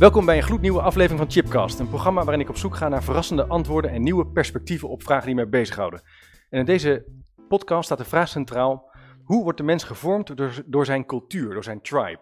Welkom 0.00 0.24
bij 0.24 0.36
een 0.36 0.42
gloednieuwe 0.42 0.80
aflevering 0.80 1.20
van 1.20 1.30
Chipcast, 1.30 1.78
een 1.78 1.88
programma 1.88 2.22
waarin 2.24 2.40
ik 2.42 2.48
op 2.48 2.56
zoek 2.56 2.74
ga 2.76 2.88
naar 2.88 3.02
verrassende 3.02 3.46
antwoorden 3.46 3.90
en 3.90 4.02
nieuwe 4.02 4.26
perspectieven 4.26 4.88
op 4.88 5.02
vragen 5.02 5.26
die 5.26 5.34
mij 5.34 5.48
bezighouden. 5.48 6.02
En 6.50 6.58
in 6.58 6.64
deze 6.64 7.04
podcast 7.48 7.84
staat 7.84 7.98
de 7.98 8.04
vraag 8.04 8.28
centraal: 8.28 8.90
hoe 9.24 9.42
wordt 9.42 9.58
de 9.58 9.64
mens 9.64 9.84
gevormd 9.84 10.36
door, 10.36 10.62
door 10.66 10.84
zijn 10.84 11.06
cultuur, 11.06 11.52
door 11.54 11.64
zijn 11.64 11.80
tribe? 11.82 12.20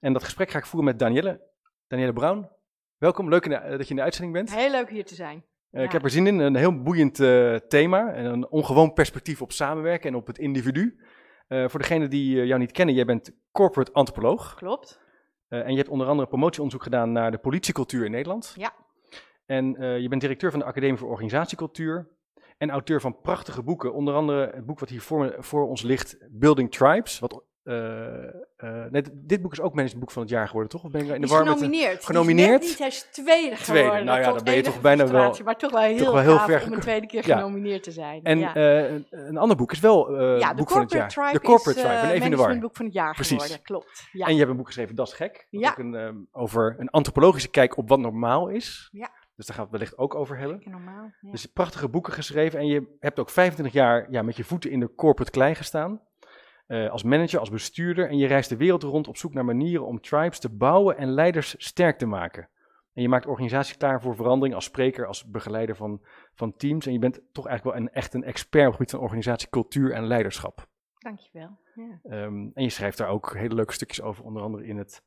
En 0.00 0.12
dat 0.12 0.24
gesprek 0.24 0.50
ga 0.50 0.58
ik 0.58 0.66
voeren 0.66 0.90
met 0.90 0.98
Danielle, 0.98 1.40
Danielle 1.86 2.12
Brown. 2.12 2.48
Welkom, 2.98 3.28
leuk 3.28 3.44
in 3.44 3.50
de- 3.50 3.76
dat 3.76 3.82
je 3.84 3.90
in 3.90 3.96
de 3.96 4.02
uitzending 4.02 4.34
bent. 4.34 4.54
Heel 4.54 4.70
leuk 4.70 4.90
hier 4.90 5.04
te 5.04 5.14
zijn. 5.14 5.44
Eh, 5.70 5.82
Ik 5.82 5.92
heb 5.92 6.04
er 6.04 6.10
zin 6.10 6.26
in, 6.26 6.38
een 6.38 6.56
heel 6.56 6.82
boeiend 6.82 7.20
eh, 7.20 7.54
thema 7.54 8.12
en 8.12 8.24
een 8.24 8.48
ongewoon 8.48 8.92
perspectief 8.92 9.42
op 9.42 9.52
samenwerken 9.52 10.08
en 10.10 10.16
op 10.16 10.26
het 10.26 10.38
individu. 10.38 11.00
Eh, 11.48 11.68
voor 11.68 11.80
degenen 11.80 12.10
die 12.10 12.40
eh, 12.40 12.46
jou 12.46 12.60
niet 12.60 12.72
kennen, 12.72 12.94
jij 12.94 13.04
bent 13.04 13.30
corporate 13.52 13.92
antropoloog. 13.92 14.54
Klopt. 14.54 15.04
Eh, 15.48 15.64
en 15.64 15.70
je 15.70 15.76
hebt 15.76 15.88
onder 15.88 16.06
andere 16.06 16.28
promotieonderzoek 16.28 16.82
gedaan 16.82 17.12
naar 17.12 17.30
de 17.30 17.38
politiecultuur 17.38 18.04
in 18.04 18.10
Nederland. 18.10 18.54
Ja. 18.56 18.72
En 19.46 19.76
eh, 19.76 19.98
je 19.98 20.08
bent 20.08 20.20
directeur 20.20 20.50
van 20.50 20.60
de 20.60 20.66
Academie 20.66 20.98
voor 20.98 21.10
Organisatiecultuur. 21.10 22.08
En 22.58 22.70
auteur 22.70 23.00
van 23.00 23.20
prachtige 23.20 23.62
boeken. 23.62 23.94
Onder 23.94 24.14
andere 24.14 24.50
het 24.54 24.66
boek 24.66 24.78
wat 24.78 24.88
hier 24.88 25.00
voor, 25.00 25.34
voor 25.38 25.68
ons 25.68 25.82
ligt, 25.82 26.18
Building 26.30 26.72
Tribes. 26.72 27.18
Wat, 27.18 27.44
nee, 28.90 29.02
dit 29.12 29.42
boek 29.42 29.52
is 29.52 29.60
ook 29.60 29.70
managementboek 29.74 30.10
van 30.10 30.22
het 30.22 30.30
jaar 30.30 30.46
geworden, 30.46 30.70
toch? 30.70 30.84
Of 30.84 30.90
ben 30.90 31.00
ik 31.00 31.14
in 31.14 31.20
de 31.20 31.26
war 31.26 31.44
met 31.44 31.46
de- 31.46 31.52
genomineerd. 31.58 31.90
Die 31.90 31.98
is 31.98 32.04
genomineerd? 32.06 32.78
net 32.78 32.78
niet, 32.80 33.08
tweede 33.12 33.56
geworden. 33.56 33.86
Tweede. 33.88 34.04
Nou 34.04 34.20
ja, 34.20 34.32
dan 34.32 34.44
ben 34.44 34.54
je 34.54 34.62
toch 34.62 34.80
bijna 34.80 35.06
wel- 35.06 35.36
Maar 35.44 35.56
toch 35.56 35.70
wel 35.70 35.80
heel, 35.80 36.12
wel 36.12 36.18
heel 36.22 36.36
gaaf 36.36 36.46
ver 36.46 36.64
om 36.66 36.72
een 36.72 36.80
tweede 36.80 37.06
keer 37.06 37.26
Ja. 37.26 37.36
genomineerd 37.36 37.82
te 37.82 37.90
zijn. 37.90 38.22
En 38.22 38.38
ja. 38.38 38.54
eh, 38.54 38.90
een, 38.90 39.06
een 39.10 39.36
ander 39.36 39.56
boek 39.56 39.72
is 39.72 39.80
wel 39.80 40.08
eh 40.18 40.38
ja, 40.40 40.48
de 40.50 40.54
boek 40.56 40.70
van 40.70 40.80
het 40.80 40.90
Corporate 40.90 40.96
jaar. 40.96 41.08
Tribe 41.08 41.32
de 41.32 41.40
Corporate 41.46 41.78
is 41.78 41.84
Tribe, 41.84 42.00
ben 42.00 42.08
eh, 42.10 42.14
even 42.14 42.24
in 42.24 42.30
de 42.30 42.36
war. 42.36 42.46
managementboek 42.46 42.76
van 42.76 42.84
het 42.84 42.94
jaar 42.94 43.14
Precies. 43.14 43.32
geworden. 43.42 43.62
Klopt. 43.62 44.08
Ja. 44.12 44.26
En 44.26 44.32
je 44.32 44.38
hebt 44.38 44.50
een 44.50 44.56
boek 44.56 44.66
geschreven, 44.66 44.94
Dat 44.94 45.06
is 45.06 45.12
gek. 45.12 45.46
ook 45.50 45.78
een, 45.78 45.94
ehm, 45.94 46.16
over 46.32 46.74
een 46.78 46.88
antropologische 46.90 47.48
kijk 47.50 47.76
op 47.76 47.88
wat 47.88 47.98
normaal 47.98 48.48
is. 48.48 48.88
Ja. 48.92 49.10
Dus 49.36 49.46
daar 49.46 49.56
gaan 49.56 49.64
we 49.64 49.70
het 49.70 49.80
wellicht 49.80 49.98
ook 49.98 50.14
over 50.14 50.38
hebben. 50.38 50.60
Normaal. 50.64 51.10
Ja. 51.20 51.30
Dus 51.30 51.46
prachtige 51.46 51.88
boeken 51.88 52.12
geschreven 52.12 52.58
en 52.58 52.66
je 52.66 52.96
hebt 53.00 53.18
ook 53.18 53.30
25 53.30 53.74
jaar 53.74 54.06
ja, 54.10 54.22
met 54.22 54.36
je 54.36 54.44
voeten 54.44 54.70
in 54.70 54.80
de 54.80 54.94
corporate 54.94 55.30
klei 55.30 55.54
gestaan. 55.54 56.00
Eh, 56.66 56.90
als 56.90 57.02
manager, 57.02 57.38
als 57.40 57.50
bestuurder. 57.50 58.08
En 58.08 58.16
je 58.16 58.26
reist 58.26 58.48
de 58.48 58.56
wereld 58.56 58.82
rond 58.82 59.08
op 59.08 59.16
zoek 59.16 59.34
naar 59.34 59.44
manieren 59.44 59.86
om 59.86 60.00
tribes 60.00 60.38
te 60.38 60.56
bouwen 60.56 60.96
en 60.96 61.10
leiders 61.10 61.54
sterk 61.58 61.98
te 61.98 62.06
maken. 62.06 62.48
En 62.92 63.02
je 63.02 63.08
maakt 63.08 63.26
organisaties 63.26 63.76
klaar 63.76 64.02
voor 64.02 64.14
verandering 64.16 64.54
als 64.54 64.64
spreker, 64.64 65.06
als 65.06 65.24
begeleider 65.24 65.76
van, 65.76 66.00
van 66.34 66.56
teams. 66.56 66.86
En 66.86 66.92
je 66.92 66.98
bent 66.98 67.20
toch 67.32 67.46
eigenlijk 67.46 67.76
wel 67.76 67.86
een, 67.86 67.92
echt 67.94 68.14
een 68.14 68.24
expert 68.24 68.64
op 68.64 68.70
het 68.70 68.76
gebied 68.76 68.90
van 68.90 69.00
organisatie, 69.00 69.48
cultuur 69.48 69.92
en 69.92 70.06
leiderschap. 70.06 70.66
Dankjewel. 70.98 71.58
Ja. 71.74 71.98
Ehm, 72.02 72.48
en 72.54 72.62
je 72.62 72.70
schrijft 72.70 72.98
daar 72.98 73.08
ook 73.08 73.34
hele 73.34 73.54
leuke 73.54 73.72
stukjes 73.72 74.02
over, 74.02 74.24
onder 74.24 74.42
andere 74.42 74.66
in, 74.66 74.76
het, 74.76 75.02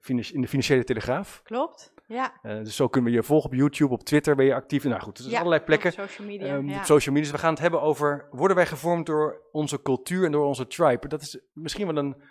finan- 0.00 0.32
in 0.32 0.40
de 0.40 0.48
Financiële 0.48 0.84
Telegraaf. 0.84 1.42
Klopt. 1.42 1.92
Ja. 2.06 2.38
Eh, 2.42 2.56
dus 2.56 2.76
zo 2.76 2.88
kunnen 2.88 3.10
we 3.10 3.16
je 3.16 3.22
volgen 3.22 3.50
op 3.50 3.56
YouTube, 3.56 3.92
op 3.92 4.04
Twitter 4.04 4.36
ben 4.36 4.46
je 4.46 4.54
actief. 4.54 4.84
Nou 4.84 5.00
goed, 5.00 5.16
dus 5.16 5.26
ja. 5.26 5.38
allerlei 5.38 5.62
plekken. 5.62 5.90
Op 5.90 6.08
social 6.08 6.26
media. 6.26 6.46
Ehm, 6.46 6.68
ja. 6.68 6.84
social 6.84 7.14
media. 7.14 7.30
Dus 7.30 7.40
we 7.40 7.44
gaan 7.46 7.52
het 7.52 7.62
hebben 7.62 7.82
over, 7.82 8.28
worden 8.30 8.56
wij 8.56 8.66
gevormd 8.66 9.06
door 9.06 9.48
onze 9.50 9.82
cultuur 9.82 10.24
en 10.24 10.32
door 10.32 10.46
onze 10.46 10.66
tribe? 10.66 11.08
Dat 11.08 11.22
is 11.22 11.40
misschien 11.52 11.86
wel 11.86 11.96
een, 11.96 12.22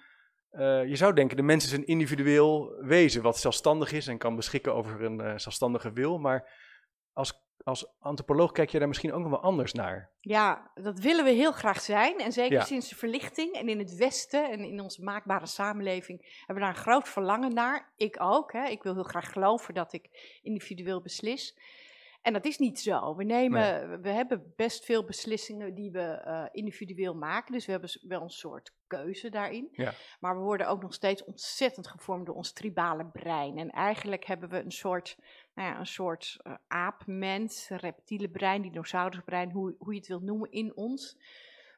eh, 0.49 0.85
je 0.85 0.95
zou 0.95 1.13
denken, 1.13 1.37
de 1.37 1.43
mens 1.43 1.65
is 1.65 1.71
een 1.71 1.85
individueel 1.85 2.75
wezen 2.81 3.21
wat 3.21 3.37
zelfstandig 3.37 3.91
is 3.91 4.07
en 4.07 4.17
kan 4.17 4.35
beschikken 4.35 4.73
over 4.73 5.03
een 5.03 5.19
eh, 5.19 5.37
zelfstandige 5.37 5.91
wil. 5.91 6.17
Maar 6.17 6.49
als, 7.13 7.33
als 7.63 7.85
antropoloog 7.99 8.51
kijk 8.51 8.69
je 8.69 8.79
daar 8.79 8.87
misschien 8.87 9.13
ook 9.13 9.21
nog 9.21 9.29
wel 9.29 9.41
anders 9.41 9.73
naar. 9.73 10.09
Ja, 10.19 10.71
dat 10.73 10.99
willen 10.99 11.23
we 11.25 11.31
heel 11.31 11.51
graag 11.51 11.81
zijn. 11.81 12.17
En 12.19 12.31
zeker 12.31 12.57
Ja. 12.57 12.63
sinds 12.63 12.89
de 12.89 12.95
verlichting 12.95 13.53
en 13.53 13.69
in 13.69 13.79
het 13.79 13.95
Westen 13.95 14.51
en 14.51 14.59
in 14.59 14.79
onze 14.79 15.03
maakbare 15.03 15.45
samenleving 15.45 16.35
hebben 16.37 16.55
we 16.55 16.61
daar 16.61 16.69
een 16.69 16.83
groot 16.83 17.09
verlangen 17.09 17.53
naar. 17.53 17.93
Ik 17.95 18.21
ook. 18.21 18.51
Hè. 18.53 18.67
Ik 18.67 18.83
wil 18.83 18.93
heel 18.93 19.03
graag 19.03 19.31
geloven 19.31 19.73
dat 19.73 19.93
ik 19.93 20.39
individueel 20.41 21.01
beslis. 21.01 21.57
En 22.21 22.33
dat 22.33 22.45
is 22.45 22.57
niet 22.57 22.79
zo. 22.79 23.15
We, 23.15 23.23
nemen, 23.23 24.01
we 24.01 24.09
hebben 24.09 24.53
best 24.55 24.85
veel 24.85 25.03
beslissingen 25.03 25.73
die 25.75 25.91
we 25.91 25.99
eh, 25.99 26.43
individueel 26.51 27.15
maken. 27.15 27.51
Dus 27.53 27.65
we 27.65 27.71
hebben 27.71 27.89
wel 28.01 28.21
een 28.21 28.29
soort 28.29 28.73
keuze 28.87 29.29
daarin. 29.29 29.67
Ja. 29.71 29.93
Maar 30.19 30.35
we 30.35 30.41
worden 30.41 30.67
ook 30.67 30.81
nog 30.81 30.93
steeds 30.93 31.23
ontzettend 31.23 31.87
gevormd 31.87 32.25
door 32.25 32.35
ons 32.35 32.53
tribale 32.53 33.05
brein. 33.05 33.57
En 33.57 33.69
eigenlijk 33.69 34.25
hebben 34.25 34.49
we 34.49 34.63
een 34.63 34.71
soort, 34.71 35.17
nou 35.55 35.69
ja, 35.69 35.79
een 35.79 35.85
soort 35.85 36.37
eh, 36.43 36.53
aapmens, 36.67 37.69
reptiele 37.69 38.29
brein, 38.29 38.61
dinosaurusbrein, 38.61 39.51
hoe, 39.51 39.75
hoe 39.79 39.93
je 39.93 39.99
het 39.99 40.07
wilt 40.07 40.23
noemen, 40.23 40.51
in 40.51 40.75
ons. 40.75 41.17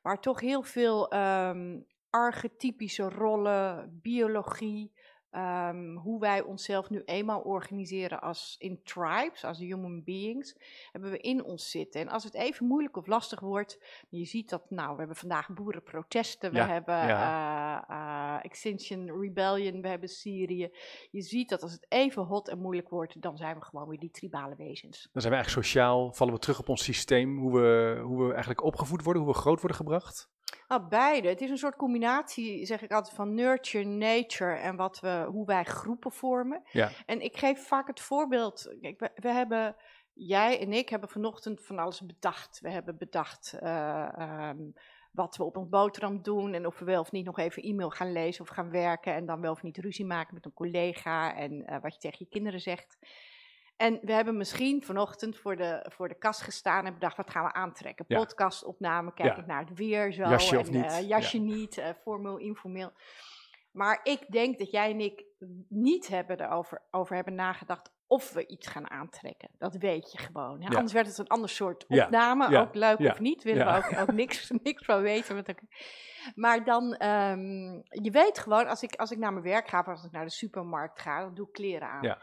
Waar 0.01 0.21
toch 0.21 0.39
heel 0.39 0.63
veel 0.63 1.11
ehm, 1.11 1.79
archetypische 2.09 3.09
rollen, 3.09 3.99
biologie, 4.01 4.91
ehm, 5.31 5.95
hoe 5.95 6.19
wij 6.19 6.41
onszelf 6.41 6.89
nu 6.89 7.01
eenmaal 7.05 7.41
organiseren 7.41 8.21
als 8.21 8.55
in 8.59 8.79
tribes, 8.83 9.43
als 9.43 9.59
human 9.59 10.03
beings, 10.03 10.55
hebben 10.91 11.11
we 11.11 11.17
in 11.19 11.43
ons 11.43 11.69
zitten. 11.71 12.01
En 12.01 12.07
als 12.09 12.23
het 12.23 12.33
even 12.33 12.65
moeilijk 12.65 12.97
of 12.97 13.07
lastig 13.07 13.39
wordt, 13.39 13.79
je 14.09 14.25
ziet 14.25 14.49
dat, 14.49 14.69
nou, 14.69 14.91
we 14.91 14.97
hebben 14.97 15.15
vandaag 15.15 15.49
boerenprotesten, 15.53 16.51
we 16.51 16.57
Ja, 16.57 16.67
hebben 16.67 16.95
ja. 16.95 17.85
eh, 17.89 17.95
eh, 18.35 18.45
Extinction 18.45 19.21
Rebellion, 19.21 19.81
we 19.81 19.87
hebben 19.87 20.09
Syrië. 20.09 20.69
Je 21.11 21.21
ziet 21.21 21.49
dat 21.49 21.61
als 21.61 21.71
het 21.71 21.85
even 21.89 22.23
hot 22.23 22.47
en 22.47 22.59
moeilijk 22.59 22.89
wordt, 22.89 23.21
dan 23.21 23.37
zijn 23.37 23.55
we 23.59 23.65
gewoon 23.65 23.87
weer 23.87 23.99
die 23.99 24.11
tribale 24.11 24.55
wezens. 24.55 25.09
Dan 25.11 25.21
zijn 25.21 25.33
we 25.33 25.39
eigenlijk 25.39 25.67
sociaal, 25.67 26.13
vallen 26.13 26.33
we 26.33 26.39
terug 26.39 26.59
op 26.59 26.69
ons 26.69 26.83
systeem, 26.83 27.37
hoe 27.37 27.59
we, 27.59 28.01
hoe 28.03 28.17
we 28.25 28.29
eigenlijk 28.29 28.63
opgevoed 28.63 29.03
worden, 29.03 29.23
hoe 29.23 29.31
we 29.31 29.37
groot 29.39 29.59
worden 29.59 29.77
gebracht. 29.77 30.29
Nou, 30.67 30.87
beide. 30.87 31.27
Het 31.27 31.41
is 31.41 31.49
een 31.49 31.57
soort 31.57 31.75
combinatie, 31.75 32.65
zeg 32.65 32.81
ik 32.81 32.91
altijd, 32.91 33.15
van 33.15 33.33
nurture, 33.33 33.85
nature 33.85 34.55
en 34.55 34.75
wat 34.75 34.99
we, 34.99 35.25
hoe 35.29 35.45
wij 35.45 35.63
groepen 35.63 36.11
vormen. 36.11 36.63
Ja. 36.71 36.91
En 37.05 37.21
ik 37.21 37.37
geef 37.37 37.67
vaak 37.67 37.87
het 37.87 37.99
voorbeeld. 37.99 38.75
Kijk, 38.81 38.99
we, 38.99 39.11
we 39.15 39.29
hebben, 39.29 39.75
jij 40.13 40.59
en 40.59 40.73
ik 40.73 40.89
hebben 40.89 41.09
vanochtend 41.09 41.65
van 41.65 41.79
alles 41.79 42.01
bedacht. 42.01 42.59
We 42.59 42.69
hebben 42.69 42.97
bedacht 42.97 43.53
eh, 43.59 44.19
ehm, 44.19 44.57
wat 45.11 45.37
we 45.37 45.43
op 45.43 45.57
ons 45.57 45.69
boterham 45.69 46.21
doen 46.21 46.53
en 46.53 46.65
of 46.65 46.79
we 46.79 46.85
wel 46.85 47.01
of 47.01 47.11
niet 47.11 47.25
nog 47.25 47.39
even 47.39 47.63
e-mail 47.63 47.89
gaan 47.89 48.11
lezen 48.11 48.41
of 48.41 48.49
gaan 48.49 48.69
werken 48.69 49.13
en 49.13 49.25
dan 49.25 49.41
wel 49.41 49.51
of 49.51 49.63
niet 49.63 49.77
ruzie 49.77 50.05
maken 50.05 50.33
met 50.33 50.45
een 50.45 50.53
collega 50.53 51.35
en 51.35 51.65
eh, 51.65 51.81
wat 51.81 51.93
je 51.93 51.99
tegen 51.99 52.17
je 52.19 52.29
kinderen 52.29 52.59
zegt. 52.59 52.97
En 53.77 53.99
we 54.01 54.13
hebben 54.13 54.37
misschien 54.37 54.83
vanochtend 54.83 55.37
voor 55.37 55.55
de, 55.55 55.85
voor 55.95 56.07
de 56.07 56.17
kast 56.17 56.41
gestaan 56.41 56.85
en 56.85 56.93
bedacht, 56.93 57.17
wat 57.17 57.29
gaan 57.29 57.43
we 57.43 57.53
aantrekken? 57.53 58.05
Ja. 58.07 58.17
Podcastopname, 58.17 59.13
kijk 59.13 59.35
Ja. 59.35 59.41
ik 59.41 59.45
naar 59.45 59.59
het 59.65 59.77
weer 59.77 60.11
zo. 60.13 60.21
Jasje 60.21 60.59
of 60.59 60.67
en, 60.67 60.73
niet? 60.73 60.85
eh, 60.85 61.07
jasje 61.07 61.37
niet, 61.37 61.77
eh, 61.77 61.89
formeel, 62.01 62.37
informeel. 62.37 62.91
Maar 63.71 63.99
ik 64.03 64.31
denk 64.31 64.57
dat 64.57 64.71
jij 64.71 64.91
en 64.91 64.99
ik 64.99 65.23
niet 65.69 66.07
hebben 66.07 66.41
erover 66.41 66.81
over 66.91 67.15
hebben 67.15 67.35
nagedacht 67.35 67.91
of 68.07 68.33
we 68.33 68.47
iets 68.47 68.67
gaan 68.67 68.89
aantrekken. 68.89 69.49
Dat 69.57 69.75
weet 69.75 70.11
je 70.11 70.17
gewoon. 70.17 70.61
Hè? 70.61 70.75
Anders 70.75 70.93
werd 70.93 71.07
het 71.07 71.17
een 71.17 71.27
ander 71.27 71.49
soort 71.49 71.85
opname. 71.87 72.57
Ook 72.59 72.75
leuk 72.75 72.99
of 72.99 73.19
niet, 73.19 73.43
willen 73.43 73.65
we 73.65 73.73
ook, 73.77 73.99
ook 73.99 74.11
niks, 74.11 74.49
niks 74.63 74.85
van 74.85 75.01
weten. 75.01 75.45
Maar 76.35 76.63
dan, 76.63 76.93
ehm, 76.93 77.73
je 77.89 78.11
weet 78.11 78.39
gewoon, 78.39 78.67
als 78.67 78.83
ik, 78.83 78.95
als 78.95 79.11
ik 79.11 79.17
naar 79.17 79.31
mijn 79.31 79.45
werk 79.45 79.67
ga, 79.67 79.79
of 79.79 79.87
als 79.87 80.03
ik 80.03 80.11
naar 80.11 80.25
de 80.25 80.31
supermarkt 80.31 80.99
ga, 80.99 81.21
dan 81.21 81.33
doe 81.33 81.47
ik 81.47 81.53
kleren 81.53 81.89
aan. 81.89 82.17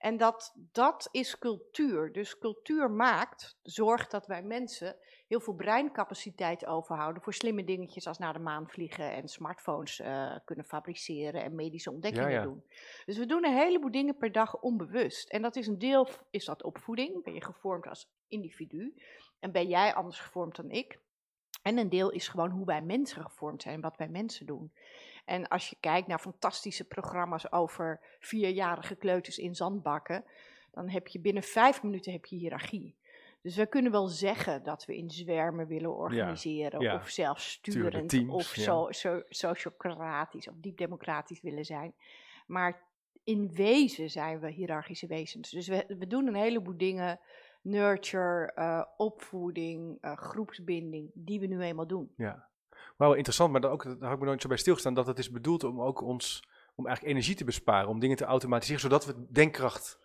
En 0.00 0.16
dat, 0.16 0.54
dat 0.72 1.08
is 1.10 1.38
cultuur. 1.38 2.12
Dus 2.12 2.38
cultuur 2.38 2.90
maakt, 2.90 3.58
zorgt 3.62 4.10
dat 4.10 4.26
wij 4.26 4.42
mensen 4.42 4.96
heel 5.26 5.40
veel 5.40 5.54
breincapaciteit 5.54 6.66
overhouden 6.66 7.22
voor 7.22 7.34
slimme 7.34 7.64
dingetjes 7.64 8.06
als 8.06 8.18
naar 8.18 8.32
de 8.32 8.38
maan 8.38 8.68
vliegen 8.68 9.12
en 9.12 9.28
smartphones 9.28 10.00
eh, 10.00 10.36
kunnen 10.44 10.64
fabriceren 10.64 11.42
en 11.42 11.54
medische 11.54 11.90
ontdekkingen 11.90 12.30
Ja, 12.30 12.36
ja. 12.36 12.42
doen. 12.42 12.64
Dus 13.06 13.18
we 13.18 13.26
doen 13.26 13.44
een 13.44 13.56
heleboel 13.56 13.90
dingen 13.90 14.16
per 14.16 14.32
dag 14.32 14.60
onbewust. 14.60 15.30
En 15.30 15.42
dat 15.42 15.56
is 15.56 15.66
een 15.66 15.78
deel, 15.78 16.08
is 16.30 16.44
dat 16.44 16.62
opvoeding, 16.62 17.24
ben 17.24 17.34
je 17.34 17.44
gevormd 17.44 17.86
als 17.86 18.10
individu 18.28 18.94
en 19.40 19.52
ben 19.52 19.68
jij 19.68 19.94
anders 19.94 20.20
gevormd 20.20 20.56
dan 20.56 20.70
ik. 20.70 20.98
En 21.62 21.78
een 21.78 21.88
deel 21.88 22.10
is 22.10 22.28
gewoon 22.28 22.50
hoe 22.50 22.66
wij 22.66 22.82
mensen 22.82 23.22
gevormd 23.22 23.62
zijn, 23.62 23.80
wat 23.80 23.96
wij 23.96 24.08
mensen 24.08 24.46
doen. 24.46 24.72
En 25.24 25.48
als 25.48 25.68
je 25.70 25.76
kijkt 25.80 26.06
naar 26.06 26.18
fantastische 26.18 26.84
programma's 26.84 27.52
over 27.52 28.00
vierjarige 28.18 28.94
kleuters 28.94 29.38
in 29.38 29.54
zandbakken, 29.54 30.24
dan 30.70 30.88
heb 30.88 31.08
je 31.08 31.20
binnen 31.20 31.42
vijf 31.42 31.82
minuten 31.82 32.12
heb 32.12 32.24
je 32.24 32.36
hiërarchie. 32.36 32.98
Dus 33.42 33.56
we 33.56 33.66
kunnen 33.66 33.92
wel 33.92 34.06
zeggen 34.06 34.62
dat 34.62 34.84
we 34.84 34.96
in 34.96 35.10
zwermen 35.10 35.66
willen 35.66 35.96
organiseren, 35.96 36.80
ja. 36.80 36.94
of 36.94 37.08
zelfsturend, 37.08 38.08
teams, 38.08 38.32
of 38.32 38.54
ja. 38.56 38.62
zo, 38.62 38.86
zo, 38.90 39.22
sociocratisch 39.28 40.48
of 40.48 40.54
diep 40.56 40.76
democratisch 40.76 41.40
willen 41.40 41.64
zijn. 41.64 41.94
Maar 42.46 42.82
in 43.24 43.52
wezen 43.52 44.10
zijn 44.10 44.40
we 44.40 44.50
hiërarchische 44.50 45.06
wezens. 45.06 45.50
Dus 45.50 45.68
we, 45.68 45.84
we 45.98 46.06
doen 46.06 46.26
een 46.26 46.34
heleboel 46.34 46.76
dingen, 46.76 47.20
nurture, 47.62 48.52
eh, 48.54 48.84
opvoeding, 48.96 49.98
eh, 50.00 50.16
groepsbinding, 50.16 51.10
die 51.14 51.40
we 51.40 51.46
nu 51.46 51.60
eenmaal 51.60 51.86
doen. 51.86 52.12
Ja. 52.16 52.48
Wauw, 52.96 53.12
interessant, 53.12 53.52
maar 53.52 53.60
daar, 53.60 53.70
ook, 53.70 53.84
daar 53.84 53.94
heb 54.00 54.12
ik 54.12 54.18
me 54.18 54.24
nooit 54.24 54.42
zo 54.42 54.48
bij 54.48 54.56
stilgestaan 54.56 54.94
dat 54.94 55.06
het 55.06 55.18
is 55.18 55.30
bedoeld 55.30 55.64
om 55.64 55.80
ook 55.80 56.00
ons, 56.02 56.42
om 56.74 56.86
eigenlijk 56.86 57.16
energie 57.16 57.36
te 57.36 57.44
besparen, 57.44 57.88
om 57.88 58.00
dingen 58.00 58.16
te 58.16 58.24
automatiseren, 58.24 58.80
zodat 58.80 59.06
we 59.06 59.14
denkkracht 59.28 59.98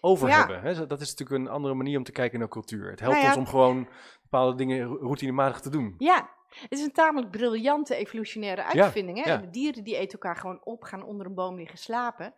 over 0.00 0.28
Ja. 0.28 0.38
hebben. 0.38 0.60
Hè? 0.60 0.86
Dat 0.86 1.00
is 1.00 1.10
natuurlijk 1.14 1.40
een 1.40 1.52
andere 1.52 1.74
manier 1.74 1.98
om 1.98 2.04
te 2.04 2.12
kijken 2.12 2.38
naar 2.38 2.48
cultuur. 2.48 2.90
Het 2.90 3.00
helpt 3.00 3.14
Nou 3.14 3.26
ja. 3.26 3.32
ons 3.36 3.44
om 3.44 3.50
gewoon 3.50 3.88
bepaalde 4.22 4.54
dingen 4.56 4.82
ro- 4.86 4.98
routinematig 5.00 5.60
te 5.60 5.70
doen. 5.70 5.94
Ja, 5.98 6.30
het 6.48 6.72
is 6.78 6.82
een 6.84 6.92
tamelijk 6.92 7.30
briljante 7.30 7.94
evolutionaire 7.96 8.64
uitvinding. 8.64 9.24
hè? 9.24 9.30
ja. 9.30 9.36
De 9.36 9.50
dieren 9.50 9.84
die 9.84 9.96
eten 9.96 10.12
elkaar 10.12 10.36
gewoon 10.36 10.60
op, 10.64 10.82
gaan 10.82 11.04
onder 11.04 11.26
een 11.26 11.34
boom 11.34 11.56
liggen 11.56 11.78
slapen. 11.78 12.34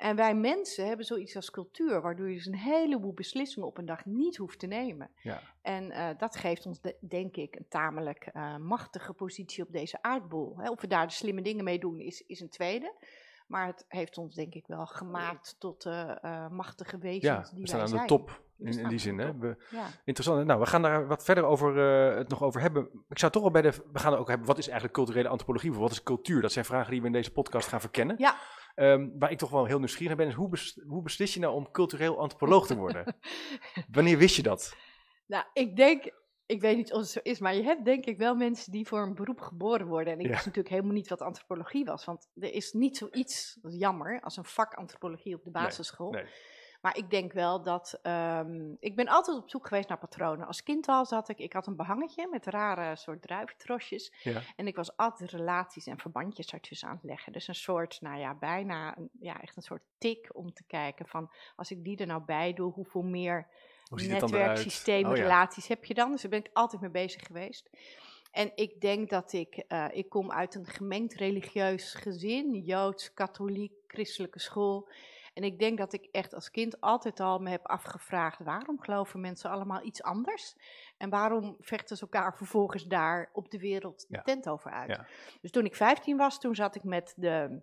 En 0.00 0.16
wij 0.16 0.34
mensen 0.34 0.86
hebben 0.86 1.06
zoiets 1.06 1.36
als 1.36 1.50
cultuur, 1.50 2.00
waardoor 2.00 2.28
je 2.28 2.34
dus 2.34 2.46
een 2.46 2.54
heleboel 2.54 3.12
beslissingen 3.12 3.68
op 3.68 3.78
een 3.78 3.86
dag 3.86 4.04
niet 4.04 4.36
hoeft 4.36 4.58
te 4.58 4.66
nemen. 4.66 5.10
Ja. 5.22 5.40
En 5.62 5.90
eh, 5.90 6.08
dat 6.18 6.36
geeft 6.36 6.66
ons, 6.66 6.80
de- 6.80 6.96
denk 7.00 7.36
ik, 7.36 7.56
een 7.56 7.66
tamelijk 7.68 8.24
eh, 8.32 8.56
machtige 8.56 9.12
positie 9.12 9.64
op 9.64 9.72
deze 9.72 10.02
aardbol. 10.02 10.54
Hè? 10.58 10.70
Of 10.70 10.80
we 10.80 10.86
daar 10.86 11.06
de 11.06 11.12
slimme 11.12 11.42
dingen 11.42 11.64
mee 11.64 11.78
doen, 11.78 11.98
is, 12.00 12.24
is 12.26 12.40
een 12.40 12.48
tweede. 12.48 12.94
Maar 13.46 13.66
het 13.66 13.84
heeft 13.88 14.18
ons, 14.18 14.34
denk 14.34 14.54
ik, 14.54 14.66
wel 14.66 14.86
gemaakt 14.86 15.56
tot 15.58 15.86
eh, 15.86 16.48
machtige 16.48 16.98
wezens 16.98 17.24
Ja, 17.24 17.50
die 17.54 17.60
we 17.62 17.68
staan 17.68 17.80
wij 17.90 17.98
aan 17.98 18.06
de 18.06 18.06
top 18.06 18.42
in, 18.58 18.88
die 18.88 18.98
zin. 18.98 19.18
Hè? 19.18 19.38
We, 19.38 19.56
Ja. 19.70 19.86
interessant. 20.04 20.46
Nou, 20.46 20.60
we 20.60 20.66
gaan 20.66 20.82
daar 20.82 21.06
wat 21.06 21.24
verder 21.24 21.44
over, 21.44 21.76
het 22.16 22.28
nog 22.28 22.42
over 22.42 22.60
hebben. 22.60 22.88
Ik 23.08 23.18
zou 23.18 23.32
toch 23.32 23.42
wel 23.42 23.50
bij 23.50 23.62
de. 23.62 23.72
We 23.92 23.98
gaan 23.98 24.14
ook 24.14 24.28
hebben. 24.28 24.46
Wat 24.46 24.58
is 24.58 24.64
eigenlijk 24.64 24.94
culturele 24.96 25.28
antropologie? 25.28 25.72
Wat 25.72 25.90
is 25.90 26.02
cultuur? 26.02 26.40
Dat 26.42 26.52
zijn 26.52 26.64
vragen 26.64 26.90
die 26.90 27.00
we 27.00 27.06
in 27.06 27.12
deze 27.12 27.32
podcast 27.32 27.68
gaan 27.68 27.80
verkennen. 27.80 28.14
Ja. 28.18 28.36
Ehm, 28.74 29.08
waar 29.18 29.30
ik 29.30 29.38
toch 29.38 29.50
wel 29.50 29.64
heel 29.64 29.78
nieuwsgierig 29.78 30.08
naar 30.08 30.16
ben, 30.16 30.26
is 30.28 30.34
hoe, 30.34 30.48
bes- 30.48 30.80
hoe 30.86 31.02
beslis 31.02 31.34
je 31.34 31.40
nou 31.40 31.54
om 31.54 31.70
cultureel 31.70 32.18
antropoloog 32.18 32.66
te 32.66 32.76
worden? 32.76 33.16
Wanneer 33.92 34.18
wist 34.18 34.36
je 34.36 34.42
dat? 34.42 34.76
Nou, 35.26 35.44
ik 35.52 35.76
denk, 35.76 36.12
ik 36.46 36.60
weet 36.60 36.76
niet 36.76 36.92
of 36.92 37.00
het 37.00 37.08
zo 37.08 37.18
is, 37.22 37.38
maar 37.38 37.54
je 37.54 37.62
hebt 37.62 37.84
denk 37.84 38.04
ik 38.04 38.18
wel 38.18 38.34
mensen 38.34 38.72
die 38.72 38.86
voor 38.86 39.00
een 39.00 39.14
beroep 39.14 39.40
geboren 39.40 39.86
worden. 39.86 40.12
En 40.12 40.18
ik 40.18 40.24
Ja. 40.26 40.30
wist 40.32 40.44
natuurlijk 40.44 40.74
helemaal 40.74 40.94
niet 40.94 41.08
wat 41.08 41.20
antropologie 41.22 41.84
was, 41.84 42.04
want 42.04 42.28
er 42.34 42.52
is 42.52 42.72
niet 42.72 42.96
zoiets, 42.96 43.58
dat 43.62 43.72
is 43.72 43.78
jammer, 43.78 44.20
als 44.20 44.36
een 44.36 44.44
vak 44.44 44.74
antropologie 44.74 45.34
op 45.34 45.44
de 45.44 45.50
Nee, 45.52 45.62
basisschool. 45.64 46.10
nee. 46.10 46.24
Maar 46.80 46.96
ik 46.96 47.10
denk 47.10 47.32
wel 47.32 47.62
dat, 47.62 47.98
ehm, 48.02 48.72
ik 48.78 48.96
ben 48.96 49.08
altijd 49.08 49.36
op 49.36 49.50
zoek 49.50 49.66
geweest 49.66 49.88
naar 49.88 49.98
patronen. 49.98 50.46
Als 50.46 50.62
kind 50.62 50.88
al 50.88 51.06
zat 51.06 51.28
ik, 51.28 51.38
ik 51.38 51.52
had 51.52 51.66
een 51.66 51.76
behangetje 51.76 52.28
met 52.30 52.46
rare 52.46 52.96
soort 52.96 53.22
druiventrosjes. 53.22 54.12
Ja. 54.22 54.42
En 54.56 54.66
ik 54.66 54.76
was 54.76 54.96
altijd 54.96 55.30
relaties 55.30 55.86
en 55.86 55.98
verbandjes 55.98 56.46
daartussen 56.46 56.88
aan 56.88 56.94
het 56.94 57.04
leggen. 57.04 57.32
Dus 57.32 57.48
een 57.48 57.54
soort, 57.54 58.00
nou 58.00 58.18
ja, 58.18 58.34
bijna, 58.34 58.96
een- 58.98 59.10
ja, 59.20 59.40
echt 59.40 59.56
een 59.56 59.62
soort 59.62 59.82
tik 59.98 60.30
om 60.32 60.52
te 60.52 60.64
kijken 60.66 61.06
van, 61.06 61.30
als 61.56 61.70
ik 61.70 61.84
die 61.84 61.96
er 61.96 62.06
nou 62.06 62.22
bij 62.22 62.52
doe, 62.52 62.72
hoeveel 62.72 63.02
meer 63.02 63.46
netwerksystemen, 64.30 65.10
Oh 65.10 65.16
ja. 65.16 65.22
relaties 65.22 65.68
heb 65.68 65.84
je 65.84 65.94
dan. 65.94 66.10
Dus 66.10 66.20
daar 66.22 66.30
ben 66.30 66.40
ik 66.40 66.50
altijd 66.52 66.82
mee 66.82 66.90
bezig 66.90 67.22
geweest. 67.26 67.70
En 68.30 68.52
ik 68.54 68.80
denk 68.80 69.10
dat 69.10 69.32
ik, 69.32 69.56
eh, 69.56 69.86
ik 69.92 70.08
kom 70.08 70.32
uit 70.32 70.54
een 70.54 70.66
gemengd 70.66 71.14
religieus 71.14 71.94
gezin, 71.94 72.54
joods, 72.64 73.14
katholiek, 73.14 73.72
christelijke 73.86 74.38
school. 74.40 74.88
En 75.40 75.46
ik 75.46 75.58
denk 75.58 75.78
dat 75.78 75.92
ik 75.92 76.08
echt 76.10 76.34
als 76.34 76.50
kind 76.50 76.80
altijd 76.80 77.20
al 77.20 77.38
me 77.38 77.50
heb 77.50 77.66
afgevraagd, 77.66 78.38
waarom 78.44 78.80
geloven 78.80 79.20
mensen 79.20 79.50
allemaal 79.50 79.84
iets 79.84 80.02
anders? 80.02 80.56
En 80.96 81.10
waarom 81.10 81.56
vechten 81.58 81.96
ze 81.96 82.02
elkaar 82.02 82.36
vervolgens 82.36 82.84
daar 82.84 83.30
op 83.32 83.50
de 83.50 83.58
wereld 83.58 84.00
de 84.08 84.16
Ja. 84.16 84.22
tent 84.22 84.48
over 84.48 84.70
uit? 84.70 84.88
Ja. 84.88 85.06
Dus 85.40 85.50
toen 85.50 85.64
ik 85.64 85.74
15 85.74 86.16
was, 86.16 86.40
toen 86.40 86.54
zat 86.54 86.74
ik 86.74 86.84
met 86.84 87.12
de 87.16 87.60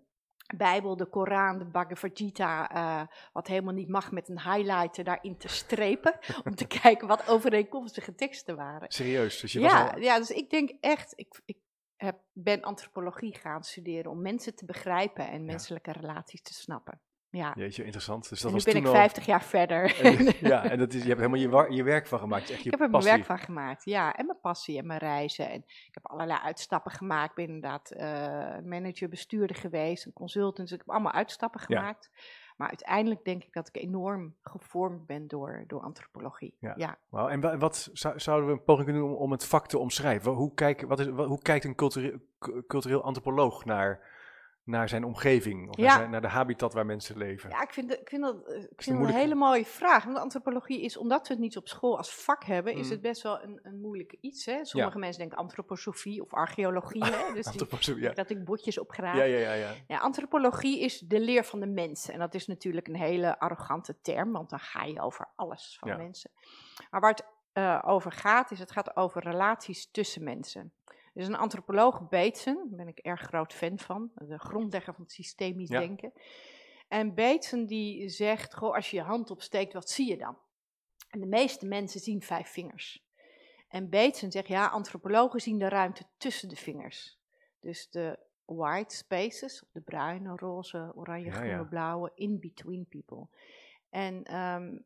Bijbel, 0.56 0.98
de 0.98 1.06
Koran, 1.06 1.58
de 1.58 1.66
Bhagavad 1.66 2.12
Gita, 2.14 2.70
eh, 2.72 3.08
wat 3.34 3.48
helemaal 3.48 3.74
niet 3.74 3.90
mag, 3.90 4.12
met 4.12 4.30
een 4.30 4.42
highlighter 4.42 5.04
daarin 5.04 5.38
te 5.38 5.48
strepen. 5.48 6.20
om 6.46 6.56
te 6.56 6.68
kijken 6.68 7.08
wat 7.08 7.28
overeenkomstige 7.30 8.16
teksten 8.16 8.56
waren. 8.56 8.92
Serieus? 8.92 9.40
Dus 9.40 9.52
je 9.54 9.60
was 9.60 9.72
Ja, 9.72 9.88
al... 9.88 10.00
ja, 10.00 10.18
dus 10.18 10.32
ik 10.32 10.50
denk 10.50 10.72
echt, 10.80 11.14
ik, 11.16 11.42
ik 11.46 11.58
heb, 11.96 12.20
ben 12.34 12.62
antropologie 12.62 13.36
gaan 13.36 13.64
studeren 13.64 14.12
om 14.12 14.22
mensen 14.22 14.56
te 14.56 14.66
begrijpen 14.66 15.30
en 15.30 15.46
menselijke 15.46 15.92
relaties 15.92 16.42
te 16.42 16.54
snappen. 16.54 17.02
Ja, 17.38 17.54
Jeetje, 17.56 17.84
interessant. 17.84 18.30
Dus 18.30 18.42
dat 18.42 18.52
en 18.52 18.58
nu 18.58 18.64
was 18.64 18.74
ben 18.74 18.82
ik 18.82 18.88
al... 18.88 18.94
50 18.94 19.26
jaar 19.26 19.44
verder. 19.44 20.00
En- 20.02 20.34
ja, 20.50 20.64
en 20.70 20.78
dat 20.80 20.94
is, 20.94 21.02
je 21.02 21.08
hebt 21.08 21.20
helemaal 21.20 21.66
je, 21.70 21.76
je 21.76 21.84
werk 21.84 22.08
van 22.08 22.20
gemaakt. 22.20 22.50
Echt 22.50 22.60
je 22.60 22.66
Ik 22.66 22.72
heb 22.72 22.82
er 22.82 22.90
mijn 22.90 23.04
werk 23.04 23.26
van 23.26 23.40
gemaakt, 23.40 23.84
ja. 23.86 24.16
En 24.16 24.26
mijn 24.26 24.40
passie 24.42 24.78
en 24.78 24.88
mijn 24.88 25.00
reizen. 25.00 25.50
En 25.50 25.60
ik 25.68 25.90
heb 25.92 26.06
allerlei 26.08 26.40
uitstappen 26.44 26.92
gemaakt. 26.92 27.30
Ik 27.30 27.46
ben 27.46 27.56
inderdaad 27.56 27.92
eh, 27.92 28.08
manager, 28.66 29.10
bestuurder 29.10 29.56
geweest, 29.56 30.06
een 30.06 30.14
consultant. 30.14 30.56
Dus 30.70 30.72
ik 30.72 30.84
heb 30.86 30.90
allemaal 30.96 31.12
uitstappen 31.12 31.62
Ja. 31.68 31.78
gemaakt. 31.78 32.10
Maar 32.58 32.68
uiteindelijk 32.68 33.24
denk 33.26 33.44
ik 33.44 33.54
dat 33.54 33.68
ik 33.68 33.78
enorm 33.78 34.36
gevormd 34.42 35.06
ben 35.06 35.28
door, 35.28 35.64
door 35.68 35.82
antropologie. 35.82 36.56
Ja. 36.60 36.74
Ja. 36.78 36.98
En 37.28 37.40
wa- 37.42 37.58
wat 37.58 37.90
zou- 37.94 38.20
zouden 38.20 38.48
we 38.48 38.54
een 38.54 38.64
poging 38.64 38.86
kunnen 38.86 39.04
doen 39.04 39.14
om, 39.16 39.22
om 39.22 39.32
het 39.32 39.46
vak 39.46 39.68
te 39.68 39.78
omschrijven? 39.78 40.32
Hoe, 40.32 40.54
kijk, 40.54 40.82
wat 40.88 41.00
is, 41.00 41.08
wat- 41.08 41.28
hoe 41.28 41.42
kijkt 41.42 41.66
een 41.66 41.76
cultureel, 41.76 42.18
cu- 42.40 42.64
cultureel 42.68 43.04
antropoloog 43.04 43.66
naar, 43.66 44.16
naar 44.68 44.90
zijn 44.90 45.04
omgeving? 45.04 45.70
Of 45.70 45.78
naar, 45.78 45.92
zijn- 45.92 46.10
naar 46.10 46.22
de 46.22 46.28
habitat 46.28 46.74
waar 46.74 46.86
mensen 46.86 47.18
leven? 47.18 47.50
Ja, 47.50 47.62
ik 47.62 47.74
vind, 47.74 47.90
het- 47.90 48.00
ik 48.00 48.10
vind 48.10 48.22
dat, 48.24 48.48
eh, 48.48 48.56
ik 48.56 48.62
een 48.62 48.68
vind 48.78 49.00
dat 49.00 49.08
een 49.08 49.14
hele 49.14 49.36
mooie 49.36 49.66
vraag. 49.66 50.04
Want 50.04 50.18
antropologie 50.18 50.82
is, 50.82 50.98
omdat 50.98 51.28
we 51.28 51.34
het 51.34 51.44
niet 51.44 51.58
op 51.58 51.68
school 51.68 51.98
als 51.98 52.16
vak 52.16 52.44
hebben, 52.44 52.74
is 52.74 52.86
Mm. 52.86 52.92
het 52.92 53.02
best 53.02 53.22
wel 53.22 53.44
een, 53.44 53.60
een 53.64 53.80
moeilijk 53.82 54.16
iets. 54.22 54.46
Hè? 54.46 54.66
Sommige 54.66 54.98
mensen 55.00 55.20
denken 55.20 55.38
antroposofie 55.38 56.22
of 56.22 56.34
archeologie. 56.34 57.04
Hè? 57.06 57.10
Dus 57.34 57.46
die, 57.46 57.62
Antroposo- 57.62 57.96
ja. 57.98 58.14
dat 58.14 58.30
ik 58.30 58.44
botjes 58.46 58.78
opgraaf. 58.80 59.16
Ja, 59.18 59.24
ja, 59.24 59.38
ja, 59.38 59.54
ja. 59.54 59.72
Ja, 59.88 59.98
antropologie 59.98 60.80
is 60.80 61.00
de 61.00 61.20
leer 61.20 61.44
van 61.44 61.60
de 61.60 61.68
mens. 61.68 62.10
En 62.10 62.20
dat 62.20 62.34
is 62.34 62.48
natuurlijk 62.48 62.88
een 62.88 62.96
hele 62.96 63.40
arrogante 63.40 64.02
term, 64.02 64.32
want 64.32 64.50
dan 64.50 64.60
ga 64.60 64.84
je 64.84 65.02
over 65.02 65.30
alles 65.36 65.78
van 65.80 65.98
mensen. 65.98 66.32
Maar 66.92 67.02
waar 67.02 67.12
het 67.12 67.26
eh, 67.54 67.84
over 67.86 68.12
gaat, 68.12 68.52
is 68.52 68.60
het 68.60 68.72
gaat 68.72 68.96
over 68.96 69.24
relaties 69.24 69.92
tussen 69.92 70.24
mensen. 70.24 70.72
Dus 71.18 71.28
een 71.28 71.36
antropoloog, 71.36 72.10
Bateson, 72.10 72.56
daar 72.56 72.78
ben 72.78 72.88
ik 72.88 72.98
erg 72.98 73.22
groot 73.22 73.54
fan 73.54 73.80
van, 73.80 74.12
de 74.16 74.40
grondlegger 74.40 74.94
van 74.94 75.04
het 75.04 75.12
systemisch 75.12 75.70
Ja. 75.70 75.80
denken. 75.80 76.14
En 76.88 77.14
Bateson 77.14 77.66
die 77.66 78.10
zegt, 78.10 78.56
goh, 78.56 78.76
als 78.76 78.90
je 78.92 78.98
je 78.98 79.04
hand 79.04 79.32
opsteekt, 79.32 79.74
wat 79.74 79.90
zie 79.90 80.10
je 80.10 80.18
dan? 80.18 80.38
En 81.10 81.20
de 81.20 81.26
meeste 81.26 81.66
mensen 81.66 82.00
zien 82.00 82.22
vijf 82.22 82.48
vingers. 82.48 83.06
En 83.68 83.90
Bateson 83.90 84.32
zegt, 84.32 84.48
ja, 84.48 84.68
antropologen 84.68 85.40
zien 85.40 85.60
de 85.60 85.70
ruimte 85.70 86.04
tussen 86.18 86.50
de 86.50 86.56
vingers. 86.56 87.18
Dus 87.60 87.90
de 87.90 88.20
white 88.46 88.96
spaces, 88.96 89.64
de 89.72 89.82
bruine, 89.82 90.36
roze, 90.36 90.92
oranje, 90.96 91.32
groene, 91.32 91.50
ja. 91.50 91.64
blauwe, 91.64 92.12
in 92.16 92.40
between 92.40 92.86
people. 92.90 93.28
En 93.90 94.24
ehm, 94.24 94.78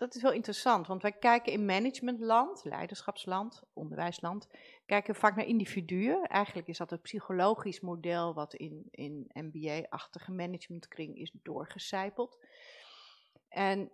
dat 0.00 0.14
is 0.14 0.22
wel 0.22 0.32
interessant, 0.32 0.86
want 0.86 1.02
wij 1.02 1.12
kijken 1.12 1.52
in 1.52 1.64
managementland, 1.64 2.64
leiderschapsland, 2.64 3.62
onderwijsland, 3.72 4.48
kijken 4.86 5.14
vaak 5.14 5.36
naar 5.36 5.46
individuen. 5.46 6.22
Eigenlijk 6.22 6.68
is 6.68 6.78
dat 6.78 6.92
een 6.92 7.00
psychologisch 7.00 7.80
model 7.80 8.34
wat 8.34 8.54
in, 8.54 8.88
in 8.90 9.30
MBA-achtige 9.32 10.32
managementkring 10.32 11.16
is 11.16 11.32
doorgecijpeld. 11.42 12.38
En 13.48 13.90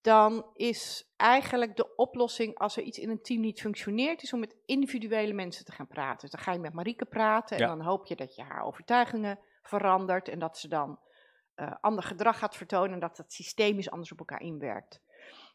dan 0.00 0.50
is 0.54 1.12
eigenlijk 1.16 1.76
de 1.76 1.94
oplossing 1.96 2.58
als 2.58 2.76
er 2.76 2.82
iets 2.82 2.98
in 2.98 3.10
een 3.10 3.22
team 3.22 3.40
niet 3.40 3.60
functioneert, 3.60 4.22
is 4.22 4.32
om 4.32 4.40
met 4.40 4.56
individuele 4.64 5.32
mensen 5.32 5.64
te 5.64 5.72
gaan 5.72 5.86
praten. 5.86 6.20
Dus 6.20 6.30
dan 6.30 6.40
ga 6.40 6.52
je 6.52 6.58
met 6.58 6.72
Marieke 6.74 7.04
praten 7.04 7.56
en 7.56 7.62
Ja. 7.62 7.68
dan 7.68 7.80
hoop 7.80 8.06
je 8.06 8.16
dat 8.16 8.34
je 8.34 8.42
haar 8.42 8.64
overtuigingen 8.64 9.38
verandert 9.62 10.28
en 10.28 10.38
dat 10.38 10.58
ze 10.58 10.68
dan 10.68 11.00
eh, 11.54 11.72
ander 11.80 12.04
gedrag 12.04 12.38
gaat 12.38 12.56
vertonen 12.56 12.92
en 12.92 13.00
dat 13.00 13.16
het 13.16 13.32
systemisch 13.32 13.90
anders 13.90 14.12
op 14.12 14.18
elkaar 14.18 14.40
inwerkt. 14.40 15.00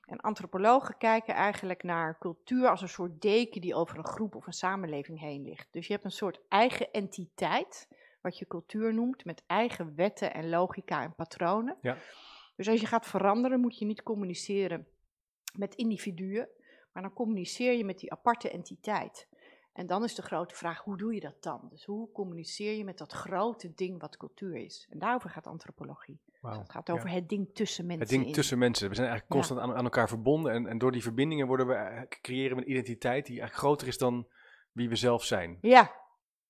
En 0.07 0.19
antropologen 0.19 0.97
kijken 0.97 1.33
eigenlijk 1.33 1.83
naar 1.83 2.17
cultuur 2.19 2.69
als 2.69 2.81
een 2.81 2.89
soort 2.89 3.21
deken 3.21 3.61
die 3.61 3.75
over 3.75 3.97
een 3.97 4.05
groep 4.05 4.35
of 4.35 4.47
een 4.47 4.53
samenleving 4.53 5.19
heen 5.19 5.41
ligt. 5.41 5.67
Dus 5.71 5.87
je 5.87 5.93
hebt 5.93 6.05
een 6.05 6.11
soort 6.11 6.39
eigen 6.49 6.91
entiteit, 6.91 7.87
wat 8.21 8.37
je 8.37 8.47
cultuur 8.47 8.93
noemt, 8.93 9.25
met 9.25 9.43
eigen 9.47 9.95
wetten 9.95 10.33
en 10.33 10.49
logica 10.49 11.03
en 11.03 11.15
patronen. 11.15 11.77
Ja. 11.81 11.97
Dus 12.55 12.67
als 12.67 12.79
je 12.79 12.85
gaat 12.85 13.05
veranderen, 13.05 13.59
moet 13.59 13.77
je 13.77 13.85
niet 13.85 14.03
communiceren 14.03 14.87
met 15.57 15.75
individuen, 15.75 16.49
maar 16.93 17.03
dan 17.03 17.13
communiceer 17.13 17.73
je 17.73 17.85
met 17.85 17.99
die 17.99 18.11
aparte 18.11 18.49
entiteit. 18.49 19.27
En 19.77 19.87
dan 19.87 20.03
is 20.03 20.15
de 20.15 20.21
grote 20.21 20.55
vraag, 20.55 20.83
hoe 20.83 20.97
doe 20.97 21.13
je 21.13 21.19
dat 21.19 21.43
dan? 21.43 21.67
Dus 21.69 21.85
hoe 21.85 22.11
communiceer 22.11 22.77
je 22.77 22.83
met 22.83 22.97
dat 22.97 23.13
grote 23.13 23.73
ding 23.75 24.01
wat 24.01 24.17
cultuur 24.17 24.55
is? 24.55 24.87
En 24.89 24.99
daarover 24.99 25.29
gaat 25.29 25.47
antropologie. 25.47 26.19
Het 26.41 26.71
gaat 26.71 26.87
ja. 26.87 26.93
over 26.93 27.09
het 27.09 27.29
ding 27.29 27.49
tussen 27.53 27.85
mensen 27.85 28.03
Het 28.05 28.15
ding 28.15 28.25
in. 28.25 28.31
tussen 28.33 28.57
mensen. 28.57 28.89
We 28.89 28.95
zijn 28.95 29.07
eigenlijk 29.07 29.35
Ja. 29.39 29.39
constant 29.47 29.69
aan, 29.69 29.77
aan 29.77 29.83
elkaar 29.83 30.07
verbonden. 30.07 30.51
En, 30.51 30.67
en 30.67 30.77
door 30.77 30.91
die 30.91 31.01
verbindingen 31.01 31.47
worden 31.47 31.67
we, 31.67 31.73
eh, 31.73 32.01
creëren 32.21 32.55
we 32.57 32.61
een 32.63 32.69
identiteit 32.71 33.25
die 33.25 33.39
eigenlijk 33.39 33.67
groter 33.67 33.87
is 33.87 33.97
dan 33.97 34.27
wie 34.71 34.89
we 34.89 34.95
zelf 34.95 35.23
zijn. 35.23 35.57
Ja, 35.61 35.91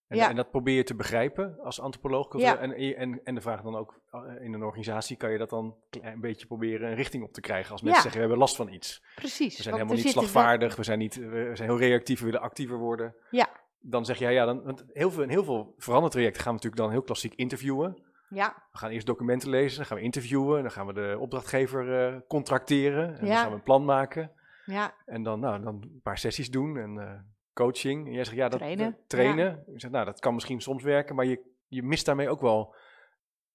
En, 0.07 0.17
Ja. 0.17 0.29
en 0.29 0.35
dat 0.35 0.51
probeer 0.51 0.75
je 0.75 0.83
te 0.83 0.95
begrijpen 0.95 1.59
als 1.63 1.79
antropoloog. 1.81 2.37
Ja. 2.37 2.57
En, 2.57 2.73
en, 2.95 3.21
en 3.23 3.35
de 3.35 3.41
vraag 3.41 3.61
dan 3.61 3.75
ook, 3.75 3.99
eh, 4.11 4.21
in 4.39 4.53
een 4.53 4.63
organisatie 4.63 5.17
kan 5.17 5.31
je 5.31 5.37
dat 5.37 5.49
dan 5.49 5.75
een 6.01 6.19
beetje 6.21 6.45
proberen 6.47 6.89
een 6.89 6.95
richting 6.95 7.23
op 7.23 7.33
te 7.33 7.41
krijgen. 7.41 7.71
Als 7.71 7.81
mensen 7.81 8.03
Ja. 8.03 8.09
zeggen, 8.09 8.21
we 8.21 8.27
hebben 8.27 8.37
last 8.37 8.55
van 8.55 8.69
iets. 8.73 9.03
Precies. 9.15 9.57
We 9.57 9.63
zijn 9.63 9.75
helemaal 9.75 9.95
niet 9.95 10.03
wel- 10.03 10.13
slagvaardig, 10.13 10.75
we 10.75 10.83
zijn, 10.83 10.99
niet, 10.99 11.15
we 11.15 11.51
zijn 11.53 11.69
heel 11.69 11.77
reactief, 11.79 12.19
we 12.19 12.25
willen 12.25 12.41
actiever 12.41 12.77
worden. 12.77 13.15
Ja. 13.31 13.49
Dan 13.79 14.05
zeg 14.05 14.17
je, 14.19 14.29
ja, 14.29 14.45
dan, 14.45 14.63
want 14.63 14.85
heel 14.93 15.11
veel, 15.11 15.23
in 15.23 15.29
heel 15.29 15.43
veel 15.43 15.73
verandertrajecten 15.77 16.41
gaan 16.41 16.51
we 16.55 16.55
natuurlijk 16.63 16.81
dan 16.81 16.91
heel 16.91 17.01
klassiek 17.05 17.33
interviewen. 17.35 18.01
Ja, 18.29 18.63
We 18.71 18.77
gaan 18.77 18.89
eerst 18.89 19.07
documenten 19.07 19.49
lezen, 19.49 19.77
dan 19.77 19.85
gaan 19.85 19.97
we 19.97 20.03
interviewen, 20.03 20.61
dan 20.61 20.71
gaan 20.71 20.85
we 20.87 20.93
de 20.93 21.17
opdrachtgever 21.19 22.07
eh, 22.13 22.19
contracteren. 22.27 23.17
En 23.19 23.25
dan 23.25 23.35
gaan 23.35 23.49
we 23.49 23.55
een 23.55 23.63
plan 23.63 23.85
maken. 23.85 24.31
ja, 24.65 24.93
En 25.05 25.23
dan, 25.23 25.39
nou, 25.39 25.63
dan 25.63 25.73
een 25.81 25.99
paar 26.03 26.17
sessies 26.17 26.51
doen 26.51 26.77
en 26.77 26.97
eh, 26.99 27.11
coaching. 27.57 28.05
En 28.07 28.13
jij 28.13 28.23
zegt, 28.23 28.35
ja, 28.37 28.49
dat 28.49 28.59
Trainen, 28.59 28.97
trainen. 29.07 29.63
Zegt, 29.75 29.93
nou, 29.93 30.05
dat 30.05 30.19
kan 30.19 30.33
misschien 30.33 30.61
soms 30.61 30.83
werken, 30.83 31.15
maar 31.15 31.25
je, 31.25 31.41
je 31.67 31.83
mist 31.83 32.05
daarmee 32.05 32.29
ook 32.29 32.41
wel 32.41 32.75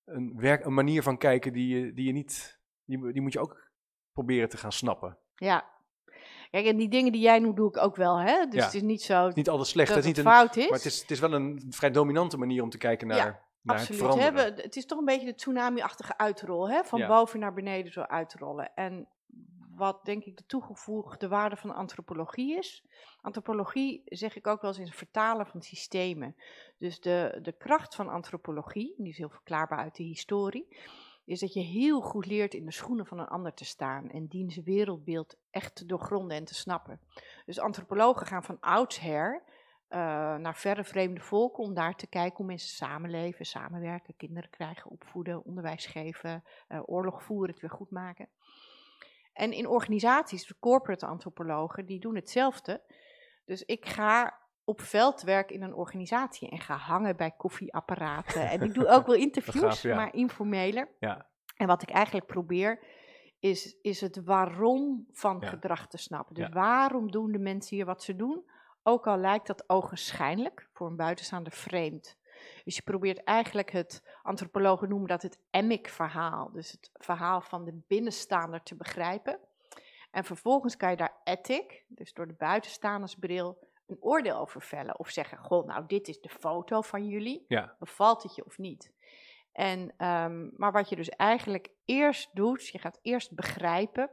een, 0.05 0.33
werk, 0.37 0.65
een 0.65 0.75
manier 0.75 1.03
van 1.03 1.19
kijken 1.19 1.53
die 1.53 1.77
je, 1.79 1.93
die 1.93 2.07
je 2.07 2.13
niet, 2.13 2.61
die, 2.85 3.13
die 3.13 3.23
moet 3.23 3.33
je 3.33 3.41
ook 3.41 3.71
proberen 4.13 4.49
te 4.49 4.57
gaan 4.57 4.73
snappen. 4.73 5.19
ja. 5.35 5.71
Kijk, 6.51 6.67
en 6.67 6.77
die 6.77 6.89
dingen 6.89 7.13
die 7.13 7.21
jij 7.21 7.39
noemt, 7.39 7.57
doe 7.57 7.69
ik 7.69 7.77
ook 7.77 7.97
wel, 7.97 8.21
hè? 8.21 8.45
Dus 8.47 8.59
Ja. 8.59 8.65
het 8.65 8.75
is 8.75 8.83
niet 8.83 9.03
zo 9.03 9.19
Het 9.21 9.29
is 9.29 9.35
niet 9.35 9.49
altijd 9.49 9.69
slecht, 9.69 9.89
dat 9.89 9.97
het 9.97 10.07
is 10.07 10.11
het 10.17 10.25
niet 10.25 10.27
een, 10.35 10.39
fout 10.41 10.57
is. 10.57 10.69
maar 10.69 10.79
het 10.79 10.87
is, 10.87 11.01
het 11.01 11.11
is 11.11 11.21
wel 11.21 11.33
een 11.33 11.63
vrij 11.71 11.91
dominante 11.91 12.39
manier 12.39 12.63
om 12.63 12.71
te 12.71 12.79
kijken 12.79 13.07
naar, 13.07 13.17
Ja, 13.17 13.25
naar 13.25 13.77
het 13.77 13.89
Absoluut. 13.89 14.01
veranderen. 14.01 14.35
Hè? 14.35 14.55
We- 14.55 14.63
Het 14.63 14.77
is 14.77 14.87
toch 14.87 14.99
een 14.99 15.05
beetje 15.05 15.27
de 15.27 15.35
tsunami-achtige 15.35 16.19
uitrol, 16.19 16.71
hè? 16.71 16.85
van 16.85 16.99
Ja. 16.99 17.07
boven 17.09 17.41
naar 17.41 17.53
beneden 17.55 17.93
zo 17.93 18.01
uitrollen. 18.01 18.75
En 18.75 19.09
wat 19.77 20.05
denk 20.05 20.25
ik 20.25 20.37
de 20.37 20.47
toegevoegde 20.47 21.29
waarde 21.29 21.57
van 21.57 21.75
antropologie 21.75 22.59
is. 22.59 22.85
Antropologie, 23.21 24.03
zeg 24.05 24.37
ik 24.37 24.47
ook 24.47 24.61
wel 24.61 24.71
eens, 24.71 24.81
is 24.81 24.89
een 24.89 24.95
vertalen 24.95 25.47
van 25.47 25.63
systemen. 25.63 26.37
Dus 26.79 27.01
de, 27.01 27.39
de 27.43 27.53
kracht 27.53 27.95
van 27.95 28.09
antropologie, 28.09 28.95
die 28.97 29.09
is 29.09 29.19
heel 29.19 29.31
verklaarbaar 29.31 29.79
uit 29.79 29.97
de 29.97 30.03
historie, 30.03 30.77
is 31.25 31.41
dat 31.41 31.53
je 31.53 31.61
heel 31.61 32.01
goed 32.01 32.27
leert 32.27 32.55
in 32.55 32.65
de 32.65 32.73
schoenen 32.73 33.07
van 33.07 33.19
een 33.19 33.29
ander 33.29 33.55
te 33.55 33.65
staan 33.65 34.11
en 34.11 34.27
diens 34.27 34.57
wereldbeeld 34.57 35.37
echt 35.51 35.89
doorgronden 35.89 36.37
en 36.37 36.45
te 36.45 36.55
snappen. 36.55 37.01
Dus 37.47 37.59
antropologen 37.59 38.27
gaan 38.27 38.45
van 38.45 38.61
oudsher 38.61 39.43
eh, 39.93 39.99
naar 40.37 40.57
verre 40.57 40.85
vreemde 40.85 41.21
volken 41.21 41.65
om 41.65 41.75
daar 41.75 41.95
te 41.95 42.07
kijken 42.07 42.37
hoe 42.37 42.47
mensen 42.47 42.77
samenleven, 42.77 43.45
samenwerken, 43.45 44.17
kinderen 44.17 44.51
krijgen, 44.51 44.91
opvoeden, 44.91 45.45
onderwijs 45.45 45.87
geven, 45.87 46.45
eh, 46.69 46.81
oorlog 46.85 47.23
voeren, 47.23 47.51
het 47.51 47.61
weer 47.61 47.71
goed 47.71 47.91
maken. 47.91 48.29
En 49.33 49.53
in 49.53 49.67
organisaties, 49.67 50.47
de 50.47 50.57
corporate 50.61 51.07
antropologen, 51.07 51.87
die 51.87 52.01
doen 52.01 52.15
hetzelfde. 52.15 52.83
Dus 53.45 53.63
ik 53.63 53.87
ga 53.87 54.41
op 54.65 54.81
veldwerk 54.81 55.51
in 55.51 55.63
een 55.63 55.75
organisatie 55.75 56.51
en 56.51 56.59
ga 56.61 56.77
hangen 56.77 57.17
bij 57.17 57.31
koffieapparaten. 57.31 58.51
en 58.51 58.61
ik 58.63 58.75
doe 58.75 58.87
ook 58.87 59.07
wel 59.07 59.17
interviews, 59.29 59.65
gaaf, 59.65 59.83
ja. 59.83 59.95
maar 59.97 60.15
informeler. 60.15 60.89
Ja. 60.99 61.27
En 61.57 61.67
wat 61.67 61.83
ik 61.83 61.91
eigenlijk 61.91 62.27
probeer, 62.27 62.85
is, 63.39 63.79
is 63.81 64.01
het 64.01 64.25
waarom 64.25 65.07
van 65.13 65.37
Ja. 65.41 65.49
gedrag 65.49 65.89
te 65.89 65.99
snappen. 65.99 66.35
Dus 66.35 66.49
waarom 66.49 67.11
doen 67.11 67.33
de 67.33 67.39
mensen 67.39 67.77
hier 67.77 67.87
wat 67.87 68.03
ze 68.03 68.17
doen? 68.17 68.51
Ook 68.83 69.07
al 69.07 69.17
lijkt 69.17 69.47
dat 69.47 69.65
ogenschijnlijk 69.69 70.69
voor 70.73 70.87
een 70.87 70.97
buitenstaander 70.97 71.53
vreemd. 71.53 72.19
Dus 72.65 72.77
je 72.77 72.83
probeert 72.83 73.25
eigenlijk 73.25 73.71
het, 73.71 74.03
antropologen 74.23 74.89
noemen 74.89 75.09
dat 75.09 75.23
het 75.23 75.39
emic-verhaal. 75.51 76.51
Dus 76.53 76.71
het 76.71 76.91
verhaal 76.93 77.41
van 77.41 77.65
de 77.65 77.81
binnenstaander 77.87 78.63
te 78.63 78.75
begrijpen. 78.75 79.39
En 80.11 80.25
vervolgens 80.25 80.77
kan 80.77 80.91
je 80.91 80.97
daar 80.97 81.17
ethic, 81.25 81.85
dus 81.89 82.13
door 82.13 82.27
de 82.27 82.35
buitenstaandersbril, 82.39 83.59
een 83.87 83.97
oordeel 84.01 84.37
over 84.37 84.63
vellen. 84.63 84.99
Of 84.99 85.09
zeggen, 85.09 85.39
goh, 85.39 85.67
nou 85.67 85.87
dit 85.87 86.09
is 86.09 86.21
de 86.21 86.29
foto 86.29 86.81
van 86.81 87.07
jullie. 87.07 87.45
Ja. 87.49 87.77
Bevalt 87.79 88.23
het 88.23 88.35
je 88.35 88.45
of 88.45 88.59
niet? 88.59 88.93
En, 89.53 89.95
ehm, 89.97 90.49
maar 90.57 90.73
wat 90.73 90.89
je 90.89 90.97
dus 90.97 91.09
eigenlijk 91.09 91.71
eerst 91.85 92.31
doet, 92.33 92.69
je 92.69 92.79
gaat 92.79 92.99
eerst 93.03 93.35
begrijpen 93.35 94.11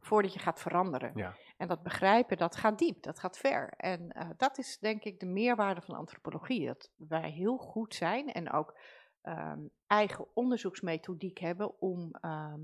voordat 0.00 0.32
je 0.32 0.38
gaat 0.38 0.60
veranderen. 0.60 1.12
Ja. 1.14 1.36
En 1.56 1.68
dat 1.68 1.82
begrijpen, 1.82 2.36
dat 2.36 2.56
gaat 2.56 2.78
diep, 2.78 3.02
dat 3.02 3.18
gaat 3.18 3.38
ver. 3.38 3.68
En 3.68 4.10
eh, 4.10 4.28
dat 4.36 4.58
is 4.58 4.78
denk 4.78 5.02
ik 5.02 5.20
de 5.20 5.26
meerwaarde 5.26 5.80
van 5.80 5.94
antropologie. 5.94 6.66
Dat 6.66 6.90
wij 6.96 7.30
heel 7.30 7.56
goed 7.56 7.94
zijn 7.94 8.32
en 8.32 8.52
ook 8.52 8.78
ehm, 9.22 9.60
eigen 9.86 10.26
onderzoeksmethodiek 10.34 11.38
hebben 11.38 11.80
om 11.80 12.10
ehm, 12.20 12.60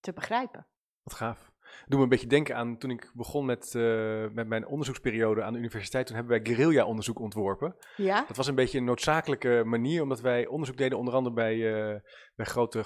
te 0.00 0.12
begrijpen. 0.12 0.66
Wat 1.02 1.14
gaaf. 1.14 1.52
Doe 1.86 1.98
me 1.98 2.02
een 2.02 2.08
beetje 2.08 2.26
denken 2.26 2.56
aan 2.56 2.78
toen 2.78 2.90
ik 2.90 3.10
begon 3.14 3.46
met, 3.46 3.74
eh, 3.74 4.28
met 4.32 4.48
mijn 4.48 4.66
onderzoeksperiode 4.66 5.42
aan 5.42 5.52
de 5.52 5.58
universiteit. 5.58 6.06
Toen 6.06 6.16
hebben 6.16 6.42
wij 6.42 6.54
guerrilla-onderzoek 6.54 7.18
ontworpen. 7.18 7.76
Ja? 7.96 8.24
Dat 8.26 8.36
was 8.36 8.46
een 8.46 8.54
beetje 8.54 8.78
een 8.78 8.84
noodzakelijke 8.84 9.62
manier, 9.64 10.02
omdat 10.02 10.20
wij 10.20 10.46
onderzoek 10.46 10.76
deden 10.76 10.98
onder 10.98 11.14
andere 11.14 11.34
bij, 11.34 11.54
eh, 11.54 12.00
bij 12.34 12.46
grote 12.46 12.84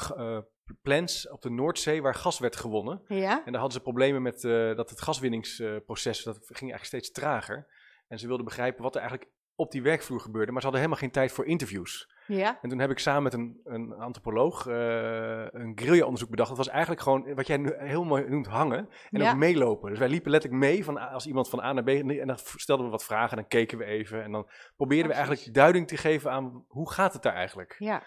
plants 0.83 1.28
op 1.28 1.42
de 1.42 1.50
Noordzee 1.50 2.02
waar 2.02 2.14
gas 2.14 2.38
werd 2.38 2.56
gewonnen. 2.56 3.02
Ja? 3.09 3.30
En 3.44 3.52
daar 3.52 3.61
hadden 3.61 3.73
ze 3.73 3.80
problemen 3.80 4.23
met 4.23 4.44
eh, 4.44 4.76
dat 4.76 4.90
het 4.90 5.00
gaswinningsproces, 5.00 6.23
dat 6.23 6.37
ging 6.37 6.71
eigenlijk 6.71 6.85
steeds 6.85 7.11
trager. 7.11 7.66
En 8.09 8.18
ze 8.18 8.26
wilden 8.26 8.44
begrijpen 8.44 8.83
wat 8.83 8.94
er 8.94 9.00
eigenlijk 9.00 9.30
op 9.56 9.71
die 9.71 9.83
werkvloer 9.83 10.21
gebeurde, 10.21 10.52
maar 10.52 10.61
ze 10.61 10.66
hadden 10.66 10.85
helemaal 10.85 11.02
geen 11.04 11.14
tijd 11.14 11.33
voor 11.33 11.47
interviews. 11.47 12.12
Ja? 12.26 12.59
En 12.62 12.68
toen 12.68 12.78
heb 12.78 12.90
ik 12.90 12.99
samen 12.99 13.23
met 13.23 13.33
een, 13.33 13.61
een 13.64 13.92
antropoloog 13.92 14.66
eh, 14.66 15.47
een 15.50 15.73
guerrilla-onderzoek 15.75 16.30
bedacht. 16.30 16.49
Dat 16.49 16.59
was 16.59 16.68
eigenlijk 16.68 17.00
gewoon, 17.00 17.35
wat 17.35 17.47
jij 17.47 17.56
nu 17.56 17.75
heel 17.76 18.04
mooi 18.04 18.28
noemt, 18.28 18.47
hangen 18.47 18.88
en 19.11 19.21
Ja. 19.21 19.30
ook 19.30 19.37
meelopen. 19.37 19.90
Dus 19.90 19.99
wij 19.99 20.09
liepen 20.09 20.30
letterlijk 20.30 20.62
mee 20.62 20.85
van, 20.85 20.99
als 20.99 21.26
iemand 21.26 21.49
van 21.49 21.61
A 21.61 21.73
naar 21.73 21.85
B. 21.85 21.88
En 21.88 22.26
dan 22.26 22.38
stelden 22.38 22.85
we 22.87 22.90
wat 22.92 23.04
vragen 23.04 23.30
en 23.30 23.37
dan 23.37 23.47
keken 23.47 23.78
we 23.78 23.85
even. 23.85 24.23
En 24.23 24.33
dan 24.33 24.49
probeerden 24.76 25.09
we 25.09 25.16
eigenlijk 25.16 25.54
duiding 25.54 25.88
te 25.88 25.97
geven 25.97 26.30
aan 26.30 26.64
hoe 26.68 26.90
gaat 26.92 27.12
het 27.12 27.23
daar 27.23 27.35
eigenlijk. 27.35 27.76
Ja? 27.78 28.02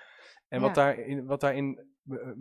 En 0.47 0.61
wat 0.61 0.75
daarin, 0.75 1.25
wat 1.25 1.39
daarin 1.39 1.95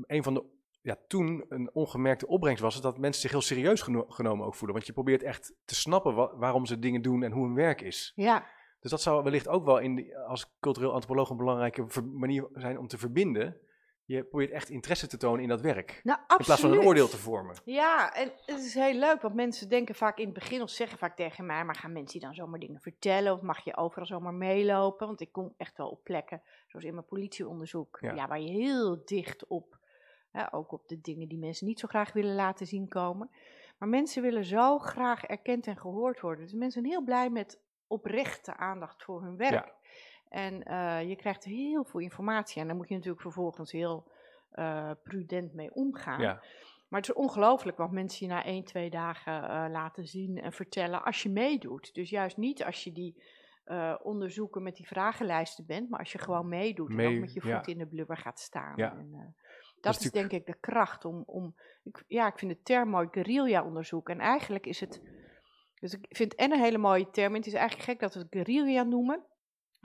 een 0.07 0.23
van 0.23 0.35
de, 0.35 0.45
ja, 0.81 0.97
toen 1.09 1.45
een 1.49 1.71
ongemerkte 1.73 2.27
opbrengst 2.27 2.63
was, 2.63 2.81
dat 2.81 2.99
mensen 2.99 3.21
zich 3.23 3.31
heel 3.31 3.41
serieus 3.41 3.83
geno- 3.83 4.07
genomen 4.09 4.47
ook 4.47 4.55
voelen. 4.55 4.75
Want 4.77 4.87
je 4.87 4.93
probeert 4.93 5.23
echt 5.23 5.55
te 5.65 5.75
snappen 5.75 6.15
wa- 6.15 6.37
waarom 6.37 6.67
ze 6.67 6.79
dingen 6.79 7.03
doen 7.03 7.23
en 7.23 7.33
hoe 7.33 7.45
hun 7.45 7.55
werk 7.55 7.81
is. 7.81 8.13
Ja? 8.15 8.47
Dus 8.81 8.91
dat 8.91 9.01
zou 9.03 9.23
wellicht 9.23 9.49
ook 9.49 9.65
wel 9.65 9.79
in 9.79 9.95
die, 9.95 10.19
als 10.19 10.57
cultureel 10.61 10.93
antropoloog 10.93 11.31
een 11.31 11.37
belangrijke 11.37 11.87
manier 12.13 12.49
zijn 12.53 12.79
om 12.79 12.87
te 12.87 12.99
verbinden. 12.99 13.57
Je 14.07 14.25
probeert 14.25 14.51
echt 14.51 14.69
interesse 14.69 15.07
te 15.07 15.17
tonen 15.17 15.43
in 15.43 15.49
dat 15.49 15.61
werk. 15.61 16.01
Nou, 16.03 16.19
In 16.29 16.45
plaats 16.45 16.61
van 16.61 16.73
een 16.73 16.85
oordeel 16.85 17.09
te 17.09 17.17
vormen. 17.17 17.57
Ja, 17.65 18.15
en 18.15 18.33
het 18.47 18.59
is 18.65 18.75
heel 18.75 18.95
leuk, 18.95 19.21
want 19.21 19.35
mensen 19.35 19.69
denken 19.69 19.95
vaak 19.95 20.19
in 20.19 20.25
het 20.25 20.35
begin 20.35 20.63
of 20.63 20.71
zeggen 20.71 20.99
vaak 20.99 21.17
tegen 21.17 21.47
mij, 21.47 21.65
maar 21.65 21.75
gaan 21.75 21.93
mensen 21.93 22.19
die 22.19 22.29
dan 22.29 22.35
zomaar 22.35 22.59
dingen 22.59 22.81
vertellen 22.81 23.33
of 23.33 23.41
mag 23.41 23.65
je 23.65 23.77
overal 23.77 24.07
zomaar 24.07 24.35
meelopen? 24.35 25.07
Want 25.07 25.21
ik 25.21 25.33
kom 25.33 25.55
echt 25.57 25.77
wel 25.77 25.89
op 25.89 26.05
plekken, 26.05 26.43
zoals 26.67 26.85
in 26.85 26.95
mijn 26.95 27.07
politieonderzoek, 27.07 27.99
Ja. 28.01 28.13
ja. 28.15 28.29
waar 28.29 28.41
je 28.41 28.51
heel 28.51 29.03
dicht 29.05 29.47
op, 29.47 29.79
hè, 30.31 30.55
ook 30.55 30.73
op 30.73 30.89
de 30.89 31.01
dingen 31.01 31.29
die 31.29 31.39
mensen 31.39 31.67
niet 31.67 31.81
zo 31.81 31.89
graag 31.89 32.13
willen 32.13 32.35
laten 32.35 32.67
zien 32.67 32.89
komen. 32.89 33.31
Maar 33.79 33.89
mensen 33.89 34.23
willen 34.23 34.45
zo 34.45 34.79
graag 34.79 35.25
erkend 35.25 35.67
en 35.67 35.77
gehoord 35.77 36.21
worden. 36.21 36.45
Dus 36.45 36.53
mensen 36.53 36.81
zijn 36.83 36.93
heel 36.93 37.05
blij 37.05 37.31
met 37.31 37.61
oprechte 37.87 38.57
aandacht 38.57 39.03
voor 39.03 39.23
hun 39.23 39.37
werk. 39.37 39.53
Ja. 39.67 39.75
En 40.29 40.63
eh, 40.63 41.09
je 41.09 41.17
krijgt 41.17 41.45
heel 41.45 41.85
veel 41.85 42.01
informatie 42.01 42.61
en 42.61 42.67
daar 42.67 42.77
moet 42.77 42.89
je 42.89 42.95
natuurlijk 42.95 43.23
vervolgens 43.23 43.73
heel 43.73 44.11
eh, 44.51 44.91
prudent 45.03 45.55
mee 45.55 45.75
omgaan. 45.75 46.21
Ja, 46.21 46.43
Maar 46.89 47.01
het 47.01 47.09
is 47.09 47.15
ongelooflijk 47.15 47.77
wat 47.77 47.91
mensen 47.91 48.27
je 48.27 48.33
na 48.33 48.45
één, 48.45 48.65
twee 48.65 48.91
dagen 48.91 49.49
eh, 49.49 49.71
laten 49.71 50.07
zien 50.07 50.41
en 50.41 50.53
vertellen 50.53 51.05
als 51.05 51.23
je 51.23 51.29
meedoet. 51.29 51.95
Dus 51.95 52.11
juist 52.11 52.37
niet 52.37 52.65
als 52.65 52.85
je 52.85 52.93
die 52.93 53.25
onderzoeken 54.03 54.63
met 54.63 54.77
die 54.77 54.87
vragenlijsten 54.87 55.67
bent, 55.67 55.91
maar 55.91 55.99
als 55.99 56.13
je 56.13 56.19
gewoon 56.19 56.49
meedoet 56.49 56.91
en 56.91 57.07
ook 57.07 57.21
met 57.21 57.33
je 57.33 57.41
voet 57.41 57.51
ja. 57.51 57.67
in 57.67 57.79
de 57.79 57.87
blubber 57.87 58.17
gaat 58.17 58.41
staan. 58.41 58.73
Ja. 58.77 58.91
En, 58.91 59.35
dat 59.81 60.01
is, 60.01 60.11
denk 60.11 60.33
ik 60.33 60.47
de 60.47 60.57
kracht 60.61 61.05
om, 61.05 61.23
om 61.27 61.55
ik, 61.83 62.05
ja, 62.07 62.27
ik 62.27 62.39
vind 62.39 62.51
de 62.51 62.63
term 62.63 62.89
mooi, 62.89 63.09
guerrilla-onderzoek. 63.11 64.09
En 64.09 64.21
eigenlijk 64.21 64.67
is 64.67 64.81
het, 64.81 65.03
dus 65.81 65.93
ik 65.93 66.07
vind 66.09 66.33
het 66.33 66.41
en 66.41 66.53
een 66.53 66.61
hele 66.61 66.79
mooie 66.79 67.11
term, 67.11 67.33
en 67.33 67.39
het 67.39 67.47
is 67.47 67.53
eigenlijk 67.53 67.89
gek 67.89 68.01
dat 68.01 68.15
we 68.15 68.21
het 68.21 68.29
guerrilla 68.31 68.83
noemen, 68.83 69.25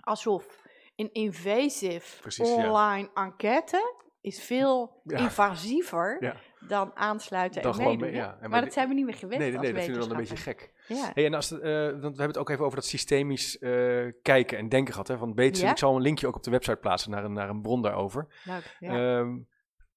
alsof 0.02 0.62
een 0.96 1.10
invasive 1.14 2.22
Precies, 2.22 2.50
ja. 2.50 2.56
online 2.70 3.10
enquête 3.14 4.00
is 4.22 4.44
veel 4.44 5.02
Ja. 5.04 5.18
invasiever 5.18 6.18
Ja. 6.20 6.36
dan 6.68 6.92
aansluiten 6.96 7.62
Dan 7.62 7.72
en 7.72 7.78
meedoen. 7.86 8.00
mee- 8.12 8.22
maar, 8.22 8.50
maar 8.50 8.62
dat 8.62 8.74
zijn 8.74 8.88
we 8.88 8.94
niet 8.94 9.06
meer 9.06 9.14
gewend 9.14 9.40
nee, 9.42 9.52
nee, 9.52 9.60
nee, 9.60 9.74
dat 9.74 9.84
vinden 9.84 10.02
we 10.02 10.08
dan 10.08 10.18
een 10.18 10.24
beetje 10.24 10.44
gek. 10.44 10.72
Ja. 10.88 11.12
Hey, 11.14 11.26
en 11.26 11.34
als 11.34 11.52
eh, 11.52 11.60
want 11.62 12.00
we 12.02 12.06
hebben 12.06 12.28
het 12.28 12.38
ook 12.38 12.50
even 12.50 12.64
over 12.66 12.76
dat 12.76 12.86
systemisch 12.86 13.60
eh, 13.60 14.08
kijken 14.22 14.58
en 14.58 14.70
denken 14.70 14.94
gehad. 14.94 15.08
Hè, 15.08 15.18
van. 15.18 15.32
Ja. 15.36 15.72
Ik 15.72 15.78
zal 15.78 15.96
een 15.96 16.02
linkje 16.02 16.28
ook 16.28 16.36
op 16.36 16.44
de 16.44 16.52
website 16.52 16.78
plaatsen 16.78 17.12
naar 17.12 17.24
een, 17.24 17.34
naar 17.34 17.50
een 17.50 17.62
bron 17.62 17.82
daarover. 17.82 18.28
Leuk, 18.44 18.76
ja. 18.80 19.18
Ehm, 19.20 19.38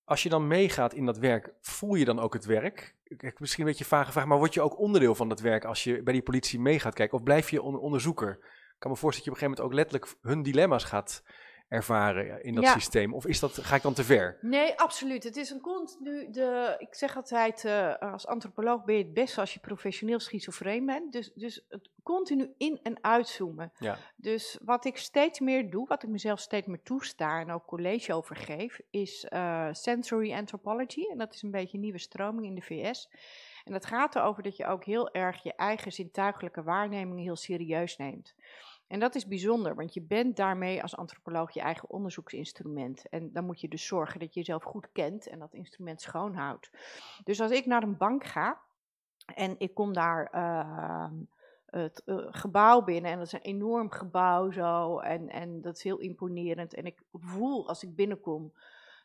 als 0.05 0.23
je 0.23 0.29
dan 0.29 0.47
meegaat 0.47 0.95
in 0.95 1.07
dat 1.07 1.19
werk, 1.19 1.53
voel 1.61 1.95
je 1.95 2.05
dan 2.05 2.21
ook 2.21 2.33
het 2.35 2.45
werk? 2.45 2.95
Ik 3.05 3.41
misschien 3.41 3.63
een 3.65 3.71
beetje 3.71 3.85
vage 3.85 4.13
vraag, 4.13 4.27
maar 4.27 4.39
word 4.39 4.55
je 4.55 4.61
ook 4.63 4.79
onderdeel 4.79 5.15
van 5.15 5.29
dat 5.29 5.41
werk 5.41 5.65
als 5.65 5.85
je 5.85 6.03
bij 6.03 6.13
die 6.13 6.23
politie 6.23 6.61
mee 6.61 6.79
gaat 6.81 6.95
kijken? 6.95 7.19
Of 7.19 7.25
blijf 7.25 7.51
je 7.51 7.63
on- 7.63 7.79
onderzoeker? 7.79 8.39
Ik 8.75 8.81
kan 8.81 8.91
me 8.91 8.97
voorstellen 8.97 9.33
dat 9.35 9.41
je 9.41 9.47
op 9.47 9.51
een 9.53 9.57
gegeven 9.57 9.75
moment 9.75 9.91
ook 10.01 10.03
letterlijk 10.03 10.35
hun 10.35 10.43
dilemma's 10.43 10.85
gaat 10.85 11.23
ervaren 11.69 12.43
in 12.45 12.55
dat 12.55 12.65
Ja. 12.65 12.73
systeem? 12.73 13.15
Of 13.15 13.27
is 13.27 13.41
dat, 13.41 13.53
ga 13.59 13.77
ik 13.77 13.83
dan 13.83 13.95
te 13.95 14.05
ver? 14.05 14.39
Nee, 14.41 14.79
absoluut. 14.81 15.25
Het 15.25 15.37
is 15.37 15.51
een 15.51 15.61
continu. 15.61 16.31
De, 16.31 16.75
ik 16.79 16.95
zeg 16.95 17.17
altijd, 17.17 17.65
eh, 17.65 17.95
als 17.99 18.27
antropoloog 18.27 18.85
ben 18.85 18.97
je 18.97 19.03
het 19.05 19.15
beste 19.15 19.41
als 19.41 19.55
je 19.55 19.61
professioneel 19.61 20.21
schizofreen 20.21 20.87
bent. 20.87 21.13
Dus, 21.13 21.33
dus 21.35 21.65
het 21.69 21.91
continu 22.03 22.55
in- 22.59 22.81
en 22.83 22.99
uitzoomen. 23.01 23.73
Ja. 23.79 23.97
Dus 24.17 24.59
wat 24.65 24.85
ik 24.85 24.97
steeds 24.97 25.41
meer 25.41 25.71
doe, 25.71 25.87
wat 25.87 26.03
ik 26.03 26.09
mezelf 26.09 26.41
steeds 26.41 26.67
meer 26.67 26.83
toesta 26.83 27.41
en 27.41 27.51
ook 27.51 27.67
college 27.67 28.15
over 28.15 28.37
geef, 28.37 28.81
is 28.91 29.25
eh, 29.25 29.69
sensory 29.73 30.33
anthropology. 30.33 31.05
En 31.11 31.19
dat 31.19 31.35
is 31.35 31.43
een 31.43 31.51
beetje 31.51 31.75
een 31.77 31.83
nieuwe 31.83 31.99
stroming 31.99 32.47
in 32.47 32.55
de 32.55 32.63
VS. 32.63 33.09
En 33.65 33.73
dat 33.73 33.87
gaat 33.87 34.15
erover 34.17 34.43
dat 34.43 34.57
je 34.57 34.67
ook 34.67 34.85
heel 34.85 35.11
erg 35.11 35.43
je 35.43 35.55
eigen 35.55 35.93
zintuigelijke 35.93 36.63
waarneming 36.63 37.21
heel 37.21 37.37
serieus 37.37 37.97
neemt. 37.97 38.35
En 38.87 39.01
dat 39.01 39.15
is 39.15 39.27
bijzonder, 39.27 39.75
want 39.75 39.95
je 39.95 40.03
bent 40.03 40.37
daarmee 40.37 40.83
als 40.83 40.97
antropoloog 40.97 41.51
je 41.51 41.61
eigen 41.61 41.91
onderzoeksinstrument. 41.91 43.09
En 43.09 43.33
dan 43.33 43.45
moet 43.45 43.61
je 43.61 43.69
dus 43.69 43.87
zorgen 43.87 44.21
dat 44.21 44.35
je 44.35 44.41
jezelf 44.41 44.63
goed 44.63 44.93
kent 44.93 45.27
en 45.27 45.39
dat 45.39 45.55
instrument 45.55 46.01
schoonhoudt. 46.01 46.71
Dus 47.25 47.41
als 47.41 47.51
ik 47.51 47.67
naar 47.67 47.83
een 47.83 47.97
bank 47.97 48.25
ga 48.25 48.61
en 49.35 49.55
ik 49.59 49.75
kom 49.75 49.93
daar 49.93 50.27
ehm, 50.27 51.15
het 51.67 52.03
eh, 52.05 52.17
gebouw 52.19 52.83
binnen 52.83 53.11
en 53.11 53.19
dat 53.19 53.27
is 53.27 53.33
een 53.33 53.41
enorm 53.41 53.91
gebouw 53.91 54.51
zo 54.51 54.99
en, 54.99 55.29
en 55.29 55.61
dat 55.61 55.77
is 55.77 55.83
heel 55.83 55.99
imponerend. 55.99 56.75
En 56.75 56.87
ik 56.87 57.03
voel 57.13 57.69
als 57.69 57.83
ik 57.83 57.95
binnenkom 57.95 58.53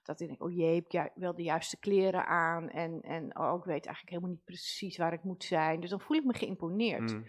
dat 0.10 0.20
ik 0.20 0.28
denk, 0.28 0.44
oh 0.44 0.56
jee, 0.56 0.76
heb 0.76 1.06
ik 1.06 1.12
wel 1.16 1.36
de 1.36 1.44
juiste 1.44 1.80
kleren 1.80 2.26
aan 2.26 2.70
en, 2.70 3.02
en 3.02 3.40
oh, 3.40 3.58
ik 3.58 3.64
weet 3.64 3.86
eigenlijk 3.86 4.10
helemaal 4.10 4.30
niet 4.30 4.44
precies 4.44 4.98
waar 4.98 5.14
ik 5.14 5.24
moet 5.24 5.44
zijn. 5.44 5.80
Dus 5.80 5.90
dan 5.90 6.02
voel 6.02 6.18
ik 6.18 6.26
me 6.26 6.34
geïmponeerd. 6.34 7.12
Mm. 7.12 7.26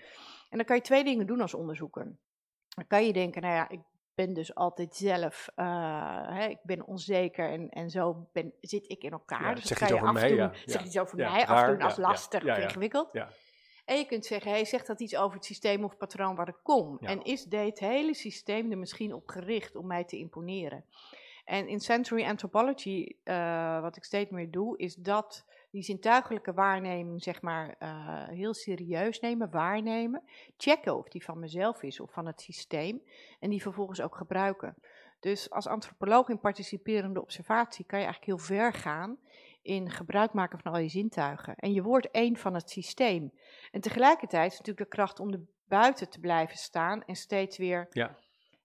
En 0.48 0.56
dan 0.56 0.64
kan 0.64 0.76
je 0.76 0.82
twee 0.82 1.04
dingen 1.04 1.26
doen 1.26 1.40
als 1.40 1.54
onderzoeker. 1.54 2.16
Dan 2.68 2.86
kan 2.86 3.06
je 3.06 3.12
denken, 3.12 3.42
nou 3.42 3.54
ja, 3.54 3.68
ik 3.68 3.80
ben 4.14 4.32
dus 4.32 4.54
altijd 4.54 4.96
zelf, 4.96 5.48
eh, 5.54 6.28
hè, 6.28 6.46
ik 6.46 6.60
ben 6.62 6.86
onzeker 6.86 7.50
en, 7.50 7.68
en 7.68 7.90
zo 7.90 8.28
ben, 8.32 8.52
zit 8.60 8.90
ik 8.90 9.02
in 9.02 9.12
elkaar. 9.12 9.48
Ja, 9.48 9.54
dus 9.54 9.64
zeg 9.64 9.80
iets 9.80 9.92
over 9.92 10.12
mij, 10.12 10.34
ja. 10.34 10.52
zeg 10.64 10.84
iets 10.84 10.98
over 10.98 11.16
mij, 11.16 11.46
afdoen 11.46 11.82
als 11.82 11.96
lastig 11.96 12.40
of 12.40 12.46
ja, 12.46 12.56
ingewikkeld. 12.56 13.10
En 13.84 13.96
je 13.96 14.06
kunt 14.06 14.26
zeggen, 14.26 14.50
hey, 14.50 14.64
zegt 14.64 14.86
dat 14.86 15.00
iets 15.00 15.16
over 15.16 15.36
het 15.36 15.44
systeem 15.44 15.84
of 15.84 15.96
patroon 15.96 16.34
waar 16.34 16.48
ik 16.48 16.60
kom? 16.62 16.98
En 16.98 17.22
is 17.22 17.44
dit 17.44 17.78
hele 17.78 18.14
systeem 18.14 18.70
er 18.70 18.78
misschien 18.78 19.14
op 19.14 19.28
gericht 19.28 19.76
om 19.76 19.86
mij 19.86 20.04
te 20.04 20.16
imponeren? 20.16 20.84
En 21.50 21.68
in 21.68 21.80
sensory 21.80 22.24
anthropology, 22.24 23.16
eh, 23.24 23.80
wat 23.80 23.96
ik 23.96 24.04
steeds 24.04 24.30
meer 24.30 24.50
doe, 24.50 24.78
is 24.78 24.94
dat 24.94 25.44
die 25.70 25.82
zintuigelijke 25.82 26.52
waarneming, 26.52 27.22
zeg 27.22 27.42
maar, 27.42 27.74
eh, 27.78 28.28
heel 28.28 28.54
serieus 28.54 29.20
nemen, 29.20 29.50
waarnemen. 29.50 30.22
Checken 30.56 30.96
of 30.96 31.08
die 31.08 31.24
van 31.24 31.38
mezelf 31.38 31.82
is 31.82 32.00
of 32.00 32.12
van 32.12 32.26
het 32.26 32.40
systeem. 32.40 33.02
En 33.40 33.50
die 33.50 33.62
vervolgens 33.62 34.00
ook 34.00 34.16
gebruiken. 34.16 34.74
Dus 35.20 35.50
als 35.50 35.66
antropoloog 35.66 36.28
in 36.28 36.40
participerende 36.40 37.20
observatie 37.20 37.84
kan 37.84 37.98
je 37.98 38.04
eigenlijk 38.04 38.38
heel 38.38 38.56
ver 38.56 38.72
gaan 38.72 39.18
in 39.62 39.90
gebruik 39.90 40.32
maken 40.32 40.58
van 40.58 40.72
al 40.72 40.78
je 40.78 40.88
zintuigen. 40.88 41.56
En 41.56 41.72
je 41.72 41.82
wordt 41.82 42.10
één 42.10 42.36
van 42.36 42.54
het 42.54 42.70
systeem. 42.70 43.32
En 43.70 43.80
tegelijkertijd 43.80 44.52
is 44.52 44.58
natuurlijk 44.58 44.90
de 44.90 44.96
kracht 44.96 45.20
om 45.20 45.32
er 45.32 45.40
buiten 45.64 46.10
te 46.10 46.20
blijven 46.20 46.56
staan 46.56 47.04
en 47.04 47.16
steeds 47.16 47.58
weer 47.58 47.86
Ja. 47.90 48.18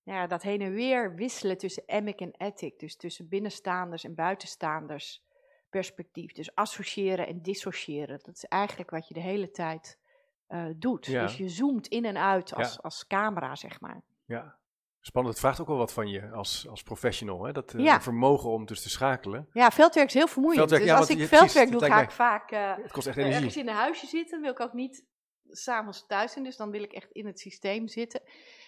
Ja, 0.05 0.27
dat 0.27 0.41
heen 0.41 0.61
en 0.61 0.73
weer 0.73 1.15
wisselen 1.15 1.57
tussen 1.57 1.83
emic 1.85 2.19
en 2.19 2.33
ethic. 2.37 2.79
Dus 2.79 2.95
tussen 2.95 3.27
binnenstaanders 3.27 4.03
en 4.03 4.15
buitenstaanders 4.15 5.23
perspectief. 5.69 6.31
Dus 6.31 6.55
associëren 6.55 7.27
en 7.27 7.41
dissociëren. 7.41 8.19
Dat 8.23 8.35
is 8.35 8.45
eigenlijk 8.45 8.89
wat 8.89 9.07
je 9.07 9.13
de 9.13 9.19
hele 9.19 9.51
tijd 9.51 9.99
eh, 10.47 10.65
doet. 10.75 11.05
Ja. 11.05 11.21
Dus 11.21 11.37
je 11.37 11.49
zoomt 11.49 11.87
in 11.87 12.05
en 12.05 12.17
uit 12.17 12.53
als, 12.55 12.73
Ja. 12.73 12.79
als 12.81 13.07
camera, 13.07 13.55
zeg 13.55 13.79
maar. 13.81 14.01
Ja. 14.25 14.57
Spannend. 14.99 15.33
Het 15.35 15.43
vraagt 15.43 15.59
ook 15.61 15.67
wel 15.67 15.77
wat 15.77 15.93
van 15.93 16.07
je 16.07 16.31
als, 16.31 16.67
als 16.69 16.83
professional. 16.83 17.43
Hè? 17.43 17.51
Dat 17.51 17.73
eh, 17.73 17.83
Ja. 17.83 18.01
vermogen 18.01 18.49
om 18.49 18.65
dus 18.65 18.81
te 18.81 18.89
schakelen. 18.89 19.49
Ja, 19.51 19.71
veldwerk 19.71 20.07
is 20.07 20.13
heel 20.13 20.27
vermoeiend. 20.27 20.59
Veldwerk, 20.59 20.81
dus 20.83 20.91
ja, 20.91 20.97
als 20.97 21.09
ik 21.09 21.27
veldwerk 21.27 21.71
doe, 21.71 21.85
ga 21.85 22.01
ik 22.01 22.11
vaak 22.11 22.51
eh, 22.51 22.75
Het 22.75 22.91
kost 22.91 23.07
echt 23.07 23.17
ergens 23.17 23.35
energie. 23.35 23.61
in 23.61 23.67
een 23.67 23.75
huisje 23.75 24.07
zitten. 24.07 24.41
Wil 24.41 24.51
ik 24.51 24.59
ook 24.59 24.73
niet 24.73 25.05
s'avonds 25.49 26.05
thuis 26.07 26.31
zijn. 26.31 26.43
Dus 26.43 26.57
dan 26.57 26.71
wil 26.71 26.83
ik 26.83 26.93
echt 26.93 27.11
in 27.11 27.25
het 27.25 27.39
systeem 27.39 27.87
zitten. 27.87 28.21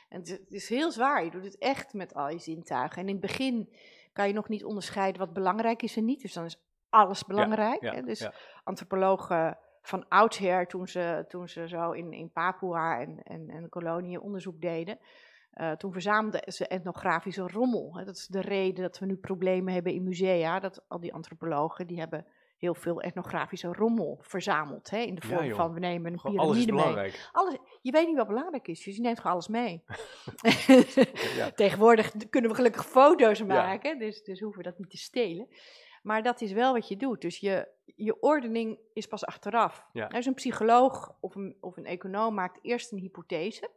En 0.09 0.19
het 0.19 0.27
is, 0.27 0.37
het 0.37 0.53
is 0.53 0.69
heel 0.69 0.91
zwaar. 0.91 1.23
Je 1.23 1.31
doet 1.31 1.43
het 1.43 1.57
echt 1.57 1.93
met 1.93 2.13
al 2.13 2.29
je 2.29 2.39
zintuigen. 2.39 3.01
En 3.01 3.07
in 3.07 3.15
het 3.15 3.21
begin 3.21 3.73
kan 4.13 4.27
je 4.27 4.33
nog 4.33 4.49
niet 4.49 4.63
onderscheiden 4.63 5.19
wat 5.19 5.33
belangrijk 5.33 5.81
is 5.81 5.97
en 5.97 6.05
niet. 6.05 6.21
Dus 6.21 6.33
dan 6.33 6.45
is 6.45 6.61
alles 6.89 7.25
belangrijk. 7.25 7.81
Ja, 7.81 7.93
hè? 7.93 8.01
Dus 8.01 8.19
ja. 8.19 8.33
antropologen 8.63 9.57
van 9.81 10.07
oudsher, 10.07 10.67
toen 10.67 10.87
ze, 10.87 11.25
toen 11.27 11.47
ze 11.47 11.67
zo 11.67 11.91
in, 11.91 12.13
in 12.13 12.31
Papua 12.31 12.99
en, 12.99 13.23
en, 13.23 13.49
en 13.49 13.69
koloniën 13.69 14.19
onderzoek 14.19 14.61
deden, 14.61 14.99
eh, 15.51 15.71
toen 15.71 15.91
verzamelden 15.91 16.53
ze 16.53 16.67
etnografische 16.67 17.47
rommel. 17.47 17.97
Hè. 17.97 18.05
Dat 18.05 18.15
is 18.15 18.27
de 18.27 18.41
reden 18.41 18.83
dat 18.83 18.99
we 18.99 19.05
nu 19.05 19.15
problemen 19.15 19.73
hebben 19.73 19.93
in 19.93 20.03
musea. 20.03 20.59
Dat 20.59 20.85
al 20.87 20.99
die 20.99 21.13
antropologen, 21.13 21.87
die 21.87 21.99
hebben 21.99 22.25
heel 22.57 22.73
veel 22.73 23.01
etnografische 23.01 23.67
rommel 23.67 24.17
verzameld. 24.21 24.89
Hè, 24.89 24.97
in 24.97 25.15
de 25.15 25.27
vorm 25.27 25.53
van, 25.53 25.73
we 25.73 25.79
nemen 25.79 26.13
een 26.13 26.19
Gewoon 26.19 26.37
alles 26.37 26.57
is 26.57 26.65
piramide 26.65 27.01
mee. 27.01 27.13
Alles, 27.31 27.57
je 27.81 27.91
weet 27.91 28.07
niet 28.07 28.17
wat 28.17 28.27
belangrijk 28.27 28.67
is, 28.67 28.83
dus 28.83 28.95
je 28.95 29.01
neemt 29.01 29.17
gewoon 29.17 29.31
alles 29.31 29.47
mee. 29.47 29.83
ja. 31.39 31.51
Tegenwoordig 31.51 32.11
kunnen 32.29 32.49
we 32.49 32.55
gelukkig 32.55 32.85
foto's 32.85 33.43
maken, 33.43 33.99
dus, 33.99 34.23
dus 34.23 34.39
hoeven 34.39 34.63
we 34.63 34.69
dat 34.69 34.77
niet 34.77 34.89
te 34.89 34.97
stelen. 34.97 35.47
Maar 36.01 36.23
dat 36.23 36.41
is 36.41 36.51
wel 36.51 36.73
wat 36.73 36.87
je 36.87 36.97
doet. 36.97 37.21
Dus 37.21 37.37
je, 37.37 37.67
je 37.95 38.19
ordening 38.19 38.79
is 38.93 39.07
pas 39.07 39.25
achteraf. 39.25 39.87
Ja. 39.93 40.07
Dus 40.07 40.25
een 40.25 40.33
psycholoog 40.33 41.17
of 41.19 41.35
een, 41.35 41.57
of 41.59 41.77
een 41.77 41.85
econoom 41.85 42.33
maakt 42.33 42.59
eerst 42.61 42.91
een 42.91 42.97
hypothese. 42.97 43.69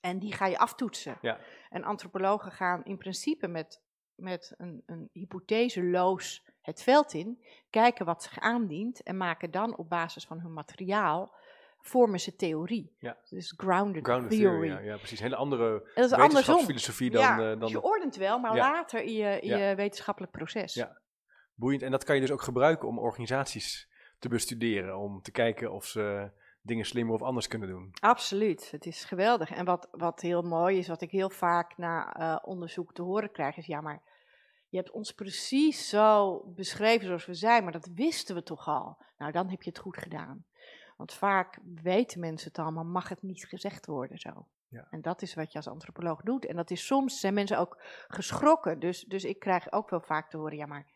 En 0.00 0.18
die 0.18 0.32
ga 0.32 0.46
je 0.46 0.58
aftoetsen. 0.58 1.18
Ja. 1.20 1.40
En 1.68 1.84
antropologen 1.84 2.52
gaan 2.52 2.84
in 2.84 2.98
principe 2.98 3.48
met, 3.48 3.82
met 4.14 4.54
een, 4.56 4.82
een 4.86 5.08
hypotheseloos 5.12 6.46
het 6.64 6.82
veld 6.82 7.12
in, 7.12 7.42
kijken 7.70 8.06
wat 8.06 8.22
zich 8.22 8.38
aandient 8.38 9.02
en 9.02 9.16
maken 9.16 9.50
dan 9.50 9.76
op 9.76 9.88
basis 9.88 10.24
van 10.24 10.40
hun 10.40 10.52
materiaal, 10.52 11.34
vormen 11.80 12.20
ze 12.20 12.36
theorie. 12.36 12.96
Ja. 12.98 13.16
Dus 13.28 13.54
grounded, 13.56 14.04
Grounded 14.04 14.30
theory. 14.30 14.66
theory, 14.68 14.68
ja, 14.84 14.90
ja, 14.92 14.96
precies. 14.96 15.18
Een 15.18 15.24
hele 15.24 15.36
andere 15.36 15.70
Dat 15.70 16.04
is 16.04 16.12
andersom. 16.12 16.20
wetenschapsfilosofie 16.26 17.10
dan, 17.10 17.20
ja, 17.22 17.52
eh, 17.52 17.60
dan 17.60 17.68
je 17.68 17.82
ordent 17.82 18.16
wel, 18.16 18.38
maar 18.38 18.56
later 18.56 19.02
in 19.02 19.12
je, 19.12 19.40
in 19.40 19.48
Ja. 19.48 19.56
je 19.68 19.74
wetenschappelijk 19.74 20.32
proces. 20.32 20.74
Ja. 20.74 21.02
boeiend. 21.54 21.82
En 21.82 21.90
dat 21.90 22.04
kan 22.04 22.14
je 22.14 22.20
dus 22.20 22.30
ook 22.30 22.42
gebruiken 22.42 22.88
om 22.88 22.98
organisaties 22.98 23.88
te 24.18 24.28
bestuderen. 24.28 24.96
Om 24.98 25.22
te 25.22 25.30
kijken 25.30 25.72
of 25.72 25.84
ze 25.86 26.30
dingen 26.62 26.84
slimmer 26.84 27.14
of 27.14 27.22
anders 27.22 27.48
kunnen 27.48 27.68
doen. 27.68 27.90
Absoluut, 28.00 28.70
het 28.70 28.86
is 28.86 29.04
geweldig. 29.04 29.50
En 29.50 29.64
wat, 29.64 29.88
wat 29.90 30.20
heel 30.20 30.42
mooi 30.42 30.78
is, 30.78 30.88
wat 30.88 31.00
ik 31.00 31.10
heel 31.10 31.30
vaak 31.30 31.76
na 31.76 32.12
eh, 32.14 32.36
onderzoek 32.42 32.92
te 32.94 33.02
horen 33.02 33.30
krijg, 33.32 33.56
is 33.56 33.66
ja, 33.66 33.80
maar 33.80 34.02
je 34.74 34.80
hebt 34.80 34.92
ons 34.92 35.12
precies 35.12 35.88
zo 35.88 36.40
beschreven 36.46 37.06
zoals 37.06 37.26
we 37.26 37.34
zijn, 37.34 37.62
maar 37.62 37.72
dat 37.72 37.88
wisten 37.94 38.34
we 38.34 38.42
toch 38.42 38.68
al. 38.68 38.96
Nou, 39.18 39.32
dan 39.32 39.48
heb 39.48 39.62
je 39.62 39.70
het 39.70 39.78
goed 39.78 39.96
gedaan. 39.96 40.44
Want 40.96 41.12
vaak 41.12 41.58
weten 41.82 42.20
mensen 42.20 42.48
het 42.48 42.58
al, 42.58 42.70
maar 42.70 42.86
mag 42.86 43.08
het 43.08 43.22
niet 43.22 43.44
gezegd 43.44 43.86
worden 43.86 44.18
zo. 44.18 44.46
Ja. 44.68 44.86
En 44.90 45.00
dat 45.00 45.22
is 45.22 45.34
wat 45.34 45.52
je 45.52 45.58
als 45.58 45.68
antropoloog 45.68 46.20
doet. 46.22 46.46
En 46.46 46.56
dat 46.56 46.70
is 46.70 46.86
soms 46.86 47.20
zijn 47.20 47.34
mensen 47.34 47.58
ook 47.58 47.82
geschrokken. 48.08 48.78
Dus, 48.78 49.04
dus 49.04 49.24
ik 49.24 49.38
krijg 49.38 49.72
ook 49.72 49.90
wel 49.90 50.00
vaak 50.00 50.30
te 50.30 50.36
horen, 50.36 50.56
ja, 50.56 50.66
maar 50.66 50.86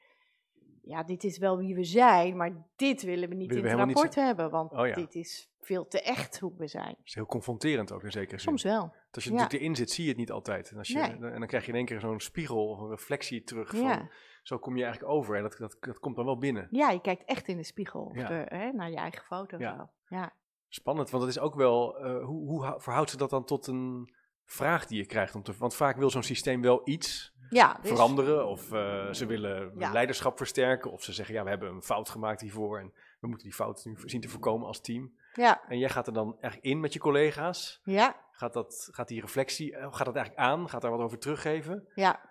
ja, 0.88 1.02
dit 1.02 1.24
is 1.24 1.38
wel 1.38 1.58
wie 1.58 1.74
we 1.74 1.84
zijn, 1.84 2.36
maar 2.36 2.66
dit 2.76 3.02
willen 3.02 3.28
we 3.28 3.34
niet 3.34 3.48
Willen 3.48 3.62
we 3.64 3.70
in 3.70 3.78
het 3.78 3.86
rapport 3.88 4.14
hebben, 4.14 4.50
want 4.50 4.72
Oh 4.72 4.86
ja. 4.86 4.94
dit 4.94 5.14
is 5.14 5.50
veel 5.60 5.86
te 5.88 6.02
echt 6.02 6.38
hoe 6.40 6.52
we 6.56 6.66
zijn. 6.66 6.94
Dat 6.96 7.04
is 7.06 7.14
heel 7.14 7.26
confronterend 7.26 7.92
ook 7.92 8.02
in 8.04 8.10
zekere 8.10 8.38
zin. 8.40 8.48
Soms 8.48 8.62
wel. 8.62 8.80
Want 8.80 8.92
Als 9.14 9.24
je 9.24 9.30
ja. 9.30 9.36
natuurlijk 9.36 9.62
erin 9.62 9.76
zit, 9.76 9.90
zie 9.90 10.04
je 10.04 10.10
het 10.10 10.18
niet 10.18 10.30
altijd. 10.30 10.70
En, 10.70 10.78
als 10.78 10.88
je, 10.88 10.98
Nee. 10.98 11.10
en 11.30 11.38
dan 11.38 11.46
krijg 11.46 11.64
je 11.64 11.70
in 11.70 11.76
één 11.76 11.86
keer 11.86 12.00
zo'n 12.00 12.20
spiegel 12.20 12.68
of 12.68 12.78
een 12.80 12.88
reflectie 12.90 13.42
terug 13.42 13.68
van... 13.76 14.08
Zo 14.42 14.58
kom 14.58 14.76
je 14.76 14.82
eigenlijk 14.84 15.12
over 15.12 15.36
en 15.36 15.42
dat, 15.42 15.56
dat, 15.58 15.76
dat 15.80 15.98
komt 15.98 16.16
dan 16.16 16.24
wel 16.24 16.38
binnen. 16.38 16.68
ja, 16.70 16.90
je 16.90 17.00
kijkt 17.00 17.24
echt 17.24 17.48
in 17.48 17.56
de 17.56 17.64
spiegel 17.64 18.00
of 18.02 18.16
Ja. 18.16 18.28
de- 18.28 18.56
hè, 18.56 18.72
naar 18.72 18.90
je 18.90 18.96
eigen 18.96 19.22
foto. 19.24 19.58
Ja. 19.58 19.90
Ja. 20.08 20.32
Spannend, 20.68 21.10
want 21.10 21.22
het 21.24 21.32
is 21.32 21.38
ook 21.40 21.54
wel... 21.54 21.98
eh, 21.98 22.24
hoe, 22.24 22.48
hoe 22.48 22.64
hou- 22.64 22.80
verhoudt 22.80 23.10
ze 23.10 23.16
dat 23.16 23.30
dan 23.30 23.44
tot 23.44 23.66
een 23.66 24.14
vraag 24.44 24.86
die 24.86 24.98
je 24.98 25.06
krijgt? 25.06 25.34
Om 25.34 25.42
te, 25.42 25.52
want 25.58 25.74
vaak 25.74 25.96
wil 25.96 26.10
zo'n 26.10 26.22
systeem 26.22 26.62
wel 26.62 26.80
iets 26.84 27.32
Ja, 27.50 27.78
dus- 27.82 27.90
veranderen. 27.90 28.46
Of 28.48 28.72
eh, 28.72 29.12
ze 29.12 29.26
willen 29.26 29.72
Ja. 29.78 29.92
leiderschap 29.92 30.36
versterken. 30.36 30.90
Of 30.92 31.02
ze 31.02 31.12
zeggen, 31.12 31.34
ja, 31.34 31.42
we 31.42 31.48
hebben 31.48 31.70
een 31.70 31.82
fout 31.82 32.08
gemaakt 32.08 32.40
hiervoor. 32.40 32.78
En 32.78 32.92
we 33.20 33.26
moeten 33.28 33.46
die 33.46 33.54
fout 33.56 33.84
nu 33.84 33.96
zien 34.04 34.20
te 34.20 34.28
voorkomen 34.28 34.66
als 34.66 34.80
team. 34.80 35.12
Ja, 35.32 35.60
En 35.68 35.78
jij 35.78 35.88
gaat 35.88 36.06
er 36.06 36.12
dan 36.12 36.36
echt 36.40 36.58
in 36.60 36.80
met 36.80 36.92
je 36.92 36.98
collega's. 36.98 37.80
ja, 37.84 38.16
Gaat, 38.30 38.52
dat, 38.52 38.88
gaat 38.92 39.08
die 39.08 39.20
reflectie, 39.20 39.76
eh, 39.76 39.82
gaat 39.90 40.06
dat 40.06 40.16
eigenlijk 40.16 40.46
aan? 40.48 40.68
Gaat 40.68 40.80
daar 40.82 40.90
wat 40.90 41.00
over 41.00 41.18
teruggeven? 41.18 41.88
ja. 41.94 42.26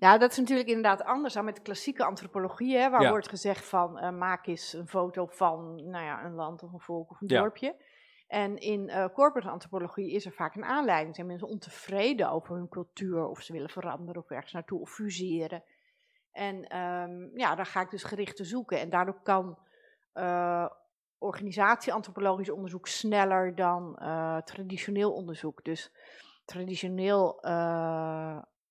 Nou, 0.00 0.18
dat 0.18 0.30
is 0.30 0.36
natuurlijk 0.38 0.68
inderdaad 0.68 1.02
anders 1.04 1.34
dan 1.34 1.44
met 1.44 1.54
de 1.56 1.62
klassieke 1.62 2.04
antropologie, 2.04 2.76
hè, 2.76 2.90
waar 2.90 3.02
Ja. 3.02 3.10
wordt 3.10 3.28
gezegd 3.28 3.64
van 3.64 3.98
eh, 3.98 4.10
maak 4.10 4.46
eens 4.46 4.72
een 4.72 4.88
foto 4.88 5.26
van 5.26 5.74
nou 5.90 6.04
ja, 6.04 6.24
een 6.24 6.34
land 6.34 6.62
of 6.62 6.72
een 6.72 6.80
volk 6.80 7.10
of 7.10 7.20
een 7.20 7.28
Ja. 7.28 7.40
dorpje. 7.40 7.74
En 8.32 8.58
in 8.58 8.88
eh, 8.88 9.08
corporate 9.12 9.48
antropologie 9.48 10.10
is 10.10 10.26
er 10.26 10.32
vaak 10.32 10.54
een 10.54 10.64
aanleiding. 10.64 11.14
Zijn 11.14 11.26
mensen 11.26 11.48
ontevreden 11.48 12.30
over 12.30 12.56
hun 12.56 12.68
cultuur 12.68 13.26
of 13.26 13.40
ze 13.40 13.52
willen 13.52 13.68
veranderen 13.68 14.22
of 14.22 14.30
ergens 14.30 14.52
naartoe 14.52 14.80
of 14.80 14.90
fuseren. 14.90 15.62
En 16.30 16.66
ehm, 16.66 17.38
ja, 17.38 17.54
daar 17.54 17.66
ga 17.66 17.80
ik 17.80 17.90
dus 17.90 18.04
gericht 18.04 18.36
te 18.36 18.44
zoeken. 18.44 18.80
En 18.80 18.90
daardoor 18.90 19.20
kan 19.22 19.58
eh 20.12 20.66
organisatie-antropologisch 21.18 22.50
onderzoek 22.50 22.86
sneller 22.86 23.54
dan 23.54 23.98
eh, 23.98 24.36
traditioneel 24.36 25.12
onderzoek. 25.12 25.64
Dus 25.64 25.92
traditioneel 26.44 27.40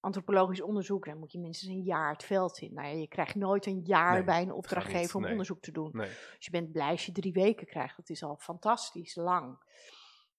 antropologisch 0.01 0.61
onderzoek, 0.61 1.05
dan 1.05 1.17
moet 1.17 1.31
je 1.31 1.39
minstens 1.39 1.71
een 1.71 1.83
jaar 1.83 2.11
het 2.11 2.23
veld 2.23 2.57
in. 2.57 2.73
Nou 2.73 2.87
ja, 2.87 2.93
je 2.93 3.07
krijgt 3.07 3.35
nooit 3.35 3.65
een 3.65 3.81
jaar 3.83 4.13
Nee, 4.13 4.23
bij 4.23 4.39
een 4.39 4.47
niet, 4.47 4.55
opdrachtgever 4.55 5.15
om 5.15 5.21
nee. 5.21 5.31
onderzoek 5.31 5.61
te 5.61 5.71
doen. 5.71 5.89
Nee. 5.93 6.07
Dus 6.07 6.45
je 6.45 6.51
bent 6.51 6.71
blij 6.71 6.89
als 6.89 7.05
je 7.05 7.11
drie 7.11 7.33
weken 7.33 7.67
krijgt. 7.67 7.97
Dat 7.97 8.09
is 8.09 8.23
al 8.23 8.35
fantastisch 8.39 9.15
lang. 9.15 9.57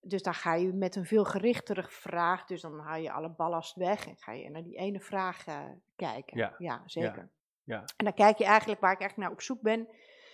Dus 0.01 0.23
dan 0.23 0.35
ga 0.35 0.55
je 0.55 0.73
met 0.73 0.97
een 0.97 1.05
veel 1.05 1.25
gerichtere 1.25 1.85
vraag, 1.89 2.45
dus 2.45 2.61
dan 2.61 2.79
haal 2.79 2.99
je 2.99 3.13
alle 3.13 3.31
ballast 3.31 3.77
weg 3.77 4.07
en 4.07 4.17
ga 4.17 4.33
je 4.33 4.51
naar 4.51 4.63
die 4.63 4.77
ene 4.77 5.01
vraag 5.01 5.47
eh, 5.47 5.61
kijken. 5.97 6.55
Ja, 6.59 6.83
zeker. 6.87 7.31
ja. 7.63 7.85
En 7.97 8.05
dan 8.05 8.15
kijk 8.15 8.39
je 8.39 8.45
eigenlijk, 8.45 8.81
waar 8.81 8.93
ik 8.93 9.01
eigenlijk 9.01 9.29
naar 9.29 9.39
op 9.39 9.45
zoek 9.45 9.61
ben, 9.61 9.89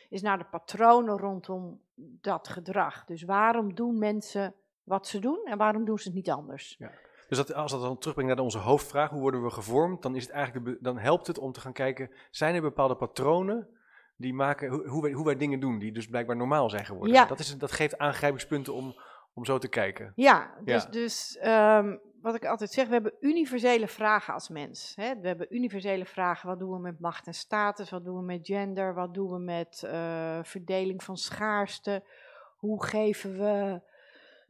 is 0.08 0.22
naar 0.22 0.38
de 0.38 0.44
patronen 0.44 1.18
rondom 1.18 1.80
dat 1.94 2.48
gedrag. 2.48 3.04
Dus 3.04 3.22
waarom 3.22 3.74
doen 3.74 3.98
mensen 3.98 4.54
wat 4.82 5.06
ze 5.06 5.18
doen 5.18 5.44
en 5.44 5.58
waarom 5.58 5.84
doen 5.84 5.98
ze 5.98 6.06
het 6.06 6.16
niet 6.16 6.30
anders? 6.30 6.76
Dus 7.28 7.36
dat, 7.36 7.54
als 7.54 7.72
dat 7.72 7.80
dan 7.80 7.98
terugbrengt 7.98 8.34
naar 8.34 8.44
onze 8.44 8.58
hoofdvraag, 8.58 9.10
hoe 9.10 9.20
worden 9.20 9.42
we 9.42 9.50
gevormd, 9.50 10.02
dan, 10.02 10.16
is 10.16 10.22
het 10.22 10.32
eigenlijk 10.32 10.76
dan 10.80 10.98
helpt 10.98 11.26
het 11.26 11.38
om 11.38 11.52
te 11.52 11.60
gaan 11.60 11.72
kijken, 11.72 12.10
zijn 12.30 12.54
er 12.54 12.60
bepaalde 12.60 12.96
patronen 12.96 13.68
die 14.16 14.34
maken 14.34 14.68
hoe, 14.68 14.88
hoe, 14.88 15.02
wij, 15.02 15.12
hoe 15.12 15.24
wij 15.24 15.36
dingen 15.36 15.60
doen, 15.60 15.78
die 15.78 15.92
dus 15.92 16.06
blijkbaar 16.06 16.36
normaal 16.36 16.70
zijn 16.70 16.84
geworden. 16.84 17.14
Ja. 17.14 17.24
Dat, 17.24 17.38
is, 17.38 17.58
dat 17.58 17.72
geeft 17.72 17.98
aangrijpingspunten 17.98 18.74
om, 18.74 18.94
om 19.34 19.44
zo 19.44 19.58
te 19.58 19.68
kijken. 19.68 20.12
Ja, 20.14 20.54
dus, 20.64 20.82
Ja. 20.82 20.90
dus 20.90 21.36
ehm, 21.36 21.96
wat 22.22 22.34
ik 22.34 22.44
altijd 22.44 22.70
zeg, 22.70 22.86
we 22.86 22.92
hebben 22.92 23.14
universele 23.20 23.88
vragen 23.88 24.34
als 24.34 24.48
mens. 24.48 24.92
Hè? 24.96 25.20
We 25.20 25.26
hebben 25.26 25.54
universele 25.54 26.04
vragen, 26.06 26.48
wat 26.48 26.58
doen 26.58 26.70
we 26.70 26.78
met 26.78 27.00
macht 27.00 27.26
en 27.26 27.34
status, 27.34 27.90
wat 27.90 28.04
doen 28.04 28.16
we 28.16 28.22
met 28.22 28.46
gender, 28.46 28.94
wat 28.94 29.14
doen 29.14 29.30
we 29.30 29.38
met 29.38 29.82
eh, 29.82 30.38
verdeling 30.42 31.02
van 31.02 31.16
schaarste, 31.16 32.02
hoe 32.56 32.84
geven 32.84 33.38
we 33.38 33.80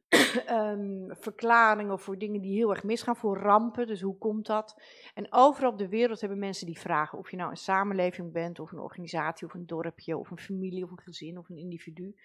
ehm, 0.46 1.08
verklaringen 1.08 1.98
voor 1.98 2.18
dingen 2.18 2.40
die 2.40 2.56
heel 2.56 2.70
erg 2.70 2.84
misgaan, 2.84 3.16
voor 3.16 3.38
rampen, 3.38 3.86
dus 3.86 4.00
hoe 4.00 4.18
komt 4.18 4.46
dat? 4.46 4.82
En 5.14 5.32
overal 5.32 5.76
de 5.76 5.88
wereld 5.88 6.20
hebben 6.20 6.38
mensen 6.38 6.66
die 6.66 6.78
vragen, 6.78 7.18
of 7.18 7.30
je 7.30 7.36
nou 7.36 7.50
een 7.50 7.56
samenleving 7.56 8.32
bent, 8.32 8.58
of 8.58 8.72
een 8.72 8.78
organisatie, 8.78 9.46
of 9.46 9.54
een 9.54 9.66
dorpje, 9.66 10.16
of 10.16 10.30
een 10.30 10.38
familie, 10.38 10.84
of 10.84 10.90
een 10.90 11.00
gezin, 11.00 11.38
of 11.38 11.48
een 11.48 11.58
individu. 11.58 12.16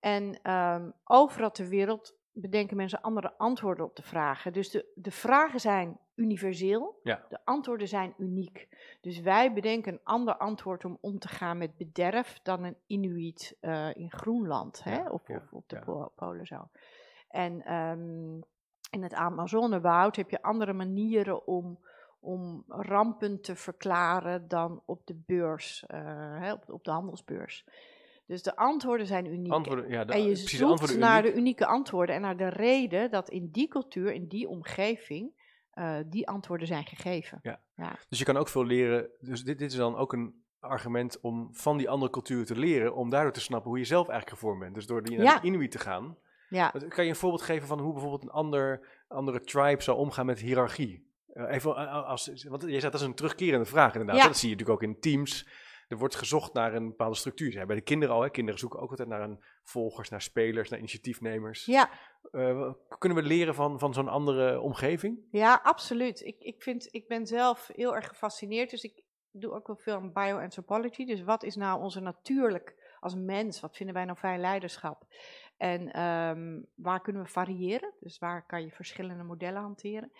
En 0.00 0.40
ehm, 0.42 0.90
overal 1.04 1.50
ter 1.50 1.68
wereld 1.68 2.16
bedenken 2.34 2.76
mensen 2.76 3.00
andere 3.00 3.32
antwoorden 3.38 3.84
op 3.84 3.96
de 3.96 4.02
vragen. 4.02 4.52
Dus 4.52 4.70
de, 4.70 4.92
de 4.94 5.10
vragen 5.10 5.60
zijn 5.60 5.98
universeel, 6.14 7.00
Ja. 7.02 7.24
de 7.28 7.38
antwoorden 7.44 7.88
zijn 7.88 8.14
uniek. 8.18 8.68
Dus 9.00 9.20
wij 9.20 9.52
bedenken 9.52 9.92
een 9.92 10.00
ander 10.04 10.36
antwoord 10.36 10.84
om 10.84 10.98
om 11.00 11.18
te 11.18 11.28
gaan 11.28 11.58
met 11.58 11.76
bederf 11.76 12.40
dan 12.42 12.64
een 12.64 12.76
Inuit 12.86 13.56
eh, 13.60 13.94
in 13.94 14.10
Groenland 14.10 14.84
hè? 14.84 15.10
Of, 15.10 15.28
ja, 15.28 15.36
of 15.36 15.52
op 15.52 15.68
de 15.68 16.08
Polen 16.14 16.46
zo. 16.46 16.68
En 17.28 17.62
ehm, 17.64 18.34
in 18.90 19.02
het 19.02 19.14
Amazonewoud 19.14 20.16
heb 20.16 20.30
je 20.30 20.42
andere 20.42 20.72
manieren 20.72 21.46
om, 21.46 21.78
om 22.20 22.64
rampen 22.68 23.40
te 23.40 23.56
verklaren 23.56 24.48
dan 24.48 24.82
op 24.84 25.06
de 25.06 25.22
beurs, 25.26 25.86
eh, 25.86 25.98
hè, 26.40 26.52
op, 26.52 26.70
op 26.70 26.84
de 26.84 26.90
handelsbeurs. 26.90 27.66
Dus 28.26 28.42
de 28.42 28.56
antwoorden 28.56 29.06
zijn 29.06 29.26
uniek. 29.26 29.52
Antwoorden, 29.52 29.88
ja, 29.88 30.04
de, 30.04 30.12
en 30.12 30.22
je 30.22 30.28
de 30.30 30.36
zoekt 30.36 30.96
naar 30.98 31.20
uniek. 31.20 31.32
de 31.34 31.38
unieke 31.40 31.66
antwoorden 31.66 32.14
en 32.14 32.20
naar 32.20 32.36
de 32.36 32.48
reden 32.48 33.10
dat 33.10 33.28
in 33.30 33.48
die 33.52 33.68
cultuur, 33.68 34.12
in 34.12 34.26
die 34.28 34.48
omgeving, 34.48 35.30
eh, 35.70 35.96
die 36.06 36.28
antwoorden 36.28 36.66
zijn 36.66 36.84
gegeven. 36.86 37.40
Dus 38.08 38.18
je 38.18 38.24
kan 38.24 38.36
ook 38.36 38.48
veel 38.48 38.64
leren. 38.64 39.10
Dus 39.20 39.44
dit, 39.44 39.58
dit 39.58 39.70
is 39.70 39.76
dan 39.76 39.96
ook 39.96 40.12
een 40.12 40.42
argument 40.60 41.20
om 41.20 41.48
van 41.52 41.76
die 41.76 41.88
andere 41.88 42.10
culturen 42.12 42.46
te 42.46 42.56
leren, 42.58 42.94
om 42.94 43.10
daardoor 43.10 43.32
te 43.32 43.40
snappen 43.40 43.70
hoe 43.70 43.78
je 43.78 43.84
zelf 43.84 44.08
eigenlijk 44.08 44.38
gevormd 44.38 44.60
bent. 44.60 44.74
Dus 44.74 44.86
door 44.86 45.02
die 45.02 45.16
naar 45.16 45.26
Ja. 45.26 45.38
de 45.38 45.46
Inuit 45.46 45.70
te 45.70 45.78
gaan. 45.78 46.16
Ja, 46.48 46.70
Kan 46.88 47.04
je 47.04 47.10
een 47.10 47.16
voorbeeld 47.16 47.42
geven 47.42 47.66
van 47.68 47.78
hoe 47.80 47.92
bijvoorbeeld 47.92 48.22
een 48.22 48.30
ander, 48.30 48.86
andere 49.08 49.40
tribe 49.40 49.82
zou 49.82 49.98
omgaan 49.98 50.26
met 50.26 50.38
hiërarchie? 50.38 51.12
Eh, 51.32 51.54
even 51.54 51.76
eh, 51.76 52.08
als, 52.08 52.44
want 52.48 52.62
je 52.62 52.68
zei 52.80 52.82
dat 52.92 52.94
is 52.94 53.00
een 53.06 53.14
terugkerende 53.14 53.64
vraag 53.66 53.92
inderdaad. 53.92 54.16
Ja. 54.16 54.26
Dat 54.26 54.36
zie 54.36 54.48
je 54.48 54.54
natuurlijk 54.56 54.82
ook 54.82 54.88
in 54.90 55.00
teams. 55.00 55.48
Er 55.88 55.98
wordt 55.98 56.14
gezocht 56.14 56.52
naar 56.52 56.74
een 56.74 56.88
bepaalde 56.88 57.16
structuur. 57.16 57.52
Ja, 57.52 57.66
bij 57.66 57.76
de 57.76 57.82
kinderen 57.82 58.14
al. 58.14 58.22
Hè. 58.22 58.30
Kinderen 58.30 58.60
zoeken 58.60 58.80
ook 58.80 58.90
altijd 58.90 59.08
naar 59.08 59.22
een 59.22 59.44
volgers, 59.62 60.08
naar 60.08 60.22
spelers, 60.22 60.68
naar 60.70 60.78
initiatiefnemers. 60.78 61.64
ja, 61.64 61.90
Eh, 62.30 62.72
kunnen 62.98 63.18
we 63.22 63.28
leren 63.28 63.54
van, 63.54 63.78
van 63.78 63.94
zo'n 63.94 64.08
andere 64.08 64.60
omgeving? 64.60 65.18
ja 65.30 65.60
absoluut. 65.62 66.20
Ik, 66.20 66.36
ik, 66.38 66.62
vind, 66.62 66.88
ik 66.90 67.08
ben 67.08 67.26
zelf 67.26 67.70
heel 67.74 67.94
erg 67.96 68.08
gefascineerd, 68.08 68.70
dus 68.70 68.82
ik 68.82 69.02
doe 69.30 69.52
ook 69.52 69.66
wel 69.66 69.76
veel 69.76 69.94
aan 69.94 70.12
bioanthropology. 70.12 71.04
Dus 71.04 71.22
wat 71.22 71.42
is 71.42 71.56
nou 71.56 71.80
onze 71.80 72.00
natuurlijk 72.00 72.96
als 73.00 73.14
mens? 73.14 73.60
Wat 73.60 73.76
vinden 73.76 73.94
wij 73.94 74.04
nou 74.04 74.18
fijn 74.18 74.40
leiderschap? 74.40 75.04
En 75.56 75.92
ehm, 75.92 76.60
waar 76.74 77.00
kunnen 77.00 77.22
we 77.22 77.28
variëren? 77.28 77.92
Dus 78.00 78.18
waar 78.18 78.46
kan 78.46 78.62
je 78.62 78.70
verschillende 78.70 79.22
modellen 79.24 79.60
hanteren? 79.62 80.12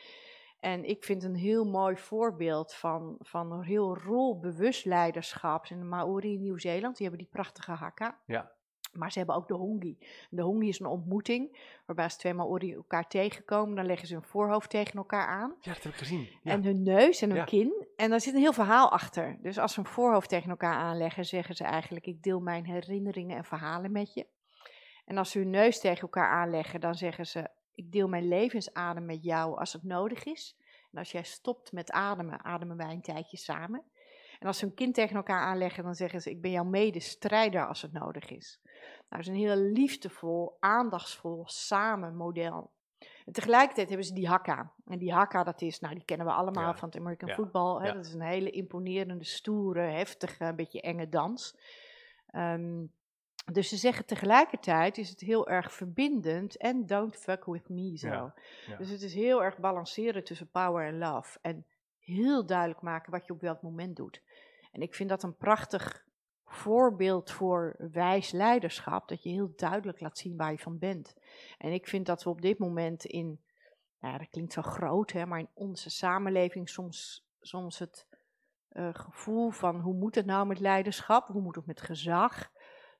En 0.64 0.84
ik 0.84 1.04
vind 1.04 1.22
een 1.22 1.34
heel 1.34 1.64
mooi 1.64 1.96
voorbeeld 1.96 2.74
van, 2.74 3.16
van 3.18 3.52
een 3.52 3.62
heel 3.62 3.96
rolbewust 3.96 4.84
leiderschap. 4.84 5.66
de 5.66 5.74
Maori 5.74 6.32
in 6.32 6.40
Nieuw-Zeeland, 6.40 6.96
die 6.96 7.06
hebben 7.06 7.24
die 7.24 7.32
prachtige 7.32 7.70
haka. 7.72 8.20
Ja. 8.26 8.52
Maar 8.92 9.12
ze 9.12 9.18
hebben 9.18 9.36
ook 9.36 9.48
de 9.48 9.54
hongi. 9.54 9.98
De 10.30 10.42
hongi 10.42 10.68
is 10.68 10.80
een 10.80 10.86
ontmoeting 10.86 11.72
waarbij 11.86 12.04
als 12.04 12.16
twee 12.16 12.34
Maori 12.34 12.74
elkaar 12.74 13.08
tegenkomen, 13.08 13.76
dan 13.76 13.86
leggen 13.86 14.08
ze 14.08 14.14
hun 14.14 14.22
voorhoofd 14.22 14.70
tegen 14.70 14.98
elkaar 14.98 15.26
aan. 15.26 15.54
Ja, 15.60 15.72
dat 15.72 15.82
heb 15.82 15.92
ik 15.92 15.98
gezien. 15.98 16.28
Ja. 16.42 16.50
En 16.52 16.64
hun 16.64 16.82
neus 16.82 17.22
en 17.22 17.28
hun 17.28 17.38
Ja. 17.38 17.44
kin. 17.44 17.86
En 17.96 18.10
daar 18.10 18.20
zit 18.20 18.34
een 18.34 18.40
heel 18.40 18.52
verhaal 18.52 18.90
achter. 18.90 19.38
Dus 19.42 19.58
als 19.58 19.72
ze 19.74 19.80
hun 19.80 19.90
voorhoofd 19.90 20.28
tegen 20.28 20.50
elkaar 20.50 20.74
aanleggen, 20.76 21.24
zeggen 21.24 21.54
ze 21.54 21.64
eigenlijk: 21.64 22.06
Ik 22.06 22.22
deel 22.22 22.40
mijn 22.40 22.64
herinneringen 22.66 23.36
en 23.36 23.44
verhalen 23.44 23.92
met 23.92 24.14
je. 24.14 24.26
En 25.04 25.18
als 25.18 25.30
ze 25.30 25.38
hun 25.38 25.50
neus 25.50 25.80
tegen 25.80 26.02
elkaar 26.02 26.30
aanleggen, 26.30 26.80
dan 26.80 26.94
zeggen 26.94 27.26
ze: 27.26 27.48
Ik 27.74 27.92
deel 27.92 28.08
mijn 28.08 28.28
levensadem 28.28 29.04
met 29.04 29.24
jou 29.24 29.58
als 29.58 29.72
het 29.72 29.82
nodig 29.82 30.24
is. 30.24 30.56
En 30.90 30.98
als 30.98 31.12
jij 31.12 31.22
stopt 31.22 31.72
met 31.72 31.90
ademen, 31.90 32.44
ademen 32.44 32.76
wij 32.76 32.90
een 32.90 33.02
tijdje 33.02 33.36
samen. 33.36 33.84
En 34.38 34.46
als 34.46 34.58
ze 34.58 34.64
hun 34.64 34.74
kin 34.74 34.92
tegen 34.92 35.16
elkaar 35.16 35.40
aanleggen, 35.40 35.84
dan 35.84 35.94
zeggen 35.94 36.20
ze: 36.20 36.30
Ik 36.30 36.40
ben 36.40 36.50
jouw 36.50 36.64
medestrijder 36.64 37.66
als 37.66 37.82
het 37.82 37.92
nodig 37.92 38.30
is. 38.30 38.60
Nou, 38.64 39.04
dat 39.08 39.20
is 39.20 39.26
een 39.26 39.48
heel 39.48 39.56
liefdevol, 39.56 40.56
aandachtsvol 40.60 41.42
samen 41.46 42.16
model. 42.16 42.72
En 43.24 43.32
tegelijkertijd 43.32 43.88
hebben 43.88 44.06
ze 44.06 44.14
die 44.14 44.28
hakka. 44.28 44.72
En 44.86 44.98
die 44.98 45.12
hakka, 45.12 45.44
dat 45.44 45.62
is, 45.62 45.80
nou, 45.80 45.94
die 45.94 46.04
kennen 46.04 46.26
we 46.26 46.32
allemaal 46.32 46.68
Ja, 46.68 46.76
van 46.76 46.88
het 46.88 46.98
American 46.98 47.28
ja, 47.28 47.34
football. 47.34 47.80
Hè? 47.80 47.86
ja. 47.86 47.92
Dat 47.92 48.04
is 48.04 48.14
een 48.14 48.20
hele 48.20 48.50
imponerende, 48.50 49.24
stoere, 49.24 49.80
heftige, 49.80 50.44
een 50.44 50.56
beetje 50.56 50.80
enge 50.80 51.08
dans. 51.08 51.58
Ehm, 52.26 52.84
dus 53.52 53.68
ze 53.68 53.76
zeggen 53.76 54.06
tegelijkertijd 54.06 54.98
is 54.98 55.10
het 55.10 55.20
heel 55.20 55.48
erg 55.48 55.72
verbindend 55.72 56.56
en 56.56 56.86
don't 56.86 57.16
fuck 57.16 57.44
with 57.44 57.68
me 57.68 57.96
zo. 57.96 58.08
Ja, 58.08 58.34
ja. 58.66 58.76
Dus 58.76 58.90
het 58.90 59.02
is 59.02 59.14
heel 59.14 59.42
erg 59.42 59.58
balanceren 59.58 60.24
tussen 60.24 60.50
power 60.50 60.86
en 60.86 60.98
love. 60.98 61.38
En 61.42 61.66
heel 61.98 62.46
duidelijk 62.46 62.80
maken 62.80 63.12
wat 63.12 63.26
je 63.26 63.32
op 63.32 63.40
welk 63.40 63.62
moment 63.62 63.96
doet. 63.96 64.22
En 64.72 64.82
ik 64.82 64.94
vind 64.94 65.08
dat 65.08 65.22
een 65.22 65.36
prachtig 65.36 66.04
voorbeeld 66.44 67.30
voor 67.30 67.76
wijs 67.92 68.30
leiderschap. 68.30 69.08
Dat 69.08 69.22
je 69.22 69.30
heel 69.30 69.52
duidelijk 69.56 70.00
laat 70.00 70.18
zien 70.18 70.36
waar 70.36 70.50
je 70.50 70.58
van 70.58 70.78
bent. 70.78 71.16
En 71.58 71.72
ik 71.72 71.86
vind 71.86 72.06
dat 72.06 72.22
we 72.22 72.30
op 72.30 72.40
dit 72.40 72.58
moment 72.58 73.04
in, 73.04 73.40
nou 74.00 74.12
ja, 74.12 74.18
dat 74.18 74.28
klinkt 74.28 74.52
zo 74.52 74.62
groot, 74.62 75.12
hè, 75.12 75.26
maar 75.26 75.38
in 75.38 75.50
onze 75.54 75.90
samenleving 75.90 76.68
soms, 76.68 77.26
soms 77.40 77.78
het 77.78 78.06
eh, 78.68 78.88
gevoel 78.92 79.50
van 79.50 79.80
hoe 79.80 79.94
moet 79.94 80.14
het 80.14 80.26
nou 80.26 80.46
met 80.46 80.60
leiderschap, 80.60 81.26
hoe 81.26 81.42
moet 81.42 81.56
het 81.56 81.66
met 81.66 81.80
gezag, 81.80 82.50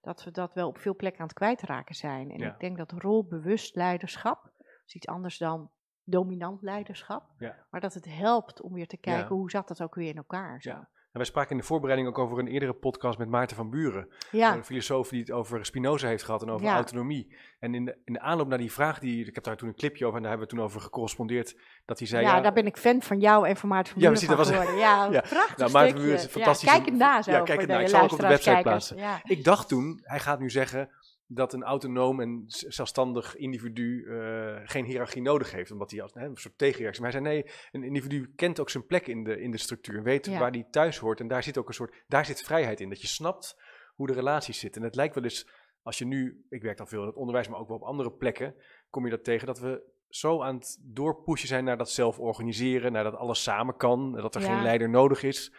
dat 0.05 0.25
we 0.25 0.31
dat 0.31 0.55
wel 0.55 0.69
op 0.69 0.79
veel 0.79 0.97
plekken 0.97 1.21
aan 1.21 1.27
het 1.27 1.37
kwijtraken 1.37 1.95
zijn. 1.95 2.31
En 2.31 2.38
Ja. 2.38 2.53
ik 2.53 2.61
denk 2.61 2.77
dat 2.77 2.93
rolbewust 2.93 3.75
leiderschap, 3.77 4.51
is 4.87 4.95
iets 4.95 5.07
anders 5.07 5.38
dan 5.38 5.71
dominant 6.05 6.62
leiderschap, 6.62 7.31
Ja. 7.38 7.67
maar 7.71 7.81
dat 7.81 7.95
het 7.95 8.05
helpt 8.05 8.61
om 8.61 8.73
weer 8.73 8.87
te 8.87 8.97
kijken 8.97 9.37
hoe 9.37 9.51
zat 9.51 9.69
dat 9.69 9.83
ook 9.83 9.95
weer 9.95 10.09
in 10.09 10.17
elkaar. 10.17 10.62
Zo. 10.62 10.71
Ja. 10.71 10.88
En 11.14 11.20
wij 11.20 11.29
spraken 11.29 11.50
in 11.50 11.57
de 11.57 11.62
voorbereiding 11.66 12.09
ook 12.09 12.18
over 12.18 12.38
een 12.38 12.46
eerdere 12.46 12.72
podcast 12.72 13.18
met 13.18 13.29
Maarten 13.29 13.57
van 13.57 13.70
Buren. 13.70 14.09
Ja. 14.31 14.55
Een 14.55 14.64
filosoof 14.64 15.09
die 15.09 15.20
het 15.20 15.31
over 15.31 15.66
Spinoza 15.66 16.07
heeft 16.09 16.22
gehad 16.24 16.42
en 16.42 16.50
over 16.50 16.66
Ja. 16.66 16.74
autonomie. 16.74 17.37
En 17.59 17.74
in 17.74 17.85
de, 17.85 17.96
in 18.05 18.12
de 18.12 18.20
aanloop 18.20 18.48
naar 18.48 18.59
die 18.59 18.72
vraag, 18.72 18.98
die, 18.98 19.27
ik 19.27 19.35
heb 19.35 19.44
daar 19.44 19.57
toen 19.57 19.68
een 19.68 19.74
clipje 19.74 20.05
over 20.05 20.16
en 20.16 20.22
daar 20.22 20.31
hebben 20.31 20.48
we 20.50 20.55
toen 20.57 20.64
over 20.64 20.81
gecorrespondeerd, 20.81 21.57
dat 21.85 21.98
hij 21.98 22.09
zei... 22.09 22.24
ja, 22.24 22.40
daar 22.40 22.53
ben 22.53 22.66
ik 22.66 22.77
fan 22.77 23.03
van 23.03 23.20
jou 23.20 23.48
en 23.48 23.57
van 23.57 23.68
Maarten 23.68 23.92
van 23.92 24.03
Ja, 24.03 24.09
Buren 24.09 24.27
precies, 24.29 24.44
van 24.44 24.55
dat 24.55 24.64
was- 24.64 24.74
geworden. 24.74 24.88
Ja, 24.88 25.09
Ja. 25.20 25.29
prachtig 25.29 25.57
Nou, 25.57 25.70
Maarten 25.72 25.92
van 25.92 26.00
Buren 26.00 26.18
is 26.18 26.27
fantastisch- 26.27 26.68
Ja, 26.68 26.74
kijk 26.74 26.85
het 26.88 26.94
na 26.98 27.22
zo 27.22 27.31
Ja, 27.31 27.40
kijk 27.42 27.61
het 27.61 27.68
na. 27.68 27.81
Ik 27.81 27.88
zal 27.88 28.03
ook 28.03 28.12
op 28.12 28.18
de 28.20 28.27
website 28.27 28.50
kijkers. 28.50 28.92
Ja. 28.96 29.20
Ik 29.24 29.44
dacht 29.44 29.68
toen, 29.68 30.00
hij 30.03 30.18
gaat 30.20 30.38
nu 30.40 30.50
zeggen 30.50 30.90
dat 31.27 31.53
een 31.53 31.63
autonoom 31.63 32.21
en 32.21 32.45
zelfstandig 32.47 33.37
individu 33.37 34.05
eh, 34.07 34.57
geen 34.65 34.85
hiërarchie 34.85 35.23
nodig 35.23 35.53
heeft, 35.53 35.71
omdat 35.71 35.91
hij 35.91 36.03
als 36.03 36.15
hè, 36.15 36.27
een 36.27 36.37
soort 36.37 36.59
tegenreactie. 36.59 37.03
Maar 37.03 37.13
hij 37.13 37.21
zei 37.23 37.35
nee, 37.35 37.53
een 37.73 37.83
individu 37.83 38.33
kent 38.37 38.61
ook 38.61 38.71
zijn 38.71 38.87
plek 38.87 39.07
in 39.07 39.25
de, 39.25 39.41
in 39.41 39.51
de 39.51 39.59
structuur, 39.59 40.03
weet 40.03 40.27
Ja. 40.27 40.39
waar 40.39 40.51
hij 40.51 40.67
thuis 40.71 40.99
hoort 40.99 41.21
en 41.21 41.29
daar 41.29 41.43
zit 41.43 41.59
ook 41.59 41.69
een 41.69 41.75
soort, 41.75 42.05
daar 42.07 42.25
zit 42.25 42.43
vrijheid 42.43 42.81
in, 42.81 42.89
dat 42.89 43.01
je 43.01 43.07
snapt 43.07 43.57
hoe 43.95 44.07
de 44.07 44.13
relaties 44.13 44.59
zitten. 44.59 44.81
En 44.81 44.87
het 44.87 44.97
lijkt 44.97 45.15
wel 45.15 45.25
eens, 45.25 45.49
als 45.83 45.99
je 45.99 46.05
nu, 46.07 46.45
ik 46.49 46.63
werk 46.63 46.77
dan 46.77 46.89
veel 46.89 47.01
in 47.01 47.07
het 47.07 47.17
onderwijs, 47.17 47.49
maar 47.49 47.59
ook 47.61 47.69
wel 47.69 47.77
op 47.77 47.83
andere 47.83 48.13
plekken, 48.13 48.55
kom 48.91 49.05
je 49.05 49.11
dat 49.11 49.25
tegen 49.25 49.47
dat 49.47 49.59
we 49.59 49.93
zo 50.09 50.43
aan 50.43 50.55
het 50.55 50.79
doorpushen 50.83 51.49
zijn 51.49 51.65
naar 51.65 51.77
dat 51.77 51.91
zelf 51.91 52.19
organiseren, 52.19 52.93
naar 52.93 53.05
dat 53.05 53.15
alles 53.15 53.43
samen 53.43 53.77
kan, 53.77 54.13
dat 54.13 54.35
er 54.35 54.41
Ja. 54.41 54.47
geen 54.55 54.63
leider 54.63 54.91
nodig 54.91 55.23
is. 55.23 55.55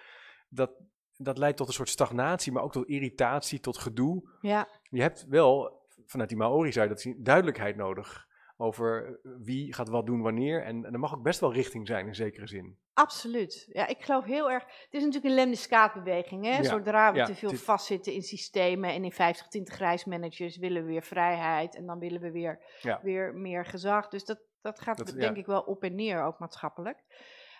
Dat, 0.50 0.72
dat 1.18 1.38
leidt 1.38 1.58
tot 1.58 1.68
een 1.68 1.74
soort 1.74 1.90
stagnatie, 1.90 2.52
maar 2.52 2.64
ook 2.64 2.72
tot 2.72 2.88
irritatie, 2.88 3.60
tot 3.60 3.78
gedoe. 3.78 4.30
Ja, 4.42 4.68
Je 4.90 5.02
hebt 5.02 5.26
wel 5.30 5.84
vanuit 6.06 6.30
die 6.30 6.38
Maori 6.38 6.72
zei 6.72 6.88
dat 6.88 7.14
duidelijkheid 7.18 7.76
nodig. 7.76 8.24
over 8.58 9.20
wie 9.44 9.74
gaat 9.74 9.90
wat 9.90 10.06
doen 10.06 10.22
wanneer. 10.22 10.64
En, 10.64 10.86
en 10.86 10.94
er 10.94 11.00
mag 11.00 11.14
ook 11.16 11.24
best 11.24 11.40
wel 11.40 11.54
richting 11.54 11.88
zijn 11.88 12.08
in 12.08 12.16
zekere 12.16 12.48
zin. 12.48 12.78
Absoluut. 12.94 13.66
Ja, 13.72 13.88
ik 13.88 14.04
geloof 14.04 14.24
heel 14.26 14.52
erg. 14.52 14.64
Het 14.64 14.88
is 14.90 15.00
natuurlijk 15.04 15.26
een 15.26 15.34
lemniscaatbeweging. 15.34 16.46
Hè? 16.46 16.56
Ja, 16.58 16.64
Zodra 16.64 17.12
we 17.12 17.18
ja, 17.18 17.26
te 17.26 17.36
veel 17.36 17.52
is- 17.52 17.62
vastzitten 17.62 18.14
in 18.14 18.22
systemen 18.22 18.90
en 18.94 19.04
in 19.04 19.12
50, 19.12 19.48
20 19.48 19.78
reismanagers 19.78 20.58
willen 20.58 20.82
we 20.86 20.92
weer 20.92 21.04
vrijheid 21.04 21.76
en 21.76 21.86
dan 21.86 22.00
willen 22.00 22.22
we 22.22 22.32
weer, 22.32 22.60
Ja. 22.82 23.00
weer 23.04 23.34
meer 23.34 23.66
gezag. 23.66 24.08
Dus 24.08 24.26
dat, 24.26 24.40
dat 24.62 24.80
gaat 24.80 24.98
Dat- 24.98 25.16
denk 25.20 25.38
ik 25.38 25.46
wel 25.46 25.62
op 25.62 25.84
en 25.84 25.96
neer, 25.96 26.24
ook 26.24 26.40
maatschappelijk. 26.40 27.04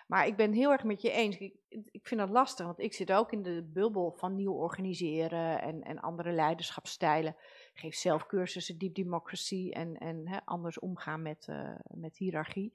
Maar 0.06 0.26
ik 0.26 0.36
ben 0.36 0.52
heel 0.52 0.72
erg 0.72 0.84
met 0.84 1.02
je 1.02 1.10
eens. 1.10 1.38
Ik, 1.38 1.54
ik 1.90 2.06
vind 2.06 2.20
dat 2.20 2.30
lastig, 2.30 2.66
want 2.66 2.80
ik 2.80 2.92
zit 2.92 3.12
ook 3.12 3.32
in 3.32 3.42
de 3.42 3.62
bubbel 3.72 4.12
van 4.16 4.34
nieuw 4.34 4.52
organiseren 4.52 5.60
en, 5.60 5.82
en 5.82 6.00
andere 6.00 6.32
leiderschapsstijlen. 6.32 7.36
Ik 7.72 7.80
geef 7.80 7.94
zelf 7.94 8.26
cursussen 8.26 8.78
deep 8.78 8.94
democracy 8.94 9.70
en, 9.70 9.98
en 9.98 10.28
hè, 10.28 10.38
anders 10.44 10.78
omgaan 10.78 11.22
met, 11.22 11.46
eh, 11.48 11.74
met 11.88 12.16
hiërarchie. 12.16 12.72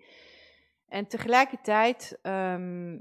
En 0.88 1.08
tegelijkertijd 1.08 2.20
ehm, 2.22 3.00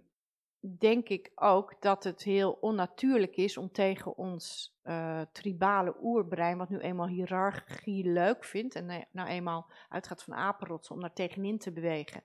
denk 0.60 1.08
ik 1.08 1.30
ook 1.34 1.76
dat 1.80 2.04
het 2.04 2.22
heel 2.22 2.52
onnatuurlijk 2.60 3.36
is 3.36 3.56
om 3.56 3.72
tegen 3.72 4.16
ons 4.16 4.74
eh, 4.82 5.20
tribale 5.32 5.94
oerbrein, 6.02 6.58
wat 6.58 6.68
nu 6.68 6.78
eenmaal 6.78 7.06
hiërarchie 7.06 8.04
leuk 8.10 8.44
vindt 8.44 8.74
en 8.74 8.86
nou- 8.86 9.04
nou 9.10 9.28
eenmaal 9.28 9.70
uitgaat 9.88 10.22
van 10.22 10.34
apenrotsen, 10.34 10.94
om 10.94 11.00
daar 11.00 11.12
tegenin 11.12 11.58
te 11.58 11.72
bewegen. 11.72 12.22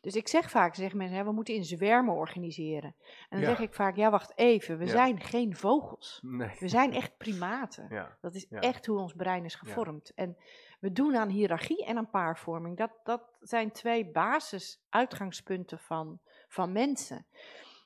Dus 0.00 0.14
ik 0.14 0.28
zeg 0.28 0.50
vaak, 0.50 0.74
zeggen 0.74 0.98
mensen, 0.98 1.16
hè, 1.16 1.24
we 1.24 1.32
moeten 1.32 1.54
in 1.54 1.64
zwermen 1.64 2.14
organiseren. 2.14 2.94
En 3.28 3.28
dan 3.28 3.40
Ja. 3.40 3.46
zeg 3.46 3.60
ik 3.60 3.74
vaak, 3.74 3.96
ja 3.96 4.10
wacht 4.10 4.32
even, 4.38 4.78
we 4.78 4.84
Ja. 4.84 4.90
zijn 4.90 5.20
geen 5.20 5.56
vogels. 5.56 6.18
Nee. 6.22 6.56
We 6.58 6.68
zijn 6.68 6.92
echt 6.92 7.16
primaten. 7.16 7.86
Ja. 7.90 8.16
Dat 8.20 8.34
is 8.34 8.48
echt 8.48 8.86
hoe 8.86 8.98
ons 8.98 9.12
brein 9.12 9.44
is 9.44 9.54
gevormd. 9.54 10.12
En 10.14 10.36
we 10.80 10.92
doen 10.92 11.16
aan 11.16 11.28
hiërarchie 11.28 11.84
en 11.84 11.96
aan 11.96 12.10
paarvorming. 12.10 12.76
Dat, 12.76 12.90
dat 13.04 13.22
zijn 13.40 13.70
twee 13.72 14.06
basisuitgangspunten 14.10 15.78
van, 15.78 16.18
van 16.48 16.72
mensen. 16.72 17.26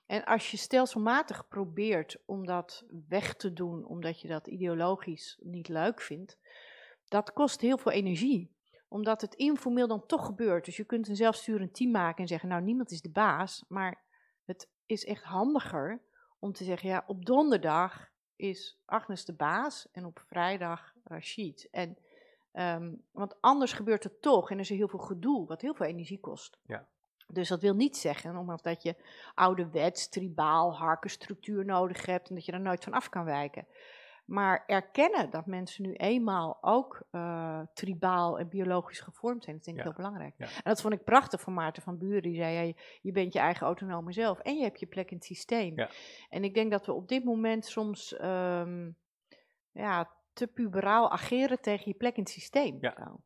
En 0.07 0.25
als 0.25 0.51
je 0.51 0.57
stelselmatig 0.57 1.49
probeert 1.49 2.17
om 2.25 2.47
dat 2.47 2.85
weg 3.09 3.35
te 3.35 3.53
doen, 3.53 3.87
omdat 3.87 4.21
je 4.21 4.29
dat 4.29 4.47
ideologisch 4.47 5.39
niet 5.43 5.69
leuk 5.69 6.01
vindt, 6.01 6.39
dat 7.05 7.33
kost 7.33 7.61
heel 7.61 7.79
veel 7.79 7.93
energie. 7.93 8.55
Omdat 8.89 9.21
het 9.21 9.35
informeel 9.35 9.87
dan 9.89 10.07
toch 10.07 10.27
gebeurt. 10.27 10.65
Dus 10.65 10.77
je 10.77 10.85
kunt 10.85 11.09
een 11.09 11.17
zelfsturend 11.17 11.75
team 11.75 11.91
maken 11.91 12.23
en 12.23 12.29
zeggen, 12.29 12.49
nou 12.49 12.63
niemand 12.63 12.91
is 12.91 13.01
de 13.01 13.11
baas, 13.11 13.65
maar 13.69 14.05
het 14.45 14.69
is 14.87 15.05
echt 15.05 15.23
handiger 15.23 16.03
om 16.39 16.53
te 16.53 16.65
zeggen, 16.65 16.89
ja, 16.89 17.05
op 17.07 17.25
donderdag 17.25 18.11
is 18.37 18.79
Agnes 18.85 19.25
de 19.25 19.35
baas 19.35 19.89
en 19.93 20.05
op 20.05 20.25
vrijdag 20.27 20.95
Rachid. 21.05 21.69
En, 21.71 21.99
ehm, 22.53 22.95
want 23.11 23.41
anders 23.41 23.73
gebeurt 23.73 24.05
het 24.05 24.23
toch 24.23 24.51
en 24.51 24.55
er 24.55 24.63
is 24.63 24.69
heel 24.69 24.89
veel 24.89 24.99
gedoe, 24.99 25.47
wat 25.47 25.61
heel 25.61 25.75
veel 25.75 25.87
energie 25.87 26.21
kost. 26.21 26.59
Ja. 26.67 26.89
Dus 27.27 27.49
dat 27.49 27.61
wil 27.61 27.75
niet 27.75 27.97
zeggen, 27.97 28.37
omdat 28.37 28.63
dat 28.63 28.83
je 28.83 28.95
ouderwets, 29.35 30.09
tribaal, 30.09 30.77
harkenstructuur 30.77 31.65
nodig 31.65 32.07
hebt 32.07 32.29
en 32.29 32.35
dat 32.35 32.45
je 32.45 32.53
er 32.53 32.61
nooit 32.61 32.85
van 32.85 32.93
af 32.93 33.09
kan 33.09 33.25
wijken. 33.25 33.67
Maar 34.25 34.63
erkennen 34.67 35.31
dat 35.31 35.47
mensen 35.47 35.83
nu 35.83 35.93
eenmaal 35.93 36.59
ook 36.61 37.03
eh, 37.11 37.61
tribaal 37.75 38.39
en 38.39 38.49
biologisch 38.49 39.01
gevormd 39.01 39.45
zijn, 39.45 39.57
dat 39.57 39.65
denk 39.65 39.77
ik 39.77 39.83
Ja. 39.85 39.89
heel 39.91 39.99
belangrijk. 40.03 40.35
Ja. 40.39 40.45
En 40.47 40.63
dat 40.65 40.81
vond 40.81 40.95
ik 40.95 41.05
prachtig 41.05 41.41
van 41.41 41.55
Maarten 41.55 41.83
van 41.83 41.99
Buren. 41.99 42.23
Die 42.23 42.37
zei, 42.37 42.75
je, 43.01 43.13
bent 43.13 43.33
je 43.33 43.39
eigen 43.39 43.67
autonome 43.67 44.13
zelf 44.13 44.39
en 44.39 44.57
je 44.57 44.63
hebt 44.63 44.81
je 44.81 44.87
plek 44.87 45.11
in 45.11 45.17
het 45.17 45.27
systeem. 45.27 45.77
Ja. 45.77 45.91
En 46.29 46.45
ik 46.45 46.55
denk 46.55 46.71
dat 46.71 46.87
we 46.87 46.93
op 46.93 47.09
dit 47.09 47.25
moment 47.25 47.65
soms 47.65 48.17
ehm, 48.17 48.91
ja, 49.73 50.11
te 50.33 50.47
puberaal 50.47 51.11
ageren 51.11 51.61
tegen 51.61 51.85
je 51.87 51.95
plek 51.95 52.17
in 52.17 52.23
het 52.23 52.33
systeem. 52.33 52.79
Ja. 52.81 53.17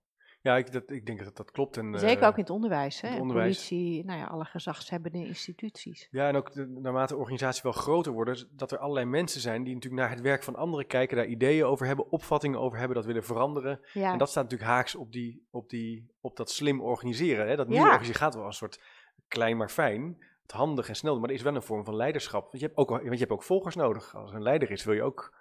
Ja, 0.42 0.57
ik, 0.57 0.72
dat, 0.72 0.90
ik 0.90 1.07
denk 1.07 1.24
dat 1.24 1.37
dat 1.37 1.50
klopt. 1.50 1.76
En, 1.76 1.98
Zeker 1.98 2.22
eh, 2.22 2.29
ook 2.29 2.35
in 2.37 2.40
het 2.42 2.50
onderwijs. 2.50 3.00
Hè? 3.00 3.09
het 3.09 3.20
onderwijs. 3.20 3.68
Politie, 3.68 4.05
nou 4.05 4.18
ja, 4.18 4.24
alle 4.26 4.44
gezagshebbende 4.44 5.26
instituties. 5.26 6.09
Ja, 6.11 6.29
en 6.29 6.37
ook 6.37 6.53
de- 6.53 6.66
naarmate 6.66 7.16
organisaties 7.16 7.62
wel 7.62 7.72
groter 7.72 8.12
worden, 8.12 8.48
dat 8.50 8.72
er 8.72 8.79
allerlei 8.79 9.07
mensen 9.07 9.40
zijn 9.40 9.62
die 9.64 9.74
natuurlijk 9.74 10.03
naar 10.03 10.11
het 10.11 10.20
werk 10.20 10.42
van 10.42 10.57
anderen 10.57 10.87
kijken, 10.87 11.16
daar 11.16 11.26
ideeën 11.26 11.64
over 11.64 11.87
hebben, 11.87 12.11
opvattingen 12.11 12.61
over 12.61 12.79
hebben, 12.79 12.96
dat 12.96 13.07
willen 13.07 13.24
veranderen. 13.24 13.81
Ja, 13.92 14.12
En 14.12 14.18
dat 14.18 14.31
staat 14.31 14.42
natuurlijk 14.42 14.70
haaks 14.70 14.94
op, 14.94 15.12
die, 15.12 15.46
op, 15.50 15.68
die, 15.70 16.11
op 16.20 16.37
dat 16.37 16.50
slim 16.50 16.81
organiseren. 16.81 17.48
Hè? 17.48 17.57
Dat 17.57 17.66
Ja. 17.66 17.72
nieuwe 17.72 17.87
organiseren 17.87 18.20
gaat 18.20 18.35
wel 18.35 18.44
als 18.44 18.61
een 18.61 18.68
soort 18.68 18.83
klein 19.29 19.57
maar 19.57 19.68
fijn, 19.70 20.16
het 20.42 20.53
handig 20.53 20.88
en 20.88 20.96
snel, 20.96 21.20
maar 21.20 21.29
er 21.29 21.35
is 21.35 21.42
wel 21.42 21.55
een 21.55 21.62
vorm 21.62 21.85
van 21.85 21.96
leiderschap. 21.96 22.42
Want 22.42 22.61
je 22.61 22.66
hebt 22.66 22.76
ook, 22.79 22.88
want 22.88 23.03
je 23.12 23.18
hebt 23.18 23.31
ook 23.31 23.42
volgers 23.42 23.74
nodig. 23.74 24.14
Als 24.16 24.31
er 24.31 24.37
een 24.37 24.42
leider 24.42 24.70
is, 24.70 24.85
wil 24.85 24.94
je 24.94 25.03
ook, 25.03 25.35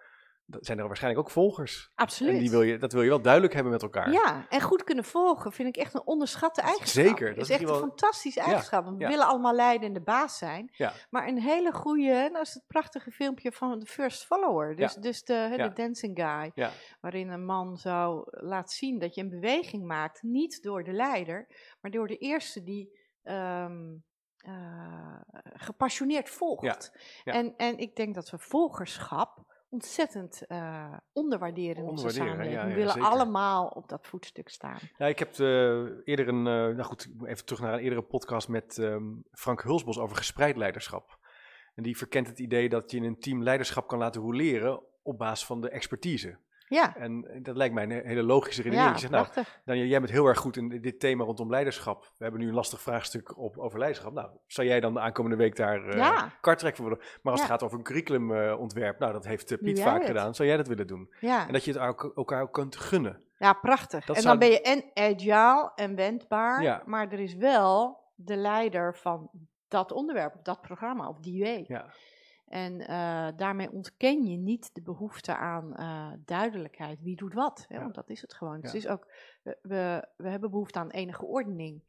zijn 0.60 0.80
er 0.80 0.88
waarschijnlijk 0.88 1.26
ook 1.26 1.32
volgers. 1.32 1.92
absoluut. 1.96 2.34
En 2.34 2.40
die 2.40 2.50
wil 2.50 2.62
je, 2.62 2.78
dat 2.78 2.94
wil 2.94 3.02
je 3.02 3.10
wel 3.10 3.22
duidelijk 3.22 3.54
hebben 3.54 3.72
met 3.72 3.82
elkaar. 3.82 4.12
Ja, 4.12 4.46
en 4.50 4.62
goed 4.62 4.84
kunnen 4.84 5.04
volgen 5.04 5.52
vind 5.52 5.68
ik 5.68 5.78
echt 5.78 5.94
een 5.94 6.06
onderschatte 6.06 6.62
eigenschap. 6.62 7.06
Zeker, 7.06 7.28
dat 7.36 7.44
is 7.44 7.50
is 7.50 7.56
echt 7.56 7.70
een 7.70 7.76
fantastische 7.76 8.40
eigenschap. 8.40 8.86
we 8.86 9.08
willen 9.08 9.28
allemaal 9.28 9.54
leiden 9.54 9.88
en 9.88 9.94
de 9.94 10.02
baas 10.02 10.38
zijn. 10.38 10.70
Ja. 10.72 10.94
Maar 11.10 11.28
een 11.28 11.40
hele 11.40 11.72
goede, 11.72 12.30
dat 12.34 12.46
is 12.46 12.54
het 12.54 12.64
prachtige 12.68 13.12
filmpje 13.12 13.52
van 13.52 13.80
de 13.80 13.86
First 13.86 14.26
Follower. 14.26 14.76
Dus, 14.76 14.94
dus 14.94 15.24
de, 15.24 15.54
de 15.56 15.74
dancing 15.74 16.20
guy. 16.22 16.70
Waarin 17.02 17.30
een 17.30 17.46
man 17.46 17.78
zo 17.78 18.24
laat 18.26 18.72
zien 18.72 19.00
dat 19.00 19.16
je 19.16 19.22
een 19.22 19.30
beweging 19.30 19.86
maakt. 19.86 20.22
Niet 20.22 20.64
door 20.64 20.84
de 20.84 20.94
leider, 20.94 21.48
maar 21.82 21.92
door 21.92 22.08
de 22.08 22.18
eerste 22.18 22.64
die 22.64 23.00
ehm, 23.24 23.96
eh, 24.38 25.20
gepassioneerd 25.44 26.30
volgt. 26.30 26.92
En, 27.24 27.54
en 27.58 27.78
ik 27.78 27.96
denk 27.96 28.16
dat 28.16 28.30
we 28.30 28.38
volgerschap 28.40 29.48
ontzettend 29.70 30.46
eh, 30.48 30.94
onderwaarderen 31.14 31.84
in 31.84 31.90
onze 31.90 32.10
samenleving. 32.10 32.52
ja, 32.52 32.68
we 32.68 32.74
willen 32.74 32.92
zeker. 32.92 33.08
allemaal 33.08 33.68
op 33.68 33.90
dat 33.90 34.08
voetstuk 34.08 34.50
staan. 34.50 34.80
Ja, 34.98 35.06
ik 35.06 35.20
heb 35.20 35.40
eh, 35.40 35.48
eerder 36.04 36.28
een, 36.28 36.48
eh, 36.48 36.76
nou 36.76 36.84
goed, 36.84 37.10
even 37.24 37.46
terug 37.46 37.62
naar 37.62 37.74
een 37.74 37.80
eerdere 37.80 38.02
podcast 38.02 38.48
met 38.48 38.78
ehm, 38.78 39.04
Frank 39.32 39.62
Hulsbos 39.62 40.00
over 40.00 40.18
gespreid 40.18 40.58
leiderschap. 40.58 41.18
En 41.76 41.84
die 41.84 41.98
verkent 41.98 42.28
het 42.28 42.40
idee 42.40 42.70
dat 42.70 42.92
je 42.92 42.98
in 42.98 43.04
een 43.04 43.20
team 43.20 43.44
leiderschap 43.44 43.88
kan 43.88 44.00
laten 44.00 44.22
roleren 44.22 44.84
op 45.04 45.18
basis 45.18 45.46
van 45.46 45.62
de 45.62 45.70
expertise. 45.70 46.40
Ja, 46.70 46.96
En 46.96 47.40
dat 47.42 47.56
lijkt 47.56 47.74
mij 47.74 47.84
een 47.84 47.92
hele 48.06 48.24
logische 48.24 48.62
redenering. 48.62 49.00
ja 49.00 49.08
je 49.08 49.18
zegt, 49.18 49.36
nou. 49.36 49.46
Dan, 49.66 49.88
jij 49.88 50.00
bent 50.00 50.12
heel 50.12 50.26
erg 50.26 50.38
goed 50.40 50.58
in 50.58 50.82
dit 50.82 51.00
thema 51.00 51.24
rondom 51.24 51.50
leiderschap. 51.50 52.02
We 52.18 52.24
hebben 52.24 52.42
nu 52.42 52.48
een 52.48 52.54
lastig 52.54 52.82
vraagstuk 52.82 53.38
op, 53.38 53.58
over 53.58 53.80
leiderschap. 53.80 54.14
Nou, 54.14 54.30
zou 54.48 54.68
jij 54.68 54.80
dan 54.80 54.94
de 54.94 55.00
aankomende 55.00 55.38
week 55.38 55.56
daar 55.56 55.88
eh 55.88 55.98
Ja. 55.98 56.32
kartrek 56.42 56.76
voor 56.76 56.86
willen? 56.90 57.04
Maar 57.22 57.32
als 57.32 57.42
het 57.42 57.50
gaat 57.52 57.64
over 57.64 57.78
een 57.78 57.84
curriculumontwerp, 57.84 59.00
nou, 59.00 59.14
dat 59.14 59.26
heeft 59.26 59.52
eh, 59.52 59.58
Piet 59.58 59.82
vaak 59.82 59.98
het? 59.98 60.08
gedaan. 60.08 60.36
Zou 60.36 60.48
jij 60.48 60.58
dat 60.58 60.68
willen 60.68 60.88
doen? 60.88 61.14
Ja. 61.20 61.48
En 61.48 61.54
dat 61.54 61.64
je 61.64 61.72
het 61.72 61.82
ook- 61.82 62.12
elkaar 62.16 62.42
ook 62.42 62.54
kunt 62.54 62.76
gunnen. 62.76 63.24
ja, 63.38 63.54
prachtig. 63.54 64.06
dat 64.06 64.16
en 64.16 64.22
zou- 64.22 64.38
dan 64.40 64.50
ben 64.50 64.58
je 64.58 64.62
en 64.62 64.84
agile 64.94 65.72
en 65.76 65.96
wendbaar, 65.96 66.62
Ja. 66.64 66.82
maar 66.86 67.12
er 67.12 67.20
is 67.20 67.36
wel 67.36 67.98
de 68.16 68.36
leider 68.36 68.96
van 68.98 69.30
dat 69.68 69.92
onderwerp, 69.92 70.36
of 70.36 70.42
dat 70.42 70.62
programma, 70.62 71.08
of 71.08 71.20
die 71.20 71.44
week. 71.44 71.68
Ja, 71.68 71.86
En 72.50 72.80
eh, 72.80 73.28
daarmee 73.36 73.72
ontken 73.72 74.26
je 74.26 74.38
niet 74.38 74.70
de 74.74 74.82
behoefte 74.82 75.36
aan 75.36 75.76
eh, 75.76 76.12
duidelijkheid. 76.26 77.02
Wie 77.02 77.16
doet 77.16 77.34
wat? 77.34 77.66
Hè? 77.68 77.76
Ja. 77.76 77.82
Want 77.82 77.96
dat 77.96 78.10
is 78.10 78.22
het 78.22 78.34
gewoon. 78.34 78.62
Dus 78.62 78.72
het 78.72 78.84
is 78.84 78.88
ook, 78.88 79.12
we, 79.42 79.58
we, 79.62 80.08
we 80.18 80.30
hebben 80.30 80.52
behoefte 80.52 80.80
aan 80.80 80.90
enige 80.90 81.26
ordening. 81.26 81.84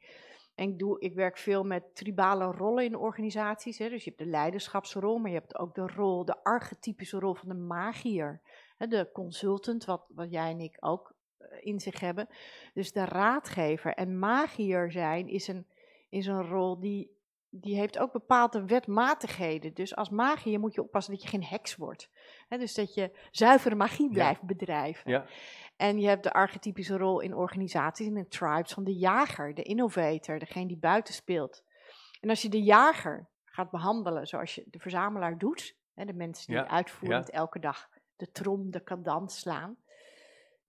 En 0.54 0.68
ik, 0.68 0.78
doe, 0.78 1.00
ik 1.00 1.14
werk 1.14 1.38
veel 1.38 1.64
met 1.64 1.94
tribale 1.94 2.44
rollen 2.44 2.84
in 2.84 2.96
organisaties. 2.96 3.78
Hè? 3.78 3.88
Dus 3.88 4.04
je 4.04 4.10
hebt 4.10 4.22
de 4.22 4.30
leiderschapsrol, 4.30 5.18
maar 5.18 5.30
je 5.30 5.38
hebt 5.38 5.58
ook 5.58 5.74
de 5.74 5.86
rol, 5.86 6.24
de 6.24 6.44
archetypische 6.44 7.18
rol 7.18 7.34
van 7.34 7.48
de 7.48 7.54
magier. 7.54 8.40
Hè? 8.76 8.86
De 8.86 9.10
consultant, 9.12 9.84
wat, 9.84 10.04
wat 10.08 10.30
jij 10.30 10.50
en 10.50 10.60
ik 10.60 10.76
ook 10.80 11.14
eh, 11.36 11.46
in 11.60 11.80
zich 11.80 12.00
hebben. 12.00 12.28
Dus 12.74 12.92
de 12.92 13.04
raadgever. 13.04 13.94
En 13.94 14.18
magier 14.18 14.90
zijn 14.92 15.28
is 15.28 15.48
een, 15.48 15.66
is 16.08 16.26
een 16.26 16.46
rol 16.46 16.80
die 16.80 17.18
die 17.50 17.76
heeft 17.76 17.98
ook 17.98 18.12
bepaalde 18.12 18.64
wetmatigheden. 18.64 19.74
Dus 19.74 19.96
als 19.96 20.10
magier 20.10 20.60
moet 20.60 20.74
je 20.74 20.82
oppassen 20.82 21.12
dat 21.12 21.22
je 21.22 21.28
geen 21.28 21.44
heks 21.44 21.76
wordt. 21.76 22.10
Dus 22.48 22.74
dat 22.74 22.94
je 22.94 23.18
zuivere 23.30 23.74
magie 23.74 24.06
Ja. 24.06 24.12
blijft 24.12 24.42
bedrijven. 24.42 25.10
Ja. 25.10 25.24
En 25.76 26.00
je 26.00 26.08
hebt 26.08 26.22
de 26.22 26.32
archetypische 26.32 26.96
rol 26.96 27.20
in 27.20 27.34
organisaties 27.34 28.06
en 28.06 28.16
in 28.16 28.28
tribes 28.28 28.72
van 28.72 28.84
de 28.84 28.94
jager, 28.96 29.54
de 29.54 29.62
innovator, 29.62 30.38
degene 30.38 30.66
die 30.66 30.78
buiten 30.78 31.14
speelt. 31.14 31.62
En 32.20 32.28
als 32.28 32.42
je 32.42 32.48
de 32.48 32.62
jager 32.62 33.28
gaat 33.44 33.70
behandelen 33.70 34.26
zoals 34.26 34.54
je 34.54 34.64
de 34.66 34.78
verzamelaar 34.78 35.38
doet, 35.38 35.78
de 35.94 36.12
mensen 36.12 36.46
die 36.46 36.56
Ja, 36.56 36.68
uitvoerend 36.68 37.30
elke 37.30 37.58
dag 37.58 37.88
de 38.16 38.30
trom, 38.30 38.70
de 38.70 38.82
cadans 38.82 39.38
slaan. 39.38 39.76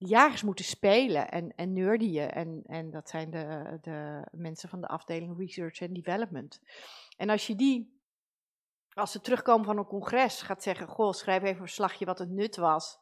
Jagers 0.08 0.42
moeten 0.42 0.64
spelen 0.64 1.30
en, 1.30 1.52
en 1.56 1.72
nerdien. 1.72 2.30
En, 2.30 2.62
en 2.66 2.90
dat 2.90 3.08
zijn 3.08 3.30
de, 3.30 3.78
de 3.80 4.26
mensen 4.32 4.68
van 4.68 4.80
de 4.80 4.88
afdeling 4.88 5.38
Research 5.38 5.82
and 5.82 5.94
Development. 5.94 6.60
En 7.16 7.30
als 7.30 7.46
je 7.46 7.54
die, 7.54 8.00
als 8.92 9.12
ze 9.12 9.20
terugkomen 9.20 9.66
van 9.66 9.78
een 9.78 9.86
congres, 9.86 10.42
gaat 10.42 10.62
zeggen: 10.62 10.86
Goh, 10.86 11.12
schrijf 11.12 11.42
even 11.42 11.54
een 11.54 11.66
verslagje 11.66 12.04
wat 12.04 12.18
het 12.18 12.30
nut 12.30 12.56
was. 12.56 12.98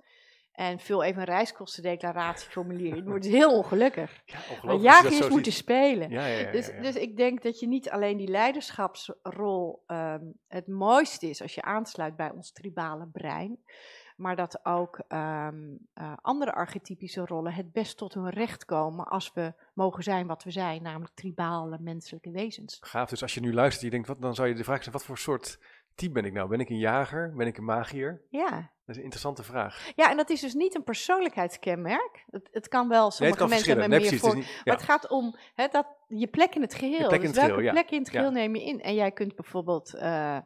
En 0.52 0.78
vul 0.80 1.02
even 1.02 1.20
een 1.20 1.26
reiskostendeclaratieformulier. 1.26 3.04
worden 3.04 3.30
ze 3.30 3.36
heel 3.36 3.56
ongelukkig. 3.56 4.22
ja 4.62 4.74
jagers 4.74 5.28
moeten 5.28 5.52
ziet. 5.52 5.62
spelen. 5.62 6.10
Ja, 6.10 6.26
ja, 6.26 6.38
ja, 6.38 6.50
Dus, 6.50 6.70
dus 6.80 6.94
ik 6.94 7.16
denk 7.16 7.42
dat 7.42 7.60
je 7.60 7.66
niet 7.66 7.90
alleen 7.90 8.16
die 8.16 8.28
leiderschapsrol 8.28 9.82
ehm, 9.86 10.24
het 10.48 10.66
mooiste 10.66 11.28
is 11.28 11.42
als 11.42 11.54
je 11.54 11.62
aansluit 11.62 12.16
bij 12.16 12.30
ons 12.30 12.52
tribale 12.52 13.06
brein. 13.06 13.58
Maar 14.20 14.36
dat 14.36 14.60
ook 14.62 15.00
ehm, 15.08 15.76
eh, 15.94 16.12
andere 16.20 16.52
archetypische 16.52 17.24
rollen 17.26 17.52
het 17.52 17.72
best 17.72 17.96
tot 17.96 18.14
hun 18.14 18.28
recht 18.30 18.64
komen 18.64 19.06
als 19.06 19.32
we 19.32 19.52
mogen 19.74 20.02
zijn 20.02 20.26
wat 20.26 20.44
we 20.44 20.50
zijn, 20.50 20.82
namelijk 20.82 21.14
tribale 21.14 21.78
menselijke 21.80 22.30
wezens. 22.30 22.76
Gaaf, 22.80 23.08
dus 23.08 23.22
als 23.22 23.34
je 23.34 23.40
nu 23.40 23.54
luistert, 23.54 23.84
je 23.84 23.90
denkt, 23.90 24.08
wat, 24.08 24.20
dan 24.22 24.34
zou 24.34 24.48
je 24.48 24.54
de 24.54 24.64
vraag 24.64 24.80
stellen, 24.80 24.98
wat 24.98 25.06
voor 25.06 25.18
soort 25.18 25.58
type 25.94 26.12
ben 26.12 26.24
ik 26.24 26.32
nou? 26.32 26.48
Ben 26.48 26.60
ik 26.60 26.68
een 26.68 26.78
jager? 26.78 27.32
Ben 27.36 27.46
ik 27.46 27.56
een 27.58 27.64
magier? 27.64 28.22
Ja, 28.30 28.50
Dat 28.50 28.60
is 28.86 28.96
een 28.96 29.02
interessante 29.02 29.42
vraag. 29.42 29.90
ja 29.96 30.10
en 30.10 30.16
dat 30.16 30.30
is 30.30 30.40
dus 30.40 30.54
niet 30.54 30.74
een 30.74 30.84
persoonlijkheidskenmerk. 30.84 32.24
Het, 32.30 32.48
het 32.52 32.68
kan 32.68 32.88
wel, 32.88 33.10
sommige 33.10 33.46
mensen 33.48 33.78
Nee, 33.78 33.88
meer 33.88 34.18
voor, 34.18 34.36
het 34.36 34.62
Maar 34.64 34.74
het 34.74 34.84
gaat 34.84 35.08
om 35.08 35.36
dat, 35.54 35.86
je 36.08 36.26
plek 36.26 36.54
in 36.54 36.60
het 36.60 36.74
geheel. 36.74 37.08
plek 37.08 37.22
in 37.22 37.26
dus 37.26 37.36
het 37.36 37.44
geheel, 37.46 37.60
ja. 37.60 37.72
plek 37.72 37.90
in 37.90 37.98
het 37.98 38.12
Ja. 38.12 38.18
geheel 38.18 38.30
neem 38.32 38.54
je 38.56 38.64
in? 38.64 38.80
En 38.80 38.94
jij 38.94 39.10
kunt 39.10 39.34
bijvoorbeeld 39.34 39.94
eh, 39.94 40.38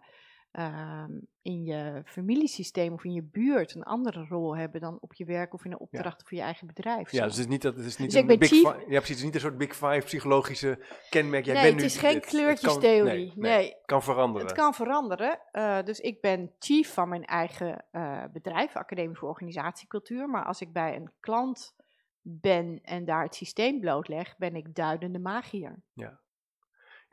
ehm, 0.54 1.10
in 1.42 1.64
je 1.64 2.02
familiesysteem 2.04 2.92
of 2.92 3.04
in 3.04 3.12
je 3.12 3.22
buurt 3.22 3.74
een 3.74 3.82
andere 3.82 4.26
rol 4.28 4.56
hebben 4.56 4.80
dan 4.80 4.98
op 5.00 5.14
je 5.14 5.24
werk 5.24 5.54
of 5.54 5.64
in 5.64 5.72
een 5.72 5.78
opdracht 5.78 6.30
in 6.30 6.36
je 6.36 6.42
eigen 6.42 6.66
bedrijf. 6.66 7.10
Ja, 7.10 7.18
Zo. 7.18 7.24
dus 7.24 7.32
het 7.36 7.44
is 7.44 7.50
niet 7.50 7.62
dat 7.62 7.76
het 7.76 7.84
is 7.84 7.96
niet 7.96 8.10
Dus 8.10 8.20
een 8.20 8.26
big 8.38 8.48
chief- 8.48 8.60
fi- 8.70 8.78
Ja, 8.78 8.84
precies. 8.86 9.08
Het 9.08 9.16
is 9.18 9.22
niet 9.22 9.34
een 9.34 9.40
soort 9.40 9.58
big 9.58 9.72
five 9.76 10.00
psychologische 10.04 10.78
kenmerk. 11.10 11.44
Jij 11.44 11.54
nee, 11.54 11.62
bent 11.62 11.74
het 11.74 11.80
nu 11.82 11.86
is 11.90 11.98
geen 11.98 12.12
dit. 12.12 12.22
Het 12.22 12.30
kan- 12.32 12.40
kleurtjestheorie. 12.40 13.26
nee, 13.26 13.32
nee, 13.36 13.56
nee, 13.56 13.68
het 13.68 13.82
kan 13.84 14.02
veranderen. 14.02 14.46
Het 14.46 14.56
kan 14.56 14.74
veranderen. 14.74 15.38
eh, 15.52 15.82
dus 15.82 16.00
ik 16.00 16.20
ben 16.20 16.50
chief 16.58 16.92
van 16.94 17.08
mijn 17.08 17.24
eigen 17.24 17.84
eh, 17.90 18.24
bedrijf, 18.32 18.76
Academie 18.76 19.16
voor 19.16 19.28
Organisatiecultuur. 19.28 20.28
Maar 20.28 20.44
als 20.44 20.60
ik 20.60 20.72
bij 20.72 20.96
een 20.96 21.10
klant 21.20 21.74
ben 22.22 22.78
en 22.82 23.04
daar 23.04 23.22
het 23.22 23.34
systeem 23.34 23.80
blootleg, 23.80 24.36
ben 24.38 24.56
ik 24.56 24.74
duidende 24.74 25.18
magier. 25.18 25.82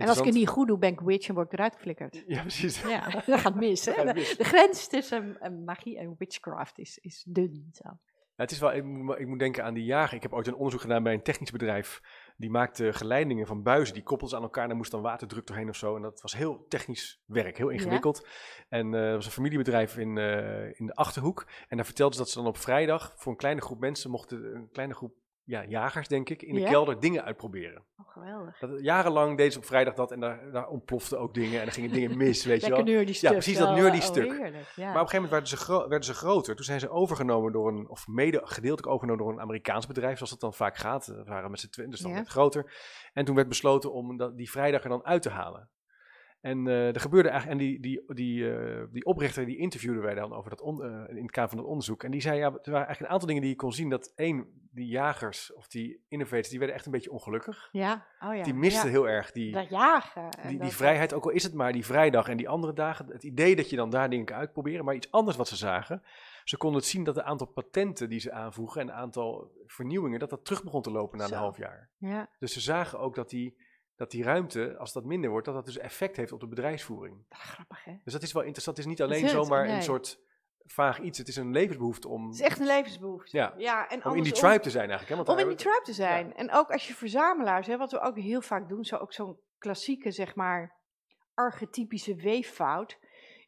En 0.01 0.07
als 0.07 0.19
ik 0.19 0.25
het 0.25 0.33
niet 0.33 0.47
goed 0.47 0.67
doe, 0.67 0.77
ben 0.77 0.91
ik 0.91 0.99
witch 0.99 1.27
en 1.27 1.33
word 1.33 1.45
ik 1.45 1.53
eruit 1.53 1.73
geflikkerd. 1.73 2.23
Ja, 2.27 2.41
precies. 2.41 2.81
Ja, 2.81 3.09
dat 3.25 3.39
gaat 3.39 3.55
mis. 3.55 3.85
Hè? 3.85 3.91
Dat 3.91 4.05
gaat 4.05 4.15
De, 4.15 4.19
mis. 4.19 4.37
de 4.37 4.43
grens 4.43 4.87
tussen 4.87 5.39
eh, 5.39 5.51
magie 5.65 5.97
en 5.97 6.15
witchcraft 6.17 6.79
is, 6.79 6.97
is 6.97 7.23
dun. 7.27 7.69
Zo. 7.71 7.89
Ja, 8.35 8.47
het 8.47 8.51
is 8.51 8.59
wel, 8.59 8.73
ik, 8.73 8.83
moet, 8.83 9.19
ik 9.19 9.27
moet 9.27 9.39
denken 9.39 9.63
aan 9.63 9.73
die 9.73 9.83
jager. 9.83 10.15
Ik 10.15 10.21
heb 10.21 10.33
ooit 10.33 10.47
een 10.47 10.55
onderzoek 10.55 10.81
gedaan 10.81 11.03
bij 11.03 11.13
een 11.13 11.23
technisch 11.23 11.51
bedrijf. 11.51 12.01
Die 12.37 12.49
maakte 12.49 12.93
geleidingen 12.93 13.47
van 13.47 13.63
buizen. 13.63 13.93
Die 13.93 14.03
koppelden 14.03 14.29
ze 14.29 14.35
aan 14.35 14.43
elkaar. 14.43 14.67
Daar 14.67 14.77
moest 14.77 14.91
dan 14.91 15.01
waterdruk 15.01 15.47
doorheen 15.47 15.69
of 15.69 15.75
zo. 15.75 15.95
En 15.95 16.01
dat 16.01 16.21
was 16.21 16.35
heel 16.35 16.65
technisch 16.67 17.21
werk. 17.25 17.57
Heel 17.57 17.69
ingewikkeld. 17.69 18.27
En 18.69 18.93
eh, 18.93 19.05
het 19.05 19.15
was 19.15 19.25
een 19.25 19.31
familiebedrijf 19.31 19.97
in, 19.97 20.17
eh, 20.17 20.79
in 20.79 20.85
de 20.85 20.95
Achterhoek. 20.95 21.47
En 21.67 21.77
daar 21.77 21.85
vertelden 21.85 22.15
ze 22.15 22.21
dat 22.21 22.29
ze 22.29 22.37
dan 22.37 22.47
op 22.47 22.57
vrijdag 22.57 23.13
voor 23.17 23.31
een 23.31 23.37
kleine 23.37 23.61
groep 23.61 23.79
mensen 23.79 24.11
mochten, 24.11 24.55
een 24.55 24.69
kleine 24.71 24.93
groep 24.93 25.13
ja, 25.43 25.65
jagers 25.65 26.07
denk 26.07 26.29
ik, 26.29 26.41
in 26.41 26.53
de 26.53 26.59
Ja? 26.59 26.69
kelder 26.69 26.99
dingen 26.99 27.23
uitproberen. 27.23 27.85
Oh, 27.97 28.09
geweldig. 28.09 28.59
Dat, 28.59 28.69
jarenlang 28.81 29.37
deden 29.37 29.51
ze 29.51 29.57
op 29.57 29.65
vrijdag 29.65 29.93
dat 29.93 30.11
en 30.11 30.19
daar, 30.19 30.51
daar 30.51 30.67
ontploften 30.67 31.19
ook 31.19 31.33
dingen 31.33 31.59
en 31.59 31.65
dan 31.65 31.73
gingen 31.73 31.91
dingen 31.91 32.17
mis, 32.17 32.45
weet 32.45 32.61
je 32.61 32.67
wel. 32.67 32.77
Lekker 32.77 32.95
nerdy 32.95 33.13
stuk. 33.13 33.31
precies, 33.31 33.57
dat 33.57 33.75
nerdy 33.75 33.97
oh, 33.97 34.03
stuk. 34.03 34.31
heerlijk, 34.37 34.67
ja. 34.75 34.91
Maar 34.91 35.01
op 35.01 35.01
een 35.01 35.09
gegeven 35.09 35.13
moment 35.15 35.31
werden 35.31 35.47
ze, 35.49 35.57
gro- 35.57 35.87
werden 35.87 36.03
ze 36.05 36.13
groter. 36.13 36.55
Toen 36.55 36.65
zijn 36.65 36.79
ze 36.79 36.89
overgenomen 36.89 37.51
door 37.51 37.67
een, 37.67 37.89
of 37.89 38.07
mede 38.07 38.41
gedeeltelijk 38.43 38.87
overgenomen 38.87 39.23
door 39.25 39.33
een 39.33 39.41
Amerikaans 39.41 39.87
bedrijf, 39.87 40.15
zoals 40.15 40.31
het 40.31 40.39
dan 40.39 40.53
vaak 40.53 40.77
gaat. 40.77 41.05
We 41.05 41.23
waren 41.23 41.51
met 41.51 41.59
z'n 41.59 41.69
tweeën, 41.69 41.89
dus 41.89 41.99
dan 41.99 42.09
Ja. 42.09 42.15
werd 42.15 42.27
het 42.27 42.35
groter. 42.37 42.73
En 43.13 43.25
toen 43.25 43.35
werd 43.35 43.47
besloten 43.47 43.93
om 43.93 44.17
dat, 44.17 44.37
die 44.37 44.51
vrijdag 44.51 44.83
er 44.83 44.89
dan 44.89 45.05
uit 45.05 45.21
te 45.21 45.29
halen. 45.29 45.69
En 46.41 46.67
eh, 46.67 46.87
er 46.95 46.99
gebeurde 46.99 47.29
eigenlijk, 47.29 47.59
en 47.61 47.67
die, 47.67 47.79
die, 47.79 48.03
die, 48.07 48.53
eh, 48.55 48.83
die 48.91 49.05
oprichter 49.05 49.45
die 49.45 49.57
interviewden 49.57 50.01
wij 50.01 50.13
dan 50.13 50.33
over 50.33 50.49
dat 50.49 50.61
on- 50.61 50.83
eh, 50.83 51.15
in 51.17 51.21
het 51.21 51.31
kader 51.31 51.49
van 51.49 51.57
het 51.59 51.67
onderzoek. 51.67 52.03
En 52.03 52.11
die 52.11 52.21
zei, 52.21 52.37
ja, 52.37 52.45
er 52.45 52.51
waren 52.51 52.73
eigenlijk 52.73 52.99
een 52.99 53.07
aantal 53.07 53.27
dingen 53.27 53.41
die 53.41 53.51
je 53.51 53.57
kon 53.57 53.73
zien. 53.73 53.89
Dat 53.89 54.11
één, 54.15 54.47
die 54.71 54.87
jagers 54.87 55.53
of 55.53 55.67
die 55.67 56.05
innovators, 56.07 56.49
die 56.49 56.57
werden 56.57 56.75
echt 56.75 56.85
een 56.85 56.91
beetje 56.91 57.11
ongelukkig. 57.11 57.69
ja, 57.71 58.05
oh 58.19 58.35
ja. 58.35 58.43
Die 58.43 58.53
misten 58.53 58.85
ja. 58.85 58.91
heel 58.91 59.09
erg 59.09 59.31
die, 59.31 59.51
Dat 59.51 59.69
jagen. 59.69 60.21
en 60.23 60.29
die, 60.41 60.49
die 60.49 60.59
dat- 60.59 60.73
vrijheid, 60.73 61.13
ook 61.13 61.23
al 61.23 61.29
is 61.31 61.43
het 61.43 61.53
maar 61.53 61.71
die 61.73 61.85
vrijdag 61.85 62.27
en 62.29 62.37
die 62.37 62.49
andere 62.49 62.73
dagen, 62.73 63.07
het 63.07 63.23
idee 63.23 63.55
dat 63.55 63.69
je 63.69 63.75
dan 63.75 63.89
daar 63.89 64.09
dingen 64.09 64.25
kan 64.25 64.37
uitproberen, 64.37 64.85
maar 64.85 64.95
iets 64.95 65.11
anders 65.11 65.37
wat 65.37 65.47
ze 65.47 65.55
zagen. 65.55 66.03
Ze 66.43 66.57
konden 66.57 66.79
het 66.79 66.89
zien 66.89 67.03
dat 67.03 67.15
het 67.15 67.25
aantal 67.25 67.47
patenten 67.47 68.09
die 68.09 68.19
ze 68.19 68.31
aanvoegen 68.31 68.81
en 68.81 68.87
een 68.87 68.93
aantal 68.93 69.51
vernieuwingen, 69.65 70.19
dat 70.19 70.29
dat 70.29 70.45
terug 70.45 70.63
begon 70.63 70.81
te 70.81 70.91
lopen 70.91 71.17
na 71.17 71.27
Zo. 71.27 71.33
een 71.33 71.39
half 71.39 71.57
jaar. 71.57 71.89
Ja, 71.97 72.29
Dus 72.39 72.53
ze 72.53 72.59
zagen 72.61 72.99
ook 72.99 73.15
dat 73.15 73.29
die, 73.29 73.57
dat 74.01 74.11
die 74.11 74.23
ruimte, 74.23 74.77
als 74.77 74.93
dat 74.93 75.03
minder 75.03 75.29
wordt, 75.29 75.45
dat 75.45 75.55
dat 75.55 75.65
dus 75.65 75.77
effect 75.77 76.17
heeft 76.17 76.31
op 76.31 76.39
de 76.39 76.47
bedrijfsvoering. 76.47 77.17
dat 77.29 77.39
is 77.39 77.49
grappig 77.49 77.83
hè. 77.83 77.93
Dus 78.03 78.13
dat 78.13 78.21
is 78.21 78.31
wel 78.31 78.41
interessant. 78.41 78.77
Het 78.77 78.85
is 78.85 78.91
niet 78.91 79.01
alleen 79.01 79.23
is 79.23 79.31
het, 79.31 79.43
zomaar 79.43 79.65
nee. 79.65 79.75
een 79.75 79.83
soort 79.83 80.19
vaag 80.65 80.99
iets. 80.99 81.17
Het 81.17 81.27
is 81.27 81.35
een 81.35 81.51
levensbehoefte 81.51 82.07
om, 82.07 82.25
Het 82.25 82.35
is 82.35 82.41
echt 82.41 82.59
een 82.59 82.65
levensbehoefte. 82.65 83.37
Ja. 83.37 83.53
ja 83.57 83.89
en 83.89 84.05
om 84.05 84.15
in 84.15 84.23
die 84.23 84.31
tribe 84.31 84.59
te 84.59 84.69
zijn 84.69 84.89
eigenlijk. 84.89 85.09
Hè? 85.09 85.15
Want 85.15 85.29
Om 85.29 85.37
in 85.37 85.47
die 85.47 85.57
tribe 85.57 85.81
te 85.83 85.93
zijn. 85.93 86.35
En 86.35 86.51
ook 86.51 86.71
als 86.71 86.87
je 86.87 86.93
verzamelaars, 86.93 87.67
hè, 87.67 87.77
wat 87.77 87.91
we 87.91 87.99
ook 87.99 88.17
heel 88.17 88.41
vaak 88.41 88.69
doen, 88.69 88.83
zo 88.83 88.95
ook 88.97 89.13
zo'n 89.13 89.39
klassieke, 89.57 90.11
zeg 90.11 90.35
maar, 90.35 90.75
archetypische 91.33 92.15
weeffout, 92.15 92.97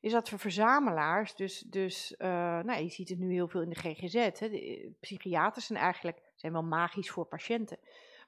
is 0.01 0.11
dat 0.11 0.29
we 0.29 0.37
verzamelaars, 0.37 1.35
dus, 1.35 1.59
dus 1.59 2.15
uh, 2.17 2.27
nou, 2.59 2.83
je 2.83 2.89
ziet 2.89 3.09
het 3.09 3.19
nu 3.19 3.31
heel 3.31 3.47
veel 3.47 3.61
in 3.61 3.69
de 3.69 3.79
GGZ, 3.79 4.13
hè, 4.13 4.49
de, 4.49 4.61
eh, 4.65 4.89
psychiaters 4.99 5.65
zijn 5.65 5.79
eigenlijk, 5.79 6.19
zijn 6.35 6.53
wel 6.53 6.63
magisch 6.63 7.11
voor 7.11 7.25
patiënten, 7.25 7.79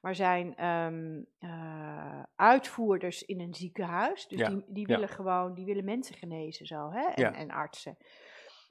maar 0.06 0.16
zijn 0.16 0.66
um, 0.66 1.26
uh, 1.40 2.24
uitvoerders 2.36 3.24
in 3.24 3.40
een 3.40 3.54
ziekenhuis, 3.54 4.28
dus 4.28 4.40
Ja, 4.40 4.50
die, 4.50 4.64
die 4.68 4.88
ja. 4.88 4.94
willen 4.94 5.10
gewoon, 5.10 5.54
die 5.54 5.66
willen 5.66 5.86
mensen 5.86 6.16
genezen 6.16 6.66
zo, 6.66 6.92
hè, 6.92 7.02
en, 7.02 7.22
Ja. 7.22 7.34
en 7.34 7.52
artsen. 7.52 7.98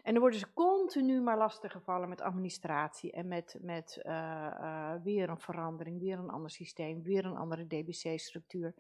En 0.03 0.13
dan 0.13 0.21
worden 0.21 0.39
ze 0.39 0.53
continu 0.55 1.21
maar 1.21 1.39
lastiggevallen 1.39 2.09
met 2.09 2.21
administratie 2.21 3.13
en 3.13 3.29
met, 3.29 3.57
met 3.61 4.01
uh, 4.03 4.13
uh, 4.61 4.93
weer 5.03 5.29
een 5.29 5.41
verandering, 5.41 6.01
weer 6.01 6.19
een 6.19 6.31
ander 6.31 6.51
systeem, 6.51 7.03
weer 7.03 7.25
een 7.25 7.37
andere 7.37 7.67
DBC-structuur. 7.67 8.75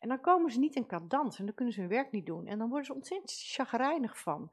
En 0.00 0.08
dan 0.08 0.20
komen 0.20 0.50
ze 0.50 0.58
niet 0.58 0.76
in 0.76 0.86
cadans 0.86 1.38
en 1.38 1.44
dan 1.44 1.54
kunnen 1.54 1.74
ze 1.74 1.80
hun 1.80 1.88
werk 1.88 2.12
niet 2.12 2.26
doen. 2.26 2.46
En 2.46 2.58
dan 2.58 2.68
worden 2.68 2.86
ze 2.86 2.94
ontzettend 2.94 3.32
chagrijnig 3.32 4.18
van. 4.18 4.50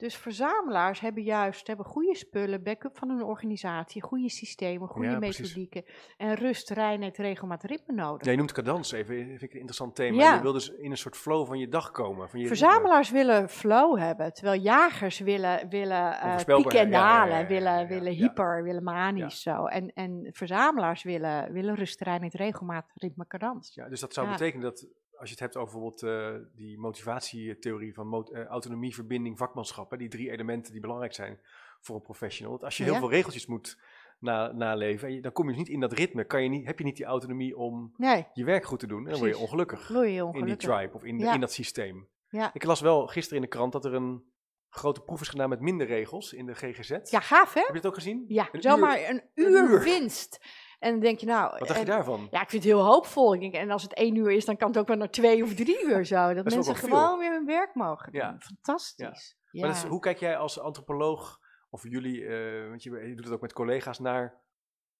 Dus 0.00 0.16
verzamelaars 0.16 1.00
hebben 1.00 1.22
juist 1.22 1.66
hebben 1.66 1.86
goede 1.86 2.16
spullen, 2.16 2.62
backup 2.62 2.98
van 2.98 3.08
hun 3.08 3.22
organisatie, 3.22 4.02
goede 4.02 4.28
systemen, 4.28 4.88
goede 4.88 5.08
Ja, 5.08 5.18
precies. 5.18 5.38
methodieken. 5.38 5.84
En 6.16 6.34
rust, 6.34 6.70
reinheid, 6.70 7.16
regelmaat, 7.16 7.62
ritme 7.62 7.94
nodig. 7.94 8.24
Ja, 8.24 8.30
je 8.30 8.36
noemt 8.36 8.52
cadans 8.52 8.92
even, 8.92 9.14
vind 9.14 9.42
ik 9.42 9.52
een 9.52 9.58
interessant 9.58 9.94
thema. 9.94 10.22
Ja. 10.22 10.34
Je 10.34 10.42
wil 10.42 10.52
dus 10.52 10.68
in 10.70 10.90
een 10.90 10.96
soort 10.96 11.16
flow 11.16 11.46
van 11.46 11.58
je 11.58 11.68
dag 11.68 11.90
komen. 11.90 12.28
Van 12.28 12.40
je 12.40 12.48
ritme. 12.48 12.66
Verzamelaars 12.66 13.10
willen 13.10 13.48
flow 13.48 13.98
hebben, 13.98 14.32
terwijl 14.32 14.60
jagers 14.60 15.18
willen, 15.18 15.68
willen 15.68 16.12
uh, 16.12 16.36
pieken 16.44 16.80
en 16.80 16.90
dalen, 16.90 17.46
willen, 17.46 17.86
willen 17.86 18.12
hyper, 18.12 18.62
willen 18.62 18.82
manisch 18.82 19.42
zo. 19.42 19.66
En, 19.66 19.92
en 19.92 20.28
verzamelaars 20.32 21.02
willen, 21.02 21.52
willen 21.52 21.74
rust, 21.74 22.00
reinheid, 22.00 22.34
regelmaat, 22.34 22.90
ritme, 22.94 23.26
cadans. 23.26 23.74
Ja, 23.74 23.88
dus 23.88 24.00
dat 24.00 24.12
zou 24.12 24.28
betekenen 24.28 24.62
dat 24.62 24.86
als 25.20 25.28
je 25.28 25.34
het 25.34 25.38
hebt 25.44 25.56
over 25.56 25.72
bijvoorbeeld 25.80 26.02
eh, 26.02 26.56
die 26.56 26.78
motivatietheorie 26.78 27.94
van 27.94 28.26
eh, 28.32 28.44
autonomie, 28.44 28.94
verbinding, 28.94 29.38
vakmanschap, 29.38 29.90
hè, 29.90 29.96
die 29.96 30.08
drie 30.08 30.30
elementen 30.30 30.72
die 30.72 30.80
belangrijk 30.80 31.14
zijn 31.14 31.40
voor 31.80 31.96
een 31.96 32.02
professional. 32.02 32.60
Als 32.64 32.76
je 32.76 32.82
heel 32.84 32.92
Ja. 32.92 32.98
veel 32.98 33.10
regeltjes 33.10 33.46
moet 33.46 33.78
na, 34.18 34.52
naleven, 34.52 35.08
en 35.08 35.14
je- 35.14 35.20
dan 35.22 35.32
kom 35.32 35.44
je 35.44 35.50
dus 35.50 35.58
niet 35.62 35.68
in 35.72 35.80
dat 35.80 35.92
ritme. 35.92 36.24
Kan 36.24 36.42
je 36.42 36.48
niet, 36.48 36.66
heb 36.66 36.78
je 36.78 36.84
niet 36.84 36.96
die 36.96 37.04
autonomie 37.06 37.56
om 37.56 37.94
Nee, 37.96 38.26
je 38.32 38.44
werk 38.44 38.64
goed 38.64 38.78
te 38.78 38.86
doen, 38.86 39.04
en 39.04 39.10
dan 39.10 39.18
word 39.18 39.30
je 39.30 39.38
ongelukkig 39.38 39.90
in 39.90 40.44
die 40.44 40.56
tribe 40.56 40.90
of 40.94 41.04
in, 41.04 41.18
Ja. 41.18 41.34
in 41.34 41.40
dat 41.40 41.52
systeem. 41.52 42.08
Ja. 42.28 42.50
Ik 42.54 42.64
las 42.64 42.80
wel 42.80 43.06
gisteren 43.06 43.36
in 43.36 43.42
de 43.42 43.56
krant 43.56 43.72
dat 43.72 43.84
er 43.84 43.94
een 43.94 44.24
grote 44.68 45.00
proef 45.00 45.20
is 45.20 45.28
gedaan 45.28 45.48
met 45.48 45.60
minder 45.60 45.86
regels 45.86 46.32
in 46.32 46.46
de 46.46 46.54
GGZ. 46.54 47.10
Ja, 47.10 47.20
gaaf 47.20 47.54
hè? 47.54 47.60
Heb 47.60 47.68
je 47.68 47.74
het 47.76 47.86
ook 47.86 47.94
gezien? 47.94 48.24
Ja, 48.28 48.48
Een 48.52 48.62
zomaar 48.62 49.00
uur. 49.00 49.08
een 49.08 49.22
uur. 49.34 49.82
winst. 49.82 50.40
En 50.80 50.90
dan 50.90 51.00
denk 51.00 51.18
je 51.18 51.26
nou... 51.26 51.58
Wat 51.58 51.68
dacht 51.68 51.80
je 51.80 51.86
daarvan? 51.86 52.28
Ja, 52.30 52.42
ik 52.42 52.48
vind 52.48 52.64
het 52.64 52.72
heel 52.72 52.84
hoopvol. 52.84 53.34
Ik 53.34 53.40
denk, 53.40 53.54
en 53.54 53.70
als 53.70 53.82
het 53.82 53.94
één 53.94 54.14
uur 54.14 54.30
is, 54.30 54.44
dan 54.44 54.56
kan 54.56 54.68
het 54.68 54.78
ook 54.78 54.88
wel 54.88 54.96
naar 54.96 55.10
twee 55.10 55.42
of 55.42 55.54
drie 55.54 55.84
uur 55.88 56.04
zo. 56.04 56.34
Dat 56.34 56.44
mensen 56.44 56.76
gewoon 56.76 57.18
weer 57.18 57.32
hun 57.32 57.46
werk 57.46 57.74
mogen 57.74 58.12
doen. 58.12 58.20
Ja. 58.20 58.36
Fantastisch. 58.38 59.36
Ja. 59.50 59.66
Maar 59.66 59.76
is, 59.76 59.82
hoe 59.82 60.00
kijk 60.00 60.18
jij 60.18 60.36
als 60.36 60.60
antropoloog, 60.60 61.38
of 61.70 61.82
jullie, 61.82 62.26
eh, 62.26 62.68
want 62.68 62.82
je, 62.82 62.90
je 62.90 63.14
doet 63.14 63.24
het 63.24 63.34
ook 63.34 63.40
met 63.40 63.52
collega's, 63.52 63.98
naar, 63.98 64.40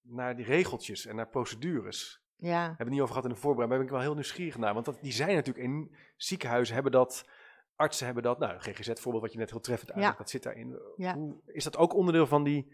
naar 0.01 0.37
die 0.37 0.45
regeltjes 0.45 1.07
en 1.07 1.16
naar 1.16 1.29
procedures? 1.29 2.23
ja. 2.37 2.61
We 2.61 2.66
hebben 2.66 2.77
het 2.79 2.88
niet 2.88 3.01
over 3.01 3.14
gehad 3.14 3.29
in 3.29 3.35
de 3.35 3.40
voorbereiding, 3.40 3.69
maar 3.69 3.79
ben 3.79 3.87
ik 3.87 3.93
wel 3.93 4.01
heel 4.01 4.14
nieuwsgierig 4.14 4.59
naar. 4.59 4.75
Want 4.75 4.85
dat, 4.85 4.99
die 5.01 5.12
zijn 5.12 5.35
natuurlijk 5.35 5.66
in 5.66 5.95
ziekenhuizen, 6.16 6.75
hebben 6.75 6.93
dat, 6.93 7.29
artsen 7.77 8.05
hebben 8.05 8.23
dat. 8.23 8.38
Nou, 8.38 8.59
GGZ-voorbeeld 8.59 9.23
wat 9.23 9.33
je 9.33 9.38
net 9.38 9.51
heel 9.51 9.61
treffend 9.61 9.93
uitlegt, 9.93 10.19
dat 10.19 10.31
zit 10.31 10.43
daarin. 10.43 10.81
Ja. 10.97 11.14
Hoe, 11.14 11.40
is 11.47 11.64
dat 11.64 11.77
ook 11.77 11.95
onderdeel 11.95 12.27
van, 12.27 12.45
die, 12.45 12.73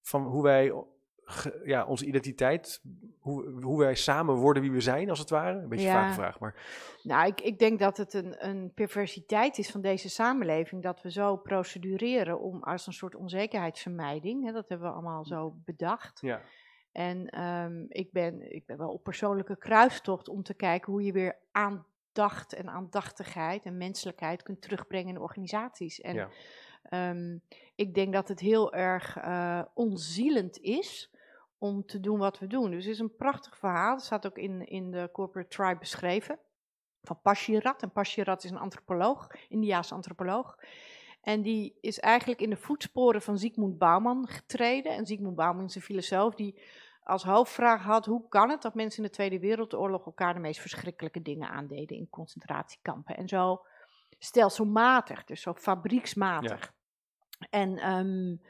van 0.00 0.22
hoe 0.22 0.42
wij, 0.42 0.72
ja, 1.64 1.86
onze 1.86 2.06
identiteit, 2.06 2.82
hoe, 3.18 3.62
hoe 3.62 3.78
wij 3.78 3.94
samen 3.94 4.34
worden 4.34 4.62
wie 4.62 4.72
we 4.72 4.80
zijn, 4.80 5.10
als 5.10 5.18
het 5.18 5.30
ware? 5.30 5.58
Een 5.58 5.68
beetje 5.68 5.86
Ja. 5.86 5.92
vaak 6.04 6.12
vraag, 6.14 6.38
maar 6.40 6.54
Nou, 7.02 7.26
ik, 7.26 7.40
ik 7.40 7.58
denk 7.58 7.78
dat 7.78 7.96
het 7.96 8.14
een, 8.14 8.46
een 8.48 8.72
perversiteit 8.74 9.58
is 9.58 9.70
van 9.70 9.80
deze 9.80 10.08
samenleving 10.10 10.82
dat 10.82 11.02
we 11.02 11.10
zo 11.10 11.36
procedureren 11.36 12.40
om 12.40 12.62
als 12.62 12.86
een 12.86 12.92
soort 12.92 13.14
onzekerheidsvermijding. 13.14 14.44
Hè, 14.44 14.52
dat 14.52 14.68
hebben 14.68 14.88
we 14.88 14.92
allemaal 14.94 15.24
zo 15.24 15.54
bedacht. 15.64 16.20
ja. 16.20 16.40
En 16.92 17.28
ehm, 17.28 17.84
ik, 17.88 18.12
ben, 18.12 18.54
ik 18.54 18.66
ben 18.66 18.78
wel 18.78 18.92
op 18.92 19.02
persoonlijke 19.02 19.56
kruistocht 19.58 20.28
om 20.28 20.42
te 20.42 20.54
kijken 20.54 20.92
hoe 20.92 21.02
je 21.02 21.12
weer 21.12 21.38
aandacht 21.52 22.52
en 22.52 22.68
aandachtigheid 22.68 23.64
en 23.64 23.76
menselijkheid 23.76 24.42
kunt 24.42 24.60
terugbrengen 24.62 25.14
in 25.14 25.20
organisaties. 25.20 26.00
En 26.00 26.14
Ja. 26.14 26.28
ehm, 26.82 27.38
ik 27.74 27.94
denk 27.94 28.12
dat 28.12 28.28
het 28.28 28.40
heel 28.40 28.72
erg 28.72 29.16
eh, 29.16 29.62
onzielend 29.74 30.58
is 30.58 31.10
om 31.58 31.86
te 31.86 32.00
doen 32.00 32.18
wat 32.18 32.38
we 32.38 32.46
doen. 32.46 32.70
Dus 32.70 32.84
het 32.84 32.94
is 32.94 33.00
een 33.00 33.16
prachtig 33.16 33.58
verhaal. 33.58 33.96
Dat 33.96 34.04
staat 34.04 34.26
ook 34.26 34.38
in, 34.38 34.66
in 34.66 34.90
de 34.90 35.08
Corporate 35.12 35.48
Tribe 35.48 35.78
beschreven. 35.78 36.38
Van 37.02 37.20
Pashirat. 37.22 37.82
En 37.82 37.92
Pashirat 37.92 38.44
is 38.44 38.50
een 38.50 38.58
antropoloog, 38.58 39.26
Indiaanse 39.48 39.94
antropoloog. 39.94 40.56
En 41.20 41.42
die 41.42 41.78
is 41.80 41.98
eigenlijk 41.98 42.40
in 42.40 42.50
de 42.50 42.56
voetsporen 42.56 43.22
van 43.22 43.38
Zygmunt 43.38 43.78
Bauman 43.78 44.28
getreden. 44.28 44.92
En 44.92 45.06
Zygmunt 45.06 45.34
Bauman 45.34 45.64
is 45.64 45.74
een 45.74 45.82
filosoof 45.82 46.34
die 46.34 46.62
als 47.02 47.22
hoofdvraag 47.22 47.82
had: 47.82 48.06
hoe 48.06 48.28
kan 48.28 48.50
het 48.50 48.62
dat 48.62 48.74
mensen 48.74 49.02
in 49.02 49.08
de 49.08 49.14
Tweede 49.14 49.38
Wereldoorlog 49.38 50.06
elkaar 50.06 50.34
de 50.34 50.40
meest 50.40 50.60
verschrikkelijke 50.60 51.22
dingen 51.22 51.48
aandeden 51.48 51.96
in 51.96 52.08
concentratiekampen? 52.10 53.16
En 53.16 53.28
zo 53.28 53.62
stelselmatig, 54.18 55.24
dus 55.24 55.40
zo 55.40 55.54
fabrieksmatig. 55.54 56.72
En 57.50 57.90
um, 57.90 58.40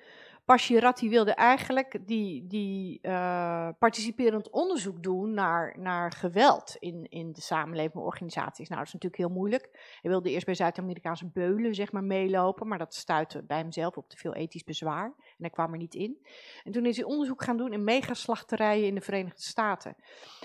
Pashirati 0.49 1.09
wilde 1.09 1.32
eigenlijk 1.32 1.99
die, 2.07 2.46
die 2.46 2.99
uh, 3.03 3.68
participerend 3.78 4.51
onderzoek 4.51 5.03
doen 5.03 5.34
naar, 5.34 5.76
naar 5.78 6.12
geweld 6.12 6.76
in, 6.78 7.07
in 7.09 7.32
de 7.32 7.40
samenleving 7.40 8.05
organisaties. 8.05 8.68
Nou, 8.68 8.78
dat 8.78 8.86
is 8.86 8.92
natuurlijk 8.92 9.22
heel 9.22 9.36
moeilijk. 9.36 9.96
Hij 10.01 10.11
wilde 10.11 10.30
eerst 10.30 10.44
bij 10.46 10.55
Zuid-Amerikaanse 10.55 11.26
beulen 11.26 11.74
zeg 11.74 11.92
maar, 11.92 12.05
meelopen, 12.05 12.68
maar 12.68 12.78
dat 12.78 12.94
stuitte 12.94 13.42
bij 13.42 13.59
hemzelf 13.59 13.96
op 13.96 14.09
te 14.09 14.16
veel 14.16 14.34
ethisch 14.34 14.64
bezwaar. 14.64 15.05
En 15.05 15.14
hij 15.38 15.51
kwam 15.51 15.72
er 15.72 15.78
niet 15.78 15.94
in. 15.94 16.26
En 16.64 16.72
toen 16.72 16.86
is 16.86 16.96
hij 16.96 17.05
onderzoek 17.05 17.42
gaan 17.42 17.57
doen 17.57 17.72
in 17.72 17.84
megaslachterijen 17.84 18.86
in 18.86 18.94
de 18.94 19.01
Verenigde 19.01 19.42
Staten. 19.42 19.96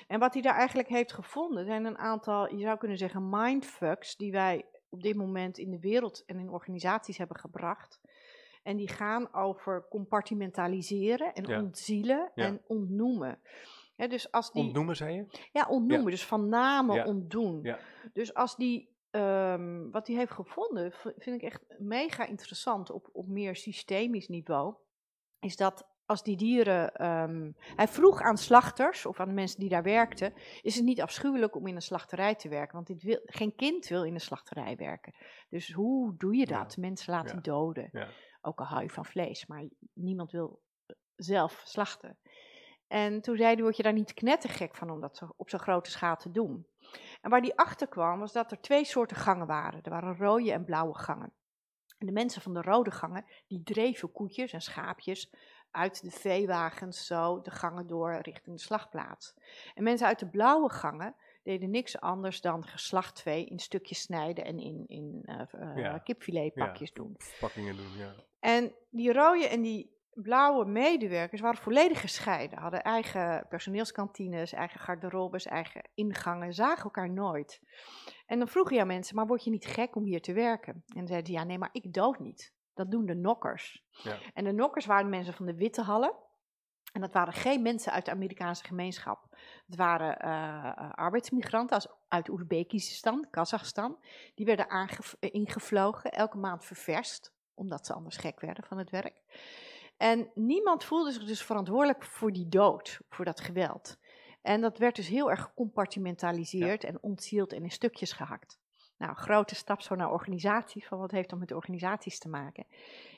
En 0.07 0.19
wat 0.19 0.33
hij 0.33 0.41
daar 0.41 0.57
eigenlijk 0.57 0.89
heeft 0.89 1.13
gevonden, 1.13 1.65
zijn 1.65 1.85
een 1.85 1.97
aantal, 1.97 2.55
je 2.55 2.63
zou 2.63 2.77
kunnen 2.77 2.97
zeggen, 2.97 3.29
mindfucks 3.29 4.15
die 4.15 4.31
wij 4.31 4.65
op 4.89 5.03
dit 5.03 5.15
moment 5.15 5.57
in 5.57 5.71
de 5.71 5.79
wereld 5.79 6.23
en 6.25 6.39
in 6.39 6.49
organisaties 6.49 7.17
hebben 7.17 7.39
gebracht 7.39 7.99
en 8.63 8.77
die 8.77 8.89
gaan 8.89 9.33
over 9.33 9.87
compartimentaliseren 9.89 11.33
en 11.33 11.57
ontzielen 11.57 12.31
en 12.35 12.61
ontnoemen. 12.67 13.39
dus 13.95 14.31
als 14.31 14.51
die, 14.51 14.63
ontnoemen, 14.63 14.95
zei 14.95 15.15
je? 15.15 15.47
Ja, 15.51 15.67
ontnoemen. 15.69 16.11
Dus 16.11 16.25
van 16.25 16.49
namen 16.49 17.05
ontdoen. 17.05 17.75
Dus 18.13 18.33
als 18.33 18.55
die, 18.55 18.89
um, 19.11 19.91
wat 19.91 20.07
hij 20.07 20.15
heeft 20.15 20.31
gevonden, 20.31 20.91
vind 21.17 21.35
ik 21.35 21.41
echt 21.41 21.63
mega 21.77 22.25
interessant 22.25 22.91
op, 22.91 23.09
op 23.11 23.27
meer 23.27 23.55
systemisch 23.55 24.27
niveau, 24.27 24.75
is 25.39 25.55
dat 25.55 25.91
als 26.05 26.23
die 26.23 26.37
dieren. 26.37 27.05
Um, 27.05 27.55
hij 27.57 27.87
vroeg 27.87 28.21
aan 28.21 28.37
slachters 28.37 29.05
of 29.05 29.19
aan 29.19 29.27
de 29.27 29.33
mensen 29.33 29.59
die 29.59 29.69
daar 29.69 29.83
werkten: 29.83 30.33
is 30.61 30.75
het 30.75 30.85
niet 30.85 31.01
afschuwelijk 31.01 31.55
om 31.55 31.67
in 31.67 31.75
een 31.75 31.81
slachterij 31.81 32.35
te 32.35 32.49
werken? 32.49 32.75
Want 32.75 32.87
dit 32.87 33.03
wil, 33.03 33.19
geen 33.25 33.55
kind 33.55 33.87
wil 33.87 34.03
in 34.03 34.13
een 34.13 34.21
slachterij 34.21 34.75
werken. 34.75 35.13
Dus 35.49 35.71
hoe 35.71 36.17
doe 36.17 36.35
je 36.35 36.45
dat? 36.45 36.77
Mensen 36.77 37.13
laten 37.13 37.41
doden. 37.41 37.89
Ja. 37.91 38.07
Ook 38.45 38.59
al 38.59 38.65
hou 38.65 38.81
je 38.81 38.89
van 38.89 39.05
vlees, 39.05 39.45
maar 39.45 39.63
niemand 39.93 40.31
wil 40.31 40.61
eh, 40.85 40.95
zelf 41.15 41.61
slachten. 41.65 42.17
En 42.87 43.21
toen 43.21 43.35
zei 43.35 43.53
hij, 43.53 43.63
word 43.63 43.77
je 43.77 43.83
daar 43.83 43.93
niet 43.93 44.13
knettergek 44.13 44.75
van 44.75 44.89
om 44.89 45.01
dat 45.01 45.21
op 45.35 45.49
zo'n 45.49 45.59
grote 45.59 45.91
schaal 45.91 46.17
te 46.17 46.31
doen. 46.31 46.67
En 47.21 47.29
waar 47.29 47.41
die 47.41 47.57
achter 47.57 47.87
kwam, 47.87 48.19
was 48.19 48.31
dat 48.31 48.51
er 48.51 48.61
twee 48.61 48.85
soorten 48.85 49.17
gangen 49.17 49.47
waren. 49.47 49.81
Er 49.81 49.91
waren 49.91 50.17
rode 50.17 50.51
en 50.51 50.65
blauwe 50.65 50.97
gangen. 50.97 51.33
En 51.97 52.05
de 52.05 52.11
mensen 52.11 52.41
van 52.41 52.53
de 52.53 52.61
rode 52.61 52.91
gangen, 52.91 53.25
die 53.47 53.63
dreven 53.63 54.11
koetjes 54.11 54.51
en 54.51 54.61
schaapjes 54.61 55.33
uit 55.71 56.01
de 56.01 56.11
veewagens 56.11 57.05
zo 57.05 57.41
de 57.41 57.51
gangen 57.51 57.87
door 57.87 58.19
richting 58.21 58.55
de 58.55 58.61
slagplaats. 58.61 59.33
En 59.73 59.83
mensen 59.83 60.07
uit 60.07 60.19
de 60.19 60.29
blauwe 60.29 60.69
gangen, 60.69 61.15
deden 61.43 61.69
niks 61.69 61.99
anders 61.99 62.41
dan 62.41 62.63
geslachtvee 62.63 63.45
in 63.45 63.59
stukjes 63.59 64.01
snijden 64.01 64.45
en 64.45 64.59
in, 64.59 64.83
in 64.87 65.25
uh, 65.25 65.93
kipfiletpakjes 66.03 66.89
ja, 66.93 66.95
doen. 66.95 67.15
Verpakkingen 67.17 67.77
doen, 67.77 67.97
ja. 67.97 68.13
En 68.39 68.75
die 68.89 69.13
rode 69.13 69.47
en 69.47 69.61
die 69.61 69.91
blauwe 70.13 70.65
medewerkers 70.65 71.41
waren 71.41 71.61
volledig 71.61 72.01
gescheiden. 72.01 72.57
Hadden 72.57 72.83
eigen 72.83 73.45
personeelskantines, 73.49 74.53
eigen 74.53 74.79
garderobes, 74.79 75.45
eigen 75.45 75.89
ingangen, 75.93 76.53
zagen 76.53 76.83
elkaar 76.83 77.09
nooit. 77.09 77.61
En 78.25 78.37
dan 78.37 78.47
vroeg 78.47 78.71
je 78.71 78.81
aan 78.81 78.87
mensen, 78.87 79.15
maar 79.15 79.27
word 79.27 79.43
je 79.43 79.49
niet 79.49 79.65
gek 79.65 79.95
om 79.95 80.05
hier 80.05 80.21
te 80.21 80.33
werken? 80.33 80.73
En 80.73 80.95
dan 80.95 81.07
zeiden 81.07 81.27
ze, 81.27 81.39
ja 81.39 81.43
nee, 81.43 81.57
maar 81.57 81.69
ik 81.71 81.93
dood 81.93 82.19
niet. 82.19 82.53
Dat 82.73 82.91
doen 82.91 83.05
de 83.05 83.15
nokkers. 83.15 83.83
Ja. 83.89 84.17
En 84.33 84.43
de 84.43 84.51
nokkers 84.51 84.85
waren 84.85 85.09
mensen 85.09 85.33
van 85.33 85.45
de 85.45 85.55
witte 85.55 85.81
hallen. 85.81 86.13
En 86.93 87.01
dat 87.01 87.13
waren 87.13 87.33
geen 87.33 87.61
mensen 87.61 87.91
uit 87.91 88.05
de 88.05 88.11
Amerikaanse 88.11 88.63
gemeenschap. 88.63 89.27
Het 89.65 89.75
waren 89.75 90.17
uh, 90.25 90.91
arbeidsmigranten 90.91 91.75
als, 91.75 91.87
uit 92.07 92.29
Oezbekistan, 92.29 93.27
Kazachstan. 93.29 93.97
Die 94.35 94.45
werden 94.45 94.67
eh, 94.67 95.29
ingevlogen, 95.31 96.11
elke 96.11 96.37
maand 96.37 96.65
ververst, 96.65 97.33
omdat 97.53 97.85
ze 97.85 97.93
anders 97.93 98.17
gek 98.17 98.39
werden 98.39 98.63
van 98.63 98.77
het 98.77 98.89
werk. 98.89 99.21
En 99.97 100.29
niemand 100.33 100.83
voelde 100.83 101.11
zich 101.11 101.25
dus 101.25 101.43
verantwoordelijk 101.43 102.03
voor 102.03 102.31
die 102.31 102.49
dood, 102.49 102.99
voor 103.09 103.25
dat 103.25 103.39
geweld. 103.39 103.97
En 104.41 104.61
dat 104.61 104.77
werd 104.77 104.95
dus 104.95 105.07
heel 105.07 105.29
erg 105.29 105.41
gecompartimentaliseerd 105.41 106.83
en 106.83 107.03
ontzield 107.03 107.53
en 107.53 107.63
in 107.63 107.71
stukjes 107.71 108.11
gehakt. 108.11 108.59
Nou, 109.03 109.15
grote 109.15 109.55
stap 109.55 109.81
zo 109.81 109.95
naar 109.95 110.11
organisatie, 110.11 110.87
van 110.87 110.99
wat 110.99 111.11
heeft 111.11 111.29
dat 111.29 111.39
met 111.39 111.51
organisaties 111.51 112.19
te 112.19 112.29
maken? 112.29 112.65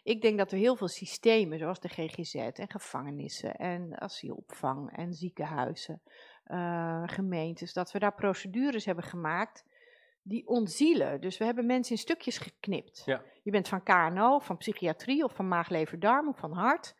Ik 0.03 0.21
denk 0.21 0.37
dat 0.37 0.51
er 0.51 0.57
heel 0.57 0.75
veel 0.75 0.87
systemen, 0.87 1.59
zoals 1.59 1.79
de 1.79 1.87
GGZ 1.87 2.35
en 2.35 2.69
gevangenissen 2.69 3.55
en 3.55 4.01
asielopvang 4.01 4.97
en 4.97 5.13
ziekenhuizen, 5.13 6.01
uh, 6.47 7.03
gemeentes, 7.05 7.73
dat 7.73 7.91
we 7.91 7.99
daar 7.99 8.15
procedures 8.15 8.85
hebben 8.85 9.03
gemaakt 9.03 9.65
die 10.21 10.47
ontzielen. 10.47 11.21
Dus 11.21 11.37
we 11.37 11.45
hebben 11.45 11.65
mensen 11.65 11.95
in 11.95 12.01
stukjes 12.01 12.37
geknipt. 12.37 13.01
Ja. 13.05 13.21
Je 13.43 13.51
bent 13.51 13.67
van 13.67 13.83
KNO, 13.83 14.39
van 14.39 14.57
psychiatrie 14.57 15.23
of 15.23 15.33
van 15.33 15.47
maag, 15.47 15.69
lever, 15.69 15.99
darm 15.99 16.27
of 16.27 16.37
van 16.37 16.53
hart. 16.53 16.95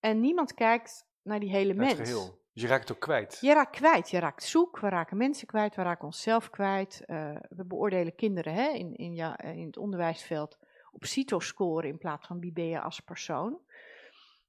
En 0.00 0.20
niemand 0.20 0.54
kijkt 0.54 1.06
naar 1.22 1.40
die 1.40 1.50
hele 1.50 1.74
mens. 1.74 1.94
Geheel. 1.94 2.39
Dus 2.60 2.68
je 2.68 2.74
raakt 2.74 2.92
ook 2.92 3.00
kwijt. 3.00 3.38
Je 3.40 3.54
raakt 3.54 3.76
kwijt. 3.76 4.10
Je 4.10 4.18
raakt 4.18 4.42
zoek. 4.42 4.78
We 4.78 4.88
raken 4.88 5.16
mensen 5.16 5.46
kwijt. 5.46 5.76
We 5.76 5.82
raken 5.82 6.04
onszelf 6.04 6.50
kwijt. 6.50 7.02
Uh, 7.06 7.36
we 7.48 7.64
beoordelen 7.64 8.14
kinderen 8.14 8.54
hè, 8.54 8.68
in, 8.68 8.96
in, 8.96 9.14
ja, 9.14 9.40
in 9.40 9.66
het 9.66 9.76
onderwijsveld 9.76 10.58
op 10.92 11.04
CITO-score 11.04 11.88
in 11.88 11.98
plaats 11.98 12.26
van 12.26 12.40
je 12.40 12.80
als 12.80 13.00
persoon. 13.00 13.58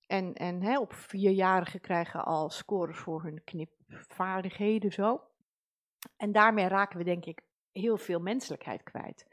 En, 0.07 0.33
en 0.33 0.61
hè, 0.61 0.79
op 0.79 0.93
vierjarigen 0.93 1.79
krijgen 1.79 2.25
al 2.25 2.49
scores 2.49 2.97
voor 2.97 3.23
hun 3.23 3.41
knipvaardigheden 3.43 4.91
zo. 4.91 5.21
En 6.17 6.31
daarmee 6.31 6.67
raken 6.67 6.97
we 6.97 7.03
denk 7.03 7.25
ik 7.25 7.41
heel 7.73 7.97
veel 7.97 8.19
menselijkheid 8.19 8.83
kwijt. 8.83 9.25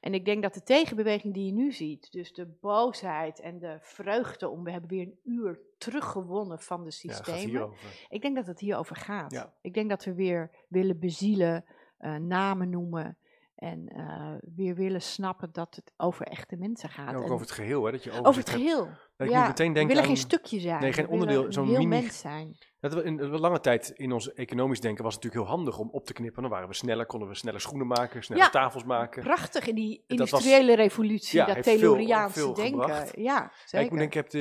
En 0.00 0.14
ik 0.14 0.24
denk 0.24 0.42
dat 0.42 0.54
de 0.54 0.62
tegenbeweging 0.62 1.34
die 1.34 1.46
je 1.46 1.52
nu 1.52 1.72
ziet, 1.72 2.12
dus 2.12 2.32
de 2.32 2.46
boosheid 2.60 3.40
en 3.40 3.58
de 3.58 3.76
vreugde 3.80 4.48
om 4.48 4.64
we 4.64 4.70
hebben 4.70 4.90
weer 4.90 5.02
een 5.02 5.18
uur 5.24 5.60
teruggewonnen 5.78 6.58
van 6.58 6.84
de 6.84 6.90
systemen. 6.90 7.60
Ja, 7.60 7.68
ik 8.08 8.22
denk 8.22 8.36
dat 8.36 8.46
het 8.46 8.60
hierover 8.60 8.96
gaat. 8.96 9.32
Ja. 9.32 9.54
Ik 9.60 9.74
denk 9.74 9.88
dat 9.88 10.04
we 10.04 10.14
weer 10.14 10.50
willen 10.68 10.98
bezielen, 10.98 11.64
uh, 12.00 12.16
namen 12.16 12.70
noemen. 12.70 13.18
En 13.56 13.92
uh, 13.96 14.32
weer 14.54 14.74
willen 14.74 15.02
snappen 15.02 15.48
dat 15.52 15.74
het 15.74 15.92
over 15.96 16.26
echte 16.26 16.56
mensen 16.56 16.88
gaat. 16.88 17.10
Ja, 17.10 17.16
ook 17.16 17.30
over 17.30 17.40
het 17.46 17.50
geheel, 17.50 17.84
hè? 17.84 17.90
Dat 17.90 18.04
je 18.04 18.10
over, 18.10 18.24
over 18.24 18.40
het 18.40 18.50
geheel. 18.50 18.88
Dat 19.16 19.28
ja, 19.28 19.46
meteen 19.46 19.72
we 19.72 19.86
willen 19.86 20.04
geen 20.04 20.16
stukje 20.16 20.60
zijn. 20.60 20.80
Nee, 20.80 20.92
geen 20.92 21.08
onderdeel, 21.08 21.52
zo'n 21.52 21.66
mini... 21.66 21.86
mens 21.86 22.18
zijn. 22.18 22.56
Dat 22.80 22.94
we 22.94 23.02
in 23.02 23.26
lange 23.26 23.60
tijd 23.60 23.88
in 23.88 24.12
ons 24.12 24.32
economisch 24.32 24.80
denken 24.80 25.04
was 25.04 25.14
het 25.14 25.22
natuurlijk 25.22 25.50
heel 25.50 25.58
handig 25.58 25.78
om 25.78 25.88
op 25.90 26.06
te 26.06 26.12
knippen. 26.12 26.42
Dan 26.42 26.50
waren 26.50 26.68
we 26.68 26.74
sneller, 26.74 27.06
konden 27.06 27.28
we 27.28 27.34
sneller 27.34 27.60
schoenen 27.60 27.86
maken, 27.86 28.24
sneller 28.24 28.50
tafels 28.50 28.84
maken. 28.84 29.22
Prachtig 29.22 29.66
in 29.66 29.74
die 29.74 30.04
industriële 30.06 30.74
revolutie, 30.74 31.44
dat 31.44 31.62
Tayloriaanse 31.62 32.52
denken. 32.52 33.22
Ja, 33.22 33.52
zeker. 33.64 33.84
ik 33.84 33.90
moet 33.90 33.98
denken, 33.98 34.04
ik 34.06 34.14
heb 34.14 34.30
de, 34.30 34.38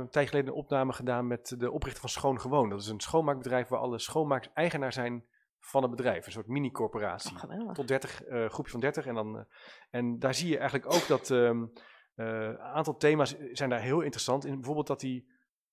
een 0.00 0.10
tijd 0.10 0.28
geleden 0.28 0.50
een 0.50 0.58
opname 0.58 0.92
gedaan 0.92 1.26
met 1.26 1.54
de 1.58 1.70
oprichter 1.70 2.00
van 2.00 2.10
Schoon 2.10 2.40
Gewoon. 2.40 2.68
Dat 2.68 2.80
is 2.80 2.88
een 2.88 3.00
schoonmaakbedrijf 3.00 3.68
waar 3.68 3.80
alle 3.80 3.98
schoonmaakers 3.98 4.52
eigenaar 4.54 4.92
zijn 4.92 5.24
van 5.68 5.82
het 5.82 5.90
bedrijf. 5.90 6.26
Een 6.26 6.32
soort 6.32 6.46
mini-corporatie. 6.46 7.36
Oh, 7.48 7.72
tot 7.72 7.88
30, 7.88 8.26
uh, 8.26 8.44
eh, 8.44 8.50
groepje 8.50 8.70
van 8.72 8.80
30. 8.80 9.06
En, 9.06 9.14
dan, 9.14 9.36
uh, 9.36 9.42
en 9.90 10.18
daar 10.18 10.34
zie 10.34 10.48
je 10.48 10.58
eigenlijk 10.58 10.94
ook 10.94 11.06
dat 11.06 11.30
um, 11.30 11.72
een 12.14 12.58
aantal 12.58 12.96
thema's 12.96 13.36
zijn 13.52 13.70
daar 13.70 13.80
heel 13.80 14.00
interessant. 14.00 14.44
In, 14.44 14.54
bijvoorbeeld 14.54 14.86
dat 14.86 15.00
die 15.00 15.28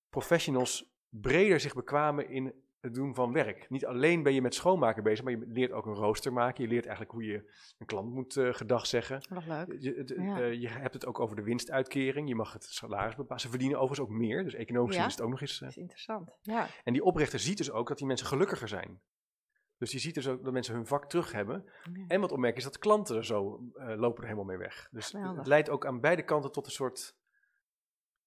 professionals 0.10 0.94
breder 1.10 1.60
zich 1.60 1.74
bekwamen 1.74 2.30
in 2.30 2.54
het 2.86 2.94
doen 2.94 3.16
van 3.16 3.34
werk. 3.34 3.70
Niet 3.70 3.86
alleen 3.86 4.24
ben 4.24 4.34
je 4.34 4.42
met 4.42 4.54
schoonmaken 4.54 5.04
bezig, 5.04 5.24
maar 5.24 5.34
je 5.34 5.46
leert 5.48 5.72
ook 5.72 5.86
een 5.86 5.94
rooster 5.94 6.34
maken. 6.34 6.64
Je 6.64 6.70
leert 6.70 6.86
eigenlijk 6.86 7.16
hoe 7.16 7.26
je 7.26 7.52
een 7.78 7.86
klant 7.86 8.14
moet 8.14 8.36
uh, 8.36 8.54
gedag 8.54 8.86
zeggen. 8.86 9.22
Wat 9.30 9.46
leuk. 9.46 9.76
Je, 9.80 10.60
je, 10.60 10.68
hebt 10.68 10.94
het 10.94 11.06
ook 11.06 11.20
over 11.20 11.36
de 11.36 11.44
winstuitkering. 11.44 12.28
Je 12.28 12.36
mag 12.36 12.54
het 12.54 12.64
salaris 12.64 13.16
bepalen. 13.16 13.40
Ze 13.40 13.50
verdienen 13.50 13.80
overigens 13.80 14.10
ook 14.10 14.16
meer. 14.16 14.44
Dus 14.44 14.54
economisch 14.54 14.98
is 14.98 15.04
het 15.04 15.22
ook 15.22 15.30
nog 15.30 15.42
eens. 15.42 15.62
is 15.62 15.78
interessant. 15.78 16.38
Ja. 16.42 16.68
En 16.84 16.94
die 16.94 17.04
oprichter 17.04 17.40
ziet 17.40 17.58
dus 17.58 17.72
ook 17.72 17.88
dat 17.88 17.98
die 17.98 18.08
mensen 18.08 18.28
gelukkiger 18.28 18.68
zijn. 18.68 19.02
Dus 19.78 19.92
je 19.92 20.00
ziet 20.00 20.14
dus 20.14 20.28
ook 20.28 20.44
dat 20.44 20.54
mensen 20.54 20.76
hun 20.76 20.88
vak 20.88 21.10
terug 21.10 21.32
hebben. 21.32 21.66
En 22.08 22.22
wat 22.22 22.32
opmerken 22.32 22.58
is 22.58 22.64
dat 22.64 22.80
klanten 22.80 23.16
er 23.16 23.26
zo 23.26 23.60
uh, 23.76 23.96
lopen 23.96 24.18
er 24.18 24.30
helemaal 24.30 24.46
mee 24.46 24.58
weg. 24.58 24.88
Dus 24.92 25.12
het 25.12 25.48
leidt 25.48 25.70
ook 25.70 25.86
aan 25.86 26.00
beide 26.00 26.24
kanten 26.24 26.52
tot 26.52 26.66
een 26.66 26.72
soort, 26.72 27.16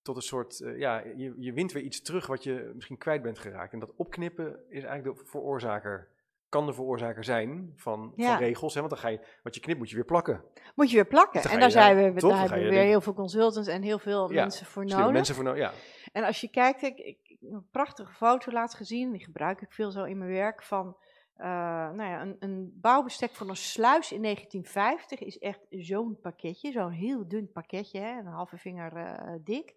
tot 0.02 0.16
een 0.16 0.22
soort 0.22 0.60
uh, 0.60 0.78
ja, 0.78 0.98
je, 0.98 1.34
je 1.36 1.52
wint 1.52 1.72
weer 1.72 1.82
iets 1.82 2.02
terug 2.02 2.26
wat 2.26 2.42
je 2.42 2.72
misschien 2.74 2.98
kwijt 2.98 3.22
bent 3.22 3.38
geraakt. 3.38 3.72
En 3.72 3.78
dat 3.78 3.94
opknippen 3.96 4.60
is 4.68 4.84
eigenlijk 4.84 5.18
de 5.18 5.24
veroorzaker, 5.26 6.08
kan 6.48 6.66
de 6.66 6.72
veroorzaker 6.72 7.24
zijn 7.24 7.72
van, 7.76 8.12
van 8.16 8.36
regels. 8.36 8.74
Hè? 8.74 8.80
Want 8.80 8.92
dan 8.92 9.02
ga 9.02 9.08
je, 9.08 9.20
wat 9.42 9.54
je 9.54 9.60
knipt 9.60 9.78
moet 9.78 9.90
je 9.90 9.96
weer 9.96 10.04
plakken. 10.04 10.44
Moet 10.74 10.90
je 10.90 10.96
weer 10.96 11.06
plakken. 11.06 11.42
En 11.42 11.60
daar, 11.60 11.70
zijn 11.70 12.14
we, 12.14 12.20
daar 12.20 12.38
hebben 12.38 12.58
we 12.58 12.68
weer 12.68 12.82
heel 12.82 13.00
veel 13.00 13.14
consultants 13.14 13.68
en 13.68 13.82
heel 13.82 13.98
veel 13.98 14.28
mensen 14.28 14.66
voor 14.66 14.84
nodig. 14.84 15.12
Mensen 15.12 15.34
voor 15.34 15.44
nodig, 15.44 15.60
ja. 15.60 15.72
En 16.12 16.24
als 16.24 16.40
je 16.40 16.48
kijkt, 16.48 16.82
ik, 16.82 16.98
ik, 16.98 17.36
een 17.40 17.66
prachtige 17.70 18.12
foto 18.12 18.52
laatst 18.52 18.76
gezien, 18.76 19.12
die 19.12 19.24
gebruik 19.24 19.60
ik 19.60 19.72
veel 19.72 19.90
zo 19.90 20.04
in 20.04 20.18
mijn 20.18 20.30
werk, 20.30 20.62
van 20.62 20.96
eh, 21.38 21.48
nou 21.90 22.02
ja, 22.02 22.22
een, 22.22 22.36
een 22.38 22.78
bouwbestek 22.80 23.34
van 23.34 23.48
een 23.48 23.56
sluis 23.56 24.12
in 24.12 24.22
1950 24.22 25.20
is 25.20 25.38
echt 25.38 25.66
zo'n 25.70 26.18
pakketje, 26.20 26.72
zo'n 26.72 26.90
heel 26.90 27.28
dun 27.28 27.52
pakketje, 27.52 28.00
hè, 28.00 28.18
een 28.18 28.26
halve 28.26 28.56
vinger 28.56 28.96
eh, 28.96 29.34
dik. 29.44 29.74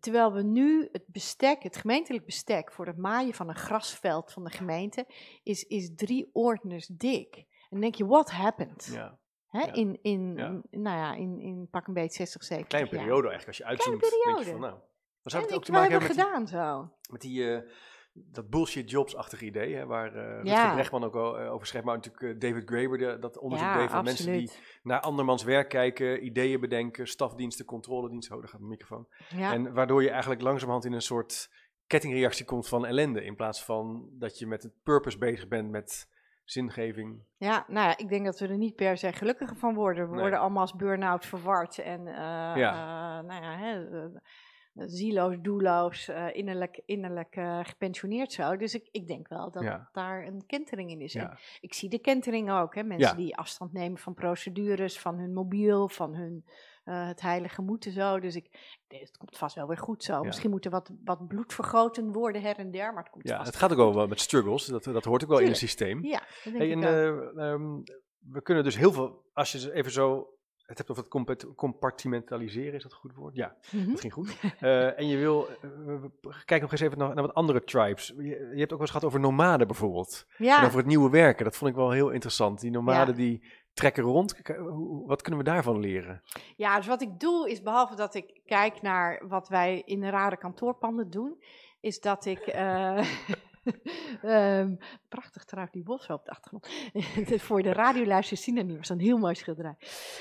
Terwijl 0.00 0.32
we 0.32 0.42
nu 0.42 0.88
het 0.92 1.04
bestek, 1.06 1.62
het 1.62 1.76
gemeentelijk 1.76 2.24
bestek 2.24 2.72
voor 2.72 2.86
het 2.86 2.96
maaien 2.96 3.34
van 3.34 3.48
een 3.48 3.56
grasveld 3.56 4.32
van 4.32 4.44
de 4.44 4.50
gemeente, 4.50 5.06
is, 5.42 5.64
is 5.64 5.94
drie 5.94 6.30
ordners 6.32 6.86
dik. 6.86 7.36
En 7.36 7.46
dan 7.70 7.80
denk 7.80 7.94
je, 7.94 8.06
what 8.06 8.30
happened? 8.30 8.90
Ja. 8.92 9.18
Hè? 9.46 9.60
ja. 9.60 9.72
In, 9.72 9.98
in, 10.02 10.34
Ja. 10.36 10.60
nou 10.70 10.98
ja, 10.98 11.14
in, 11.14 11.40
in 11.40 11.68
pak 11.70 11.86
een 11.86 11.94
beetje 11.94 12.16
60, 12.16 12.44
70 12.44 12.68
Kleine 12.68 12.90
periode 12.90 13.28
eigenlijk, 13.28 13.46
als 13.46 13.56
je 13.56 13.64
uitzoomt. 13.64 14.00
Denk 14.00 14.12
je 14.12 14.20
periode. 14.20 14.50
van, 14.50 14.60
nou, 14.60 14.72
dan 14.72 14.80
zou 15.22 15.42
En 15.42 15.48
het 15.48 15.58
ook 15.58 15.64
te 15.64 15.72
maken 15.72 15.90
hebben 15.90 16.08
met 16.08 16.16
die, 16.16 16.24
gedaan 16.26 16.46
zo. 16.46 16.92
met 17.10 17.20
die 17.20 17.54
eh, 17.54 17.70
dat 18.32 18.50
bullshit 18.50 18.90
jobs-achtige 18.90 19.44
idee, 19.44 19.74
hè, 19.74 19.86
waar 19.86 20.14
eh 20.14 20.22
Rutger 20.24 20.46
Ja. 20.46 20.72
Brechtman 20.74 21.04
ook 21.04 21.14
al 21.14 21.38
eh, 21.38 21.52
over 21.52 21.66
schrijft, 21.66 21.86
maar 21.86 21.96
natuurlijk 21.96 22.34
eh, 22.34 22.50
David 22.50 22.68
Graeber 22.68 22.98
de, 22.98 23.18
dat 23.20 23.38
onderzoek 23.38 23.68
Ja, 23.68 23.78
deed 23.78 23.90
van 23.90 24.04
mensen 24.04 24.32
die 24.32 24.50
naar 24.82 25.00
andermans 25.00 25.42
werk 25.42 25.68
kijken, 25.68 26.24
ideeën 26.24 26.60
bedenken, 26.60 27.06
stafdiensten, 27.06 27.64
controlediensten, 27.64 28.34
oh 28.34 28.40
daar 28.40 28.50
gaat 28.50 28.60
mijn 28.60 28.72
microfoon. 28.72 29.06
Ja. 29.28 29.52
En 29.52 29.72
waardoor 29.74 30.02
je 30.02 30.10
eigenlijk 30.10 30.42
langzamerhand 30.42 30.84
in 30.84 30.92
een 30.92 31.02
soort 31.02 31.50
kettingreactie 31.86 32.44
komt 32.44 32.68
van 32.68 32.86
ellende, 32.86 33.24
in 33.24 33.36
plaats 33.36 33.64
van 33.64 34.08
dat 34.12 34.38
je 34.38 34.46
met 34.46 34.62
het 34.62 34.72
purpose 34.82 35.18
bezig 35.18 35.48
bent 35.48 35.70
met 35.70 36.08
zingeving. 36.44 37.22
Ja, 37.36 37.64
nou 37.68 37.86
ja, 37.88 37.96
ik 37.96 38.08
denk 38.08 38.24
dat 38.24 38.38
we 38.38 38.48
er 38.48 38.56
niet 38.56 38.74
per 38.76 38.96
se 38.96 39.12
gelukkiger 39.12 39.56
van 39.56 39.74
worden. 39.74 40.04
We 40.04 40.10
Nee. 40.10 40.20
worden 40.20 40.38
allemaal 40.38 40.60
als 40.60 40.74
burn-out 40.74 41.26
verward 41.26 41.78
en 41.78 42.06
eh, 42.06 42.14
Ja. 42.56 42.72
eh, 43.18 43.24
nou 43.26 43.42
ja, 43.42 43.56
hè, 43.56 44.02
eh, 44.02 44.04
zieloos, 44.74 45.36
doelloos, 45.40 46.08
eh, 46.08 46.26
innerlijk, 46.32 46.82
innerlijk 46.84 47.36
eh, 47.36 47.60
gepensioneerd 47.62 48.32
zo. 48.32 48.56
Dus 48.56 48.74
ik, 48.74 48.88
ik 48.90 49.06
denk 49.06 49.28
wel 49.28 49.50
dat 49.50 49.62
Ja. 49.62 49.88
daar 49.92 50.26
een 50.26 50.46
kentering 50.46 50.90
in 50.90 51.00
is. 51.00 51.12
Ja. 51.12 51.38
ik 51.60 51.74
zie 51.74 51.88
de 51.88 51.98
kentering 51.98 52.50
ook, 52.50 52.74
hè, 52.74 52.82
mensen 52.82 53.08
Ja. 53.10 53.14
die 53.14 53.36
afstand 53.36 53.72
nemen 53.72 53.98
van 53.98 54.14
procedures, 54.14 54.98
van 54.98 55.18
hun 55.18 55.32
mobiel, 55.32 55.88
van 55.88 56.14
hun 56.14 56.44
eh, 56.84 57.06
het 57.06 57.20
heilige 57.20 57.62
moeten 57.62 57.92
zo. 57.92 58.20
Dus 58.20 58.36
ik, 58.36 58.78
het 58.88 59.16
komt 59.16 59.36
vast 59.36 59.54
wel 59.54 59.66
weer 59.66 59.78
goed 59.78 60.04
zo. 60.04 60.22
Misschien 60.22 60.50
moet 60.50 60.64
er 60.64 60.70
wat, 60.70 60.90
wat 61.04 61.26
bloed 61.28 61.54
vergoten 61.54 62.12
worden 62.12 62.42
her 62.42 62.56
en 62.56 62.70
der, 62.70 62.92
maar 62.94 63.02
het 63.02 63.12
komt 63.12 63.28
Ja, 63.28 63.36
vast 63.36 63.46
het 63.46 63.56
gaat 63.56 63.74
ook 63.76 63.94
wel 63.94 64.06
met 64.06 64.20
struggles, 64.20 64.64
dat, 64.66 64.84
dat 64.84 65.04
hoort 65.04 65.22
ook 65.22 65.28
wel 65.28 65.38
in 65.38 65.46
het 65.48 65.56
systeem. 65.56 66.04
Ja, 66.04 66.18
dat 66.18 66.52
denk 66.52 66.56
Hey, 66.56 66.66
ik 66.68 66.72
en, 66.76 66.82
eh, 66.82 67.50
ehm, 67.52 67.80
we 68.18 68.42
kunnen 68.42 68.64
dus 68.64 68.76
heel 68.76 68.92
veel, 68.92 69.24
als 69.32 69.52
je 69.52 69.72
even 69.72 69.92
zo 69.92 70.34
het 70.70 70.78
hebt 70.78 70.90
over 70.90 71.02
het 71.02 71.12
compa- 71.12 71.54
compartimentaliseren, 71.56 72.74
is 72.74 72.82
dat 72.82 72.92
een 72.92 72.98
goed 72.98 73.14
woord? 73.14 73.34
Ja, 73.36 73.56
Mhm. 73.72 73.90
dat 73.90 74.00
ging 74.00 74.12
goed. 74.12 74.36
Eh, 74.60 74.98
en 74.98 75.06
je 75.08 75.16
wil, 75.16 75.48
eh, 75.48 75.54
we- 75.84 76.10
we- 76.20 76.34
kijk 76.44 76.60
nog 76.62 76.72
eens 76.72 76.80
even 76.80 76.98
naar, 76.98 77.14
naar 77.14 77.26
wat 77.26 77.34
andere 77.34 77.64
tribes. 77.64 78.06
Je, 78.16 78.22
je 78.24 78.58
hebt 78.58 78.62
ook 78.62 78.68
wel 78.70 78.80
eens 78.80 78.90
gehad 78.90 79.04
over 79.04 79.20
nomaden 79.20 79.66
bijvoorbeeld. 79.66 80.26
En 80.38 80.44
Ja, 80.44 80.64
over 80.64 80.76
het 80.78 80.86
nieuwe 80.86 81.10
werken, 81.10 81.44
dat 81.44 81.56
vond 81.56 81.70
ik 81.70 81.76
wel 81.76 81.90
heel 81.90 82.10
interessant. 82.10 82.60
Die 82.60 82.70
nomaden 82.70 83.14
Ja. 83.14 83.20
die 83.20 83.42
trekken 83.74 84.02
rond, 84.02 84.40
wat 85.06 85.22
kunnen 85.22 85.40
we 85.44 85.50
daarvan 85.50 85.80
leren? 85.80 86.22
Ja, 86.56 86.76
dus 86.76 86.86
wat 86.86 87.02
ik 87.02 87.20
doe 87.20 87.50
is, 87.50 87.62
behalve 87.62 87.94
dat 87.94 88.14
ik 88.14 88.40
kijk 88.44 88.82
naar 88.82 89.22
wat 89.28 89.48
wij 89.48 89.82
in 89.84 90.00
de 90.00 90.08
rare 90.10 90.36
kantoorpanden 90.36 91.10
doen, 91.10 91.42
is 91.80 92.00
dat 92.00 92.24
ik. 92.24 92.38
eh, 92.38 92.98
ehm, 94.22 94.76
prachtig 95.08 95.44
trouwens, 95.44 95.74
die 95.74 95.84
bos 95.84 96.06
op 96.06 96.24
de 96.24 96.30
achtergrond. 96.30 96.68
Voor 97.48 97.62
de 97.62 97.72
radioluisteraars 97.72 98.44
zien 98.44 98.54
dat 98.54 98.64
niet, 98.64 98.76
maar 98.76 98.90
een 98.90 99.04
heel 99.04 99.18
mooi 99.18 99.34
schilderij. 99.34 99.76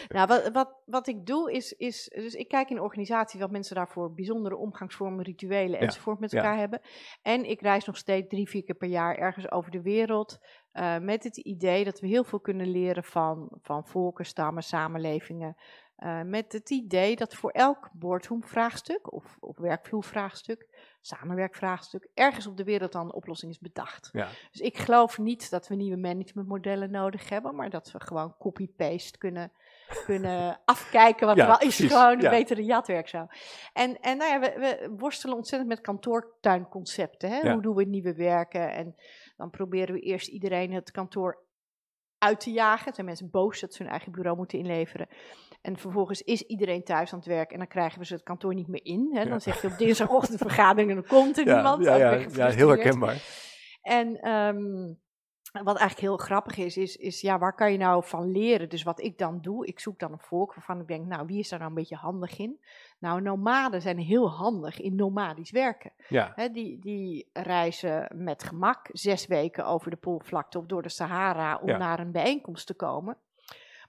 Nou, 0.08 0.28
wat, 0.28 0.50
wat, 0.52 0.82
wat 0.86 1.08
ik 1.08 1.26
doe 1.26 1.52
is, 1.52 1.74
is. 1.74 2.12
Dus 2.16 2.34
ik 2.34 2.48
kijk 2.48 2.70
in 2.70 2.82
organisaties 2.82 3.40
wat 3.40 3.52
mensen 3.52 3.76
daarvoor 3.76 4.14
bijzondere 4.14 4.58
omgangsvormen, 4.58 5.24
rituelen 5.24 5.80
Ja, 5.80 5.86
enzovoort 5.86 6.20
met 6.20 6.32
ja. 6.32 6.38
elkaar 6.38 6.58
hebben. 6.58 6.82
En 7.22 7.50
ik 7.50 7.62
reis 7.62 7.86
nog 7.86 7.98
steeds 7.98 8.28
drie, 8.28 8.50
vier 8.50 8.64
keer 8.64 8.76
per 8.76 8.90
jaar 8.90 9.16
ergens 9.16 9.52
over 9.52 9.72
de 9.72 9.82
wereld. 9.82 10.38
eh, 10.72 10.98
met 10.98 11.24
het 11.24 11.38
idee 11.38 11.84
dat 11.84 12.00
we 12.00 12.08
heel 12.08 12.24
veel 12.24 12.40
kunnen 12.40 12.68
leren 12.68 13.04
van, 13.04 13.58
van 13.62 13.88
volken, 13.88 14.26
stammen, 14.26 14.64
samenlevingen. 14.64 15.56
Eh, 16.00 16.22
met 16.22 16.52
het 16.52 16.70
idee 16.70 17.16
dat 17.16 17.36
voor 17.36 17.52
elk 17.52 17.90
boardroom-vraagstuk 17.94 19.14
of, 19.14 19.38
of 19.40 19.58
werkvloervraagstuk, 19.58 20.68
samenwerkvraagstuk, 21.02 22.10
ergens 22.14 22.48
op 22.48 22.58
de 22.58 22.64
wereld 22.64 22.92
dan 22.92 23.06
een 23.06 23.14
oplossing 23.14 23.52
is 23.52 23.60
bedacht. 23.60 24.10
Ja, 24.12 24.28
Dus 24.52 24.62
ik 24.62 24.78
geloof 24.78 25.18
niet 25.18 25.50
dat 25.50 25.68
we 25.68 25.76
nieuwe 25.76 25.98
managementmodellen 25.98 26.92
nodig 26.92 27.30
hebben, 27.30 27.56
maar 27.56 27.70
dat 27.70 27.92
we 27.92 28.00
gewoon 28.02 28.36
copy-paste 28.38 29.18
kunnen, 29.18 29.52
kunnen 30.06 30.60
afkijken 30.66 31.28
wat 31.28 31.36
Ja, 31.36 31.44
er 31.44 31.50
al 31.52 31.60
is. 31.68 31.76
precies, 31.76 31.92
Gewoon 31.98 32.14
een 32.14 32.22
ja. 32.22 32.30
betere 32.30 32.64
jatwerk 32.64 33.08
zo. 33.08 33.28
En, 33.74 34.00
en 34.00 34.18
nou 34.18 34.32
ja, 34.32 34.40
we, 34.40 34.54
we 34.60 34.96
worstelen 34.98 35.36
ontzettend 35.36 35.70
met 35.70 35.82
kantoortuinconcepten. 35.82 37.30
Hè? 37.30 37.52
Hoe 37.52 37.62
doen 37.62 37.76
we 37.76 37.84
nieuwe 37.86 38.14
werken? 38.14 38.72
En 38.74 38.96
dan 39.38 39.50
proberen 39.50 39.96
we 39.96 40.02
eerst 40.02 40.28
iedereen 40.28 40.74
het 40.74 40.92
kantoor 40.92 41.48
uit 42.20 42.40
te 42.40 42.52
jagen. 42.52 42.88
Er 42.88 42.94
zijn 42.94 43.06
mensen 43.06 43.30
boos 43.30 43.60
dat 43.60 43.74
ze 43.74 43.84
hun 43.84 43.92
eigen 43.92 44.12
bureau 44.12 44.38
moeten 44.38 44.60
inleveren. 44.60 45.08
En 45.62 45.78
vervolgens 45.78 46.22
is 46.22 46.42
iedereen 46.42 46.84
thuis 46.84 47.14
aan 47.14 47.20
het 47.20 47.28
werk 47.28 47.52
en 47.52 47.58
dan 47.58 47.68
krijgen 47.68 48.00
we 48.00 48.06
ze 48.06 48.14
het 48.14 48.24
kantoor 48.24 48.54
niet 48.54 48.68
meer 48.68 48.86
in. 48.86 49.10
Hè? 49.14 49.22
Ja. 49.22 49.30
Dan 49.30 49.42
zeg 49.42 49.62
je 49.62 49.68
op 49.68 49.78
dinsdagochtend 49.78 50.40
vergadering 50.40 50.90
en 50.90 50.96
dan 50.96 51.08
komt 51.08 51.38
er 51.38 51.46
ja, 51.46 51.54
niemand. 51.54 51.84
ja, 51.84 51.96
ja, 51.96 52.26
ja, 52.34 52.50
heel 52.50 52.70
herkenbaar. 52.70 53.22
En 53.82 54.20
ehm, 54.20 54.94
wat 55.52 55.78
eigenlijk 55.78 56.00
heel 56.00 56.18
grappig 56.18 56.58
is, 56.58 56.78
is, 56.78 56.96
is 56.96 57.22
ja, 57.22 57.38
waar 57.38 57.56
kan 57.56 57.72
je 57.72 57.78
nou 57.78 58.04
van 58.06 58.32
leren? 58.32 58.70
Dus 58.70 58.84
wat 58.84 59.02
ik 59.02 59.18
dan 59.18 59.42
doe, 59.42 59.66
ik 59.66 59.80
zoek 59.80 60.00
dan 60.00 60.12
een 60.12 60.20
volk 60.20 60.54
waarvan 60.54 60.80
ik 60.80 60.88
denk, 60.88 61.06
nou, 61.06 61.26
wie 61.26 61.40
is 61.40 61.50
daar 61.50 61.60
nou 61.60 61.72
een 61.72 61.78
beetje 61.78 61.96
handig 61.96 62.38
in? 62.38 62.60
Nou, 63.00 63.22
nomaden 63.22 63.82
zijn 63.82 63.98
heel 63.98 64.30
handig 64.30 64.80
in 64.80 64.96
nomadisch 64.96 65.52
werken. 65.52 65.92
Ja, 66.10 66.48
die, 66.52 66.80
die 66.80 67.30
reizen 67.34 68.08
met 68.16 68.44
gemak 68.44 68.90
zes 68.92 69.28
weken 69.28 69.66
over 69.66 69.92
de 69.92 69.98
Poolvlakte 69.98 70.58
of 70.58 70.66
door 70.66 70.82
de 70.82 70.90
Sahara 70.90 71.58
om 71.58 71.68
Ja. 71.68 71.78
naar 71.78 72.00
een 72.00 72.12
bijeenkomst 72.12 72.68
te 72.68 72.74
komen. 72.74 73.18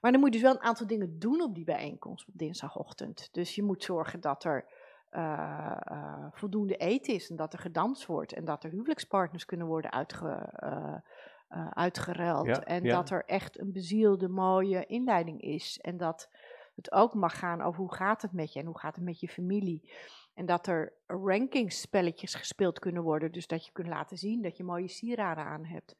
Maar 0.00 0.12
dan 0.12 0.20
moet 0.20 0.34
je 0.34 0.40
dus 0.40 0.48
wel 0.50 0.58
een 0.61 0.66
aantal 0.66 0.86
dingen 0.86 1.18
doen 1.18 1.40
op 1.42 1.54
die 1.54 1.64
bijeenkomst 1.64 2.28
op 2.28 2.34
dinsdagochtend. 2.36 3.28
Dus 3.32 3.54
je 3.54 3.62
moet 3.62 3.84
zorgen 3.84 4.20
dat 4.20 4.44
er 4.44 4.64
eh, 5.11 5.76
eh, 5.84 6.26
voldoende 6.32 6.76
eten 6.76 7.14
is 7.14 7.30
en 7.30 7.36
dat 7.36 7.52
er 7.52 7.58
gedanst 7.58 8.06
wordt 8.06 8.32
en 8.32 8.44
dat 8.44 8.64
er 8.64 8.70
huwelijkspartners 8.70 9.44
kunnen 9.44 9.66
worden 9.66 9.92
uitge, 9.92 10.28
eh, 10.56 10.94
uitgeruild. 11.70 12.46
Ja, 12.46 12.64
en 12.64 12.88
dat 12.88 13.11
er 13.11 13.24
echt 13.24 13.61
een 13.61 13.72
bezielde, 13.72 14.28
mooie 14.28 14.86
inleiding 14.86 15.40
is. 15.40 15.78
En 15.80 15.96
dat 15.96 16.28
het 16.87 16.93
ook 16.93 17.14
mag 17.14 17.39
gaan 17.39 17.62
over 17.62 17.81
hoe 17.81 17.95
gaat 17.95 18.22
het 18.22 18.33
met 18.33 18.53
je 18.53 18.61
en 18.61 18.66
hoe 18.66 18.78
gaat 18.78 18.95
het 18.95 19.05
met 19.05 19.20
je 19.20 19.28
familie. 19.28 19.93
En 20.35 20.47
dat 20.47 20.66
er 20.66 20.93
rankingspelletjes 21.07 22.35
gespeeld 22.35 22.78
kunnen 22.78 23.03
worden. 23.03 23.33
Dus 23.33 23.47
dat 23.47 23.64
je 23.66 23.72
kunt 23.72 23.89
laten 23.89 24.16
zien 24.16 24.43
dat 24.43 24.57
je 24.57 24.64
mooie 24.64 24.89
sieraden 24.89 25.45
aan 25.45 25.64
hebt. 25.64 25.97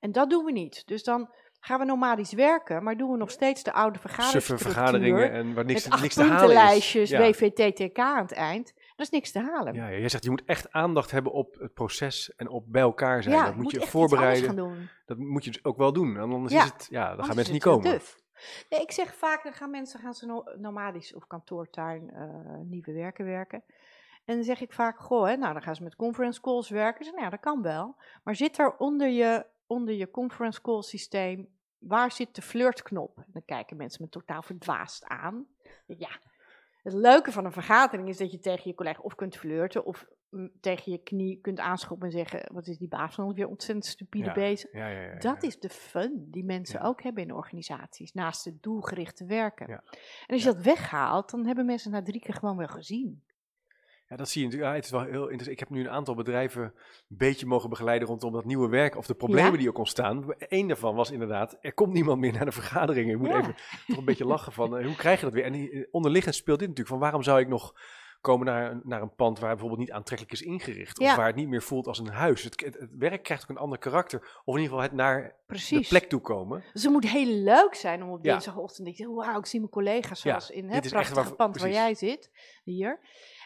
En 0.00 0.12
dat 0.12 0.30
doen 0.30 0.44
we 0.44 0.52
niet. 0.52 0.86
Dus 0.86 1.02
dan 1.04 1.30
gaan 1.60 1.78
we 1.78 1.84
nomadisch 1.84 2.32
werken, 2.32 2.82
maar 2.82 2.96
doen 2.96 3.10
we 3.10 3.16
nog 3.16 3.30
steeds 3.30 3.62
de 3.62 3.72
oude 3.72 3.98
vergaderingsstructuur. 3.98 4.72
vergaderingen 4.72 5.32
en 5.32 5.54
waar 5.54 5.64
niks, 5.64 5.84
met 5.84 5.92
acht 5.92 6.02
niks 6.02 6.14
te 6.14 6.20
halen 6.22 6.36
is. 6.36 6.44
puntenlijstjes, 6.46 7.10
Ja. 7.10 7.20
WVTTK 7.20 7.98
aan 7.98 8.22
het 8.22 8.32
eind. 8.32 8.72
Dat 8.96 9.06
is 9.06 9.10
niks 9.10 9.30
te 9.32 9.38
halen. 9.40 9.74
Ja, 9.74 9.88
ja, 9.88 9.98
jij 9.98 10.08
zegt 10.08 10.24
je 10.24 10.30
moet 10.30 10.44
echt 10.44 10.72
aandacht 10.72 11.10
hebben 11.10 11.32
op 11.32 11.54
het 11.58 11.74
proces 11.74 12.34
en 12.36 12.48
op 12.48 12.64
bij 12.68 12.82
elkaar 12.82 13.22
zijn. 13.22 13.34
Ja, 13.34 13.44
dat 13.44 13.56
moet 13.56 13.70
je 13.70 13.80
voorbereiden. 13.80 14.88
Dat 15.06 15.18
moet 15.18 15.44
je 15.44 15.50
dus 15.50 15.64
ook 15.64 15.76
wel 15.76 15.92
doen. 15.92 16.16
Anders 16.16 16.54
is 16.54 16.62
het, 16.62 16.86
ja, 16.90 17.00
dan 17.00 17.08
Anders 17.08 17.20
gaan 17.20 17.28
is 17.30 17.34
mensen 17.34 17.52
niet 17.52 17.62
komen. 17.62 17.90
duf. 17.90 18.22
Nee, 18.70 18.80
ik 18.80 18.92
zeg 18.92 19.14
vaak, 19.14 19.42
dan 19.42 19.52
gaan 19.52 19.70
mensen 19.70 20.00
gaan 20.00 20.14
ze 20.14 20.26
no- 20.26 20.44
nomadisch 20.56 21.14
of 21.14 21.26
kantoortuin 21.26 22.10
eh, 22.10 22.58
nieuwe 22.62 22.92
werken 22.92 23.24
werken. 23.24 23.64
En 24.24 24.34
dan 24.34 24.44
zeg 24.44 24.60
ik 24.60 24.72
vaak, 24.72 24.98
goh, 24.98 25.26
hè, 25.26 25.36
nou 25.36 25.52
dan 25.52 25.62
gaan 25.62 25.76
ze 25.76 25.82
met 25.82 25.96
conference 25.96 26.40
calls 26.40 26.68
werken. 26.68 27.04
Ze, 27.04 27.12
nou 27.12 27.30
dat 27.30 27.40
kan 27.40 27.62
wel. 27.62 27.96
Maar 28.24 28.36
zit 28.36 28.58
er 28.58 28.76
onder 28.76 29.08
je, 29.08 29.46
onder 29.66 29.94
je 29.94 30.10
conference 30.10 30.60
call 30.60 30.82
systeem, 30.82 31.48
waar 31.78 32.12
zit 32.12 32.34
de 32.34 32.42
flirtknop? 32.42 33.16
En 33.18 33.30
dan 33.32 33.44
kijken 33.44 33.76
mensen 33.76 34.02
me 34.02 34.08
totaal 34.08 34.42
verdwaasd 34.42 35.04
aan. 35.04 35.46
Ja, 35.86 36.20
het 36.82 36.92
leuke 36.92 37.32
van 37.32 37.44
een 37.44 37.52
vergadering 37.52 38.08
is 38.08 38.16
dat 38.16 38.30
je 38.30 38.38
tegen 38.38 38.70
je 38.70 38.74
collega 38.74 39.00
of 39.00 39.14
kunt 39.14 39.36
flirten 39.36 39.84
of 39.84 40.06
tegen 40.60 40.92
je 40.92 40.98
knie 40.98 41.38
kunt 41.40 41.60
aanschoppen 41.60 42.06
en 42.06 42.12
zeggen, 42.12 42.50
wat 42.52 42.66
is 42.66 42.78
die 42.78 42.88
baas 42.88 43.14
van 43.14 43.24
ons 43.24 43.34
weer 43.34 43.48
ontzettend 43.48 43.86
stupide 43.86 44.24
Ja, 44.24 44.32
bezig. 44.32 44.72
Ja, 44.72 44.88
ja. 44.88 45.18
Dat 45.18 45.42
is 45.42 45.58
de 45.58 45.68
fun 45.68 46.26
die 46.30 46.44
mensen 46.44 46.80
ook 46.80 47.02
hebben 47.02 47.22
in 47.22 47.34
organisaties, 47.34 48.12
naast 48.12 48.44
het 48.44 48.62
doelgerichte 48.62 49.24
werken. 49.24 49.66
Ja. 49.68 49.82
En 50.26 50.34
als 50.34 50.42
je 50.42 50.52
dat 50.52 50.62
weghaalt, 50.62 51.30
dan 51.30 51.46
hebben 51.46 51.66
mensen 51.66 51.90
na 51.90 52.02
drie 52.02 52.20
keer 52.20 52.34
gewoon 52.34 52.56
wel 52.56 52.68
gezien. 52.68 53.22
Ja, 54.08 54.16
dat 54.16 54.28
zie 54.28 54.40
je 54.40 54.46
natuurlijk. 54.46 54.72
Ja, 54.72 54.76
het 54.82 54.84
is 54.84 54.90
wel 54.98 55.10
heel 55.10 55.22
interessant. 55.28 55.50
Ik 55.50 55.58
heb 55.58 55.70
nu 55.70 55.80
een 55.80 55.90
aantal 55.90 56.14
bedrijven 56.14 56.62
een 56.62 56.72
beetje 57.08 57.46
mogen 57.46 57.70
begeleiden 57.70 58.08
rondom 58.08 58.32
dat 58.32 58.44
nieuwe 58.44 58.68
werk 58.68 58.96
of 58.96 59.06
de 59.06 59.14
problemen 59.14 59.52
Ja. 59.52 59.58
die 59.58 59.68
ook 59.68 59.78
ontstaan. 59.78 60.34
Eén 60.38 60.66
daarvan 60.66 60.94
was 60.94 61.10
inderdaad, 61.10 61.58
er 61.60 61.74
komt 61.74 61.92
niemand 61.92 62.20
meer 62.20 62.32
naar 62.32 62.44
de 62.44 62.52
vergaderingen. 62.52 63.10
Je 63.10 63.16
moet 63.16 63.28
Ja. 63.28 63.38
even 63.38 63.54
toch 63.86 63.96
een 63.96 64.04
beetje 64.04 64.26
lachen 64.26 64.52
van, 64.52 64.76
eh, 64.78 64.86
hoe 64.86 64.96
krijg 64.96 65.18
je 65.18 65.24
dat 65.24 65.34
weer? 65.34 65.44
En 65.44 65.54
eh, 65.54 65.84
onderliggend 65.90 66.34
speelt 66.34 66.58
dit 66.58 66.68
natuurlijk 66.68 66.94
van, 66.94 67.04
waarom 67.04 67.22
zou 67.22 67.40
ik 67.40 67.48
nog 67.48 67.74
komen 68.24 68.46
naar, 68.46 68.70
een- 68.70 68.80
naar 68.84 69.02
een 69.02 69.14
pand 69.14 69.38
waar 69.38 69.50
bijvoorbeeld 69.50 69.80
niet 69.80 69.92
aantrekkelijk 69.92 70.34
is 70.40 70.42
ingericht? 70.46 70.98
Of 71.00 71.06
Ja. 71.06 71.16
waar 71.16 71.26
het 71.26 71.36
niet 71.36 71.48
meer 71.48 71.62
voelt 71.62 71.86
als 71.86 71.98
een 71.98 72.08
huis. 72.08 72.42
Het, 72.42 72.60
het, 72.64 72.74
het 72.78 72.90
werk 72.98 73.22
krijgt 73.22 73.42
ook 73.42 73.48
een 73.48 73.62
ander 73.62 73.78
karakter. 73.78 74.20
Of 74.44 74.54
in 74.56 74.60
ieder 74.62 74.64
geval 74.64 74.80
het 74.80 74.92
naar 74.92 75.34
Precies. 75.46 75.88
de 75.88 75.98
plek 75.98 76.08
toe 76.08 76.20
komen. 76.20 76.64
Dus 76.72 76.82
het 76.82 76.92
moet 76.92 77.08
heel 77.08 77.26
leuk 77.42 77.74
zijn 77.74 78.02
om 78.02 78.10
op 78.10 78.22
dinsdagochtend 78.22 78.76
te 78.88 78.94
denken, 78.94 79.14
wauw, 79.14 79.38
ik 79.38 79.46
zie 79.46 79.58
mijn 79.60 79.72
collega's 79.72 80.20
zoals 80.20 80.50
in 80.50 80.70
het 80.70 80.88
prachtige 80.90 81.14
waar- 81.28 81.34
pand 81.34 81.58
waar 81.60 81.70
jij 81.70 81.94
zit, 81.94 82.30
hier. 82.64 83.00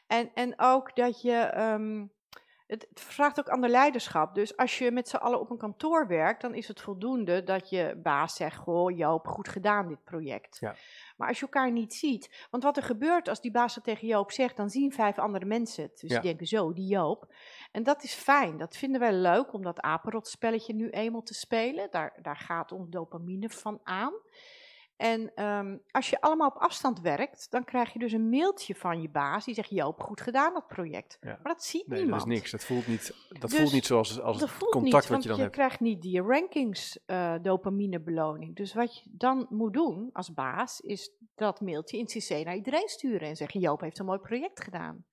En, 0.07 0.31
en 0.35 0.55
ook 0.57 0.97
dat 0.97 1.23
je, 1.23 1.33
ehm, 1.35 2.07
het, 2.67 2.87
het 2.89 3.01
vraagt 3.01 3.39
ook 3.39 3.49
ander 3.49 3.71
leiderschap. 3.71 4.35
Dus 4.35 4.57
als 4.57 4.79
je 4.79 4.91
met 4.91 5.09
z'n 5.09 5.17
allen 5.17 5.41
op 5.41 5.51
een 5.51 5.59
kantoor 5.59 6.07
werkt, 6.07 6.41
dan 6.41 6.55
is 6.55 6.69
het 6.69 6.81
voldoende 6.81 7.43
dat 7.43 7.71
je 7.71 8.01
baas 8.03 8.35
zegt: 8.37 8.57
Goh, 8.57 8.97
Joop, 8.97 9.27
goed 9.27 9.49
gedaan 9.49 9.89
dit 9.89 10.05
project. 10.05 10.57
Ja. 10.61 10.75
Maar 11.19 11.29
als 11.29 11.37
je 11.39 11.45
elkaar 11.45 11.73
niet 11.73 11.95
ziet, 11.95 12.47
want 12.51 12.63
wat 12.63 12.77
er 12.77 12.83
gebeurt 12.83 13.29
als 13.29 13.41
die 13.41 13.51
baas 13.51 13.75
dat 13.75 13.85
tegen 13.85 14.07
Joop 14.09 14.33
zegt, 14.33 14.57
dan 14.57 14.71
zien 14.71 14.93
vijf 14.93 15.19
andere 15.19 15.45
mensen 15.45 15.83
het. 15.83 16.01
Dus 16.01 16.11
Ja. 16.11 16.17
die 16.21 16.29
denken 16.29 16.47
zo, 16.47 16.73
die 16.73 16.87
Joop. 16.87 17.33
En 17.73 17.83
dat 17.83 18.03
is 18.03 18.15
fijn, 18.15 18.59
dat 18.59 18.77
vinden 18.77 19.01
wij 19.01 19.13
leuk 19.13 19.53
om 19.53 19.63
dat 19.63 19.81
apenrotspelletje 19.81 20.75
nu 20.75 20.91
eenmaal 20.91 21.23
te 21.23 21.35
spelen. 21.35 21.91
Daar, 21.91 22.19
daar 22.23 22.37
gaat 22.37 22.73
ons 22.73 22.89
dopamine 22.91 23.49
van 23.49 23.81
aan. 23.85 24.13
En 24.99 25.33
ehm, 25.35 25.77
als 25.91 26.11
je 26.11 26.21
allemaal 26.21 26.49
op 26.49 26.57
afstand 26.57 27.01
werkt, 27.01 27.51
dan 27.51 27.65
krijg 27.65 27.93
je 27.93 27.99
dus 27.99 28.13
een 28.13 28.29
mailtje 28.29 28.75
van 28.75 29.03
je 29.03 29.09
baas 29.09 29.45
die 29.45 29.55
zegt: 29.55 29.71
Joop, 29.71 30.01
goed 30.01 30.21
gedaan 30.21 30.53
dat 30.53 30.67
project. 30.67 31.19
Ja. 31.21 31.29
Maar 31.43 31.53
dat 31.53 31.65
ziet 31.65 31.87
Nee, 31.87 31.99
niemand. 32.01 32.21
dat 32.21 32.31
is 32.31 32.37
niks. 32.39 32.51
Dat 32.51 32.65
voelt 32.65 32.87
niet, 32.87 33.15
dat 33.29 33.51
Dus 33.51 33.59
voelt 33.59 33.73
niet 33.73 33.87
zoals 33.87 34.21
als 34.21 34.41
het 34.41 34.57
contact 34.59 34.83
niet, 34.85 34.93
wat 35.09 35.23
je 35.23 35.29
dan 35.29 35.37
je 35.37 35.43
hebt. 35.43 35.55
krijgt 35.55 35.81
niet 35.81 36.03
die 36.03 36.23
rankings 36.23 36.99
eh 37.07 37.35
dopamine 37.43 38.01
beloning. 38.01 38.57
Dus 38.57 38.75
wat 38.75 38.99
je 38.99 39.11
dan 39.13 39.47
moet 39.51 39.73
doen 39.73 40.11
als 40.13 40.35
baas, 40.35 40.81
is 40.81 41.11
dat 41.35 41.61
mailtje 41.61 41.99
in 41.99 42.05
CC 42.07 42.45
naar 42.45 42.57
iedereen 42.57 42.89
sturen 42.89 43.29
en 43.29 43.37
zeggen: 43.37 43.61
Joop 43.61 43.81
heeft 43.81 43.99
een 43.99 44.07
mooi 44.07 44.19
project 44.19 44.63
gedaan. 44.65 45.05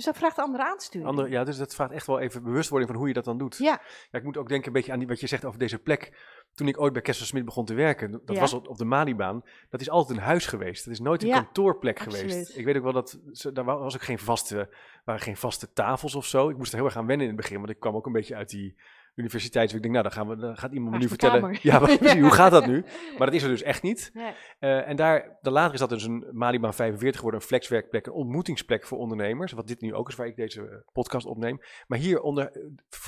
Dus 0.00 0.08
dat 0.08 0.18
vraagt 0.18 0.38
andere 0.38 0.64
aansturing. 0.64 1.08
Andere, 1.08 1.28
ja, 1.28 1.44
dus 1.44 1.56
dat 1.56 1.74
vraagt 1.74 1.92
echt 1.92 2.06
wel 2.06 2.18
even 2.20 2.42
bewustwording 2.42 2.90
van 2.90 2.98
hoe 3.00 3.08
je 3.08 3.14
dat 3.14 3.24
dan 3.24 3.38
doet. 3.38 3.56
Ja. 3.58 3.80
Ja, 4.10 4.18
ik 4.18 4.24
moet 4.24 4.36
ook 4.36 4.48
denken 4.48 4.66
een 4.66 4.72
beetje 4.72 4.92
aan 4.92 4.98
die, 4.98 5.08
wat 5.08 5.20
je 5.20 5.26
zegt 5.26 5.44
over 5.44 5.58
deze 5.58 5.78
plek. 5.78 6.12
Toen 6.54 6.68
ik 6.68 6.80
ooit 6.80 6.92
bij 6.92 7.02
Kessel 7.02 7.26
Smit 7.26 7.44
begon 7.44 7.64
te 7.64 7.74
werken, 7.74 8.10
dat 8.10 8.34
Ja. 8.34 8.40
was 8.40 8.52
op, 8.52 8.68
op 8.68 8.78
de 8.78 8.84
Malibaan, 8.84 9.42
dat 9.70 9.80
is 9.80 9.90
altijd 9.90 10.18
een 10.18 10.24
huis 10.24 10.46
geweest. 10.46 10.84
Dat 10.84 10.94
is 10.94 11.00
nooit 11.00 11.22
een 11.22 11.28
Ja, 11.28 11.34
kantoorplek 11.42 11.98
absoluut. 11.98 12.30
geweest. 12.30 12.56
Ik 12.56 12.64
weet 12.64 12.76
ook 12.76 12.82
wel 12.82 12.92
dat, 12.92 13.18
daar 13.52 13.64
wa- 13.64 13.78
was 13.78 13.94
ook 13.94 14.02
geen 14.02 14.18
vaste, 14.18 14.68
waren 15.04 15.20
geen 15.20 15.36
vaste 15.36 15.72
tafels 15.72 16.14
of 16.14 16.26
zo. 16.26 16.48
Ik 16.48 16.56
moest 16.56 16.70
er 16.72 16.76
heel 16.78 16.86
erg 16.86 16.96
aan 16.96 17.06
wennen 17.06 17.26
in 17.26 17.32
het 17.32 17.42
begin, 17.42 17.58
want 17.58 17.70
ik 17.70 17.80
kwam 17.80 17.94
ook 17.96 18.06
een 18.06 18.12
beetje 18.12 18.34
uit 18.36 18.48
die 18.50 18.76
universiteit. 19.20 19.66
Dus 19.66 19.76
ik 19.76 19.82
denk, 19.82 19.94
nou, 19.94 20.06
dan, 20.08 20.16
gaan 20.16 20.28
we, 20.28 20.36
dan 20.36 20.56
gaat 20.56 20.72
iemand 20.72 20.92
me 20.92 20.98
nu 20.98 21.08
vertellen. 21.08 21.40
kamer? 21.40 21.58
Ja, 21.62 21.78
maar 21.78 22.18
hoe 22.26 22.30
gaat 22.30 22.50
dat 22.50 22.66
nu? 22.66 22.84
Maar 23.18 23.26
dat 23.26 23.34
is 23.36 23.42
er 23.42 23.48
dus 23.48 23.62
echt 23.62 23.82
niet. 23.82 24.10
Nee. 24.14 24.32
Eh, 24.58 24.88
en 24.88 24.96
daar, 24.96 25.38
dan 25.40 25.52
later 25.52 25.74
is 25.74 25.80
dat 25.80 25.88
dus 25.88 26.04
een 26.04 26.26
Malibaan 26.32 26.74
45 26.74 27.16
geworden, 27.16 27.40
een 27.40 27.46
flexwerkplek, 27.46 28.06
een 28.06 28.12
ontmoetingsplek 28.12 28.84
voor 28.86 28.98
ondernemers. 28.98 29.52
Wat 29.52 29.66
dit 29.68 29.80
nu 29.80 29.94
ook 29.94 30.08
is, 30.08 30.14
waar 30.14 30.26
ik 30.26 30.36
deze 30.36 30.84
podcast 30.92 31.26
opneem. 31.26 31.60
Maar 31.86 31.98
hieronder 31.98 32.50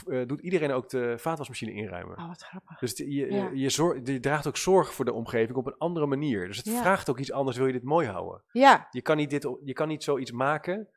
eh, 0.07 0.27
doet 0.27 0.41
iedereen 0.41 0.73
ook 0.73 0.89
de 0.89 1.15
vaatwasmachine 1.19 1.73
inruimen. 1.73 2.19
Oh, 2.19 2.29
wat 2.29 2.43
grappig. 2.43 2.79
Dus 2.79 2.95
die- 2.95 3.15
je, 3.15 3.33
Ja. 3.33 3.51
je, 3.53 3.69
zor- 3.69 4.01
je 4.05 4.21
draagt 4.21 4.47
ook 4.47 4.57
zorg 4.57 4.95
voor 4.95 5.05
de 5.05 5.13
omgeving 5.13 5.57
op 5.59 5.67
een 5.67 5.79
andere 5.79 6.07
manier. 6.07 6.47
Dus 6.47 6.57
het 6.57 6.67
Ja. 6.67 6.81
vraagt 6.81 7.11
ook 7.11 7.19
iets 7.19 7.33
anders, 7.33 7.57
wil 7.57 7.67
je 7.67 7.73
dit 7.73 7.83
mooi 7.83 8.07
houden. 8.09 8.43
Ja, 8.53 8.87
Je 8.91 9.03
kan 9.03 9.17
niet, 9.17 9.31
dit, 9.31 9.49
je 9.65 9.73
kan 9.73 9.89
niet 9.89 10.03
zoiets 10.05 10.33
maken 10.33 10.89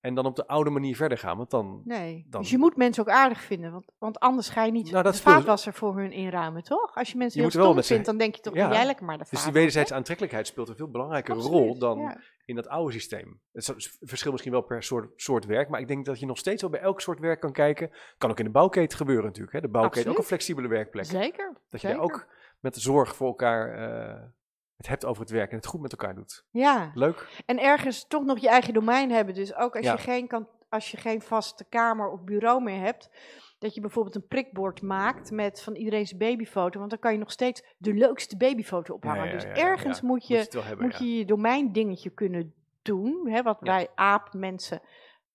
en 0.00 0.14
dan 0.14 0.26
op 0.26 0.36
de 0.36 0.46
oude 0.46 0.70
manier 0.70 0.96
verder 0.96 1.18
gaan. 1.18 1.36
Want 1.36 1.50
dan, 1.50 1.82
nee. 1.84 2.26
Dan- 2.28 2.40
Dus 2.40 2.50
je 2.50 2.58
moet 2.58 2.76
mensen 2.76 3.02
ook 3.02 3.08
aardig 3.08 3.40
vinden, 3.40 3.72
want, 3.72 3.92
want 3.98 4.18
anders 4.18 4.48
ga 4.48 4.64
je 4.64 4.72
niet 4.72 4.90
Nou, 4.90 5.02
dat 5.04 5.12
de 5.12 5.18
speelt- 5.18 5.34
vaatwasser 5.34 5.72
voor 5.72 5.96
hun 5.96 6.12
inruimen, 6.12 6.62
toch? 6.62 6.94
Als 6.94 7.10
je 7.10 7.16
mensen 7.18 7.40
Je 7.42 7.48
heel 7.50 7.60
stom 7.62 7.82
vindt, 7.82 8.06
dan 8.06 8.16
denk 8.16 8.34
je 8.34 8.40
toch, 8.42 8.54
Ja. 8.54 8.72
jij 8.72 8.86
lekker 8.86 9.04
maar 9.06 9.18
de 9.18 9.24
dus 9.30 9.42
die 9.44 9.52
wederzijdse 9.52 9.94
aantrekkelijkheid 9.94 10.46
speelt 10.46 10.68
een 10.68 10.76
veel 10.76 10.90
belangrijkere 10.90 11.36
Absoluut, 11.36 11.58
rol 11.58 11.78
dan 11.78 11.98
ja. 11.98 12.20
in 12.44 12.54
dat 12.54 12.68
oude 12.68 12.92
systeem. 12.92 13.40
Het 13.52 13.98
verschilt 14.00 14.32
misschien 14.32 14.52
wel 14.52 14.62
per 14.62 14.82
soort, 14.82 15.12
soort 15.16 15.46
werk, 15.46 15.68
maar 15.68 15.80
ik 15.80 15.88
denk 15.88 16.04
dat 16.04 16.20
je 16.20 16.26
nog 16.26 16.38
steeds 16.38 16.62
wel 16.62 16.70
bij 16.70 16.80
elk 16.80 17.00
soort 17.00 17.18
werk 17.18 17.40
kan 17.40 17.52
kijken. 17.52 17.90
Kan 18.18 18.30
ook 18.30 18.38
in 18.38 18.44
de 18.44 18.50
bouwketen 18.50 18.96
gebeuren 18.98 19.24
natuurlijk. 19.24 19.52
Hè? 19.52 19.60
De 19.60 19.68
bouwketen 19.68 20.10
ook 20.10 20.18
een 20.18 20.24
flexibele 20.24 20.68
werkplek. 20.68 21.04
Zeker. 21.04 21.52
Dat 21.70 21.80
je 21.80 21.86
zeker. 21.86 21.96
daar 21.96 22.04
ook 22.14 22.26
met 22.60 22.76
zorg 22.76 23.16
voor 23.16 23.26
elkaar 23.26 23.72
eh, 23.74 24.22
het 24.80 24.88
hebt 24.88 25.04
over 25.04 25.22
het 25.22 25.30
werk 25.30 25.50
en 25.50 25.56
het 25.56 25.66
goed 25.66 25.80
met 25.80 25.90
elkaar 25.92 26.14
doet. 26.14 26.44
Ja, 26.50 26.90
Leuk. 26.94 27.42
en 27.46 27.58
ergens 27.58 28.06
toch 28.08 28.24
nog 28.24 28.38
je 28.38 28.48
eigen 28.48 28.74
domein 28.74 29.10
hebben. 29.10 29.34
Dus 29.34 29.54
ook 29.54 29.76
als, 29.76 29.84
Ja. 29.84 29.92
je, 29.92 29.98
geen 29.98 30.26
kan, 30.26 30.48
als 30.68 30.90
je 30.90 30.96
geen 30.96 31.22
vaste 31.22 31.64
kamer 31.68 32.10
of 32.10 32.24
bureau 32.24 32.62
meer 32.62 32.80
hebt, 32.80 33.10
dat 33.58 33.74
je 33.74 33.80
bijvoorbeeld 33.80 34.14
een 34.14 34.26
prikbord 34.26 34.82
maakt 34.82 35.30
met 35.30 35.62
van 35.62 35.74
iedereen 35.74 36.06
zijn 36.06 36.18
babyfoto. 36.18 36.78
Want 36.78 36.90
dan 36.90 36.98
kan 36.98 37.12
je 37.12 37.18
nog 37.18 37.30
steeds 37.30 37.62
de 37.78 37.94
leukste 37.94 38.36
babyfoto 38.36 38.94
ophangen. 38.94 39.24
Ja, 39.24 39.30
ja, 39.30 39.32
dus 39.32 39.44
ergens 39.44 40.00
moet 40.00 40.26
je 40.26 40.46
hebben. 40.62 40.84
moet 40.84 40.98
ja. 40.98 41.04
je 41.04 41.16
je 41.16 41.24
domeindingetje 41.24 42.10
kunnen 42.10 42.54
doen. 42.82 43.28
Hè, 43.28 43.42
wat 43.42 43.58
wij 43.60 43.88
aapmensen 43.94 44.80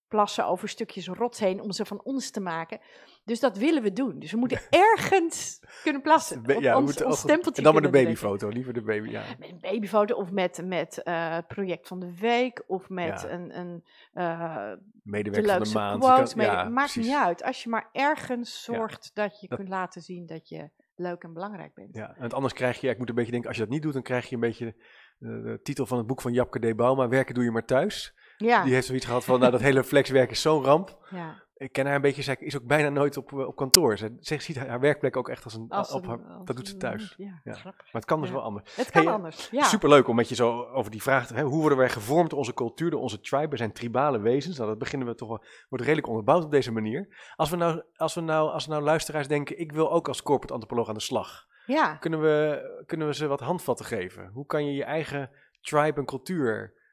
plassen 0.08 0.46
over 0.48 0.70
stukjes 0.70 1.08
rots 1.08 1.40
heen 1.40 1.62
om 1.62 1.72
ze 1.72 1.86
van 1.86 2.02
ons 2.04 2.30
te 2.30 2.40
maken. 2.40 2.80
Dus 3.24 3.40
dat 3.40 3.58
willen 3.58 3.84
we 3.84 3.94
doen. 3.94 4.20
Dus 4.20 4.32
we 4.32 4.38
moeten 4.38 4.60
ergens 4.94 5.60
kunnen 5.84 6.02
plassen. 6.02 6.40
Op 6.40 6.48
ja, 6.50 6.72
we 6.72 6.76
ons, 6.76 6.86
moeten 6.86 7.06
ons 7.06 7.20
stempeltje 7.20 7.58
En 7.62 7.64
dan 7.64 7.74
met 7.82 7.84
een 7.84 8.04
babyfoto, 8.04 8.48
liever 8.50 8.74
de 8.74 8.82
baby. 8.82 9.10
Ja. 9.10 9.24
Met 9.40 9.50
een 9.50 9.60
babyfoto 9.60 10.16
of 10.16 10.32
met, 10.32 10.62
met 10.66 11.04
eh, 11.04 11.38
project 11.48 11.88
van 11.88 12.00
de 12.00 12.18
week 12.20 12.64
of 12.68 12.90
met 12.90 13.22
Ja. 13.22 13.30
een, 13.30 13.60
een 13.60 13.84
eh, 14.14 14.56
de 14.72 14.80
Medewerker 15.04 15.54
van 15.56 15.64
de 15.64 15.74
maand. 15.74 16.04
Je 16.04 16.10
quote. 16.10 16.24
kan- 16.36 16.38
mee- 16.38 16.48
ja, 16.48 16.70
maakt 16.70 16.92
precies. 16.94 17.12
niet 17.12 17.22
uit. 17.22 17.44
Als 17.44 17.64
je 17.64 17.70
maar 17.70 17.90
ergens 17.92 18.64
zorgt 18.64 19.12
dat 19.14 19.40
je 19.42 19.48
Dat- 19.48 19.58
kunt 19.58 19.70
laten 19.70 20.02
zien 20.02 20.26
dat 20.26 20.50
je 20.50 20.70
leuk 20.96 21.24
en 21.24 21.34
belangrijk 21.34 21.74
bent. 21.74 21.96
Ja, 21.96 22.16
en 22.18 22.30
anders 22.32 22.54
krijg 22.54 22.82
je, 22.82 22.90
ik 22.90 22.98
moet 22.98 23.10
een 23.10 23.16
beetje 23.16 23.32
denken, 23.32 23.50
als 23.50 23.58
je 23.58 23.64
dat 23.64 23.74
niet 23.74 23.82
doet, 23.82 23.94
dan 23.94 24.02
krijg 24.02 24.30
je 24.30 24.36
een 24.36 24.42
beetje 24.42 24.76
de 25.18 25.60
titel 25.64 25.86
van 25.86 25.98
het 25.98 26.08
boek 26.08 26.22
van 26.22 26.34
Japke 26.34 26.60
D. 26.72 26.76
Bauma, 26.76 27.08
Werken 27.08 27.34
doe 27.34 27.44
je 27.44 27.52
maar 27.52 27.66
thuis. 27.66 28.16
Ja, 28.38 28.64
Die 28.64 28.74
heeft 28.74 28.88
zoiets 28.88 29.06
gehad 29.06 29.26
van, 29.26 29.40
nou 29.40 29.52
dat 29.52 29.62
hele 29.62 29.84
flexwerk 29.84 30.32
is 30.32 30.42
zo'n 30.42 30.64
ramp. 30.64 30.98
ja. 31.10 31.44
Ik 31.58 31.72
ken 31.72 31.86
haar 31.86 31.96
een 31.96 32.02
beetje, 32.02 32.22
zij 32.22 32.36
is 32.40 32.58
ook 32.58 32.64
bijna 32.66 32.90
nooit 32.90 33.18
op, 33.18 33.32
eh, 33.32 33.48
op 33.48 33.56
kantoor. 33.56 33.98
Ze, 33.98 34.18
ze 34.20 34.40
ziet 34.42 34.58
haar 34.58 34.80
werkplek 34.80 35.18
ook 35.18 35.30
echt 35.30 35.44
als 35.44 35.54
een, 35.54 35.66
Als 35.70 35.92
op 35.92 36.04
een- 36.04 36.10
haar, 36.10 36.20
als 36.38 36.46
dat 36.46 36.56
doet 36.56 36.68
ze 36.68 36.78
thuis. 36.78 37.14
Ja, 37.18 37.42
Ja. 37.44 37.56
Maar 37.64 37.74
het 37.92 38.06
kan 38.06 38.22
dus 38.22 38.30
wel 38.32 38.42
anders. 38.42 38.76
Het 38.76 38.92
kan 38.92 39.04
Hey, 39.04 39.14
anders. 39.14 39.50
Ja. 39.52 39.64
Superleuk 39.64 40.08
om 40.08 40.16
met 40.16 40.30
je 40.30 40.36
zo 40.36 40.64
over 40.64 40.92
die 40.92 41.02
vraag 41.02 41.28
te 41.28 41.34
hè, 41.34 41.42
Hoe 41.44 41.60
worden 41.60 41.78
wij 41.78 41.90
gevormd 41.90 42.30
door 42.30 42.40
onze 42.40 42.54
cultuur, 42.54 42.90
door 42.92 43.02
onze 43.02 43.20
tribe? 43.20 43.48
We 43.48 43.58
zijn 43.58 43.72
tribale 43.74 44.20
wezens. 44.20 44.58
Nou, 44.58 44.70
dat 44.70 44.78
beginnen 44.80 45.08
we 45.08 45.16
toch 45.16 45.28
wel, 45.28 45.44
wordt 45.70 45.84
redelijk 45.86 46.08
onderbouwd 46.08 46.44
op 46.44 46.52
deze 46.52 46.72
manier. 46.72 47.32
Als 47.36 47.50
we 47.50 47.56
nou, 47.56 47.82
als 47.96 48.14
we 48.14 48.22
nou, 48.22 48.52
als 48.52 48.66
we 48.66 48.72
nou 48.72 48.84
luisteraars 48.84 49.28
denken, 49.28 49.60
ik 49.60 49.72
wil 49.72 49.92
ook 49.92 50.08
als 50.08 50.22
corporate 50.22 50.54
antropoloog 50.54 50.88
aan 50.88 50.94
de 50.94 51.00
slag. 51.00 51.46
ja. 51.66 51.96
Kunnen 51.96 52.22
we, 52.22 52.62
kunnen 52.86 53.08
we 53.08 53.14
ze 53.14 53.28
wat 53.28 53.40
handvatten 53.40 53.86
geven? 53.86 54.30
Hoe 54.34 54.46
kan 54.46 54.66
je 54.66 54.74
je 54.74 54.84
eigen 54.84 55.30
tribe 55.62 56.00
en 56.00 56.06
cultuur 56.06 56.64
eh, 56.64 56.84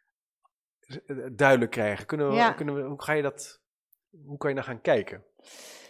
duidelijk 1.32 1.70
krijgen? 1.70 2.06
Kunnen 2.06 2.28
we, 2.28 2.34
Ja. 2.34 2.52
kunnen 2.52 2.74
we, 2.74 2.82
hoe 2.82 3.02
ga 3.02 3.12
je 3.12 3.22
dat, 3.22 3.60
hoe 4.26 4.36
kan 4.38 4.48
je 4.50 4.56
daar 4.56 4.64
gaan 4.64 4.80
kijken? 4.80 5.24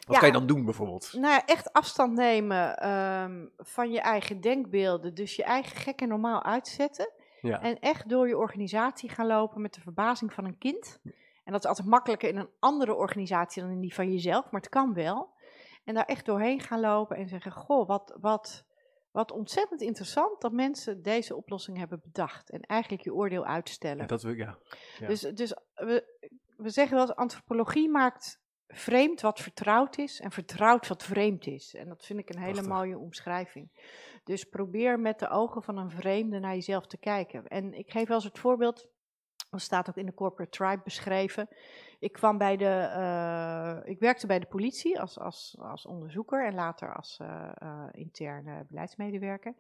Wat 0.07 0.15
Ja. 0.15 0.19
kan 0.19 0.27
je 0.29 0.35
dan 0.35 0.47
doen 0.47 0.65
bijvoorbeeld? 0.65 1.13
Nou 1.13 1.33
ja, 1.35 1.45
echt 1.47 1.73
afstand 1.73 2.13
nemen 2.13 2.77
ehm, 2.77 3.47
van 3.57 3.91
je 3.91 4.01
eigen 4.01 4.41
denkbeelden. 4.41 5.15
Dus 5.15 5.37
je 5.37 5.45
eigen 5.45 5.77
gek 5.77 6.01
en 6.01 6.09
normaal 6.09 6.43
uitzetten. 6.43 7.11
Ja, 7.41 7.61
En 7.63 7.79
echt 7.81 8.09
door 8.09 8.29
je 8.29 8.37
organisatie 8.39 9.09
gaan 9.09 9.27
lopen 9.27 9.61
met 9.61 9.75
de 9.75 9.81
verbazing 9.81 10.33
van 10.33 10.45
een 10.45 10.59
kind. 10.59 11.01
En 11.45 11.53
dat 11.53 11.63
is 11.63 11.69
altijd 11.69 11.89
makkelijker 11.89 12.29
in 12.29 12.37
een 12.37 12.51
andere 12.59 12.95
organisatie 12.95 13.63
dan 13.63 13.71
in 13.71 13.81
die 13.81 13.95
van 13.95 14.13
jezelf, 14.13 14.51
maar 14.51 14.61
het 14.61 14.71
kan 14.71 14.95
wel. 14.95 15.31
En 15.85 15.95
daar 15.95 16.05
echt 16.05 16.27
doorheen 16.27 16.61
gaan 16.61 16.81
lopen 16.81 17.17
en 17.17 17.29
zeggen: 17.29 17.53
Goh, 17.53 17.89
wat, 17.89 18.17
wat, 18.21 18.65
wat 19.13 19.33
ontzettend 19.33 19.81
interessant 19.81 20.41
dat 20.41 20.53
mensen 20.53 21.03
deze 21.03 21.37
oplossing 21.37 21.79
hebben 21.79 22.01
bedacht. 22.03 22.51
En 22.51 22.61
eigenlijk 22.61 23.03
je 23.03 23.15
oordeel 23.15 23.45
uitstellen. 23.45 24.01
Ja, 24.01 24.07
dat 24.07 24.23
we, 24.23 24.37
ja. 24.37 24.59
Ja. 24.99 25.07
Dus, 25.07 25.21
dus 25.21 25.55
we, 25.75 26.19
we 26.57 26.71
zeggen 26.71 26.97
wel 26.97 27.07
eens: 27.07 27.17
antropologie 27.17 27.89
maakt 27.89 28.41
vreemd 28.67 29.21
wat 29.21 29.41
vertrouwd 29.41 29.99
is 29.99 30.21
en 30.21 30.31
vertrouwd 30.31 30.89
wat 30.89 31.03
vreemd 31.03 31.47
is. 31.47 31.75
En 31.75 31.89
dat 31.89 32.05
vind 32.05 32.19
ik 32.19 32.29
een 32.29 32.41
hele 32.41 32.53
Prachtig. 32.53 32.73
mooie 32.73 32.99
omschrijving. 32.99 33.71
Dus 34.25 34.45
probeer 34.45 35.01
met 35.01 35.19
de 35.19 35.29
ogen 35.29 35.63
van 35.63 35.77
een 35.77 35.91
vreemde 35.91 36.39
naar 36.39 36.55
jezelf 36.55 36.87
te 36.87 36.99
kijken. 36.99 37.47
En 37.47 37.75
ik 37.75 37.91
geef 37.91 38.07
wel 38.07 38.17
eens 38.17 38.25
het 38.25 38.39
voorbeeld, 38.39 38.89
dat 39.51 39.61
staat 39.61 39.89
ook 39.89 39.97
in 39.97 40.07
de 40.07 40.15
Corporate 40.15 40.51
Tribe 40.51 40.81
beschreven. 40.85 41.49
Ik 42.03 42.13
kwam 42.13 42.39
bij 42.39 42.57
de, 42.57 42.65
eh, 42.95 43.91
ik 43.91 43.99
werkte 43.99 44.27
bij 44.27 44.39
de 44.39 44.47
politie 44.47 45.01
als, 45.01 45.19
als, 45.19 45.57
als 45.59 45.87
onderzoeker 45.87 46.47
en 46.47 46.55
later 46.55 46.95
als 46.95 47.19
eh, 47.21 47.51
eh, 47.55 47.85
interne 47.93 48.65
beleidsmedewerker. 48.69 49.55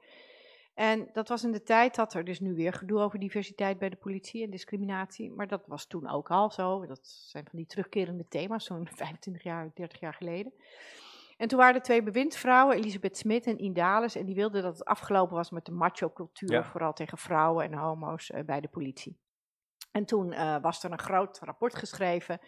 En 0.74 1.08
dat 1.12 1.28
was 1.28 1.44
in 1.44 1.52
de 1.52 1.62
tijd 1.62 1.94
dat 1.94 2.14
er 2.14 2.24
dus 2.24 2.40
nu 2.40 2.54
weer 2.54 2.72
gedoe 2.72 3.00
over 3.00 3.18
diversiteit 3.18 3.78
bij 3.78 3.88
de 3.88 3.96
politie 3.96 4.44
en 4.44 4.50
discriminatie. 4.50 5.30
Maar 5.30 5.46
dat 5.46 5.66
was 5.66 5.86
toen 5.86 6.08
ook 6.08 6.30
al 6.30 6.50
zo. 6.50 6.86
Dat 6.86 7.06
zijn 7.06 7.44
van 7.44 7.58
die 7.58 7.66
terugkerende 7.66 8.28
thema's, 8.28 8.64
zo'n 8.64 8.88
25 8.94 9.42
jaar, 9.42 9.70
30 9.74 10.00
jaar 10.00 10.14
geleden. 10.14 10.52
En 11.36 11.48
toen 11.48 11.58
waren 11.58 11.74
er 11.74 11.82
twee 11.82 12.02
bewindsvrouwen, 12.02 12.76
Elisabeth 12.76 13.16
Smit 13.16 13.46
en 13.46 13.58
Indales. 13.58 14.16
En 14.16 14.26
die 14.26 14.34
wilden 14.34 14.62
dat 14.62 14.78
het 14.78 14.84
afgelopen 14.86 15.36
was 15.36 15.50
met 15.50 15.64
de 15.64 15.72
macho-cultuur, 15.72 16.52
Ja. 16.52 16.64
vooral 16.64 16.92
tegen 16.92 17.18
vrouwen 17.18 17.64
en 17.64 17.74
homo's 17.74 18.30
bij 18.46 18.60
de 18.60 18.68
politie. 18.68 19.16
En 19.92 20.04
toen 20.04 20.32
eh, 20.32 20.56
was 20.60 20.84
er 20.84 20.92
een 20.92 20.98
groot 20.98 21.38
rapport 21.38 21.74
geschreven 21.74 22.40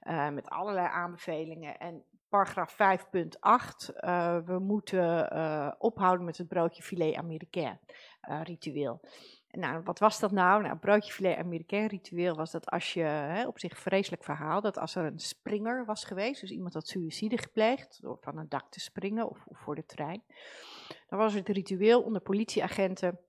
eh, 0.00 0.28
met 0.28 0.48
allerlei 0.48 0.86
aanbevelingen. 0.86 1.78
En 1.78 2.04
paragraaf 2.28 2.72
5.8, 2.72 3.94
eh, 3.94 4.38
we 4.44 4.58
moeten 4.58 5.80
ophouden 5.80 6.24
met 6.24 6.38
het 6.38 6.48
broodje 6.48 6.82
filet 6.82 7.14
américain 7.14 7.80
ritueel. 8.20 9.00
Nou, 9.50 9.82
wat 9.82 9.98
was 9.98 10.20
dat 10.20 10.30
nou? 10.30 10.62
Nou, 10.62 10.76
broodje 10.76 11.12
filet 11.12 11.36
américain 11.36 11.86
ritueel 11.86 12.34
was 12.34 12.50
dat 12.50 12.70
als 12.70 12.92
je, 12.92 13.02
hè, 13.02 13.46
op 13.46 13.58
zich 13.58 13.78
vreselijk 13.78 14.24
verhaal, 14.24 14.60
dat 14.60 14.78
als 14.78 14.94
er 14.94 15.04
een 15.04 15.18
springer 15.18 15.84
was 15.84 16.04
geweest, 16.04 16.40
dus 16.40 16.50
iemand 16.50 16.74
had 16.74 16.88
suïcide 16.88 17.38
gepleegd 17.38 17.98
door 18.02 18.18
van 18.20 18.38
een 18.38 18.48
dak 18.48 18.70
te 18.70 18.80
springen 18.80 19.28
of, 19.28 19.44
of 19.46 19.58
voor 19.58 19.74
de 19.74 19.86
trein, 19.86 20.22
dan 21.08 21.18
was 21.18 21.34
het 21.34 21.48
ritueel 21.48 22.02
onder 22.02 22.20
politieagenten 22.20 23.20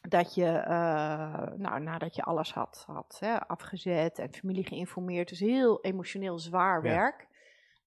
dat 0.00 0.34
je, 0.34 0.46
eh, 0.46 1.52
nou, 1.56 1.80
nadat 1.80 2.14
je 2.14 2.22
alles 2.22 2.52
had, 2.52 2.84
had 2.86 3.16
hè, 3.20 3.40
afgezet 3.46 4.18
en 4.18 4.34
familie 4.34 4.64
geïnformeerd, 4.64 5.28
dus 5.28 5.40
heel 5.40 5.80
emotioneel 5.80 6.38
zwaar 6.38 6.82
werk, 6.82 7.28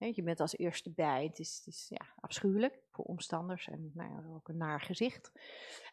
Hè, 0.04 0.12
je 0.16 0.24
bent 0.24 0.40
als 0.40 0.58
eerste 0.58 0.92
bij. 0.92 1.24
Het 1.24 1.40
is, 1.40 1.62
het 1.66 1.74
is 1.74 1.86
ja, 1.90 2.06
afschuwelijk 2.20 2.80
voor 2.92 3.06
omstanders 3.06 3.68
en 3.68 3.92
nou 3.94 4.10
ja, 4.10 4.36
ook 4.36 4.48
een 4.48 4.58
naar 4.58 4.82
gezicht. 4.82 5.32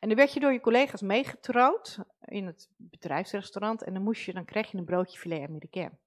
En 0.00 0.08
dan 0.08 0.16
werd 0.16 0.32
je 0.32 0.40
door 0.40 0.52
je 0.52 0.60
collega's 0.60 1.02
meegetrouwd 1.02 1.98
in 2.24 2.46
het 2.46 2.68
bedrijfsrestaurant. 2.76 3.82
En 3.82 3.94
dan, 3.94 4.02
moest 4.02 4.22
je, 4.22 4.32
dan 4.32 4.44
kreeg 4.44 4.70
je 4.70 4.78
een 4.78 4.84
broodje 4.84 5.18
filet 5.18 5.48
américain. 5.48 5.98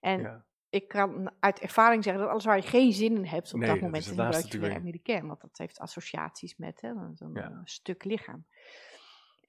En 0.00 0.20
Ja. 0.20 0.44
ik 0.68 0.88
kan 0.88 1.32
uit 1.40 1.58
ervaring 1.58 2.04
zeggen 2.04 2.22
dat 2.22 2.30
alles 2.30 2.44
waar 2.44 2.56
je 2.56 2.62
geen 2.62 2.92
zin 2.92 3.16
in 3.16 3.24
hebt 3.24 3.54
op 3.54 3.60
Nee, 3.60 3.68
dat 3.68 3.80
moment 3.80 4.04
is 4.04 4.10
een 4.10 4.28
broodje 4.28 4.58
filet 4.58 4.76
américain. 4.76 5.26
Want 5.26 5.40
dat 5.40 5.58
heeft 5.58 5.78
associaties 5.78 6.56
met 6.56 6.80
hè, 6.80 6.92
zo'n 7.14 7.60
stuk 7.64 8.04
lichaam. 8.04 8.46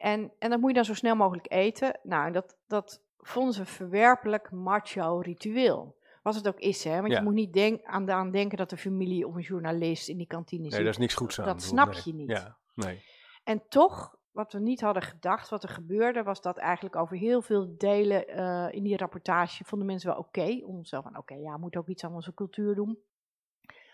En, 0.05 0.31
en 0.39 0.49
dat 0.49 0.59
moet 0.59 0.69
je 0.69 0.75
dan 0.75 0.85
zo 0.85 0.93
snel 0.93 1.15
mogelijk 1.15 1.51
eten. 1.51 1.99
Nou, 2.03 2.31
dat, 2.31 2.57
dat 2.67 3.01
vonden 3.17 3.53
ze 3.53 3.65
verwerpelijk 3.65 4.51
macho 4.51 5.19
ritueel. 5.19 5.95
Wat 6.23 6.35
het 6.35 6.47
ook 6.47 6.59
is, 6.59 6.83
hè. 6.83 6.95
Want 6.99 7.11
Ja. 7.11 7.17
je 7.17 7.23
moet 7.23 7.33
niet 7.33 7.53
denk, 7.53 7.83
aan, 7.83 8.11
aan 8.11 8.31
denken 8.31 8.57
dat 8.57 8.71
een 8.71 8.77
familie 8.77 9.27
of 9.27 9.35
een 9.35 9.41
journalist 9.41 10.07
in 10.09 10.17
die 10.17 10.27
kantine 10.27 10.61
Nee, 10.61 10.71
zit. 10.71 10.79
daar 10.79 10.89
is 10.89 10.97
niks 10.97 11.13
goeds 11.13 11.39
aan. 11.39 11.45
dat 11.45 11.61
snap 11.61 11.91
nee. 11.91 12.01
je 12.03 12.13
niet. 12.13 12.29
Ja, 12.29 12.57
nee. 12.73 13.03
En 13.43 13.63
toch, 13.69 14.15
wat 14.31 14.53
we 14.53 14.59
niet 14.59 14.81
hadden 14.81 15.03
gedacht, 15.03 15.49
wat 15.49 15.63
er 15.63 15.69
gebeurde, 15.69 16.23
was 16.23 16.41
dat 16.41 16.57
eigenlijk 16.57 16.95
over 16.95 17.17
heel 17.17 17.41
veel 17.41 17.75
delen 17.77 18.27
eh, 18.27 18.67
in 18.71 18.83
die 18.83 18.97
rapportage 18.97 19.63
vonden 19.63 19.87
mensen 19.87 20.09
wel 20.09 20.19
oké. 20.19 20.61
om 20.65 20.85
zo 20.85 21.01
van, 21.01 21.17
oké, 21.17 21.33
ja, 21.33 21.53
we 21.53 21.59
moeten 21.59 21.79
ook 21.79 21.87
iets 21.87 22.03
aan 22.03 22.13
onze 22.13 22.33
cultuur 22.33 22.75
doen. 22.75 22.99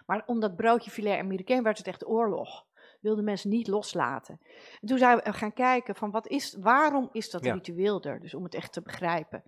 Maar 0.05 0.23
om 0.25 0.39
dat 0.39 0.55
broodje 0.55 0.91
filet 0.91 1.19
américain 1.19 1.63
werd 1.63 1.77
het 1.77 1.87
echt 1.87 2.05
oorlog. 2.07 2.65
Wilden 3.01 3.23
mensen 3.23 3.49
niet 3.49 3.67
loslaten. 3.67 4.39
En 4.81 4.87
toen 4.87 4.97
zijn 4.97 5.17
we 5.17 5.33
gaan 5.33 5.53
kijken 5.53 5.95
van, 5.95 6.11
wat 6.11 6.27
is, 6.27 6.57
waarom 6.59 7.09
is 7.11 7.29
dat 7.29 7.45
Ja. 7.45 7.53
ritueel 7.53 8.01
er? 8.01 8.19
Dus 8.19 8.33
om 8.33 8.43
het 8.43 8.53
echt 8.53 8.73
te 8.73 8.81
begrijpen. 8.81 9.43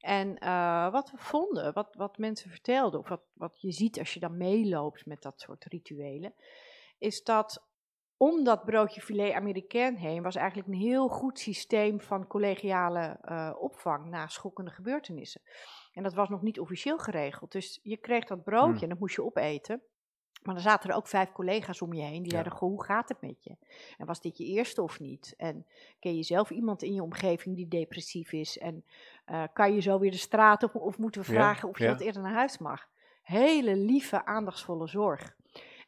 En 0.00 0.38
eh, 0.38 0.92
wat 0.92 1.10
we 1.10 1.16
vonden, 1.18 1.72
wat, 1.72 1.94
wat 1.94 2.18
mensen 2.18 2.50
vertelden, 2.50 3.00
of 3.00 3.08
wat, 3.08 3.22
wat 3.32 3.60
je 3.60 3.72
ziet 3.72 3.98
als 3.98 4.14
je 4.14 4.20
dan 4.20 4.36
meeloopt 4.36 5.06
met 5.06 5.22
dat 5.22 5.40
soort 5.40 5.64
rituelen, 5.64 6.34
is 6.98 7.22
dat 7.22 7.64
om 8.18 8.44
dat 8.44 8.64
broodje 8.64 9.00
filet 9.00 9.32
américain 9.32 9.96
heen 9.96 10.22
was 10.22 10.34
eigenlijk 10.36 10.68
een 10.68 10.74
heel 10.74 11.08
goed 11.08 11.38
systeem 11.38 12.00
van 12.00 12.26
collegiale 12.26 13.18
eh, 13.20 13.52
opvang 13.58 14.06
na 14.10 14.26
schokkende 14.28 14.70
gebeurtenissen. 14.70 15.40
En 15.92 16.02
dat 16.02 16.14
was 16.14 16.28
nog 16.28 16.42
niet 16.42 16.60
officieel 16.60 16.98
geregeld. 16.98 17.52
Dus 17.52 17.80
je 17.82 17.96
kreeg 17.96 18.24
dat 18.24 18.44
broodje 18.44 18.72
Hmm. 18.72 18.82
en 18.82 18.88
dat 18.88 18.98
moest 18.98 19.16
je 19.16 19.24
opeten. 19.24 19.82
Maar 20.46 20.54
dan 20.54 20.64
zaten 20.64 20.90
er 20.90 20.96
ook 20.96 21.06
vijf 21.08 21.32
collega's 21.32 21.82
om 21.82 21.92
je 21.92 22.02
heen 22.02 22.12
die 22.22 22.24
Ja. 22.24 22.30
zeiden: 22.30 22.52
Goh, 22.52 22.68
hoe 22.68 22.84
gaat 22.84 23.08
het 23.08 23.20
met 23.20 23.44
je? 23.44 23.56
En 23.98 24.06
was 24.06 24.20
dit 24.20 24.38
je 24.38 24.44
eerste 24.44 24.82
of 24.82 25.00
niet? 25.00 25.34
En 25.36 25.66
ken 26.00 26.16
je 26.16 26.22
zelf 26.22 26.50
iemand 26.50 26.82
in 26.82 26.94
je 26.94 27.02
omgeving 27.02 27.56
die 27.56 27.68
depressief 27.68 28.32
is? 28.32 28.58
En 28.58 28.84
eh, 29.24 29.42
kan 29.52 29.74
je 29.74 29.80
zo 29.80 29.98
weer 29.98 30.10
de 30.10 30.16
straat 30.16 30.62
op? 30.62 30.74
Of 30.74 30.98
moeten 30.98 31.20
we 31.22 31.32
Ja, 31.32 31.34
vragen 31.38 31.68
of 31.68 31.78
je 31.78 31.84
ja. 31.84 31.90
wat 31.90 32.00
eerder 32.00 32.22
naar 32.22 32.32
huis 32.34 32.58
mag? 32.58 32.88
Hele 33.22 33.76
lieve, 33.76 34.24
aandachtsvolle 34.24 34.86
zorg. 34.88 35.36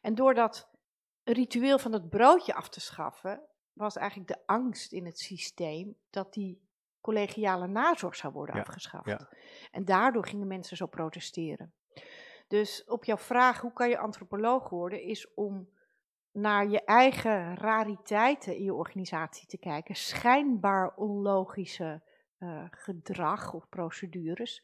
En 0.01 0.15
door 0.15 0.33
dat 0.33 0.69
ritueel 1.23 1.79
van 1.79 1.93
het 1.93 2.09
broodje 2.09 2.53
af 2.53 2.69
te 2.69 2.79
schaffen, 2.79 3.41
was 3.73 3.95
eigenlijk 3.97 4.29
de 4.29 4.37
angst 4.45 4.91
in 4.91 5.05
het 5.05 5.19
systeem 5.19 5.95
dat 6.09 6.33
die 6.33 6.61
collegiale 7.01 7.67
nazorg 7.67 8.15
zou 8.15 8.33
worden 8.33 8.55
afgeschaft. 8.55 9.25
En 9.71 9.85
daardoor 9.85 10.25
gingen 10.25 10.47
mensen 10.47 10.77
zo 10.77 10.85
protesteren. 10.85 11.73
Dus 12.49 12.83
op 12.85 13.03
jouw 13.03 13.17
vraag, 13.17 13.61
hoe 13.61 13.73
kan 13.73 13.89
je 13.89 13.97
antropoloog 13.97 14.69
worden, 14.69 15.01
is 15.01 15.33
om 15.33 15.69
naar 16.31 16.67
je 16.67 16.83
eigen 16.85 17.55
rariteiten 17.55 18.55
in 18.55 18.63
je 18.63 18.73
organisatie 18.73 19.47
te 19.47 19.57
kijken. 19.57 19.95
Schijnbaar 19.95 20.95
onlogische 20.95 22.01
eh, 22.37 22.65
gedrag 22.71 23.53
of 23.53 23.69
procedures. 23.69 24.63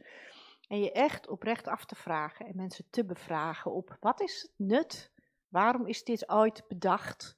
En 0.67 0.79
je 0.79 0.91
echt 0.91 1.27
oprecht 1.27 1.67
af 1.67 1.85
te 1.85 1.95
vragen 1.95 2.45
en 2.45 2.55
mensen 2.55 2.85
te 2.89 3.05
bevragen 3.05 3.71
op 3.71 3.97
wat 3.99 4.21
is 4.21 4.41
het 4.41 4.67
nut? 4.67 5.11
Waarom 5.47 5.87
is 5.87 6.03
dit 6.03 6.29
ooit 6.29 6.67
bedacht? 6.67 7.37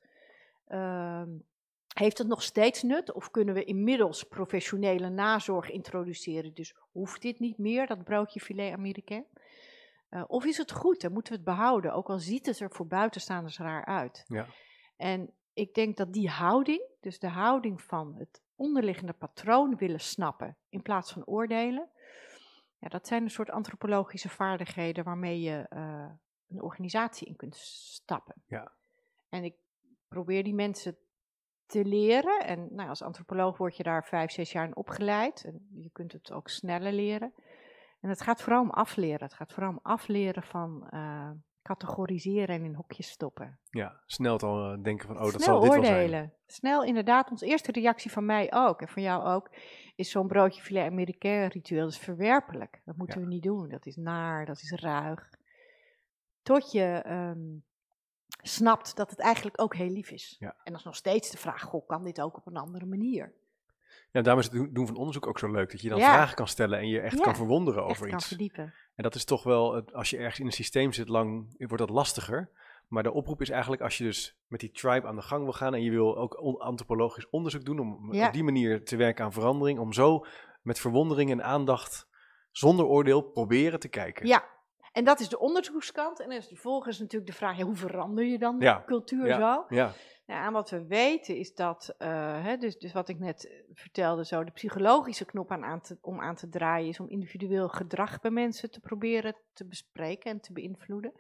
Ehm, 0.68 1.30
heeft 1.94 2.18
het 2.18 2.28
nog 2.28 2.44
steeds 2.44 2.84
nut? 2.84 3.12
Of 3.12 3.32
kunnen 3.32 3.54
we 3.54 3.64
inmiddels 3.64 4.24
professionele 4.24 5.10
nazorg 5.10 5.70
introduceren? 5.70 6.54
Dus 6.54 6.76
hoeft 6.92 7.22
dit 7.22 7.40
niet 7.40 7.58
meer, 7.58 7.88
dat 7.88 8.04
broodje 8.04 8.40
filet 8.40 8.74
américain? 8.74 9.26
Eh, 10.10 10.24
of 10.28 10.46
is 10.46 10.58
het 10.58 10.72
goed 10.72 11.04
en 11.04 11.12
moeten 11.12 11.32
we 11.34 11.40
het 11.40 11.48
behouden? 11.48 11.94
Ook 11.94 12.10
al 12.10 12.20
ziet 12.20 12.46
het 12.46 12.60
er 12.60 12.72
voor 12.72 12.88
buitenstaanders 12.88 13.58
raar 13.58 13.86
uit. 13.86 14.24
Ja. 14.28 14.46
En 14.98 15.34
ik 15.54 15.74
denk 15.74 15.98
dat 15.98 16.14
die 16.14 16.30
houding, 16.30 16.90
dus 17.00 17.20
de 17.20 17.30
houding 17.30 17.82
van 17.82 18.16
het 18.16 18.42
onderliggende 18.56 19.14
patroon 19.14 19.76
willen 19.76 20.00
snappen 20.00 20.58
in 20.70 20.82
plaats 20.82 21.12
van 21.12 21.26
oordelen, 21.26 21.90
ja, 22.80 22.88
dat 22.88 23.08
zijn 23.08 23.24
een 23.24 23.30
soort 23.30 23.50
antropologische 23.50 24.30
vaardigheden 24.30 25.04
waarmee 25.04 25.42
je 25.42 25.66
eh, 25.70 26.10
een 26.48 26.62
organisatie 26.62 27.28
in 27.28 27.36
kunt 27.36 27.56
stappen. 27.56 28.44
Ja. 28.46 28.72
En 29.30 29.44
ik 29.44 29.56
probeer 30.08 30.44
die 30.44 30.54
mensen 30.54 30.98
te 31.66 31.86
leren. 31.86 32.40
En 32.40 32.68
nou, 32.72 32.90
als 32.90 33.02
antropoloog 33.02 33.58
word 33.58 33.78
je 33.78 33.84
daar 33.84 34.06
vijf, 34.06 34.32
zes 34.32 34.52
jaar 34.52 34.66
in 34.66 34.76
opgeleid. 34.76 35.44
En 35.44 35.68
je 35.74 35.90
kunt 35.90 36.12
het 36.12 36.32
ook 36.32 36.50
sneller 36.50 36.94
leren. 36.94 37.34
En 38.08 38.14
het 38.14 38.22
gaat 38.22 38.42
vooral 38.42 38.62
om 38.62 38.70
afleren. 38.70 39.24
Het 39.24 39.34
gaat 39.34 39.54
vooral 39.54 39.72
om 39.72 39.80
afleren 39.82 40.44
van 40.44 40.88
eh, 40.90 41.30
categoriseren 41.62 42.56
en 42.56 42.64
in 42.64 42.74
hokjes 42.76 43.10
stoppen. 43.10 43.60
Ja, 43.70 44.02
snel 44.06 44.40
al 44.40 44.72
eh, 44.72 44.84
denken 44.84 45.08
van, 45.08 45.16
oh, 45.16 45.32
dat 45.32 45.42
Snel 45.42 45.44
zal 45.44 45.60
dit 45.60 45.72
wel 45.72 45.84
zijn. 45.84 45.96
oordelen. 45.96 46.34
Snel 46.46 46.84
inderdaad. 46.84 47.30
Onze 47.32 47.46
eerste 47.46 47.72
reactie 47.72 48.12
van 48.12 48.26
mij 48.26 48.54
ook 48.54 48.82
en 48.82 48.88
van 48.88 49.02
jou 49.02 49.26
ook 49.26 49.50
is 49.96 50.12
zo'n 50.12 50.28
broodje 50.28 50.62
filet 50.62 50.92
américain 50.92 51.48
ritueel. 51.50 51.84
Dat 51.84 51.92
is 51.92 51.98
verwerpelijk. 52.00 52.82
Dat 52.86 52.98
moeten 52.98 53.20
Ja. 53.20 53.26
we 53.28 53.34
niet 53.34 53.44
doen. 53.44 53.70
Dat 53.70 53.86
is 53.86 53.96
naar, 53.96 54.46
dat 54.46 54.62
is 54.62 54.72
ruig. 54.72 55.30
Tot 56.42 56.72
je 56.72 56.84
ehm, 57.06 57.58
snapt 58.42 58.96
dat 58.96 59.10
het 59.10 59.20
eigenlijk 59.20 59.62
ook 59.62 59.76
heel 59.76 59.90
lief 59.90 60.12
is. 60.12 60.36
Ja. 60.40 60.50
En 60.64 60.72
dat 60.72 60.80
is 60.80 60.86
nog 60.86 60.96
steeds 60.96 61.32
de 61.32 61.38
vraag, 61.38 61.62
goh, 61.62 61.88
kan 61.88 62.04
dit 62.04 62.22
ook 62.22 62.38
op 62.38 62.48
een 62.48 62.58
andere 62.58 62.86
manier? 62.86 63.34
Ja, 64.12 64.22
daarom 64.22 64.42
is 64.44 64.50
het 64.52 64.76
doen- 64.76 64.88
van 64.88 64.96
onderzoek 64.96 65.28
ook 65.28 65.40
zo 65.40 65.52
leuk. 65.52 65.72
Dat 65.72 65.82
je 65.82 65.90
dan 65.90 66.00
Ja. 66.00 66.14
vragen 66.14 66.36
kan 66.36 66.48
stellen 66.48 66.80
en 66.80 66.88
je 66.88 67.00
echt 67.00 67.18
Ja, 67.18 67.24
kan 67.24 67.36
verwonderen 67.36 67.82
Echt 67.82 67.90
over 67.92 68.08
kan 68.08 68.16
iets. 68.18 68.28
verdiepen. 68.28 68.64
En 68.96 69.04
dat 69.04 69.16
is 69.16 69.26
toch 69.26 69.44
wel, 69.44 69.82
als 69.92 70.10
je 70.10 70.18
ergens 70.18 70.40
in 70.40 70.46
een 70.46 70.52
systeem 70.52 70.94
zit 70.94 71.10
lang, 71.10 71.56
wordt 71.58 71.78
dat 71.78 71.90
lastiger. 71.90 72.50
Maar 72.88 73.04
de 73.04 73.12
oproep 73.12 73.42
is 73.42 73.50
eigenlijk 73.50 73.82
als 73.82 73.98
je 73.98 74.04
dus 74.04 74.38
met 74.48 74.60
die 74.60 74.72
tribe 74.72 75.08
aan 75.08 75.16
de 75.16 75.22
gang 75.22 75.44
wil 75.44 75.54
gaan 75.54 75.74
en 75.74 75.82
je 75.84 75.92
wil 75.92 76.18
ook 76.18 76.34
antropologisch 76.60 77.30
onderzoek 77.30 77.66
doen 77.66 77.80
om 77.80 78.14
Ja. 78.14 78.28
op 78.28 78.34
die 78.34 78.44
manier 78.44 78.84
te 78.84 78.96
werken 78.96 79.26
aan 79.26 79.34
verandering, 79.34 79.80
om 79.80 79.94
zo 79.94 80.26
met 80.62 80.80
verwondering 80.80 81.32
en 81.32 81.44
aandacht 81.44 82.08
zonder 82.52 82.86
oordeel 82.86 83.22
proberen 83.22 83.80
te 83.80 83.88
kijken. 83.88 84.28
Ja, 84.28 84.44
en 84.98 85.04
dat 85.04 85.20
is 85.20 85.30
de 85.30 85.40
onderzoekskant. 85.40 86.20
En 86.20 86.30
dan 86.30 86.38
is 86.38 86.48
vervolgens 86.48 87.00
natuurlijk 87.00 87.32
de 87.32 87.38
vraag, 87.38 87.58
ja, 87.58 87.64
hoe 87.64 87.76
verander 87.76 88.24
je 88.26 88.38
dan 88.38 88.56
Ja. 88.60 88.84
cultuur 88.86 89.34
zo? 89.34 89.66
Ja, 89.70 89.94
Nou, 90.26 90.46
en 90.46 90.54
wat 90.54 90.70
we 90.70 90.86
weten 90.86 91.36
is 91.36 91.56
dat, 91.56 91.96
eh, 91.98 92.44
hè, 92.44 92.58
dus, 92.58 92.78
dus 92.78 92.94
wat 92.94 93.10
ik 93.10 93.20
net 93.20 93.64
vertelde, 93.74 94.26
zo 94.26 94.44
de 94.44 94.52
psychologische 94.52 95.26
knop 95.26 95.52
aan, 95.52 95.64
aan 95.64 95.82
te, 95.82 95.98
om 96.02 96.22
aan 96.22 96.36
te 96.36 96.50
draaien 96.50 96.88
is 96.88 97.00
om 97.00 97.10
individueel 97.10 97.68
gedrag 97.70 98.20
bij 98.20 98.32
mensen 98.32 98.72
te 98.72 98.80
proberen 98.80 99.36
te 99.54 99.66
bespreken 99.66 100.32
en 100.32 100.40
te 100.40 100.54
beïnvloeden. 100.54 101.12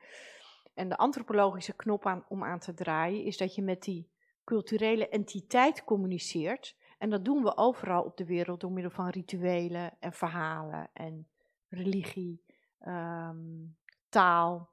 En 0.74 0.90
de 0.90 0.98
antropologische 0.98 1.76
knop 1.76 2.06
aan, 2.06 2.26
om 2.28 2.44
aan 2.44 2.60
te 2.60 2.74
draaien 2.74 3.24
is 3.24 3.38
dat 3.38 3.56
je 3.56 3.62
met 3.62 3.84
die 3.84 4.10
culturele 4.44 5.10
entiteit 5.10 5.84
communiceert. 5.84 6.76
En 6.98 7.10
dat 7.10 7.26
doen 7.26 7.44
we 7.44 7.58
overal 7.58 8.04
op 8.04 8.18
de 8.18 8.26
wereld 8.26 8.60
door 8.60 8.72
middel 8.72 8.92
van 8.92 9.10
rituelen 9.10 9.94
en 10.00 10.14
verhalen 10.14 10.90
en 10.94 11.28
religie, 11.70 12.42
ehm, 12.80 13.36
taal, 14.10 14.70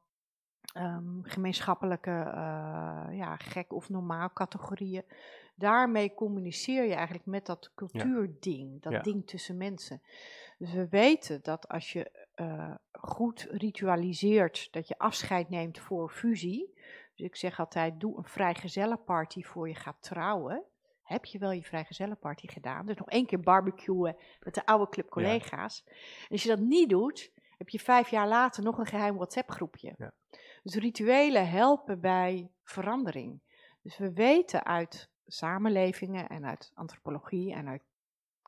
ehm, 0.75 1.23
gemeenschappelijke, 1.23 2.11
eh, 2.11 3.07
ja, 3.17 3.37
gek 3.37 3.73
of 3.73 3.89
normaal 3.89 4.33
categorieën. 4.33 5.05
Daarmee 5.55 6.15
communiceer 6.15 6.85
je 6.85 6.95
eigenlijk 6.95 7.27
met 7.27 7.47
dat 7.47 7.71
cultuurding, 7.75 8.83
dat 8.83 8.93
Ja. 8.93 9.01
ding 9.01 9.27
tussen 9.27 9.57
mensen. 9.57 10.03
Dus 10.59 10.73
we 10.73 10.89
weten 10.89 11.43
dat 11.43 11.69
als 11.69 11.93
je 11.93 12.23
eh, 12.35 12.75
goed 12.93 13.47
ritualiseert, 13.51 14.73
dat 14.73 14.89
je 14.89 14.99
afscheid 14.99 15.49
neemt 15.49 15.79
voor 15.79 16.11
fusie. 16.11 16.75
Dus 17.15 17.27
ik 17.27 17.37
zeg 17.37 17.59
altijd, 17.59 18.01
doe 18.01 18.17
een 18.17 18.25
vrijgezellenparty 18.25 19.43
voor 19.43 19.69
je 19.69 19.75
gaat 19.75 20.03
trouwen. 20.03 20.65
Heb 21.03 21.25
je 21.25 21.39
wel 21.39 21.51
je 21.51 21.63
vrijgezellenparty 21.63 22.47
gedaan? 22.47 22.87
Dus 22.87 22.97
nog 22.97 23.09
één 23.09 23.27
keer 23.27 23.41
barbecuen 23.41 24.17
met 24.41 24.55
de 24.55 24.67
oude 24.67 24.89
club 24.89 25.09
collega's. 25.09 25.85
En 25.87 26.29
als 26.31 26.43
je 26.43 26.49
dat 26.49 26.59
niet 26.59 26.89
doet, 26.89 27.31
heb 27.65 27.73
je 27.73 27.81
vijf 27.81 28.09
jaar 28.09 28.29
later 28.29 28.63
nog 28.63 28.79
een 28.79 28.87
geheim 28.87 29.15
WhatsApp-groepje. 29.15 29.95
Ja. 29.99 30.13
Dus 30.63 30.75
rituelen 30.75 31.49
helpen 31.49 32.01
bij 32.01 32.51
verandering. 32.63 33.41
Dus 33.83 33.99
we 33.99 34.13
weten 34.13 34.65
uit 34.65 35.09
samenlevingen 35.27 36.29
en 36.29 36.47
uit 36.47 36.71
antropologie 36.75 37.53
en 37.55 37.69
uit 37.69 37.83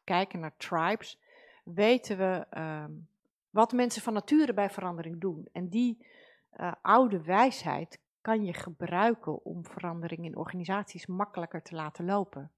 kijken 0.05 0.41
naar 0.41 0.57
tribes, 0.57 1.21
weten 1.65 2.19
we 2.19 2.47
ehm, 2.51 2.93
wat 3.51 3.73
mensen 3.73 4.03
van 4.03 4.13
nature 4.13 4.55
bij 4.55 4.71
verandering 4.71 5.21
doen. 5.21 5.49
En 5.53 5.69
die 5.69 6.07
eh, 6.51 6.73
oude 6.83 7.23
wijsheid 7.23 8.01
kan 8.21 8.45
je 8.45 8.53
gebruiken 8.53 9.45
om 9.45 9.65
verandering 9.65 10.25
in 10.25 10.37
organisaties 10.37 11.07
makkelijker 11.07 11.63
te 11.63 11.75
laten 11.75 12.05
lopen. 12.05 12.51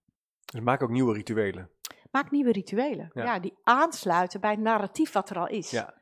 dus 0.44 0.60
maak 0.60 0.82
ook 0.82 0.90
nieuwe 0.90 1.14
rituelen. 1.14 1.70
Maak 2.10 2.30
nieuwe 2.30 2.52
rituelen, 2.52 3.10
Ja. 3.12 3.24
ja. 3.24 3.38
die 3.38 3.54
aansluiten 3.62 4.40
bij 4.40 4.50
het 4.50 4.60
narratief 4.60 5.12
wat 5.12 5.30
er 5.30 5.38
al 5.38 5.48
is. 5.48 5.70
Ja. 5.70 5.94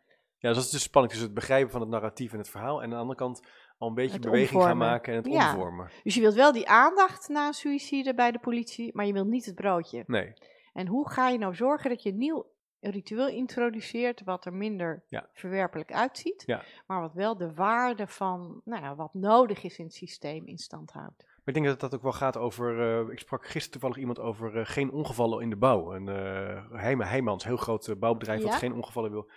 Ja, 0.47 0.53
dus 0.53 0.63
dat 0.63 0.65
is 0.67 0.71
dus 0.79 0.83
spanning 0.83 1.13
tussen 1.13 1.31
het 1.33 1.41
begrijpen 1.41 1.71
van 1.71 1.81
het 1.81 1.91
narratief 1.91 2.33
en 2.33 2.39
het 2.39 2.49
verhaal. 2.49 2.79
En 2.79 2.85
aan 2.85 2.91
de 2.91 2.97
andere 2.97 3.19
kant 3.19 3.41
al 3.79 3.89
een 3.89 3.95
beetje 3.95 4.13
Het 4.13 4.21
beweging 4.25 4.63
gaan 4.63 4.77
maken 4.77 5.13
en 5.13 5.19
het 5.23 5.33
Ja. 5.33 5.51
omvormen. 5.53 5.91
Dus 6.03 6.15
je 6.15 6.21
wilt 6.21 6.35
wel 6.35 6.53
die 6.53 6.69
aandacht 6.69 7.29
na 7.29 7.47
een 7.47 7.53
suïcide 7.55 8.15
bij 8.15 8.31
de 8.33 8.39
politie, 8.39 8.91
maar 8.95 9.07
je 9.07 9.13
wilt 9.13 9.27
niet 9.27 9.45
het 9.47 9.55
broodje. 9.55 10.05
Nee, 10.07 10.33
En 10.73 10.87
hoe 10.87 11.11
ga 11.11 11.29
je 11.29 11.39
nou 11.39 11.55
zorgen 11.55 11.91
dat 11.91 12.03
je 12.03 12.11
een 12.11 12.19
nieuw 12.19 12.47
ritueel 12.81 13.29
introduceert 13.29 14.23
wat 14.25 14.45
er 14.45 14.53
minder 14.55 15.05
Ja. 15.09 15.29
verwerpelijk 15.33 15.93
uitziet, 15.93 16.43
Ja. 16.47 16.63
maar 16.87 17.01
wat 17.01 17.13
wel 17.15 17.37
de 17.37 17.55
waarde 17.55 18.07
van 18.07 18.61
nou 18.65 18.83
ja, 18.83 18.95
wat 18.95 19.15
nodig 19.15 19.63
is 19.63 19.79
in 19.79 19.85
het 19.85 19.95
systeem 19.95 20.47
in 20.47 20.59
stand 20.59 20.91
houdt? 20.93 21.25
maar 21.45 21.55
ik 21.55 21.63
denk 21.63 21.67
dat 21.67 21.81
dat 21.91 21.95
ook 21.95 22.03
wel 22.03 22.13
gaat 22.13 22.37
over... 22.37 22.81
eh, 23.07 23.13
ik 23.13 23.19
sprak 23.19 23.43
gisteren 23.45 23.71
toevallig 23.71 23.97
iemand 23.97 24.19
over 24.19 24.59
eh, 24.59 24.67
geen 24.67 24.91
ongevallen 24.91 25.43
in 25.43 25.51
de 25.51 25.57
bouw. 25.57 25.93
En 25.93 26.07
uh, 26.07 26.81
Heijma, 26.81 27.05
Heijmans, 27.05 27.45
heel 27.45 27.57
groot 27.57 27.87
eh, 27.89 27.97
bouwbedrijf 27.97 28.43
dat 28.43 28.55
geen 28.55 28.73
ongevallen 28.73 29.11
wil. 29.11 29.31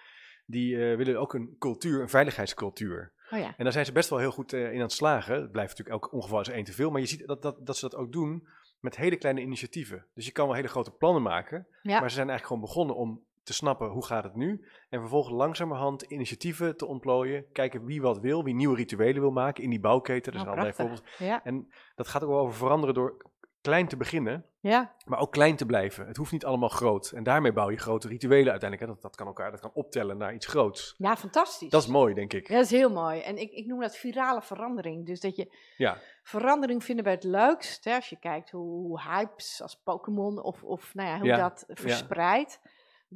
Die 0.52 0.90
eh, 0.90 0.98
willen 0.98 1.20
ook 1.20 1.34
een 1.34 1.56
cultuur, 1.60 2.02
een 2.02 2.10
veiligheidscultuur. 2.10 3.12
Oh 3.32 3.40
ja, 3.40 3.54
En 3.58 3.64
daar 3.64 3.72
zijn 3.74 3.86
ze 3.86 3.92
best 3.92 4.10
wel 4.10 4.20
heel 4.20 4.32
goed 4.32 4.54
eh, 4.54 4.68
in 4.72 4.76
aan 4.76 4.82
het 4.82 4.92
slagen. 4.92 5.42
Het 5.42 5.52
blijft 5.52 5.70
natuurlijk 5.78 6.04
elk 6.04 6.14
ongeval 6.14 6.42
is 6.42 6.48
één 6.50 6.64
te 6.64 6.74
veel. 6.74 6.92
Maar 6.92 7.02
je 7.02 7.08
ziet 7.08 7.28
dat, 7.28 7.42
dat, 7.42 7.66
dat 7.66 7.78
ze 7.78 7.90
dat 7.90 8.00
ook 8.00 8.12
doen 8.12 8.48
met 8.80 8.96
hele 8.96 9.16
kleine 9.16 9.42
initiatieven. 9.42 10.06
Dus 10.14 10.26
je 10.26 10.32
kan 10.32 10.46
wel 10.46 10.56
hele 10.56 10.68
grote 10.68 10.92
plannen 10.92 11.22
maken. 11.22 11.68
Ja. 11.82 12.00
Maar 12.00 12.10
ze 12.10 12.16
zijn 12.16 12.30
eigenlijk 12.30 12.46
gewoon 12.48 12.62
begonnen 12.62 12.96
om 12.96 13.24
te 13.44 13.54
snappen 13.54 13.88
hoe 13.88 14.06
gaat 14.06 14.24
het 14.24 14.36
nu. 14.36 14.66
En 14.90 15.00
vervolgens 15.00 15.36
langzamerhand 15.36 16.02
initiatieven 16.02 16.78
te 16.78 16.86
ontplooien. 16.86 17.46
Kijken 17.52 17.86
wie 17.86 18.02
wat 18.02 18.20
wil, 18.20 18.44
wie 18.44 18.54
nieuwe 18.56 18.76
rituelen 18.76 19.22
wil 19.22 19.32
maken 19.32 19.64
in 19.64 19.70
die 19.70 19.80
bouwketen. 19.80 20.34
Er 20.34 20.40
Oh, 20.48 20.54
zijn 20.62 20.74
voorbeelden. 20.74 21.06
ja, 21.18 21.44
En 21.44 21.72
dat 21.96 22.08
gaat 22.08 22.24
ook 22.24 22.30
wel 22.30 22.40
over 22.40 22.56
veranderen 22.56 22.96
door 22.96 23.18
klein 23.62 23.88
te 23.88 23.98
beginnen. 23.98 24.46
ja, 24.60 24.96
Maar 25.06 25.20
ook 25.20 25.32
klein 25.32 25.56
te 25.56 25.66
blijven. 25.66 26.08
Het 26.08 26.18
hoeft 26.18 26.32
niet 26.32 26.46
allemaal 26.46 26.70
groot. 26.70 27.12
En 27.12 27.24
daarmee 27.24 27.54
bouw 27.54 27.70
je 27.70 27.78
grote 27.78 28.08
rituelen 28.08 28.52
uiteindelijk. 28.52 28.90
Hè. 28.90 28.96
Dat, 28.96 29.02
dat 29.02 29.16
kan 29.16 29.28
elkaar 29.28 29.52
dat 29.52 29.60
kan 29.60 29.72
optellen 29.74 30.18
naar 30.18 30.34
iets 30.34 30.46
groots. 30.46 30.96
ja, 30.98 31.18
fantastisch. 31.18 31.70
Dat 31.70 31.82
is 31.82 31.88
mooi, 31.88 32.14
denk 32.14 32.34
ik. 32.34 32.48
Ja, 32.48 32.56
dat 32.56 32.64
is 32.64 32.72
heel 32.72 32.92
mooi. 32.92 33.20
En 33.20 33.38
ik, 33.38 33.52
ik 33.52 33.66
noem 33.66 33.80
dat 33.80 33.98
virale 33.98 34.42
verandering. 34.42 35.06
Dus 35.06 35.20
dat 35.20 35.36
je 35.36 35.54
Ja, 35.78 35.98
verandering 36.24 36.84
vinden 36.84 37.06
wij 37.06 37.14
het 37.14 37.24
leukst. 37.24 37.84
Hè, 37.84 37.96
als 37.96 38.10
je 38.10 38.20
kijkt 38.20 38.52
hoe, 38.52 39.02
hypes 39.02 39.62
als 39.62 39.82
Pokémon 39.84 40.42
of, 40.44 40.64
of 40.64 40.94
nou 40.96 41.10
ja, 41.10 41.18
hoe 41.18 41.28
Ja, 41.28 41.38
dat 41.38 41.64
verspreidt. 41.68 42.60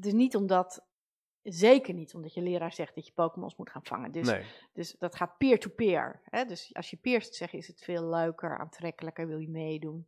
Is 0.02 0.14
niet 0.14 0.36
omdat, 0.36 0.86
zeker 1.44 1.94
niet 1.94 2.14
omdat 2.14 2.34
je 2.34 2.42
leraar 2.42 2.74
zegt 2.74 2.96
dat 2.96 3.06
je 3.06 3.12
Pokémons 3.14 3.56
moet 3.56 3.70
gaan 3.70 3.86
vangen. 3.86 4.12
Dus, 4.12 4.28
nee. 4.28 4.44
dus 4.74 4.96
dat 5.00 5.16
gaat 5.16 5.38
peer-to-peer. 5.38 6.22
Dus 6.48 6.70
als 6.74 6.90
je 6.90 6.98
peers 6.98 7.30
zegt, 7.30 7.54
is 7.54 7.68
het 7.68 7.84
veel 7.84 8.10
leuker, 8.10 8.58
aantrekkelijker, 8.58 9.28
wil 9.28 9.38
je 9.38 9.50
meedoen. 9.50 10.08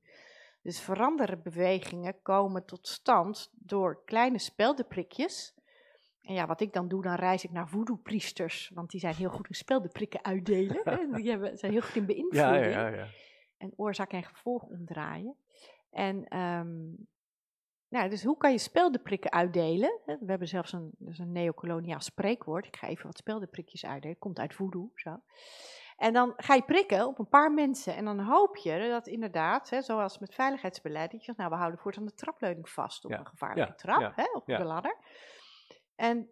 Dus 0.66 0.82
veranderen 0.82 1.41
bewegingen 1.41 2.22
komen 2.22 2.66
tot 2.66 2.88
stand 2.88 3.51
door 3.53 4.03
kleine 4.05 4.39
speldenprikjes. 4.39 5.53
En 6.22 6.34
ja, 6.34 6.47
wat 6.47 6.61
ik 6.61 6.74
dan 6.74 6.88
doe, 6.88 7.01
dan 7.01 7.16
reis 7.16 7.43
ik 7.43 7.51
naar 7.51 7.70
voodoo-priesters, 7.70 8.72
want 8.74 8.89
die 8.89 8.99
zijn 8.99 9.16
heel 9.16 9.30
goed 9.30 9.47
in 9.47 9.55
speldenprikken 9.55 10.24
uitdelen. 10.24 10.82
Hè? 10.89 11.11
Die 11.11 11.30
hebben, 11.30 11.57
zijn 11.57 11.72
heel 11.72 11.82
goed 11.82 11.95
in 11.95 12.05
beïnvloeding 12.05 12.66
Ja, 12.66 12.68
ja, 12.68 12.88
ja, 12.88 12.95
ja. 12.95 13.07
en 13.57 13.74
oorzaak 13.76 14.11
en 14.11 14.24
gevolg 14.24 14.63
omdraaien. 14.63 15.36
En 15.89 16.24
ehm, 16.28 16.93
nou, 17.89 18.09
dus 18.09 18.24
hoe 18.24 18.38
kan 18.38 18.51
je 18.51 18.57
speldenprikken 18.57 19.32
uitdelen? 19.32 20.01
We 20.05 20.26
hebben 20.26 20.47
zelfs 20.47 20.74
een, 20.74 20.91
dus 20.97 21.20
een 21.20 21.32
neocoloniaal 21.32 22.01
spreekwoord. 22.01 22.66
Ik 22.66 22.76
ga 22.76 22.88
even 22.88 23.05
wat 23.05 23.18
speldenprikjes 23.18 23.86
uitdelen. 23.86 24.18
Komt 24.18 24.39
uit 24.39 24.53
voodoo, 24.53 24.91
zo. 24.95 25.22
En 25.95 26.13
dan 26.13 26.33
ga 26.37 26.53
je 26.53 26.63
prikken 26.63 27.07
op 27.07 27.19
een 27.19 27.29
paar 27.29 27.51
mensen. 27.51 27.95
En 27.95 28.05
dan 28.05 28.19
hoop 28.19 28.55
je 28.57 28.87
dat 28.89 29.07
inderdaad, 29.07 29.69
hè, 29.69 29.81
zoals 29.81 30.19
met 30.19 30.35
veiligheidsbeleid, 30.35 31.11
dat 31.11 31.19
je 31.19 31.25
zegt, 31.25 31.37
nou, 31.37 31.49
we 31.49 31.55
houden 31.55 31.79
voortaan 31.79 32.05
de 32.05 32.13
trapleuning 32.13 32.69
vast 32.69 33.05
op 33.05 33.11
Ja, 33.11 33.19
een 33.19 33.27
gevaarlijke 33.27 33.71
ja, 33.71 33.75
trap, 33.75 34.01
ja, 34.01 34.11
hè, 34.15 34.25
op 34.33 34.45
de 34.45 34.63
ladder. 34.63 34.97
En 35.95 36.29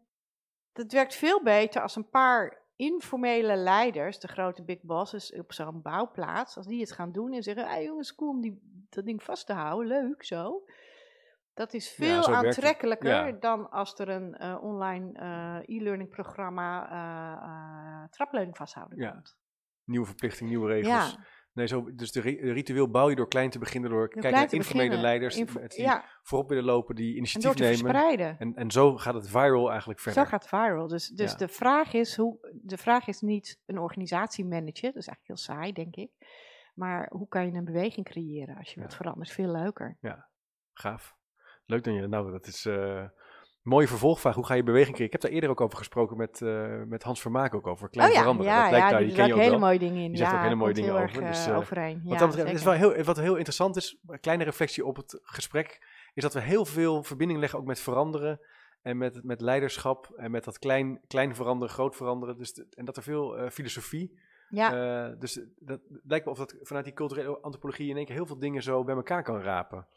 dat 0.74 0.92
werkt 0.92 1.16
veel 1.16 1.44
beter 1.44 1.82
als 1.82 1.96
een 1.96 2.10
paar 2.10 2.62
informele 2.76 3.56
leiders, 3.56 4.20
de 4.20 4.28
grote 4.28 4.64
big 4.64 4.82
bosses 4.82 5.34
op 5.34 5.54
zo'n 5.54 5.82
bouwplaats, 5.82 6.58
als 6.58 6.68
die 6.68 6.80
het 6.80 6.92
gaan 6.92 7.12
doen 7.12 7.34
en 7.34 7.44
zeggen, 7.44 7.68
hey 7.68 7.84
jongens, 7.84 8.16
cool 8.16 8.30
om 8.30 8.42
die, 8.42 8.86
dat 8.90 9.06
ding 9.06 9.24
vast 9.24 9.46
te 9.46 9.54
houden, 9.54 9.88
leuk 9.88 10.24
zo. 10.24 10.64
Dat 11.54 11.74
is 11.74 11.90
veel 11.92 12.34
aantrekkelijker 12.34 13.28
Ja. 13.28 13.32
dan 13.32 13.70
als 13.70 14.00
er 14.00 14.10
een 14.10 14.36
eh, 14.36 14.64
online 14.64 15.12
eh, 15.14 15.76
e-learning 15.78 16.10
programma 16.10 16.90
eh, 16.90 18.10
trapleuning 18.10 18.58
vasthouden 18.58 18.98
Ja. 18.98 19.12
komt. 19.12 19.38
Nieuwe 19.86 20.06
verplichting, 20.06 20.50
nieuwe 20.50 20.68
regels. 20.68 20.88
Ja, 21.12 21.26
Nee, 21.54 21.68
zo, 21.68 21.94
dus 21.96 22.12
de, 22.12 22.22
ri- 22.22 22.42
de 22.42 22.52
ritueel 22.52 22.90
bouw 22.90 23.10
je 23.10 23.16
door 23.16 23.28
klein 23.28 23.50
te 23.50 23.60
beginnen, 23.60 23.90
door 23.90 24.08
kijken 24.10 24.30
klein 24.30 24.46
naar 24.46 24.54
informele 24.54 24.98
leiders 24.98 25.38
info- 25.38 25.68
die 25.68 25.82
ja, 25.82 26.06
voorop 26.22 26.50
willen 26.50 26.64
lopen, 26.64 26.96
die 26.96 27.16
initiatief 27.16 27.56
nemen. 27.56 27.78
verspreiden. 27.78 28.36
En, 28.40 28.56
en 28.56 28.72
zo 28.72 28.98
gaat 28.98 29.14
het 29.14 29.30
viral 29.30 29.70
eigenlijk 29.70 30.00
verder. 30.00 30.24
Zo 30.24 30.30
gaat 30.30 30.42
het 30.42 30.50
viral. 30.50 30.88
Dus, 30.88 31.08
dus 31.08 31.32
Ja. 31.32 31.38
de, 31.38 31.48
vraag 31.48 31.94
is 31.94 32.16
hoe, 32.16 32.52
de 32.62 32.78
vraag 32.78 33.08
is 33.08 33.22
niet 33.22 33.60
een 33.66 33.78
organisatie 33.80 34.46
managen, 34.46 34.94
dat 34.94 35.02
is 35.02 35.08
eigenlijk 35.08 35.28
heel 35.28 35.38
saai, 35.38 35.74
denk 35.74 35.96
ik. 35.96 36.12
Maar 36.74 37.10
hoe 37.12 37.28
kan 37.28 37.46
je 37.46 37.52
een 37.54 37.66
beweging 37.66 38.06
creëren 38.06 38.58
als 38.58 38.70
je 38.74 38.80
Ja. 38.80 38.86
wat 38.86 38.96
verandert? 38.96 39.32
Veel 39.32 39.52
leuker. 39.52 39.98
Gaaf. 40.74 41.16
Leuk 41.66 41.84
dan 41.84 41.94
je. 41.94 42.08
Nou, 42.08 42.32
dat 42.32 42.48
is 42.48 42.66
eh 42.66 43.04
mooie 43.64 43.88
vervolgvraag. 43.88 44.36
Hoe 44.36 44.46
ga 44.46 44.54
je 44.54 44.64
beweging 44.64 44.96
creëren? 44.96 45.14
Ik 45.14 45.22
heb 45.22 45.22
daar 45.22 45.32
eerder 45.32 45.50
ook 45.50 45.62
over 45.62 45.78
gesproken 45.78 46.18
met, 46.18 46.42
eh, 46.42 46.82
met 46.88 47.04
Hans 47.04 47.22
Vermaak 47.22 47.56
ook 47.56 47.68
over. 47.68 47.90
Klein 47.90 48.08
oh 48.10 48.14
ja, 48.14 48.20
veranderen. 48.22 48.52
ja, 48.52 48.62
dat 48.62 48.72
lijkt 48.72 48.86
ja 48.86 48.92
daar, 48.92 49.06
die 49.06 49.16
ken 49.16 49.28
je 49.28 49.34
ook 49.34 49.40
hele 49.40 49.50
wel. 49.52 49.60
mooie 49.60 49.80
dingen 49.80 50.02
in. 50.02 50.08
Die 50.08 50.18
zegt 50.18 50.32
ja, 50.32 50.38
ook 50.38 50.44
hele 50.44 50.56
mooie 50.56 50.74
dingen 50.74 50.94
over, 50.94 51.24
erg 51.24 51.36
dus, 51.36 51.50
overeen. 51.50 52.02
Wat 52.04 52.20
dat 52.20 52.30
betreft, 52.30 52.54
is 52.54 52.64
wel 52.64 52.74
heel, 52.74 53.04
wat 53.04 53.18
heel 53.18 53.36
interessant 53.36 53.76
is, 53.76 54.00
een 54.08 54.20
kleine 54.20 54.44
reflectie 54.44 54.86
op 54.86 54.96
het 54.96 55.20
gesprek, 55.24 55.86
is 56.14 56.24
dat 56.24 56.34
we 56.34 56.40
heel 56.40 56.66
veel 56.66 57.04
verbinding 57.04 57.40
leggen 57.40 57.60
ook 57.60 57.66
met 57.66 57.80
veranderen 57.80 58.40
en 58.82 58.98
met, 58.98 59.24
met 59.24 59.42
leiderschap 59.42 60.12
en 60.16 60.32
met 60.32 60.44
dat 60.44 60.60
klein, 60.60 61.00
klein 61.08 61.36
veranderen, 61.36 61.74
groot 61.74 61.96
veranderen. 61.96 62.38
Dus, 62.38 62.54
de- 62.54 62.68
en 62.76 62.86
dat 62.86 62.98
er 62.98 63.04
veel 63.04 63.50
filosofie, 63.52 64.20
ja, 64.50 65.08
dus 65.08 65.42
dat 65.60 65.80
lijkt 66.04 66.26
me 66.26 66.32
of 66.32 66.38
dat 66.38 66.56
vanuit 66.62 66.86
die 66.86 66.94
culturele 66.94 67.40
antropologie 67.42 67.90
in 67.90 67.96
één 67.98 68.06
keer 68.06 68.16
heel 68.16 68.26
veel 68.26 68.40
dingen 68.40 68.64
zo 68.64 68.84
bij 68.84 68.96
elkaar 68.96 69.24
kan 69.24 69.42
rapen. 69.42 69.88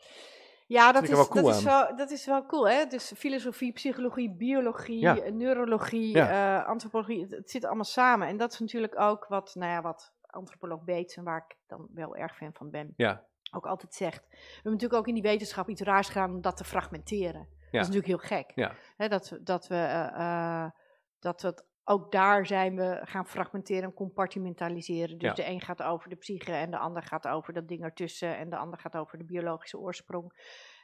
Ja, 0.66 0.92
dat 0.92 1.02
is, 1.02 1.08
wel 1.08 1.18
dat, 1.18 1.28
cool 1.28 1.48
is 1.50 1.62
wel, 1.62 1.96
dat 1.96 2.10
is 2.10 2.26
wel 2.26 2.46
cool. 2.46 2.68
Hè? 2.68 2.86
Dus 2.86 3.12
filosofie, 3.16 3.72
psychologie, 3.72 4.30
biologie, 4.36 5.00
Ja. 5.00 5.16
eh, 5.18 5.32
neurologie, 5.32 6.14
Ja. 6.16 6.58
eh, 6.60 6.66
antropologie, 6.68 7.20
het, 7.22 7.30
het 7.30 7.50
zit 7.50 7.64
allemaal 7.64 7.84
samen. 7.84 8.28
En 8.28 8.36
dat 8.36 8.52
is 8.52 8.58
natuurlijk 8.58 9.00
ook 9.00 9.26
wat, 9.28 9.54
nou 9.54 9.72
ja, 9.72 9.82
wat 9.82 10.14
antropoloog 10.26 10.82
Beets, 10.84 11.16
en 11.16 11.24
waar 11.24 11.44
ik 11.48 11.56
dan 11.66 11.88
wel 11.94 12.16
erg 12.16 12.36
fan 12.36 12.50
van 12.52 12.70
ben, 12.70 12.92
Ja, 12.96 13.24
ook 13.52 13.66
altijd 13.66 13.94
zegt. 13.94 14.26
We 14.30 14.36
hebben 14.54 14.72
natuurlijk 14.72 15.00
ook 15.00 15.08
in 15.08 15.14
die 15.14 15.22
wetenschap 15.22 15.68
iets 15.68 15.80
raars 15.82 16.08
gedaan 16.08 16.30
om 16.34 16.40
dat 16.40 16.56
te 16.56 16.64
fragmenteren. 16.64 17.48
Ja. 17.70 17.78
Dat 17.82 17.88
is 17.88 17.94
natuurlijk 17.94 18.06
heel 18.28 18.38
gek. 18.38 18.52
Ja. 18.54 18.74
Hè, 18.96 19.08
dat, 19.08 19.28
we- 19.28 19.42
dat 19.42 19.66
we, 19.66 19.74
eh, 19.74 20.62
eh, 20.64 20.70
dat 21.18 21.42
we 21.42 21.48
het, 21.48 21.64
ook 21.89 22.12
daar 22.12 22.47
zijn 22.47 22.76
we 22.76 23.01
gaan 23.05 23.26
fragmenteren 23.26 23.82
en 23.82 23.93
compartimentaliseren. 23.95 25.18
Dus 25.18 25.28
Ja. 25.28 25.34
de 25.34 25.47
een 25.49 25.61
gaat 25.61 25.82
over 25.82 26.09
de 26.09 26.16
psyche 26.16 26.53
en 26.53 26.70
de 26.70 26.78
ander 26.78 27.03
gaat 27.03 27.28
over 27.28 27.53
dat 27.53 27.68
ding 27.68 27.82
ertussen 27.82 28.37
en 28.37 28.51
de 28.51 28.57
ander 28.57 28.78
gaat 28.78 28.97
over 28.97 29.18
de 29.18 29.24
biologische 29.24 29.78
oorsprong. 29.78 30.32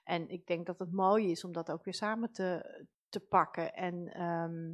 En 0.05 0.28
ik 0.28 0.46
denk 0.46 0.66
dat 0.66 0.78
het 0.78 0.92
mooi 0.92 1.30
is 1.30 1.44
om 1.44 1.53
dat 1.53 1.70
ook 1.70 1.84
weer 1.84 1.94
samen 1.94 2.32
te, 2.32 2.78
te 3.09 3.20
pakken. 3.20 3.72
En 3.74 4.09
ehm, 4.12 4.66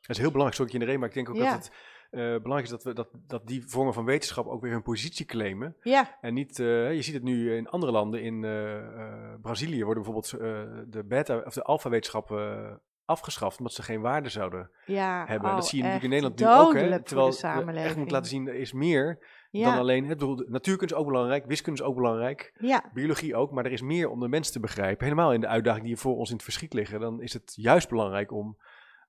dat 0.00 0.16
is 0.16 0.18
heel 0.18 0.30
belangrijk, 0.30 0.54
sorry 0.54 0.70
dat 0.70 0.72
je 0.72 0.72
in 0.72 0.78
de 0.78 0.84
reden, 0.84 1.00
maar 1.00 1.08
ik 1.08 1.14
denk 1.14 1.28
ook 1.28 1.36
Ja. 1.36 1.54
dat 1.54 1.64
het 1.64 1.74
eh, 2.10 2.20
belangrijk 2.20 2.62
is 2.64 2.70
dat, 2.70 2.82
we, 2.82 2.92
dat, 2.92 3.08
dat 3.26 3.46
die 3.46 3.66
vormen 3.68 3.94
van 3.94 4.04
wetenschap 4.04 4.46
ook 4.46 4.60
weer 4.60 4.72
hun 4.72 4.82
positie 4.82 5.26
claimen. 5.26 5.76
ja, 5.82 6.18
En 6.20 6.34
niet, 6.34 6.58
eh, 6.58 6.94
je 6.94 7.02
ziet 7.02 7.14
het 7.14 7.22
nu 7.22 7.56
in 7.56 7.68
andere 7.68 7.92
landen. 7.92 8.22
In 8.22 8.44
eh, 8.44 8.76
eh, 8.76 9.40
Brazilië 9.40 9.84
worden 9.84 10.02
bijvoorbeeld 10.02 10.32
eh, 10.32 10.82
de 10.88 11.04
beta 11.04 11.38
of 11.38 11.54
de 11.54 11.62
alfa-wetenschappen 11.62 12.80
afgeschaft 13.04 13.58
omdat 13.58 13.72
ze 13.72 13.82
geen 13.82 14.00
waarde 14.00 14.28
zouden 14.28 14.70
ja. 14.86 15.18
hebben. 15.26 15.48
en 15.48 15.54
dat 15.54 15.64
oh, 15.64 15.68
zie 15.68 15.78
je 15.78 15.84
natuurlijk 15.84 16.12
in 16.12 16.22
Nederland 16.22 16.40
nu 16.40 16.46
ook. 16.46 16.74
Hè, 16.74 17.02
terwijl 17.02 17.74
je 17.74 17.80
echt 17.80 17.96
moet 17.96 18.10
laten 18.10 18.30
zien, 18.30 18.48
er 18.48 18.54
is 18.54 18.72
meer 18.72 19.18
ja, 19.50 19.70
dan 19.70 19.78
alleen... 19.78 20.06
Bedoel, 20.06 20.36
de 20.36 20.46
natuurkunde 20.48 20.94
is 20.94 21.00
ook 21.00 21.06
belangrijk, 21.06 21.46
wiskunde 21.46 21.80
is 21.80 21.86
ook 21.86 21.94
belangrijk, 21.94 22.54
ja, 22.58 22.90
biologie 22.92 23.36
ook. 23.36 23.50
Maar 23.50 23.64
er 23.64 23.72
is 23.72 23.82
meer 23.82 24.08
om 24.08 24.20
de 24.20 24.28
mens 24.28 24.50
te 24.50 24.60
begrijpen. 24.60 25.04
Helemaal 25.04 25.32
in 25.32 25.40
de 25.40 25.46
uitdagingen 25.46 25.86
die 25.86 25.96
voor 25.96 26.16
ons 26.16 26.28
in 26.28 26.34
het 26.34 26.44
verschiet 26.44 26.72
liggen. 26.72 27.00
Dan 27.00 27.22
is 27.22 27.32
het 27.32 27.52
juist 27.54 27.88
belangrijk 27.88 28.32
om, 28.32 28.58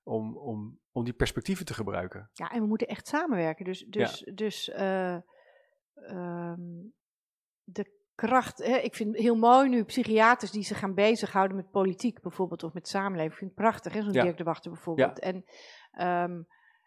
om, 0.02 0.36
om, 0.36 0.78
om 0.92 1.04
die 1.04 1.14
perspectieven 1.14 1.64
te 1.64 1.74
gebruiken. 1.74 2.30
Ja, 2.32 2.50
en 2.50 2.60
we 2.60 2.66
moeten 2.66 2.88
echt 2.88 3.08
samenwerken. 3.08 3.64
Dus, 3.64 3.86
dus, 3.88 4.30
dus 4.34 4.70
eh, 4.70 5.14
ehm, 5.94 6.60
de 7.62 7.95
kracht. 8.16 8.58
Hè, 8.64 8.76
ik 8.76 8.94
vind 8.94 9.12
het 9.12 9.22
heel 9.22 9.34
mooi 9.36 9.68
nu 9.68 9.84
psychiaters 9.84 10.50
die 10.50 10.62
zich 10.64 10.78
gaan 10.78 10.94
bezighouden 10.94 11.56
met 11.56 11.70
politiek 11.70 12.20
bijvoorbeeld 12.20 12.62
of 12.62 12.72
met 12.72 12.88
samenleving. 12.88 13.32
Ik 13.32 13.38
vind 13.38 13.50
het 13.50 13.60
prachtig, 13.60 13.92
hè, 13.92 14.02
zo'n 14.02 14.12
Ja. 14.12 14.22
Dirk 14.22 14.36
de 14.36 14.44
Wachter 14.44 14.70
bijvoorbeeld. 14.70 15.18
En, 15.18 15.44
ehm, 15.92 16.42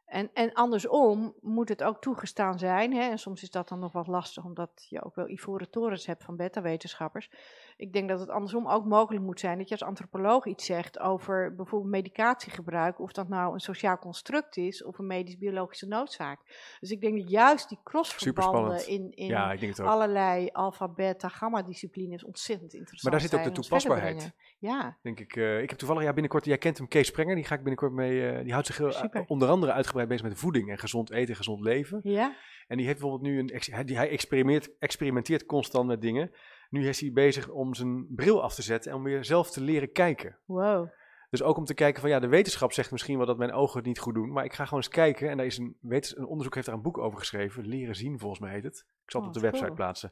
En, 0.09 0.29
en 0.33 0.53
andersom 0.53 1.33
moet 1.41 1.69
het 1.69 1.83
ook 1.83 2.01
toegestaan 2.01 2.59
zijn. 2.59 2.93
Hè? 2.93 3.09
En 3.09 3.19
soms 3.19 3.41
is 3.41 3.51
dat 3.51 3.69
dan 3.69 3.79
nog 3.79 3.91
wat 3.91 4.07
lastig, 4.07 4.43
omdat 4.43 4.85
je 4.89 5.03
ook 5.03 5.15
wel 5.15 5.29
ivoren 5.29 5.69
torens 5.69 6.05
hebt 6.05 6.23
van 6.23 6.35
beta-wetenschappers. 6.35 7.31
Ik 7.77 7.93
denk 7.93 8.09
dat 8.09 8.19
het 8.19 8.29
andersom 8.29 8.67
ook 8.67 8.85
mogelijk 8.85 9.23
moet 9.23 9.39
zijn 9.39 9.57
dat 9.57 9.67
je 9.67 9.73
als 9.73 9.83
antropoloog 9.83 10.45
iets 10.45 10.65
zegt 10.65 10.99
over 10.99 11.55
bijvoorbeeld 11.55 11.91
medicatiegebruik, 11.91 12.99
of 12.99 13.11
dat 13.11 13.27
nou 13.29 13.53
een 13.53 13.59
sociaal 13.59 13.97
construct 13.97 14.57
is 14.57 14.83
of 14.83 14.97
een 14.97 15.07
medisch-biologische 15.07 15.87
noodzaak. 15.87 16.39
Dus 16.79 16.91
ik 16.91 17.01
denk 17.01 17.17
dat 17.17 17.29
juist 17.29 17.69
die 17.69 17.79
crossverbanden 17.83 18.87
in, 18.87 19.11
in 19.15 19.27
Ja, 19.27 19.57
allerlei 19.77 20.49
alfa, 20.51 20.87
beta, 20.87 21.27
gamma 21.27 21.61
disciplines 21.61 22.23
ontzettend 22.23 22.73
interessant 22.73 23.03
Maar 23.03 23.11
daar 23.11 23.29
zit 23.29 23.39
ook 23.39 23.55
de 23.55 23.61
toepasbaarheid. 23.61 24.31
Ja, 24.59 24.97
Denk 25.01 25.19
ik, 25.19 25.35
eh, 25.35 25.61
ik 25.61 25.69
heb 25.69 25.79
toevallig, 25.79 26.03
ja, 26.03 26.13
binnenkort, 26.13 26.45
jij 26.45 26.57
kent 26.57 26.77
hem, 26.77 26.87
Kees 26.87 27.07
Sprenger, 27.07 27.35
die 27.35 27.43
ga 27.43 27.53
ik 27.53 27.63
binnenkort 27.63 27.91
mee, 27.91 28.29
eh, 28.29 28.43
die 28.43 28.51
houdt 28.51 28.67
zich 28.67 28.77
heel, 28.77 28.91
Super. 28.91 29.23
onder 29.27 29.49
andere 29.49 29.71
uitgebreid 29.71 29.98
bezig 30.07 30.27
met 30.27 30.37
voeding 30.37 30.69
en 30.69 30.77
gezond 30.77 31.11
eten, 31.11 31.35
gezond 31.35 31.61
leven. 31.61 31.99
ja. 32.03 32.35
En 32.67 32.77
die 32.77 32.85
heeft 32.85 32.99
bijvoorbeeld 32.99 33.31
nu 33.31 33.39
een, 33.39 33.85
die- 33.85 33.97
hij 33.97 34.09
experimenteert, 34.09 34.77
experimenteert 34.79 35.45
constant 35.45 35.87
met 35.87 36.01
dingen. 36.01 36.31
Nu 36.69 36.87
is 36.87 36.99
hij 37.01 37.11
bezig 37.11 37.49
om 37.49 37.73
zijn 37.73 38.07
bril 38.15 38.43
af 38.43 38.55
te 38.55 38.61
zetten 38.61 38.91
en 38.91 38.97
om 38.97 39.03
weer 39.03 39.25
zelf 39.25 39.51
te 39.51 39.61
leren 39.61 39.91
kijken. 39.91 40.37
wow. 40.45 40.87
Dus 41.29 41.43
ook 41.43 41.57
om 41.57 41.65
te 41.65 41.73
kijken 41.73 42.01
van 42.01 42.09
ja, 42.09 42.19
de 42.19 42.27
wetenschap 42.27 42.71
zegt 42.73 42.91
misschien 42.91 43.17
wel 43.17 43.25
dat 43.25 43.37
mijn 43.37 43.51
ogen 43.51 43.77
het 43.77 43.85
niet 43.85 43.99
goed 43.99 44.13
doen, 44.13 44.31
maar 44.31 44.45
ik 44.45 44.53
ga 44.53 44.63
gewoon 44.63 44.79
eens 44.79 44.93
kijken. 44.93 45.29
En 45.29 45.37
daar 45.37 45.45
is 45.45 45.57
een, 45.57 45.77
een 45.81 46.25
onderzoek 46.25 46.53
heeft 46.53 46.65
daar 46.67 46.75
een 46.75 46.81
boek 46.81 46.97
over 46.97 47.19
geschreven, 47.19 47.67
Leren 47.67 47.95
zien 47.95 48.19
volgens 48.19 48.39
mij 48.41 48.51
heet 48.51 48.63
het. 48.63 48.85
Ik 49.05 49.11
zal 49.11 49.21
het 49.21 49.29
Oh, 49.29 49.35
op 49.35 49.41
de 49.41 49.47
website 49.47 49.65
cool. 49.65 49.75
plaatsen. 49.75 50.11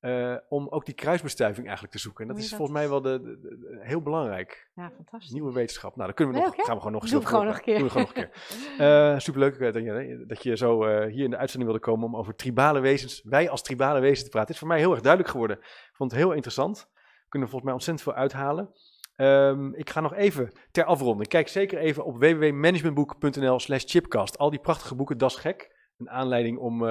Eh, 0.00 0.36
om 0.48 0.68
ook 0.68 0.84
die 0.84 0.94
kruisbestuiving 0.94 1.64
eigenlijk 1.66 1.94
te 1.96 2.00
zoeken. 2.00 2.22
En 2.22 2.28
dat 2.34 2.38
is 2.42 2.50
je 2.50 2.56
volgens 2.56 2.78
mij 2.78 2.88
wel 2.88 3.00
de, 3.00 3.20
de- 3.22 3.38
de- 3.40 3.78
heel 3.80 4.00
belangrijk. 4.02 4.68
Ja, 4.74 4.90
fantastisch. 4.94 5.30
Nieuwe 5.32 5.52
wetenschap. 5.52 5.94
Nou, 5.96 6.06
dan 6.06 6.14
kunnen 6.14 6.34
we 6.34 6.40
nog, 6.40 6.54
gaan 6.54 6.74
we 6.74 6.76
gewoon 6.76 6.92
nog 6.92 7.02
eens 7.02 7.10
Doe 7.10 7.20
het 7.20 7.30
heel 7.30 7.38
gewoon 7.38 7.54
veel- 7.54 7.64
nog 7.64 7.66
een 7.66 7.90
keer. 7.90 8.04
Doen 8.04 8.04
we 8.04 8.08
gewoon 8.14 8.30
nog 8.30 8.56
een 8.56 8.76
keer. 8.76 8.86
Eh, 9.12 9.18
superleuk 9.18 9.56
eh, 9.58 9.72
Danielle, 9.72 10.26
dat 10.26 10.42
je 10.42 10.56
zo 10.56 10.82
hier 11.06 11.24
in 11.24 11.30
de 11.30 11.36
uitzending 11.36 11.70
wilde 11.70 11.86
komen 11.86 12.06
om 12.06 12.16
over 12.16 12.34
tribale 12.34 12.80
wezens, 12.80 13.22
wij 13.24 13.50
als 13.50 13.62
tribale 13.62 14.00
wezens 14.00 14.22
te 14.22 14.28
praten. 14.28 14.40
Het 14.46 14.50
is 14.50 14.58
voor 14.58 14.68
mij 14.68 14.78
heel 14.78 14.90
erg 14.92 15.00
duidelijk 15.00 15.30
geworden. 15.32 15.56
Ik 15.58 15.90
vond 15.92 16.10
het 16.10 16.20
heel 16.20 16.32
interessant. 16.32 16.78
We 16.92 17.28
kunnen 17.28 17.48
er 17.48 17.54
volgens 17.54 17.62
mij 17.64 17.72
ontzettend 17.72 18.02
veel 18.08 18.14
uithalen. 18.22 18.70
Ehm, 19.16 19.74
ik 19.74 19.90
ga 19.90 20.00
nog 20.00 20.14
even 20.14 20.52
ter 20.70 20.84
afronding. 20.84 21.28
Kijk 21.28 21.48
zeker 21.48 21.78
even 21.78 22.04
op 22.04 22.16
www.managementboek.nl 22.18 23.58
slash 23.60 23.84
chipcast. 23.86 24.38
Al 24.38 24.50
die 24.50 24.60
prachtige 24.60 24.94
boeken, 24.94 25.18
dat 25.18 25.30
is 25.30 25.36
gek. 25.36 25.78
Een 25.98 26.10
aanleiding 26.10 26.58
om 26.58 26.84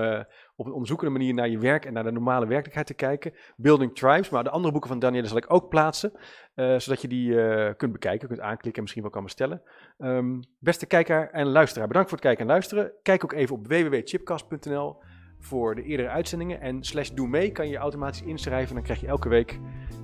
op 0.59 0.65
een 0.65 0.71
onderzoekende 0.71 1.11
manier 1.11 1.33
naar 1.33 1.49
je 1.49 1.57
werk 1.57 1.85
en 1.85 1.93
naar 1.93 2.03
de 2.03 2.11
normale 2.11 2.45
werkelijkheid 2.47 2.87
te 2.87 2.93
kijken. 2.93 3.33
Building 3.55 3.95
Tribes, 3.95 4.29
maar 4.29 4.43
de 4.43 4.49
andere 4.49 4.71
boeken 4.71 4.89
van 4.89 4.99
Danielle 4.99 5.27
zal 5.27 5.37
ik 5.37 5.53
ook 5.53 5.69
plaatsen. 5.69 6.11
eh, 6.55 6.79
zodat 6.79 7.01
je 7.01 7.07
die 7.07 7.41
eh, 7.41 7.73
kunt 7.77 7.91
bekijken, 7.91 8.27
kunt 8.27 8.39
aanklikken 8.39 8.73
en 8.73 8.81
misschien 8.81 9.01
wel 9.01 9.11
kan 9.11 9.23
bestellen. 9.23 9.61
Ehm, 9.97 10.39
beste 10.59 10.85
kijker 10.85 11.29
en 11.31 11.47
luisteraar, 11.47 11.87
bedankt 11.87 12.09
voor 12.09 12.17
het 12.17 12.27
kijken 12.27 12.45
en 12.45 12.51
luisteren. 12.51 12.91
Kijk 13.01 13.23
ook 13.23 13.33
even 13.33 13.55
op 13.55 13.67
www.chipcast.nl 13.67 14.97
voor 15.39 15.75
de 15.75 15.83
eerdere 15.83 16.09
uitzendingen. 16.09 16.61
En 16.61 16.83
slash 16.83 17.09
doe 17.09 17.27
mee 17.27 17.51
kan 17.51 17.65
je 17.65 17.71
je 17.71 17.77
automatisch 17.77 18.21
inschrijven. 18.21 18.75
Dan 18.75 18.83
krijg 18.83 18.99
je 19.01 19.07
elke 19.07 19.29
week 19.29 19.59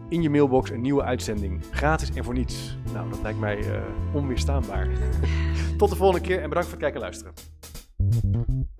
in 0.10 0.22
je 0.22 0.30
mailbox 0.30 0.70
een 0.70 0.82
nieuwe 0.82 1.04
uitzending. 1.04 1.66
Gratis 1.72 2.12
en 2.14 2.24
voor 2.24 2.34
niets. 2.34 2.78
Nou, 2.94 3.10
dat 3.10 3.22
lijkt 3.22 3.40
mij 3.40 3.58
eh, 3.58 3.82
onweerstaanbaar. 4.14 4.88
Tot 5.78 5.90
de 5.90 5.96
volgende 5.96 6.28
keer 6.28 6.42
en 6.42 6.50
bedankt 6.50 6.70
voor 6.70 6.80
het 6.82 6.92
kijken 6.92 7.02
en 7.02 7.08
luisteren. 7.08 8.74